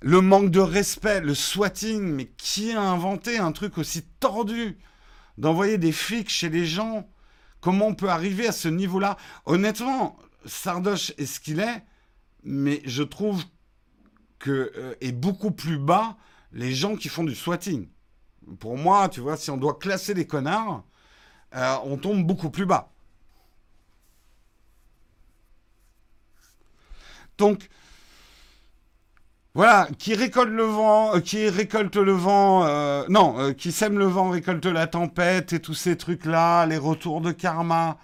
le 0.00 0.20
manque 0.22 0.50
de 0.50 0.60
respect, 0.60 1.20
le 1.20 1.34
swatting, 1.34 2.02
mais 2.02 2.26
qui 2.26 2.72
a 2.72 2.80
inventé 2.80 3.38
un 3.38 3.52
truc 3.52 3.78
aussi 3.78 4.02
tordu 4.20 4.78
D'envoyer 5.36 5.78
des 5.78 5.92
flics 5.92 6.30
chez 6.30 6.48
les 6.48 6.66
gens? 6.66 7.08
Comment 7.60 7.86
on 7.88 7.94
peut 7.94 8.08
arriver 8.08 8.48
à 8.48 8.52
ce 8.52 8.66
niveau-là? 8.66 9.16
Honnêtement, 9.46 10.16
Sardoche 10.46 11.12
est 11.16 11.26
ce 11.26 11.38
qu'il 11.38 11.60
est, 11.60 11.84
mais 12.42 12.82
je 12.84 13.04
trouve 13.04 13.44
que 14.40 14.72
euh, 14.76 14.94
est 15.00 15.12
beaucoup 15.12 15.52
plus 15.52 15.78
bas 15.78 16.16
les 16.52 16.74
gens 16.74 16.96
qui 16.96 17.08
font 17.08 17.22
du 17.22 17.36
swatting 17.36 17.88
pour 18.60 18.76
moi, 18.76 19.08
tu 19.08 19.20
vois, 19.20 19.36
si 19.36 19.50
on 19.50 19.56
doit 19.56 19.74
classer 19.74 20.14
les 20.14 20.26
connards, 20.26 20.84
euh, 21.54 21.76
on 21.84 21.96
tombe 21.96 22.24
beaucoup 22.26 22.50
plus 22.50 22.66
bas. 22.66 22.90
Donc, 27.38 27.68
voilà, 29.54 29.88
qui 29.98 30.14
récolte 30.14 30.50
le 30.50 30.64
vent, 30.64 31.16
euh, 31.16 31.20
qui 31.20 31.48
récolte 31.48 31.96
le 31.96 32.12
vent, 32.12 32.64
euh, 32.66 33.04
non, 33.08 33.54
qui 33.54 33.72
sème 33.72 33.98
le 33.98 34.06
vent, 34.06 34.30
récolte 34.30 34.66
la 34.66 34.86
tempête 34.86 35.52
et 35.52 35.60
tous 35.60 35.74
ces 35.74 35.96
trucs-là, 35.96 36.66
les 36.66 36.78
retours 36.78 37.20
de 37.20 37.32
karma. 37.32 37.98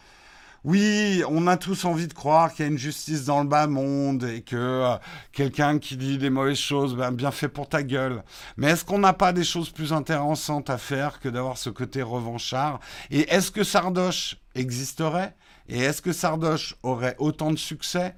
Oui, 0.65 1.23
on 1.29 1.47
a 1.47 1.59
tous 1.59 1.85
envie 1.85 2.09
de 2.09 2.15
croire 2.15 2.55
qu'il 2.55 2.65
y 2.65 2.69
a 2.69 2.71
une 2.71 2.79
justice 2.79 3.27
dans 3.27 3.43
le 3.43 3.49
bas 3.49 3.67
monde 3.67 4.25
et 4.25 4.41
que 4.41 4.57
euh, 4.57 4.97
quelqu'un 5.31 5.79
qui 5.79 5.99
dit 5.99 6.17
des 6.17 6.31
mauvaises 6.31 6.57
choses, 6.57 6.97
ben, 6.97 7.13
bien 7.13 7.33
fait 7.33 7.49
pour 7.49 7.69
ta 7.69 7.83
gueule. 7.83 8.25
Mais 8.57 8.71
est-ce 8.71 8.83
qu'on 8.83 8.99
n'a 8.99 9.13
pas 9.13 9.35
des 9.35 9.45
choses 9.45 9.69
plus 9.69 9.93
intéressantes 9.93 10.71
à 10.71 10.79
faire 10.79 11.21
que 11.21 11.29
d'avoir 11.29 11.59
ce 11.59 11.69
côté 11.69 12.01
revanchard? 12.01 12.81
Et 13.11 13.31
est-ce 13.31 13.51
que 13.51 13.63
Sardoche 13.63 14.39
existerait? 14.55 15.37
Et 15.69 15.81
est-ce 15.81 16.01
que 16.01 16.15
Sardoche 16.15 16.77
aurait 16.83 17.17
autant 17.19 17.51
de 17.51 17.59
succès 17.59 18.15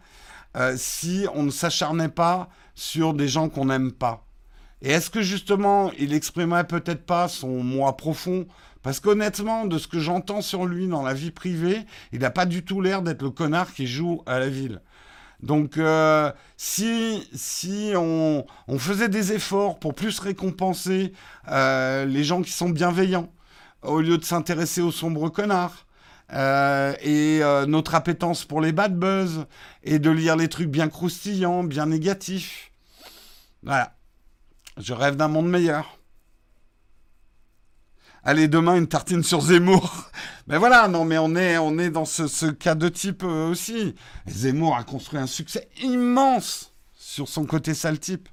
euh, 0.56 0.76
si 0.78 1.26
on 1.34 1.42
ne 1.42 1.50
s'acharnait 1.50 2.08
pas 2.08 2.48
sur 2.76 3.12
des 3.12 3.26
gens 3.26 3.48
qu'on 3.48 3.64
n'aime 3.64 3.90
pas? 3.90 4.24
Et 4.82 4.90
est-ce 4.90 5.10
que 5.10 5.20
justement, 5.20 5.90
il 5.98 6.14
exprimerait 6.14 6.68
peut-être 6.68 7.06
pas 7.06 7.26
son 7.26 7.64
moi 7.64 7.96
profond 7.96 8.46
parce 8.86 9.00
qu'honnêtement, 9.00 9.66
de 9.66 9.78
ce 9.78 9.88
que 9.88 9.98
j'entends 9.98 10.42
sur 10.42 10.64
lui 10.64 10.86
dans 10.86 11.02
la 11.02 11.12
vie 11.12 11.32
privée, 11.32 11.84
il 12.12 12.20
n'a 12.20 12.30
pas 12.30 12.46
du 12.46 12.64
tout 12.64 12.80
l'air 12.80 13.02
d'être 13.02 13.22
le 13.22 13.30
connard 13.30 13.74
qui 13.74 13.88
joue 13.88 14.22
à 14.26 14.38
la 14.38 14.48
ville. 14.48 14.80
Donc, 15.42 15.76
euh, 15.76 16.30
si, 16.56 17.28
si 17.34 17.94
on, 17.96 18.46
faisait 18.78 19.08
des 19.08 19.32
efforts 19.32 19.80
pour 19.80 19.92
plus 19.92 20.20
récompenser 20.20 21.12
euh, 21.48 22.04
les 22.04 22.22
gens 22.22 22.42
qui 22.42 22.52
sont 22.52 22.68
bienveillants, 22.68 23.32
au 23.82 24.00
lieu 24.00 24.18
de 24.18 24.24
s'intéresser 24.24 24.82
aux 24.82 24.92
sombres 24.92 25.30
connards, 25.30 25.84
euh, 26.32 26.94
et 27.02 27.40
notre 27.66 27.96
appétence 27.96 28.44
pour 28.44 28.60
les 28.60 28.70
bad 28.70 28.96
buzz, 28.96 29.46
et 29.82 29.98
de 29.98 30.10
lire 30.10 30.36
les 30.36 30.46
trucs 30.46 30.70
bien 30.70 30.88
croustillants, 30.88 31.64
bien 31.64 31.86
négatifs. 31.86 32.70
Voilà. 33.64 33.96
Je 34.76 34.94
rêve 34.94 35.16
d'un 35.16 35.26
monde 35.26 35.48
meilleur. 35.48 35.95
Allez, 38.28 38.48
demain, 38.48 38.74
une 38.74 38.88
tartine 38.88 39.22
sur 39.22 39.40
Zemmour. 39.40 40.10
Mais 40.48 40.58
voilà, 40.58 40.88
non, 40.88 41.04
mais 41.04 41.16
on 41.16 41.36
est, 41.36 41.58
on 41.58 41.78
est 41.78 41.90
dans 41.90 42.04
ce, 42.04 42.50
cas 42.50 42.74
de 42.74 42.88
type 42.88 43.22
euh, 43.22 43.48
aussi. 43.48 43.94
Zemmour 44.26 44.76
a 44.76 44.82
construit 44.82 45.20
un 45.20 45.28
succès 45.28 45.68
immense 45.80 46.72
sur 46.92 47.28
son 47.28 47.46
côté 47.46 47.72
sale 47.72 48.00
type. 48.00 48.28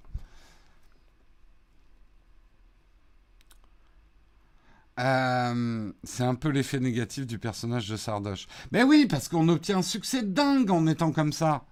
Euh, 4.99 5.91
c'est 6.03 6.23
un 6.23 6.35
peu 6.35 6.49
l'effet 6.49 6.79
négatif 6.79 7.27
du 7.27 7.37
personnage 7.37 7.87
de 7.87 7.95
Sardoche. 7.95 8.47
Mais 8.71 8.81
oui, 8.81 9.05
parce 9.07 9.27
qu'on 9.27 9.47
obtient 9.47 9.77
un 9.77 9.83
succès 9.83 10.23
dingue 10.23 10.71
en 10.71 10.87
étant 10.87 11.11
comme 11.11 11.33
ça. 11.33 11.65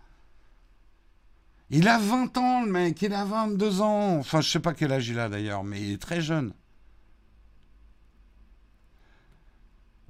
Il 1.71 1.87
a 1.87 1.97
20 1.97 2.37
ans, 2.37 2.65
le 2.65 2.71
mec, 2.71 3.01
il 3.01 3.13
a 3.15 3.25
22 3.25 3.81
ans. 3.81 4.17
Enfin, 4.19 4.41
je 4.41 4.49
sais 4.51 4.59
pas 4.59 4.75
quel 4.75 4.91
âge 4.91 5.09
il 5.09 5.19
a 5.19 5.27
d'ailleurs, 5.27 5.63
mais 5.63 5.81
il 5.81 5.93
est 5.93 6.01
très 6.01 6.21
jeune. 6.21 6.53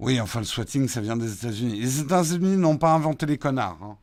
Oui, 0.01 0.19
enfin, 0.19 0.39
le 0.39 0.45
swatting, 0.45 0.87
ça 0.87 0.99
vient 0.99 1.15
des 1.15 1.31
États-Unis. 1.31 1.79
Les 1.79 1.99
États-Unis 1.99 2.57
n'ont 2.57 2.77
pas 2.77 2.91
inventé 2.91 3.27
les 3.27 3.37
connards. 3.37 3.77
Hein. 3.83 3.97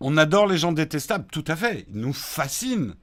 On 0.00 0.16
adore 0.16 0.48
les 0.48 0.58
gens 0.58 0.72
détestables, 0.72 1.26
tout 1.30 1.44
à 1.46 1.54
fait. 1.54 1.86
Ils 1.90 2.00
nous 2.00 2.12
fascinent. 2.12 2.96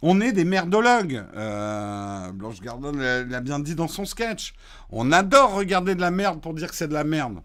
On 0.00 0.20
est 0.20 0.30
des 0.30 0.44
merdologues. 0.44 1.24
Euh, 1.34 2.30
Blanche 2.30 2.60
Gardon 2.60 2.92
l'a 2.92 3.40
bien 3.40 3.58
dit 3.58 3.74
dans 3.74 3.88
son 3.88 4.04
sketch. 4.04 4.54
On 4.90 5.10
adore 5.10 5.54
regarder 5.54 5.96
de 5.96 6.00
la 6.00 6.12
merde 6.12 6.40
pour 6.40 6.54
dire 6.54 6.68
que 6.68 6.76
c'est 6.76 6.88
de 6.88 6.94
la 6.94 7.04
merde. 7.04 7.42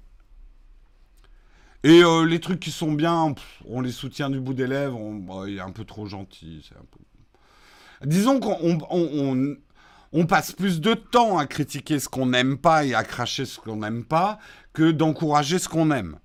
Et 1.84 2.04
euh, 2.04 2.26
les 2.26 2.40
trucs 2.40 2.60
qui 2.60 2.72
sont 2.72 2.92
bien, 2.92 3.34
on 3.66 3.82
les 3.82 3.92
soutient 3.92 4.30
du 4.30 4.40
bout 4.40 4.54
des 4.54 4.68
lèvres. 4.68 5.00
On, 5.00 5.46
il 5.46 5.58
est 5.58 5.62
un 5.62 5.72
peu 5.72 5.84
trop 5.84 6.06
gentil. 6.06 6.64
C'est 6.68 6.76
un 6.76 6.86
peu 6.92 7.00
Disons 8.04 8.40
qu'on 8.40 9.58
on, 10.12 10.26
passe 10.26 10.52
plus 10.52 10.82
de 10.82 10.94
temps 10.94 11.38
à 11.38 11.46
critiquer 11.48 12.00
ce 12.00 12.10
qu'on 12.10 12.28
n'aime 12.28 12.58
pas 12.58 12.86
et 12.86 12.94
à 12.94 13.04
cracher 13.04 13.46
ce 13.46 13.60
qu'on 13.60 13.78
n'aime 13.78 14.04
pas 14.04 14.40
que 14.74 14.92
d'encourager 14.92 15.60
ce 15.60 15.70
qu'on 15.70 15.92
aime. 15.92 16.20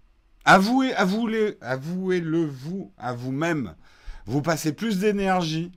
Avouez, 0.44 0.92
avouez, 0.94 1.56
avouez-le 1.60 2.44
vous 2.44 2.92
à 2.98 3.12
vous-même. 3.12 3.74
Vous 4.26 4.42
passez 4.42 4.72
plus 4.72 4.98
d'énergie. 4.98 5.72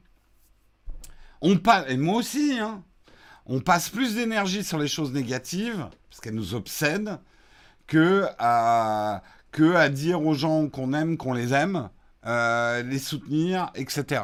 On 1.42 1.60
et 1.88 1.98
moi 1.98 2.18
aussi, 2.18 2.58
hein. 2.60 2.84
On 3.48 3.60
passe 3.60 3.90
plus 3.90 4.16
d'énergie 4.16 4.64
sur 4.64 4.80
les 4.80 4.88
choses 4.88 5.14
négatives, 5.14 5.88
parce 6.10 6.20
qu'elles 6.20 6.34
nous 6.34 6.56
obsèdent, 6.56 7.20
que 7.86 8.26
à, 8.40 9.22
que 9.52 9.76
à 9.76 9.90
dire 9.90 10.26
aux 10.26 10.34
gens 10.34 10.68
qu'on 10.68 10.94
aime, 10.94 11.16
qu'on 11.16 11.34
les 11.34 11.54
aime, 11.54 11.90
euh, 12.26 12.82
les 12.82 12.98
soutenir, 12.98 13.72
etc. 13.76 14.24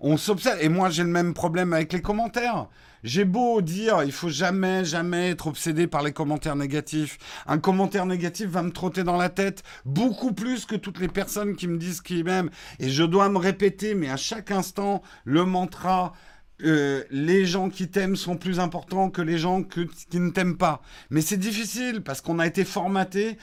On 0.00 0.16
s'observe. 0.16 0.58
Et 0.60 0.68
moi, 0.68 0.90
j'ai 0.90 1.02
le 1.02 1.08
même 1.08 1.34
problème 1.34 1.72
avec 1.72 1.92
les 1.92 2.02
commentaires. 2.02 2.68
J'ai 3.04 3.26
beau 3.26 3.60
dire, 3.60 4.02
il 4.02 4.12
faut 4.12 4.30
jamais, 4.30 4.84
jamais 4.84 5.30
être 5.30 5.46
obsédé 5.46 5.86
par 5.86 6.02
les 6.02 6.12
commentaires 6.12 6.56
négatifs. 6.56 7.18
Un 7.46 7.58
commentaire 7.58 8.06
négatif 8.06 8.48
va 8.48 8.62
me 8.62 8.70
trotter 8.70 9.04
dans 9.04 9.18
la 9.18 9.28
tête 9.28 9.62
beaucoup 9.84 10.32
plus 10.32 10.64
que 10.64 10.74
toutes 10.74 10.98
les 10.98 11.08
personnes 11.08 11.54
qui 11.54 11.68
me 11.68 11.76
disent 11.76 12.00
qu'ils 12.00 12.24
m'aiment. 12.24 12.50
Et 12.80 12.88
je 12.88 13.04
dois 13.04 13.28
me 13.28 13.36
répéter, 13.36 13.94
mais 13.94 14.08
à 14.08 14.16
chaque 14.16 14.50
instant, 14.50 15.02
le 15.24 15.44
mantra. 15.44 16.14
Euh, 16.62 17.02
les 17.10 17.46
gens 17.46 17.68
qui 17.68 17.88
t'aiment 17.88 18.14
sont 18.14 18.36
plus 18.36 18.60
importants 18.60 19.10
que 19.10 19.20
les 19.20 19.38
gens 19.38 19.64
qui 19.64 20.20
ne 20.20 20.30
t'aiment 20.30 20.56
pas. 20.56 20.82
Mais 21.10 21.20
c'est 21.20 21.36
difficile 21.36 22.00
parce 22.00 22.20
qu'on 22.20 22.38
a 22.38 22.46
été 22.46 22.64
formaté 22.64 23.38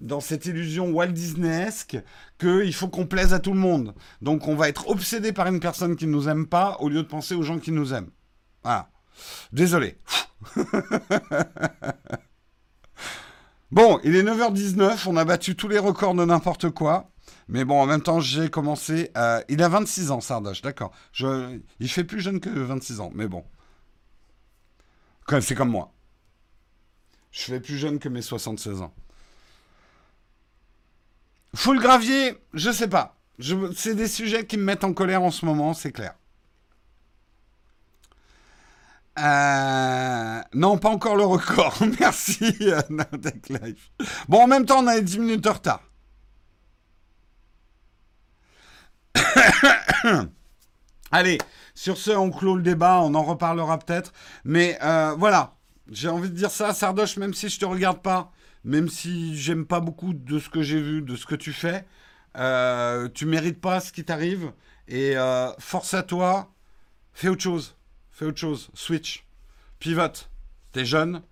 dans 0.00 0.20
cette 0.20 0.46
illusion 0.46 0.90
Walt 0.90 1.08
Disneyesque 1.08 1.98
qu'il 2.38 2.74
faut 2.74 2.88
qu'on 2.88 3.06
plaise 3.06 3.32
à 3.34 3.38
tout 3.38 3.52
le 3.52 3.58
monde. 3.58 3.94
Donc 4.22 4.48
on 4.48 4.56
va 4.56 4.68
être 4.68 4.88
obsédé 4.88 5.32
par 5.32 5.46
une 5.46 5.60
personne 5.60 5.96
qui 5.96 6.06
ne 6.06 6.12
nous 6.12 6.28
aime 6.28 6.46
pas 6.46 6.76
au 6.80 6.88
lieu 6.88 7.02
de 7.02 7.08
penser 7.08 7.34
aux 7.34 7.42
gens 7.42 7.58
qui 7.58 7.72
nous 7.72 7.92
aiment. 7.94 8.10
Voilà. 8.62 8.90
Désolé. 9.52 9.98
bon, 13.70 14.00
il 14.04 14.16
est 14.16 14.22
9h19, 14.22 15.06
on 15.06 15.16
a 15.16 15.24
battu 15.24 15.54
tous 15.54 15.68
les 15.68 15.78
records 15.78 16.14
de 16.14 16.24
n'importe 16.24 16.70
quoi. 16.70 17.10
Mais 17.48 17.64
bon, 17.64 17.80
en 17.80 17.86
même 17.86 18.02
temps, 18.02 18.20
j'ai 18.20 18.48
commencé 18.48 19.10
à... 19.14 19.42
Il 19.48 19.62
a 19.62 19.68
26 19.68 20.12
ans, 20.12 20.20
Sardache, 20.20 20.62
d'accord. 20.62 20.92
Il 21.18 21.88
fait 21.88 22.04
plus 22.04 22.20
jeune 22.20 22.38
que 22.40 22.48
26 22.48 23.00
ans, 23.00 23.10
mais 23.14 23.26
bon. 23.26 23.44
C'est 25.40 25.54
comme 25.54 25.70
moi. 25.70 25.92
Je 27.30 27.42
fais 27.42 27.60
plus 27.60 27.78
jeune 27.78 28.00
que 28.00 28.08
mes 28.08 28.22
76 28.22 28.82
ans. 28.82 28.92
Full 31.54 31.80
gravier, 31.80 32.38
je 32.54 32.70
sais 32.70 32.88
pas. 32.88 33.16
C'est 33.74 33.94
des 33.94 34.08
sujets 34.08 34.46
qui 34.46 34.56
me 34.56 34.64
mettent 34.64 34.84
en 34.84 34.92
colère 34.92 35.22
en 35.22 35.30
ce 35.30 35.44
moment, 35.46 35.74
c'est 35.74 35.92
clair. 35.92 36.14
Euh, 39.18 40.40
non, 40.54 40.78
pas 40.78 40.88
encore 40.88 41.16
le 41.16 41.24
record. 41.24 41.76
Merci, 42.00 42.56
euh, 42.62 42.80
Life. 43.48 43.90
Bon, 44.28 44.42
en 44.42 44.46
même 44.46 44.64
temps, 44.64 44.82
on 44.82 44.86
a 44.86 45.00
10 45.00 45.18
minutes 45.18 45.44
de 45.44 45.48
retard. 45.48 45.82
Allez, 51.12 51.38
sur 51.74 51.98
ce, 51.98 52.12
on 52.12 52.30
clôt 52.30 52.54
le 52.56 52.62
débat, 52.62 53.00
on 53.02 53.14
en 53.14 53.22
reparlera 53.22 53.78
peut-être. 53.78 54.12
Mais 54.44 54.78
euh, 54.82 55.14
voilà, 55.18 55.56
j'ai 55.90 56.08
envie 56.08 56.30
de 56.30 56.36
dire 56.36 56.50
ça, 56.50 56.72
Sardoche, 56.72 57.16
même 57.16 57.34
si 57.34 57.48
je 57.48 57.58
te 57.58 57.64
regarde 57.64 58.00
pas, 58.00 58.30
même 58.64 58.88
si 58.88 59.36
j'aime 59.36 59.66
pas 59.66 59.80
beaucoup 59.80 60.12
de 60.12 60.38
ce 60.38 60.48
que 60.48 60.62
j'ai 60.62 60.80
vu, 60.80 61.02
de 61.02 61.16
ce 61.16 61.26
que 61.26 61.34
tu 61.34 61.52
fais, 61.52 61.84
euh, 62.36 63.08
tu 63.12 63.26
mérites 63.26 63.60
pas 63.60 63.80
ce 63.80 63.92
qui 63.92 64.04
t'arrive. 64.04 64.52
Et 64.88 65.14
force 65.58 65.94
à 65.94 66.02
toi, 66.02 66.52
fais 67.12 67.28
autre 67.28 67.42
chose. 67.42 67.76
Fais 68.10 68.24
autre 68.24 68.38
chose. 68.38 68.70
Switch. 68.74 69.24
Pivote. 69.78 70.28
T'es 70.72 70.84
jeune. 70.84 71.22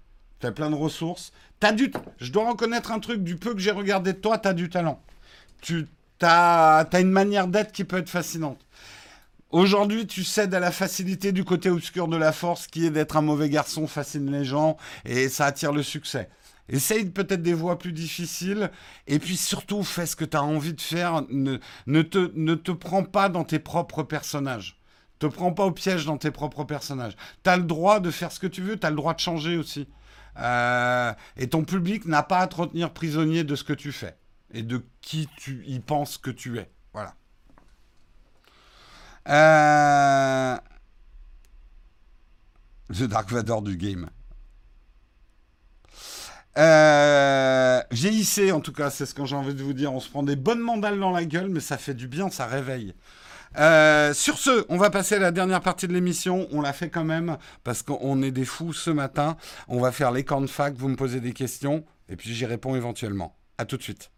T'as 0.40 0.52
plein 0.52 0.70
de 0.70 0.76
ressources. 0.76 1.32
T'as 1.60 1.72
du. 1.72 1.92
Je 2.18 2.30
dois 2.30 2.48
reconnaître 2.48 2.92
un 2.92 3.00
truc. 3.00 3.22
Du 3.24 3.36
peu 3.36 3.52
que 3.54 3.60
j'ai 3.60 3.72
regardé 3.72 4.12
de 4.12 4.18
toi, 4.18 4.38
t'as 4.38 4.52
du 4.52 4.68
talent. 4.68 5.02
Tu 5.60 5.86
t'as 6.18 6.80
as 6.80 7.00
une 7.00 7.10
manière 7.10 7.48
d'être 7.48 7.72
qui 7.72 7.84
peut 7.84 7.98
être 7.98 8.08
fascinante. 8.08 8.64
Aujourd'hui, 9.50 10.06
tu 10.06 10.24
cèdes 10.24 10.54
à 10.54 10.60
la 10.60 10.70
facilité 10.70 11.32
du 11.32 11.44
côté 11.44 11.70
obscur 11.70 12.06
de 12.06 12.16
la 12.16 12.32
force, 12.32 12.66
qui 12.66 12.84
est 12.84 12.90
d'être 12.90 13.16
un 13.16 13.22
mauvais 13.22 13.48
garçon, 13.48 13.86
fascine 13.86 14.30
les 14.30 14.44
gens, 14.44 14.76
et 15.06 15.28
ça 15.28 15.46
attire 15.46 15.72
le 15.72 15.82
succès. 15.82 16.28
Essaye 16.68 17.06
peut-être 17.06 17.42
des 17.42 17.54
voies 17.54 17.78
plus 17.78 17.92
difficiles, 17.92 18.70
et 19.06 19.18
puis 19.18 19.36
surtout, 19.36 19.82
fais 19.82 20.06
ce 20.06 20.16
que 20.16 20.24
tu 20.24 20.36
as 20.36 20.42
envie 20.42 20.74
de 20.74 20.80
faire. 20.80 21.22
Ne, 21.30 22.02
te, 22.02 22.72
prends 22.72 23.04
pas 23.04 23.28
dans 23.28 23.44
tes 23.44 23.58
propres 23.58 24.02
personnages. 24.02 24.78
Te 25.18 25.26
prends 25.26 25.52
pas 25.52 25.64
au 25.64 25.72
piège 25.72 26.04
dans 26.04 26.18
tes 26.18 26.30
propres 26.30 26.64
personnages. 26.64 27.16
Tu 27.42 27.50
as 27.50 27.56
le 27.56 27.64
droit 27.64 28.00
de 28.00 28.10
faire 28.10 28.30
ce 28.30 28.38
que 28.38 28.46
tu 28.46 28.62
veux, 28.62 28.78
tu 28.78 28.86
as 28.86 28.90
le 28.90 28.96
droit 28.96 29.14
de 29.14 29.20
changer 29.20 29.56
aussi. 29.56 29.88
Euh, 30.38 31.12
et 31.36 31.48
ton 31.48 31.64
public 31.64 32.04
n'a 32.04 32.22
pas 32.22 32.38
à 32.40 32.46
te 32.46 32.56
retenir 32.56 32.92
prisonnier 32.92 33.44
de 33.44 33.56
ce 33.56 33.64
que 33.64 33.72
tu 33.72 33.90
fais 33.90 34.16
et 34.52 34.62
de 34.62 34.84
qui 35.00 35.28
tu 35.36 35.64
y 35.66 35.80
penses 35.80 36.18
que 36.18 36.30
tu 36.30 36.58
es. 36.58 36.70
Voilà. 36.92 37.14
Euh... 39.28 40.56
The 42.90 43.02
Dark 43.02 43.30
Vador 43.30 43.62
du 43.62 43.76
game. 43.76 44.08
Euh, 46.58 47.80
GIC, 47.92 48.52
en 48.52 48.60
tout 48.60 48.72
cas, 48.72 48.90
c'est 48.90 49.06
ce 49.06 49.14
que 49.14 49.24
j'ai 49.24 49.36
envie 49.36 49.54
de 49.54 49.62
vous 49.62 49.72
dire. 49.72 49.92
On 49.92 50.00
se 50.00 50.08
prend 50.08 50.22
des 50.22 50.36
bonnes 50.36 50.60
mandales 50.60 50.98
dans 50.98 51.12
la 51.12 51.24
gueule, 51.24 51.48
mais 51.48 51.60
ça 51.60 51.78
fait 51.78 51.94
du 51.94 52.08
bien, 52.08 52.30
ça 52.30 52.46
réveille. 52.46 52.94
Euh, 53.58 54.12
sur 54.12 54.38
ce, 54.38 54.66
on 54.68 54.76
va 54.76 54.90
passer 54.90 55.14
à 55.14 55.18
la 55.18 55.30
dernière 55.30 55.60
partie 55.60 55.88
de 55.88 55.92
l'émission. 55.92 56.48
On 56.50 56.60
l'a 56.60 56.72
fait 56.72 56.90
quand 56.90 57.04
même 57.04 57.38
parce 57.64 57.82
qu'on 57.82 58.22
est 58.22 58.30
des 58.30 58.44
fous 58.44 58.72
ce 58.72 58.90
matin. 58.90 59.36
On 59.68 59.80
va 59.80 59.92
faire 59.92 60.10
les 60.10 60.24
camps 60.24 60.40
de 60.40 60.46
fac. 60.46 60.74
Vous 60.74 60.88
me 60.88 60.96
posez 60.96 61.20
des 61.20 61.32
questions 61.32 61.84
et 62.08 62.16
puis 62.16 62.34
j'y 62.34 62.44
réponds 62.44 62.74
éventuellement. 62.76 63.36
À 63.56 63.64
tout 63.64 63.76
de 63.76 63.82
suite. 63.82 64.10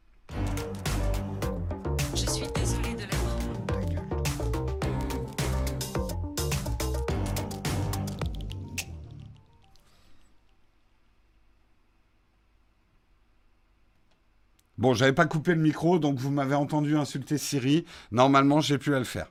Bon, 14.80 14.94
j'avais 14.94 15.12
pas 15.12 15.26
coupé 15.26 15.54
le 15.54 15.60
micro, 15.60 15.98
donc 15.98 16.18
vous 16.18 16.30
m'avez 16.30 16.54
entendu 16.54 16.96
insulter 16.96 17.36
Siri. 17.36 17.84
Normalement, 18.12 18.62
j'ai 18.62 18.78
pu 18.78 18.94
à 18.94 18.98
le 18.98 19.04
faire. 19.04 19.30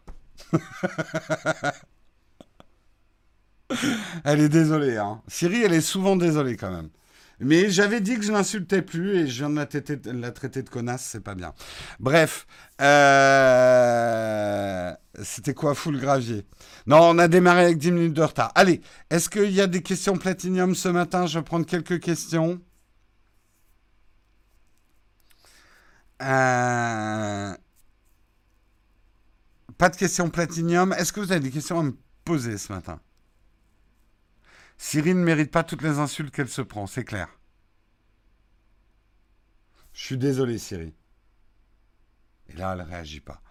elle 4.23 4.41
est 4.41 4.49
désolée. 4.49 4.97
Hein. 4.97 5.23
Siri, 5.27 5.63
elle 5.63 5.73
est 5.73 5.81
souvent 5.81 6.15
désolée 6.15 6.55
quand 6.55 6.69
même. 6.69 6.89
Mais 7.39 7.71
j'avais 7.71 7.99
dit 7.99 8.15
que 8.19 8.21
je 8.21 8.31
l'insultais 8.31 8.83
plus 8.83 9.17
et 9.17 9.25
je 9.25 9.39
viens 9.39 9.49
de 9.49 9.55
la, 9.55 9.65
traiter, 10.31 10.61
de 10.61 10.69
connasse, 10.69 11.01
c'est 11.01 11.23
pas 11.23 11.33
bien. 11.33 11.55
Bref, 11.99 12.45
euh, 12.79 13.71
c'était 15.23 15.55
quoi 15.55 15.73
full 15.73 15.99
gravier? 15.99 16.45
Non, 16.85 16.99
on 17.01 17.17
a 17.17 17.27
démarré 17.27 17.63
avec 17.63 17.79
10 17.79 17.91
minutes 17.91 18.13
de 18.13 18.21
retard. 18.21 18.51
Allez, 18.53 18.81
est-ce 19.09 19.29
qu'il 19.29 19.49
y 19.49 19.61
a 19.61 19.67
des 19.67 19.81
questions 19.81 20.15
platinium 20.15 20.75
ce 20.75 20.89
matin? 20.89 21.25
Je 21.25 21.39
vais 21.39 21.43
prendre 21.43 21.65
quelques 21.65 21.99
questions. 22.01 22.61
Euh, 26.21 27.55
pas 29.77 29.89
de 29.89 29.95
questions 29.95 30.29
platinium. 30.29 30.93
Est-ce 30.93 31.13
que 31.13 31.19
vous 31.19 31.31
avez 31.31 31.41
des 31.41 31.51
questions 31.51 31.79
à 31.79 31.83
me 31.83 31.97
poser 32.25 32.57
ce 32.57 32.73
matin? 32.73 32.99
Cyril 34.77 35.17
ne 35.17 35.23
mérite 35.23 35.51
pas 35.51 35.63
toutes 35.63 35.81
les 35.81 35.99
insultes 35.99 36.33
qu'elle 36.33 36.49
se 36.49 36.61
prend, 36.61 36.87
c'est 36.87 37.03
clair. 37.03 37.27
Je 39.93 40.05
suis 40.05 40.17
désolé, 40.17 40.57
Cyril. 40.57 40.93
Et 42.47 42.53
là, 42.53 42.73
elle 42.73 42.79
ne 42.79 42.89
réagit 42.89 43.19
pas. 43.19 43.41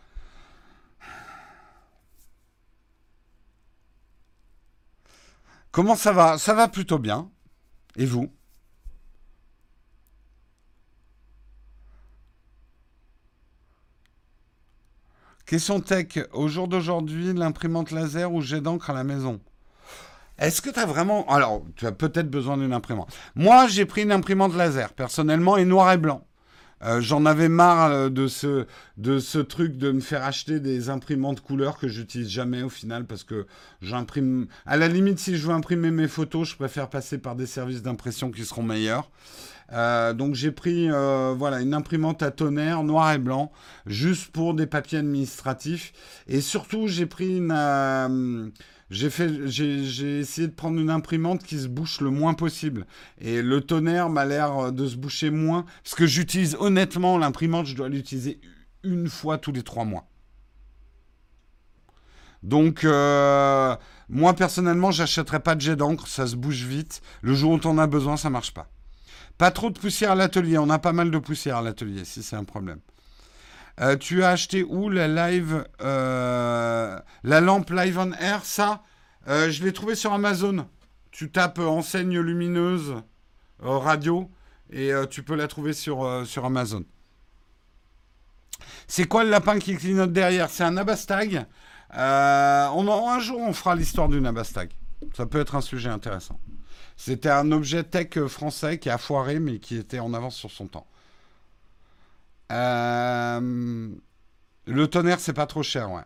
Comment 5.70 5.96
ça 5.96 6.12
va? 6.12 6.38
Ça 6.38 6.54
va 6.54 6.68
plutôt 6.68 6.98
bien. 6.98 7.30
Et 7.96 8.06
vous? 8.06 8.32
Question 15.48 15.80
tech. 15.80 16.18
Au 16.34 16.46
jour 16.46 16.68
d'aujourd'hui, 16.68 17.32
l'imprimante 17.32 17.90
laser 17.90 18.30
ou 18.30 18.42
jet 18.42 18.60
d'encre 18.60 18.90
à 18.90 18.92
la 18.92 19.02
maison? 19.02 19.40
Est-ce 20.38 20.60
que 20.60 20.68
tu 20.68 20.78
as 20.78 20.84
vraiment... 20.84 21.26
Alors, 21.26 21.64
tu 21.74 21.86
as 21.86 21.92
peut-être 21.92 22.30
besoin 22.30 22.58
d'une 22.58 22.74
imprimante. 22.74 23.10
Moi, 23.34 23.66
j'ai 23.66 23.86
pris 23.86 24.02
une 24.02 24.12
imprimante 24.12 24.54
laser, 24.54 24.92
personnellement, 24.92 25.56
et 25.56 25.64
noir 25.64 25.90
et 25.90 25.96
blanc. 25.96 26.22
Euh, 26.84 27.00
j'en 27.00 27.24
avais 27.24 27.48
marre 27.48 27.90
euh, 27.90 28.08
de 28.10 28.28
ce, 28.28 28.66
de 28.98 29.18
ce 29.18 29.38
truc 29.38 29.78
de 29.78 29.90
me 29.90 30.00
faire 30.00 30.22
acheter 30.22 30.60
des 30.60 30.90
imprimantes 30.90 31.40
couleurs 31.40 31.78
que 31.78 31.88
j'utilise 31.88 32.28
jamais 32.28 32.62
au 32.62 32.68
final 32.68 33.06
parce 33.06 33.24
que 33.24 33.46
j'imprime. 33.80 34.48
À 34.66 34.76
la 34.76 34.86
limite, 34.86 35.18
si 35.18 35.36
je 35.38 35.46
veux 35.46 35.54
imprimer 35.54 35.90
mes 35.90 36.08
photos, 36.08 36.50
je 36.50 36.56
préfère 36.56 36.90
passer 36.90 37.16
par 37.16 37.36
des 37.36 37.46
services 37.46 37.82
d'impression 37.82 38.30
qui 38.30 38.44
seront 38.44 38.62
meilleurs. 38.62 39.10
Euh, 39.72 40.14
donc 40.14 40.34
j'ai 40.34 40.50
pris 40.50 40.90
euh, 40.90 41.34
voilà 41.36 41.60
une 41.60 41.74
imprimante 41.74 42.22
à 42.22 42.30
tonnerre 42.30 42.82
noir 42.84 43.12
et 43.12 43.18
blanc 43.18 43.52
juste 43.86 44.32
pour 44.32 44.54
des 44.54 44.66
papiers 44.66 44.98
administratifs. 44.98 45.92
Et 46.26 46.40
surtout 46.40 46.86
j'ai 46.86 47.06
pris 47.06 47.40
euh, 47.50 48.48
j'ai 48.90 50.18
essayé 50.20 50.48
de 50.48 50.54
prendre 50.54 50.80
une 50.80 50.90
imprimante 50.90 51.42
qui 51.42 51.58
se 51.58 51.68
bouche 51.68 52.00
le 52.00 52.10
moins 52.10 52.34
possible. 52.34 52.86
Et 53.20 53.42
le 53.42 53.60
tonnerre 53.60 54.08
m'a 54.08 54.24
l'air 54.24 54.72
de 54.72 54.86
se 54.86 54.96
boucher 54.96 55.30
moins 55.30 55.66
parce 55.82 55.94
que 55.94 56.06
j'utilise 56.06 56.56
honnêtement 56.58 57.18
l'imprimante 57.18 57.66
je 57.66 57.76
dois 57.76 57.88
l'utiliser 57.88 58.40
une 58.84 59.08
fois 59.08 59.36
tous 59.38 59.52
les 59.52 59.62
trois 59.62 59.84
mois. 59.84 60.06
Donc 62.42 62.84
moi 62.84 64.34
personnellement 64.34 64.92
j'achèterai 64.92 65.40
pas 65.40 65.54
de 65.54 65.60
jet 65.60 65.76
d'encre 65.76 66.06
ça 66.06 66.26
se 66.26 66.36
bouge 66.36 66.64
vite. 66.64 67.02
Le 67.20 67.34
jour 67.34 67.52
où 67.52 67.60
on 67.62 67.68
en 67.68 67.76
a 67.76 67.86
besoin 67.86 68.16
ça 68.16 68.30
marche 68.30 68.54
pas 68.54 68.70
Pas 69.38 69.52
trop 69.52 69.70
de 69.70 69.78
poussière 69.78 70.10
à 70.10 70.14
l'atelier. 70.16 70.58
On 70.58 70.68
a 70.68 70.80
pas 70.80 70.92
mal 70.92 71.12
de 71.12 71.18
poussière 71.18 71.58
à 71.58 71.62
l'atelier, 71.62 72.04
si 72.04 72.24
c'est 72.24 72.36
un 72.36 72.44
problème. 72.44 72.80
Euh, 73.80 73.96
tu 73.96 74.24
as 74.24 74.30
acheté 74.30 74.64
où 74.64 74.90
la 74.90 75.06
live, 75.06 75.64
euh, 75.80 76.98
la 77.22 77.40
lampe 77.40 77.70
Live 77.70 77.98
on 77.98 78.12
Air? 78.12 78.44
Ça, 78.44 78.82
euh, 79.28 79.50
je 79.50 79.62
l'ai 79.62 79.72
trouvé 79.72 79.94
sur 79.94 80.12
Amazon. 80.12 80.66
Tu 81.12 81.30
tapes 81.30 81.60
enseigne 81.60 82.18
lumineuse 82.18 82.96
radio 83.60 84.30
et 84.70 84.92
tu 85.10 85.22
peux 85.22 85.34
la 85.34 85.48
trouver 85.48 85.72
sur, 85.72 86.04
Amazon. 86.44 86.84
C'est 88.86 89.06
quoi 89.06 89.24
le 89.24 89.30
lapin 89.30 89.58
qui 89.58 89.76
clignote 89.76 90.12
derrière? 90.12 90.50
C'est 90.50 90.64
un 90.64 90.72
Nabastag. 90.72 91.46
on 91.90 93.08
un 93.08 93.18
jour, 93.20 93.40
on 93.40 93.52
fera 93.52 93.74
l'histoire 93.74 94.08
du 94.08 94.20
Nabastag. 94.20 94.70
Ça 95.16 95.26
peut 95.26 95.40
être 95.40 95.54
un 95.56 95.60
sujet 95.60 95.88
intéressant. 95.88 96.38
C'était 96.96 97.30
un 97.30 97.52
objet 97.52 97.84
tech 97.84 98.18
français 98.26 98.78
qui 98.78 98.90
a 98.90 98.98
foiré, 98.98 99.38
mais 99.38 99.58
qui 99.58 99.76
était 99.76 99.98
en 99.98 100.14
avance 100.14 100.36
sur 100.36 100.50
son 100.50 100.66
temps. 100.66 100.86
Euh, 102.50 103.90
le 104.66 104.86
tonnerre, 104.88 105.20
c'est 105.20 105.32
pas 105.32 105.46
trop 105.46 105.62
cher, 105.62 105.90
ouais. 105.90 106.02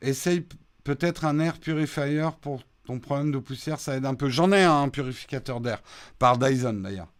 Essaye 0.00 0.46
peut-être 0.84 1.24
un 1.24 1.38
air 1.38 1.58
purifier 1.58 2.28
pour 2.40 2.62
ton 2.86 3.00
problème 3.00 3.32
de 3.32 3.38
poussière, 3.38 3.80
ça 3.80 3.96
aide 3.96 4.06
un 4.06 4.14
peu. 4.14 4.28
J'en 4.28 4.52
ai 4.52 4.62
un, 4.62 4.88
purificateur 4.88 5.60
d'air, 5.60 5.82
par 6.18 6.38
Dyson 6.38 6.74
d'ailleurs. 6.74 7.12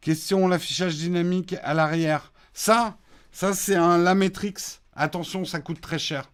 Question 0.00 0.48
l'affichage 0.48 0.96
dynamique 0.96 1.54
à 1.62 1.74
l'arrière. 1.74 2.32
Ça, 2.54 2.96
ça 3.32 3.54
c'est 3.54 3.76
un 3.76 3.98
Lametrix. 3.98 4.54
Attention, 4.94 5.44
ça 5.44 5.60
coûte 5.60 5.80
très 5.80 5.98
cher. 5.98 6.30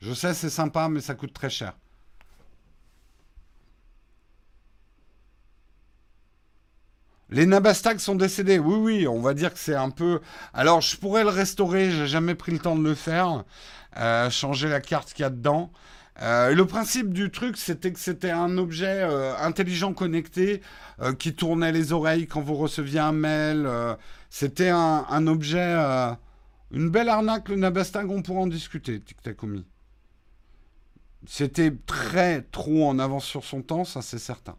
Je 0.00 0.12
sais, 0.12 0.34
c'est 0.34 0.50
sympa, 0.50 0.88
mais 0.88 1.00
ça 1.00 1.14
coûte 1.14 1.32
très 1.32 1.50
cher. 1.50 1.74
Les 7.30 7.44
Nabastag 7.44 7.98
sont 7.98 8.14
décédés. 8.14 8.58
Oui, 8.58 8.76
oui, 8.76 9.08
on 9.08 9.20
va 9.20 9.34
dire 9.34 9.52
que 9.52 9.58
c'est 9.58 9.74
un 9.74 9.90
peu. 9.90 10.20
Alors, 10.54 10.80
je 10.80 10.96
pourrais 10.96 11.24
le 11.24 11.28
restaurer. 11.28 11.90
J'ai 11.90 12.06
jamais 12.06 12.34
pris 12.34 12.52
le 12.52 12.58
temps 12.58 12.76
de 12.76 12.82
le 12.82 12.94
faire. 12.94 13.44
Euh, 13.98 14.30
changer 14.30 14.68
la 14.68 14.80
carte 14.80 15.12
qu'il 15.12 15.24
y 15.24 15.26
a 15.26 15.30
dedans. 15.30 15.70
Euh, 16.22 16.54
le 16.54 16.66
principe 16.66 17.12
du 17.12 17.30
truc, 17.30 17.56
c'était 17.56 17.92
que 17.92 17.98
c'était 17.98 18.30
un 18.30 18.56
objet 18.58 19.02
euh, 19.02 19.36
intelligent 19.38 19.92
connecté 19.92 20.62
qui 21.18 21.32
tournait 21.34 21.70
les 21.70 21.92
oreilles 21.92 22.26
quand 22.26 22.40
vous 22.40 22.56
receviez 22.56 22.98
un 22.98 23.12
mail. 23.12 23.68
c'était 24.30 24.70
un, 24.70 25.26
objet, 25.28 25.76
une 26.72 26.90
belle 26.90 27.08
arnaque. 27.08 27.48
Le 27.50 27.56
Nabastag, 27.56 28.10
on 28.10 28.22
pourra 28.22 28.40
en 28.40 28.46
discuter, 28.48 29.00
Tic 29.00 29.18
C'était 31.26 31.72
très 31.86 32.42
trop 32.42 32.88
en 32.88 32.98
avance 32.98 33.24
sur 33.24 33.44
son 33.44 33.62
temps, 33.62 33.84
ça 33.84 34.02
c'est 34.02 34.18
certain. 34.18 34.56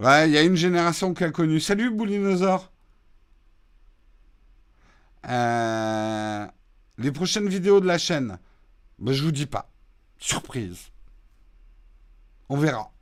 Ouais, 0.00 0.28
il 0.28 0.32
y 0.32 0.38
a 0.38 0.42
une 0.42 0.54
génération 0.56 1.12
qui 1.12 1.24
a 1.24 1.30
connu. 1.30 1.58
Salut, 1.60 1.90
Boulinosaure. 1.90 2.70
Euh, 5.28 6.46
les 6.98 7.12
prochaines 7.12 7.48
vidéos 7.48 7.80
de 7.80 7.86
la 7.86 7.98
chaîne, 7.98 8.38
ben, 8.98 9.12
je 9.12 9.24
vous 9.24 9.32
dis 9.32 9.46
pas. 9.46 9.70
Surprise. 10.18 10.90
On 12.48 12.56
verra. 12.56 12.92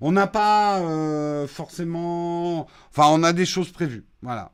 On 0.00 0.12
n'a 0.12 0.26
pas 0.26 0.80
euh, 0.80 1.46
forcément... 1.46 2.66
Enfin, 2.90 3.08
on 3.10 3.22
a 3.22 3.32
des 3.32 3.46
choses 3.46 3.70
prévues. 3.70 4.06
Voilà. 4.22 4.52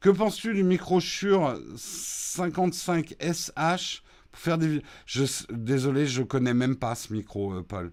Que 0.00 0.10
penses-tu 0.10 0.54
du 0.54 0.62
micro 0.62 1.00
Shure 1.00 1.58
55 1.76 3.16
SH 3.20 4.02
pour 4.30 4.40
faire 4.40 4.58
des... 4.58 4.82
Je... 5.06 5.24
Désolé, 5.50 6.06
je 6.06 6.22
connais 6.22 6.54
même 6.54 6.76
pas 6.76 6.94
ce 6.94 7.12
micro, 7.12 7.54
euh, 7.54 7.62
Paul. 7.62 7.92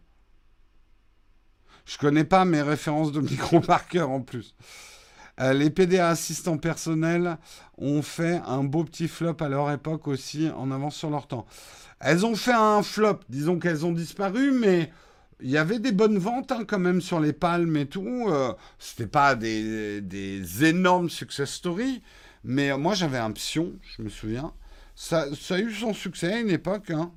Je 1.86 1.98
connais 1.98 2.24
pas 2.24 2.46
mes 2.46 2.62
références 2.62 3.12
de 3.12 3.22
micro 3.22 3.60
par 3.62 3.88
cœur 3.88 4.10
en 4.10 4.22
plus. 4.22 4.56
Euh, 5.40 5.54
les 5.54 5.70
PDA 5.70 6.10
assistants 6.10 6.58
personnels 6.58 7.38
ont 7.78 8.02
fait 8.02 8.42
un 8.46 8.64
beau 8.64 8.84
petit 8.84 9.08
flop 9.08 9.38
à 9.40 9.50
leur 9.50 9.72
époque 9.72 10.08
aussi, 10.08 10.50
en 10.56 10.72
avance 10.72 10.96
sur 10.96 11.10
leur 11.10 11.28
temps. 11.28 11.46
Elles 12.00 12.26
ont 12.26 12.36
fait 12.36 12.54
un 12.54 12.84
flop, 12.84 13.22
disons 13.30 13.58
qu'elles 13.58 13.86
ont 13.86 13.92
disparu, 13.92 14.52
mais 14.52 14.92
il 15.42 15.50
y 15.50 15.58
avait 15.58 15.80
des 15.80 15.92
bonnes 15.92 16.18
ventes 16.18 16.52
hein, 16.52 16.66
quand 16.68 16.80
même 16.80 17.02
sur 17.02 17.20
les 17.20 17.34
palmes 17.34 17.76
et 17.78 17.88
tout. 17.88 18.26
Euh, 18.30 18.54
C'était 18.80 19.08
pas 19.08 19.36
des, 19.36 20.64
énormes 20.64 21.10
success 21.10 21.52
stories, 21.52 22.02
mais 22.44 22.76
moi 22.78 22.94
j'avais 22.94 23.18
un 23.18 23.32
pion, 23.32 23.74
je 23.98 24.04
me 24.04 24.10
souviens. 24.10 24.54
Ça, 24.96 25.34
ça, 25.36 25.56
a 25.56 25.60
eu 25.60 25.74
son 25.74 25.94
succès 25.94 26.34
à 26.34 26.40
une 26.40 26.50
époque. 26.50 26.92
Hein. 26.92 27.12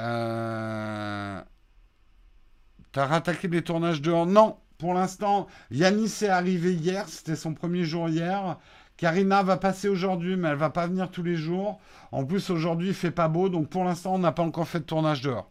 Euh... 0.00 1.40
T'as 2.92 3.06
rattaqué 3.06 3.48
les 3.48 3.62
tournages 3.62 4.02
dehors 4.02 4.26
Non, 4.26 4.58
pour 4.78 4.94
l'instant, 4.94 5.46
Yanis 5.70 6.12
est 6.22 6.28
arrivé 6.28 6.74
hier, 6.74 7.08
c'était 7.08 7.36
son 7.36 7.54
premier 7.54 7.84
jour 7.84 8.08
hier. 8.08 8.58
Karina 8.96 9.42
va 9.42 9.56
passer 9.56 9.88
aujourd'hui, 9.88 10.36
mais 10.36 10.48
elle 10.48 10.56
va 10.56 10.70
pas 10.70 10.86
venir 10.86 11.10
tous 11.10 11.22
les 11.22 11.36
jours. 11.36 11.80
En 12.12 12.24
plus, 12.24 12.50
aujourd'hui, 12.50 12.88
il 12.88 12.94
fait 12.94 13.10
pas 13.10 13.28
beau, 13.28 13.48
donc 13.48 13.68
pour 13.68 13.84
l'instant, 13.84 14.14
on 14.14 14.18
n'a 14.18 14.32
pas 14.32 14.42
encore 14.42 14.68
fait 14.68 14.80
de 14.80 14.84
tournage 14.84 15.22
dehors. 15.22 15.50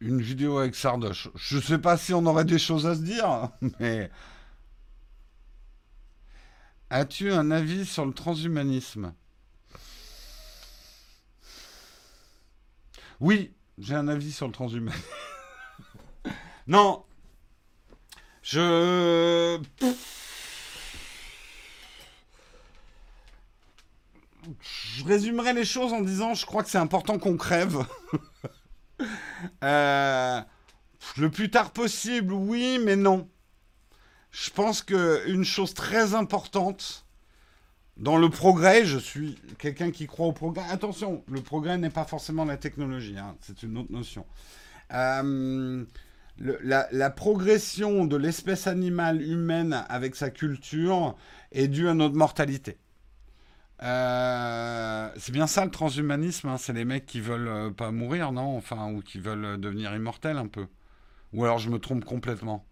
Une 0.00 0.20
vidéo 0.20 0.58
avec 0.58 0.74
Sardoche. 0.74 1.28
Je 1.34 1.58
sais 1.58 1.78
pas 1.78 1.96
si 1.96 2.12
on 2.12 2.26
aurait 2.26 2.44
des 2.44 2.58
choses 2.58 2.86
à 2.86 2.94
se 2.94 3.00
dire, 3.00 3.50
mais 3.80 4.10
As-tu 6.88 7.32
un 7.32 7.50
avis 7.50 7.84
sur 7.84 8.06
le 8.06 8.12
transhumanisme? 8.12 9.12
Oui, 13.18 13.52
j'ai 13.78 13.94
un 13.94 14.06
avis 14.06 14.30
sur 14.30 14.46
le 14.46 14.52
transhumanisme. 14.52 15.02
non. 16.68 17.04
Je... 18.46 19.60
Résumerai 25.04 25.52
les 25.52 25.64
choses 25.64 25.92
en 25.92 26.00
disant 26.00 26.34
je 26.34 26.46
crois 26.46 26.62
que 26.62 26.70
c'est 26.70 26.78
important 26.78 27.18
qu'on 27.18 27.36
crève. 27.36 27.84
Euh, 29.62 30.40
le 31.18 31.30
plus 31.30 31.50
tard 31.50 31.70
possible, 31.70 32.32
oui, 32.32 32.80
mais 32.82 32.96
non 32.96 33.28
je 34.36 34.50
pense 34.50 34.82
qu'une 34.82 35.44
chose 35.44 35.72
très 35.72 36.14
importante 36.14 37.06
dans 37.96 38.18
le 38.18 38.28
progrès, 38.28 38.84
je 38.84 38.98
suis 38.98 39.38
quelqu'un 39.58 39.90
qui 39.90 40.06
croit 40.06 40.26
au 40.26 40.32
progrès. 40.32 40.64
Attention, 40.70 41.24
le 41.28 41.40
progrès 41.40 41.78
n'est 41.78 41.90
pas 41.90 42.04
forcément 42.04 42.44
la 42.44 42.58
technologie, 42.58 43.16
hein, 43.16 43.36
c'est 43.40 43.62
une 43.62 43.78
autre 43.78 43.90
notion. 43.90 44.26
Euh, 44.92 45.84
la, 46.38 47.10
progression 47.10 48.04
de 48.04 48.16
l'espèce 48.16 48.66
animale 48.66 49.22
humaine 49.22 49.84
avec 49.88 50.16
sa 50.16 50.30
culture 50.30 51.16
est 51.52 51.68
due 51.68 51.88
à 51.88 51.94
notre 51.94 52.16
mortalité. 52.16 52.78
Euh, 53.82 55.10
c'est 55.18 55.32
bien 55.32 55.46
ça 55.46 55.64
le 55.64 55.70
transhumanisme, 55.70 56.48
hein, 56.48 56.56
c'est 56.58 56.72
les 56.72 56.84
mecs 56.84 57.04
qui 57.06 57.20
veulent 57.20 57.48
euh, 57.48 57.70
pas 57.70 57.90
mourir, 57.90 58.32
non 58.32 58.56
Enfin, 58.56 58.90
ou 58.90 59.02
qui 59.02 59.18
veulent 59.18 59.60
devenir 59.60 59.94
immortels 59.94 60.38
un 60.38 60.46
peu. 60.46 60.66
Ou 61.32 61.44
alors 61.44 61.58
je 61.58 61.68
me 61.70 61.78
trompe 61.78 62.04
complètement. 62.04 62.64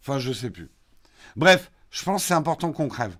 Enfin, 0.00 0.18
je 0.18 0.32
sais 0.32 0.50
plus. 0.50 0.70
Bref, 1.34 1.72
je 1.90 2.04
pense 2.04 2.22
que 2.22 2.28
c'est 2.28 2.34
important 2.34 2.72
qu'on 2.72 2.88
crève. 2.88 3.16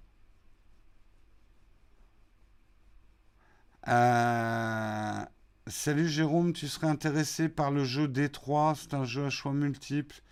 Euh, 3.88 5.24
salut 5.68 6.08
Jérôme, 6.08 6.52
tu 6.52 6.68
serais 6.68 6.86
intéressé 6.88 7.48
par 7.48 7.70
le 7.70 7.84
jeu 7.84 8.06
D3 8.08 8.76
C'est 8.76 8.94
un 8.94 9.04
jeu 9.04 9.26
à 9.26 9.30
choix 9.30 9.52
multiples 9.52 10.22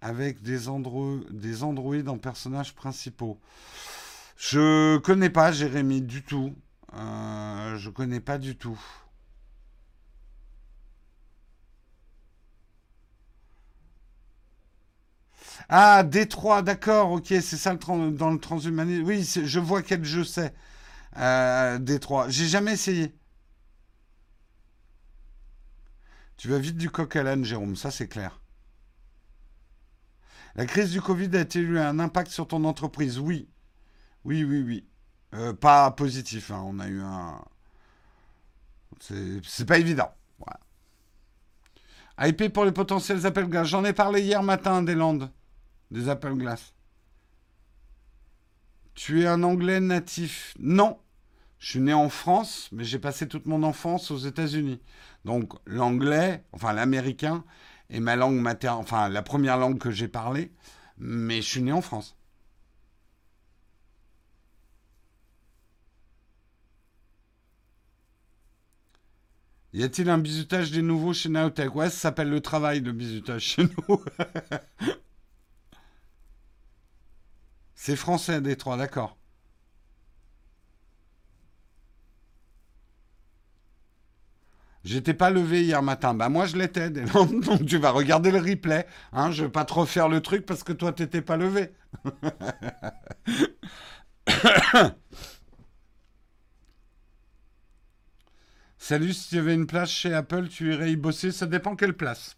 avec 0.00 0.42
des, 0.42 0.68
andro 0.68 1.20
des 1.30 1.62
androïdes 1.62 2.08
en 2.08 2.18
personnages 2.18 2.74
principaux. 2.74 3.38
Je 4.36 4.98
connais 4.98 5.30
pas 5.30 5.52
Jérémy 5.52 6.02
du 6.02 6.22
tout. 6.22 6.54
Euh, 6.94 7.76
je 7.78 7.90
connais 7.90 8.20
pas 8.20 8.38
du 8.38 8.56
tout. 8.56 8.78
Ah, 15.68 16.02
Détroit, 16.04 16.62
d'accord, 16.62 17.12
ok, 17.12 17.26
c'est 17.28 17.56
ça 17.56 17.72
le 17.72 18.10
dans 18.12 18.30
le 18.30 18.38
transhumanisme. 18.38 19.04
Oui, 19.04 19.24
je 19.24 19.60
vois 19.60 19.82
quel 19.82 20.04
jeu 20.04 20.24
c'est. 20.24 20.54
Euh, 21.18 21.78
Détroit. 21.78 22.28
J'ai 22.30 22.46
jamais 22.48 22.72
essayé. 22.74 23.15
Tu 26.36 26.48
vas 26.48 26.58
vite 26.58 26.76
du 26.76 26.90
coq 26.90 27.16
à 27.16 27.22
l'âne, 27.22 27.44
Jérôme, 27.44 27.76
ça 27.76 27.90
c'est 27.90 28.08
clair. 28.08 28.40
La 30.54 30.66
crise 30.66 30.90
du 30.90 31.00
Covid 31.00 31.36
a-t-elle 31.36 31.70
eu 31.70 31.78
un 31.78 31.98
impact 31.98 32.30
sur 32.30 32.48
ton 32.48 32.64
entreprise? 32.64 33.18
Oui. 33.18 33.48
Oui, 34.24 34.44
oui, 34.44 34.62
oui. 34.62 34.88
Euh, 35.34 35.52
pas 35.52 35.90
positif, 35.90 36.50
hein. 36.50 36.62
on 36.64 36.78
a 36.78 36.88
eu 36.88 37.00
un. 37.00 37.40
C'est 39.00 39.66
pas 39.66 39.78
évident. 39.78 40.12
IP 42.18 42.48
pour 42.52 42.64
les 42.64 42.72
potentiels 42.72 43.26
appels 43.26 43.48
glaces. 43.48 43.68
J'en 43.68 43.84
ai 43.84 43.92
parlé 43.92 44.22
hier 44.22 44.42
matin 44.42 44.82
des 44.82 44.94
Landes, 44.94 45.30
des 45.90 46.08
appels 46.08 46.34
glaces. 46.34 46.74
Tu 48.94 49.22
es 49.22 49.26
un 49.26 49.42
anglais 49.42 49.80
natif? 49.80 50.54
Non. 50.58 50.98
Je 51.58 51.70
suis 51.70 51.80
né 51.80 51.92
en 51.92 52.08
France, 52.08 52.68
mais 52.72 52.84
j'ai 52.84 52.98
passé 52.98 53.28
toute 53.28 53.46
mon 53.46 53.62
enfance 53.62 54.10
aux 54.10 54.18
États-Unis. 54.18 54.80
Donc 55.24 55.52
l'anglais, 55.66 56.44
enfin 56.52 56.72
l'américain, 56.72 57.44
est 57.90 58.00
ma 58.00 58.16
langue 58.16 58.40
maternelle, 58.40 58.80
enfin 58.80 59.08
la 59.08 59.22
première 59.22 59.56
langue 59.58 59.78
que 59.78 59.90
j'ai 59.90 60.08
parlé, 60.08 60.52
mais 60.98 61.36
je 61.42 61.48
suis 61.48 61.62
né 61.62 61.72
en 61.72 61.82
France. 61.82 62.16
Y 69.72 69.84
a-t-il 69.84 70.08
un 70.10 70.18
bizutage 70.18 70.70
des 70.72 70.82
nouveaux 70.82 71.12
chez 71.12 71.28
Naotech? 71.28 71.74
Ouais, 71.76 71.88
ça 71.90 71.96
s'appelle 71.96 72.30
le 72.30 72.40
travail, 72.40 72.80
le 72.80 72.90
bizutage 72.92 73.42
chez 73.42 73.62
nous. 73.64 74.00
C'est 77.76 77.94
français, 77.94 78.40
Détroit, 78.40 78.76
d'accord. 78.76 79.15
J'étais 84.86 85.14
pas 85.14 85.30
levé 85.30 85.64
hier 85.64 85.82
matin. 85.82 86.14
Bah 86.14 86.28
moi 86.28 86.46
je 86.46 86.56
l'étais. 86.56 86.90
Donc 87.14 87.66
tu 87.66 87.76
vas 87.76 87.90
regarder 87.90 88.30
le 88.30 88.38
replay. 88.38 88.86
Hein, 89.12 89.32
je 89.32 89.44
vais 89.44 89.50
pas 89.50 89.64
trop 89.64 89.84
faire 89.84 90.08
le 90.08 90.20
truc 90.20 90.46
parce 90.46 90.62
que 90.62 90.72
toi 90.72 90.92
t'étais 90.92 91.22
pas 91.22 91.36
levé. 91.36 91.72
Salut, 98.78 99.12
si 99.12 99.30
tu 99.30 99.38
avais 99.38 99.54
une 99.54 99.66
place 99.66 99.90
chez 99.90 100.14
Apple, 100.14 100.46
tu 100.46 100.72
irais 100.72 100.92
y 100.92 100.96
bosser. 100.96 101.32
Ça 101.32 101.46
dépend 101.46 101.74
quelle 101.74 101.96
place. 101.96 102.36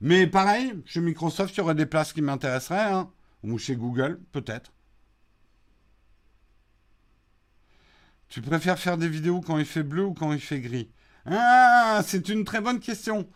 Mais 0.00 0.28
pareil, 0.28 0.72
chez 0.86 1.00
Microsoft, 1.00 1.56
il 1.56 1.58
y 1.58 1.62
aurait 1.62 1.74
des 1.74 1.86
places 1.86 2.12
qui 2.12 2.22
m'intéresseraient. 2.22 2.92
Hein. 2.92 3.10
Ou 3.42 3.58
chez 3.58 3.74
Google, 3.74 4.20
peut-être. 4.30 4.73
Tu 8.34 8.42
préfères 8.42 8.80
faire 8.80 8.98
des 8.98 9.08
vidéos 9.08 9.40
quand 9.40 9.58
il 9.58 9.64
fait 9.64 9.84
bleu 9.84 10.06
ou 10.06 10.12
quand 10.12 10.32
il 10.32 10.40
fait 10.40 10.58
gris? 10.58 10.90
Ah, 11.24 12.00
c'est 12.04 12.28
une 12.28 12.42
très 12.42 12.60
bonne 12.60 12.80
question. 12.80 13.28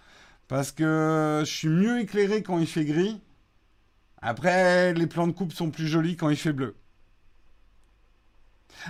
Parce 0.48 0.72
que 0.72 1.42
je 1.46 1.48
suis 1.48 1.68
mieux 1.68 2.00
éclairé 2.00 2.42
quand 2.42 2.58
il 2.58 2.66
fait 2.66 2.84
gris. 2.84 3.20
Après, 4.20 4.92
les 4.94 5.06
plans 5.06 5.28
de 5.28 5.32
coupe 5.32 5.52
sont 5.52 5.70
plus 5.70 5.86
jolis 5.86 6.16
quand 6.16 6.30
il 6.30 6.36
fait 6.36 6.52
bleu. 6.52 6.74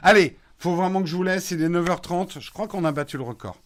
Allez, 0.02 0.38
faut 0.56 0.74
vraiment 0.74 1.02
que 1.02 1.08
je 1.08 1.14
vous 1.14 1.24
laisse. 1.24 1.50
Il 1.50 1.60
est 1.60 1.68
9h30. 1.68 2.40
Je 2.40 2.50
crois 2.52 2.68
qu'on 2.68 2.86
a 2.86 2.92
battu 2.92 3.18
le 3.18 3.24
record. 3.24 3.60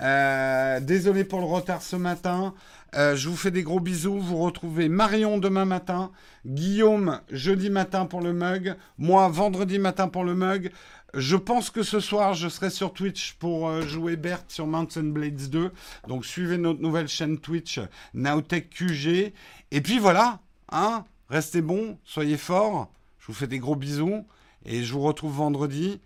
Euh, 0.00 0.80
désolé 0.80 1.22
pour 1.22 1.38
le 1.38 1.46
retard 1.46 1.80
ce 1.80 1.94
matin. 1.94 2.54
Euh, 2.96 3.14
je 3.14 3.28
vous 3.28 3.36
fais 3.36 3.52
des 3.52 3.62
gros 3.62 3.78
bisous. 3.78 4.18
Vous 4.18 4.38
retrouvez 4.38 4.88
Marion 4.88 5.38
demain 5.38 5.64
matin, 5.64 6.10
Guillaume 6.44 7.20
jeudi 7.30 7.70
matin 7.70 8.06
pour 8.06 8.20
le 8.20 8.32
mug, 8.32 8.76
moi 8.98 9.28
vendredi 9.28 9.78
matin 9.78 10.08
pour 10.08 10.24
le 10.24 10.34
mug. 10.34 10.72
Je 11.16 11.36
pense 11.36 11.70
que 11.70 11.84
ce 11.84 12.00
soir, 12.00 12.34
je 12.34 12.48
serai 12.48 12.70
sur 12.70 12.92
Twitch 12.92 13.34
pour 13.34 13.68
euh, 13.68 13.82
jouer 13.82 14.16
Bert 14.16 14.42
sur 14.48 14.66
Mountain 14.66 15.04
Blades 15.04 15.48
2. 15.48 15.70
Donc 16.08 16.26
suivez 16.26 16.58
notre 16.58 16.80
nouvelle 16.80 17.06
chaîne 17.06 17.38
Twitch, 17.38 17.78
Nowtech 18.14 18.70
QG. 18.70 19.32
Et 19.70 19.80
puis 19.80 20.00
voilà, 20.00 20.40
hein, 20.72 21.04
restez 21.28 21.62
bons, 21.62 21.98
soyez 22.04 22.36
forts. 22.36 22.92
Je 23.20 23.28
vous 23.28 23.32
fais 23.32 23.46
des 23.46 23.60
gros 23.60 23.76
bisous. 23.76 24.26
Et 24.64 24.82
je 24.82 24.92
vous 24.92 25.02
retrouve 25.02 25.36
vendredi. 25.36 26.00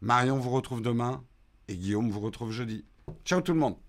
Marion 0.00 0.38
vous 0.38 0.50
retrouve 0.50 0.80
demain. 0.80 1.22
Et 1.68 1.76
Guillaume 1.76 2.10
vous 2.10 2.20
retrouve 2.20 2.50
jeudi. 2.50 2.84
Ciao 3.26 3.42
tout 3.42 3.52
le 3.52 3.58
monde 3.58 3.83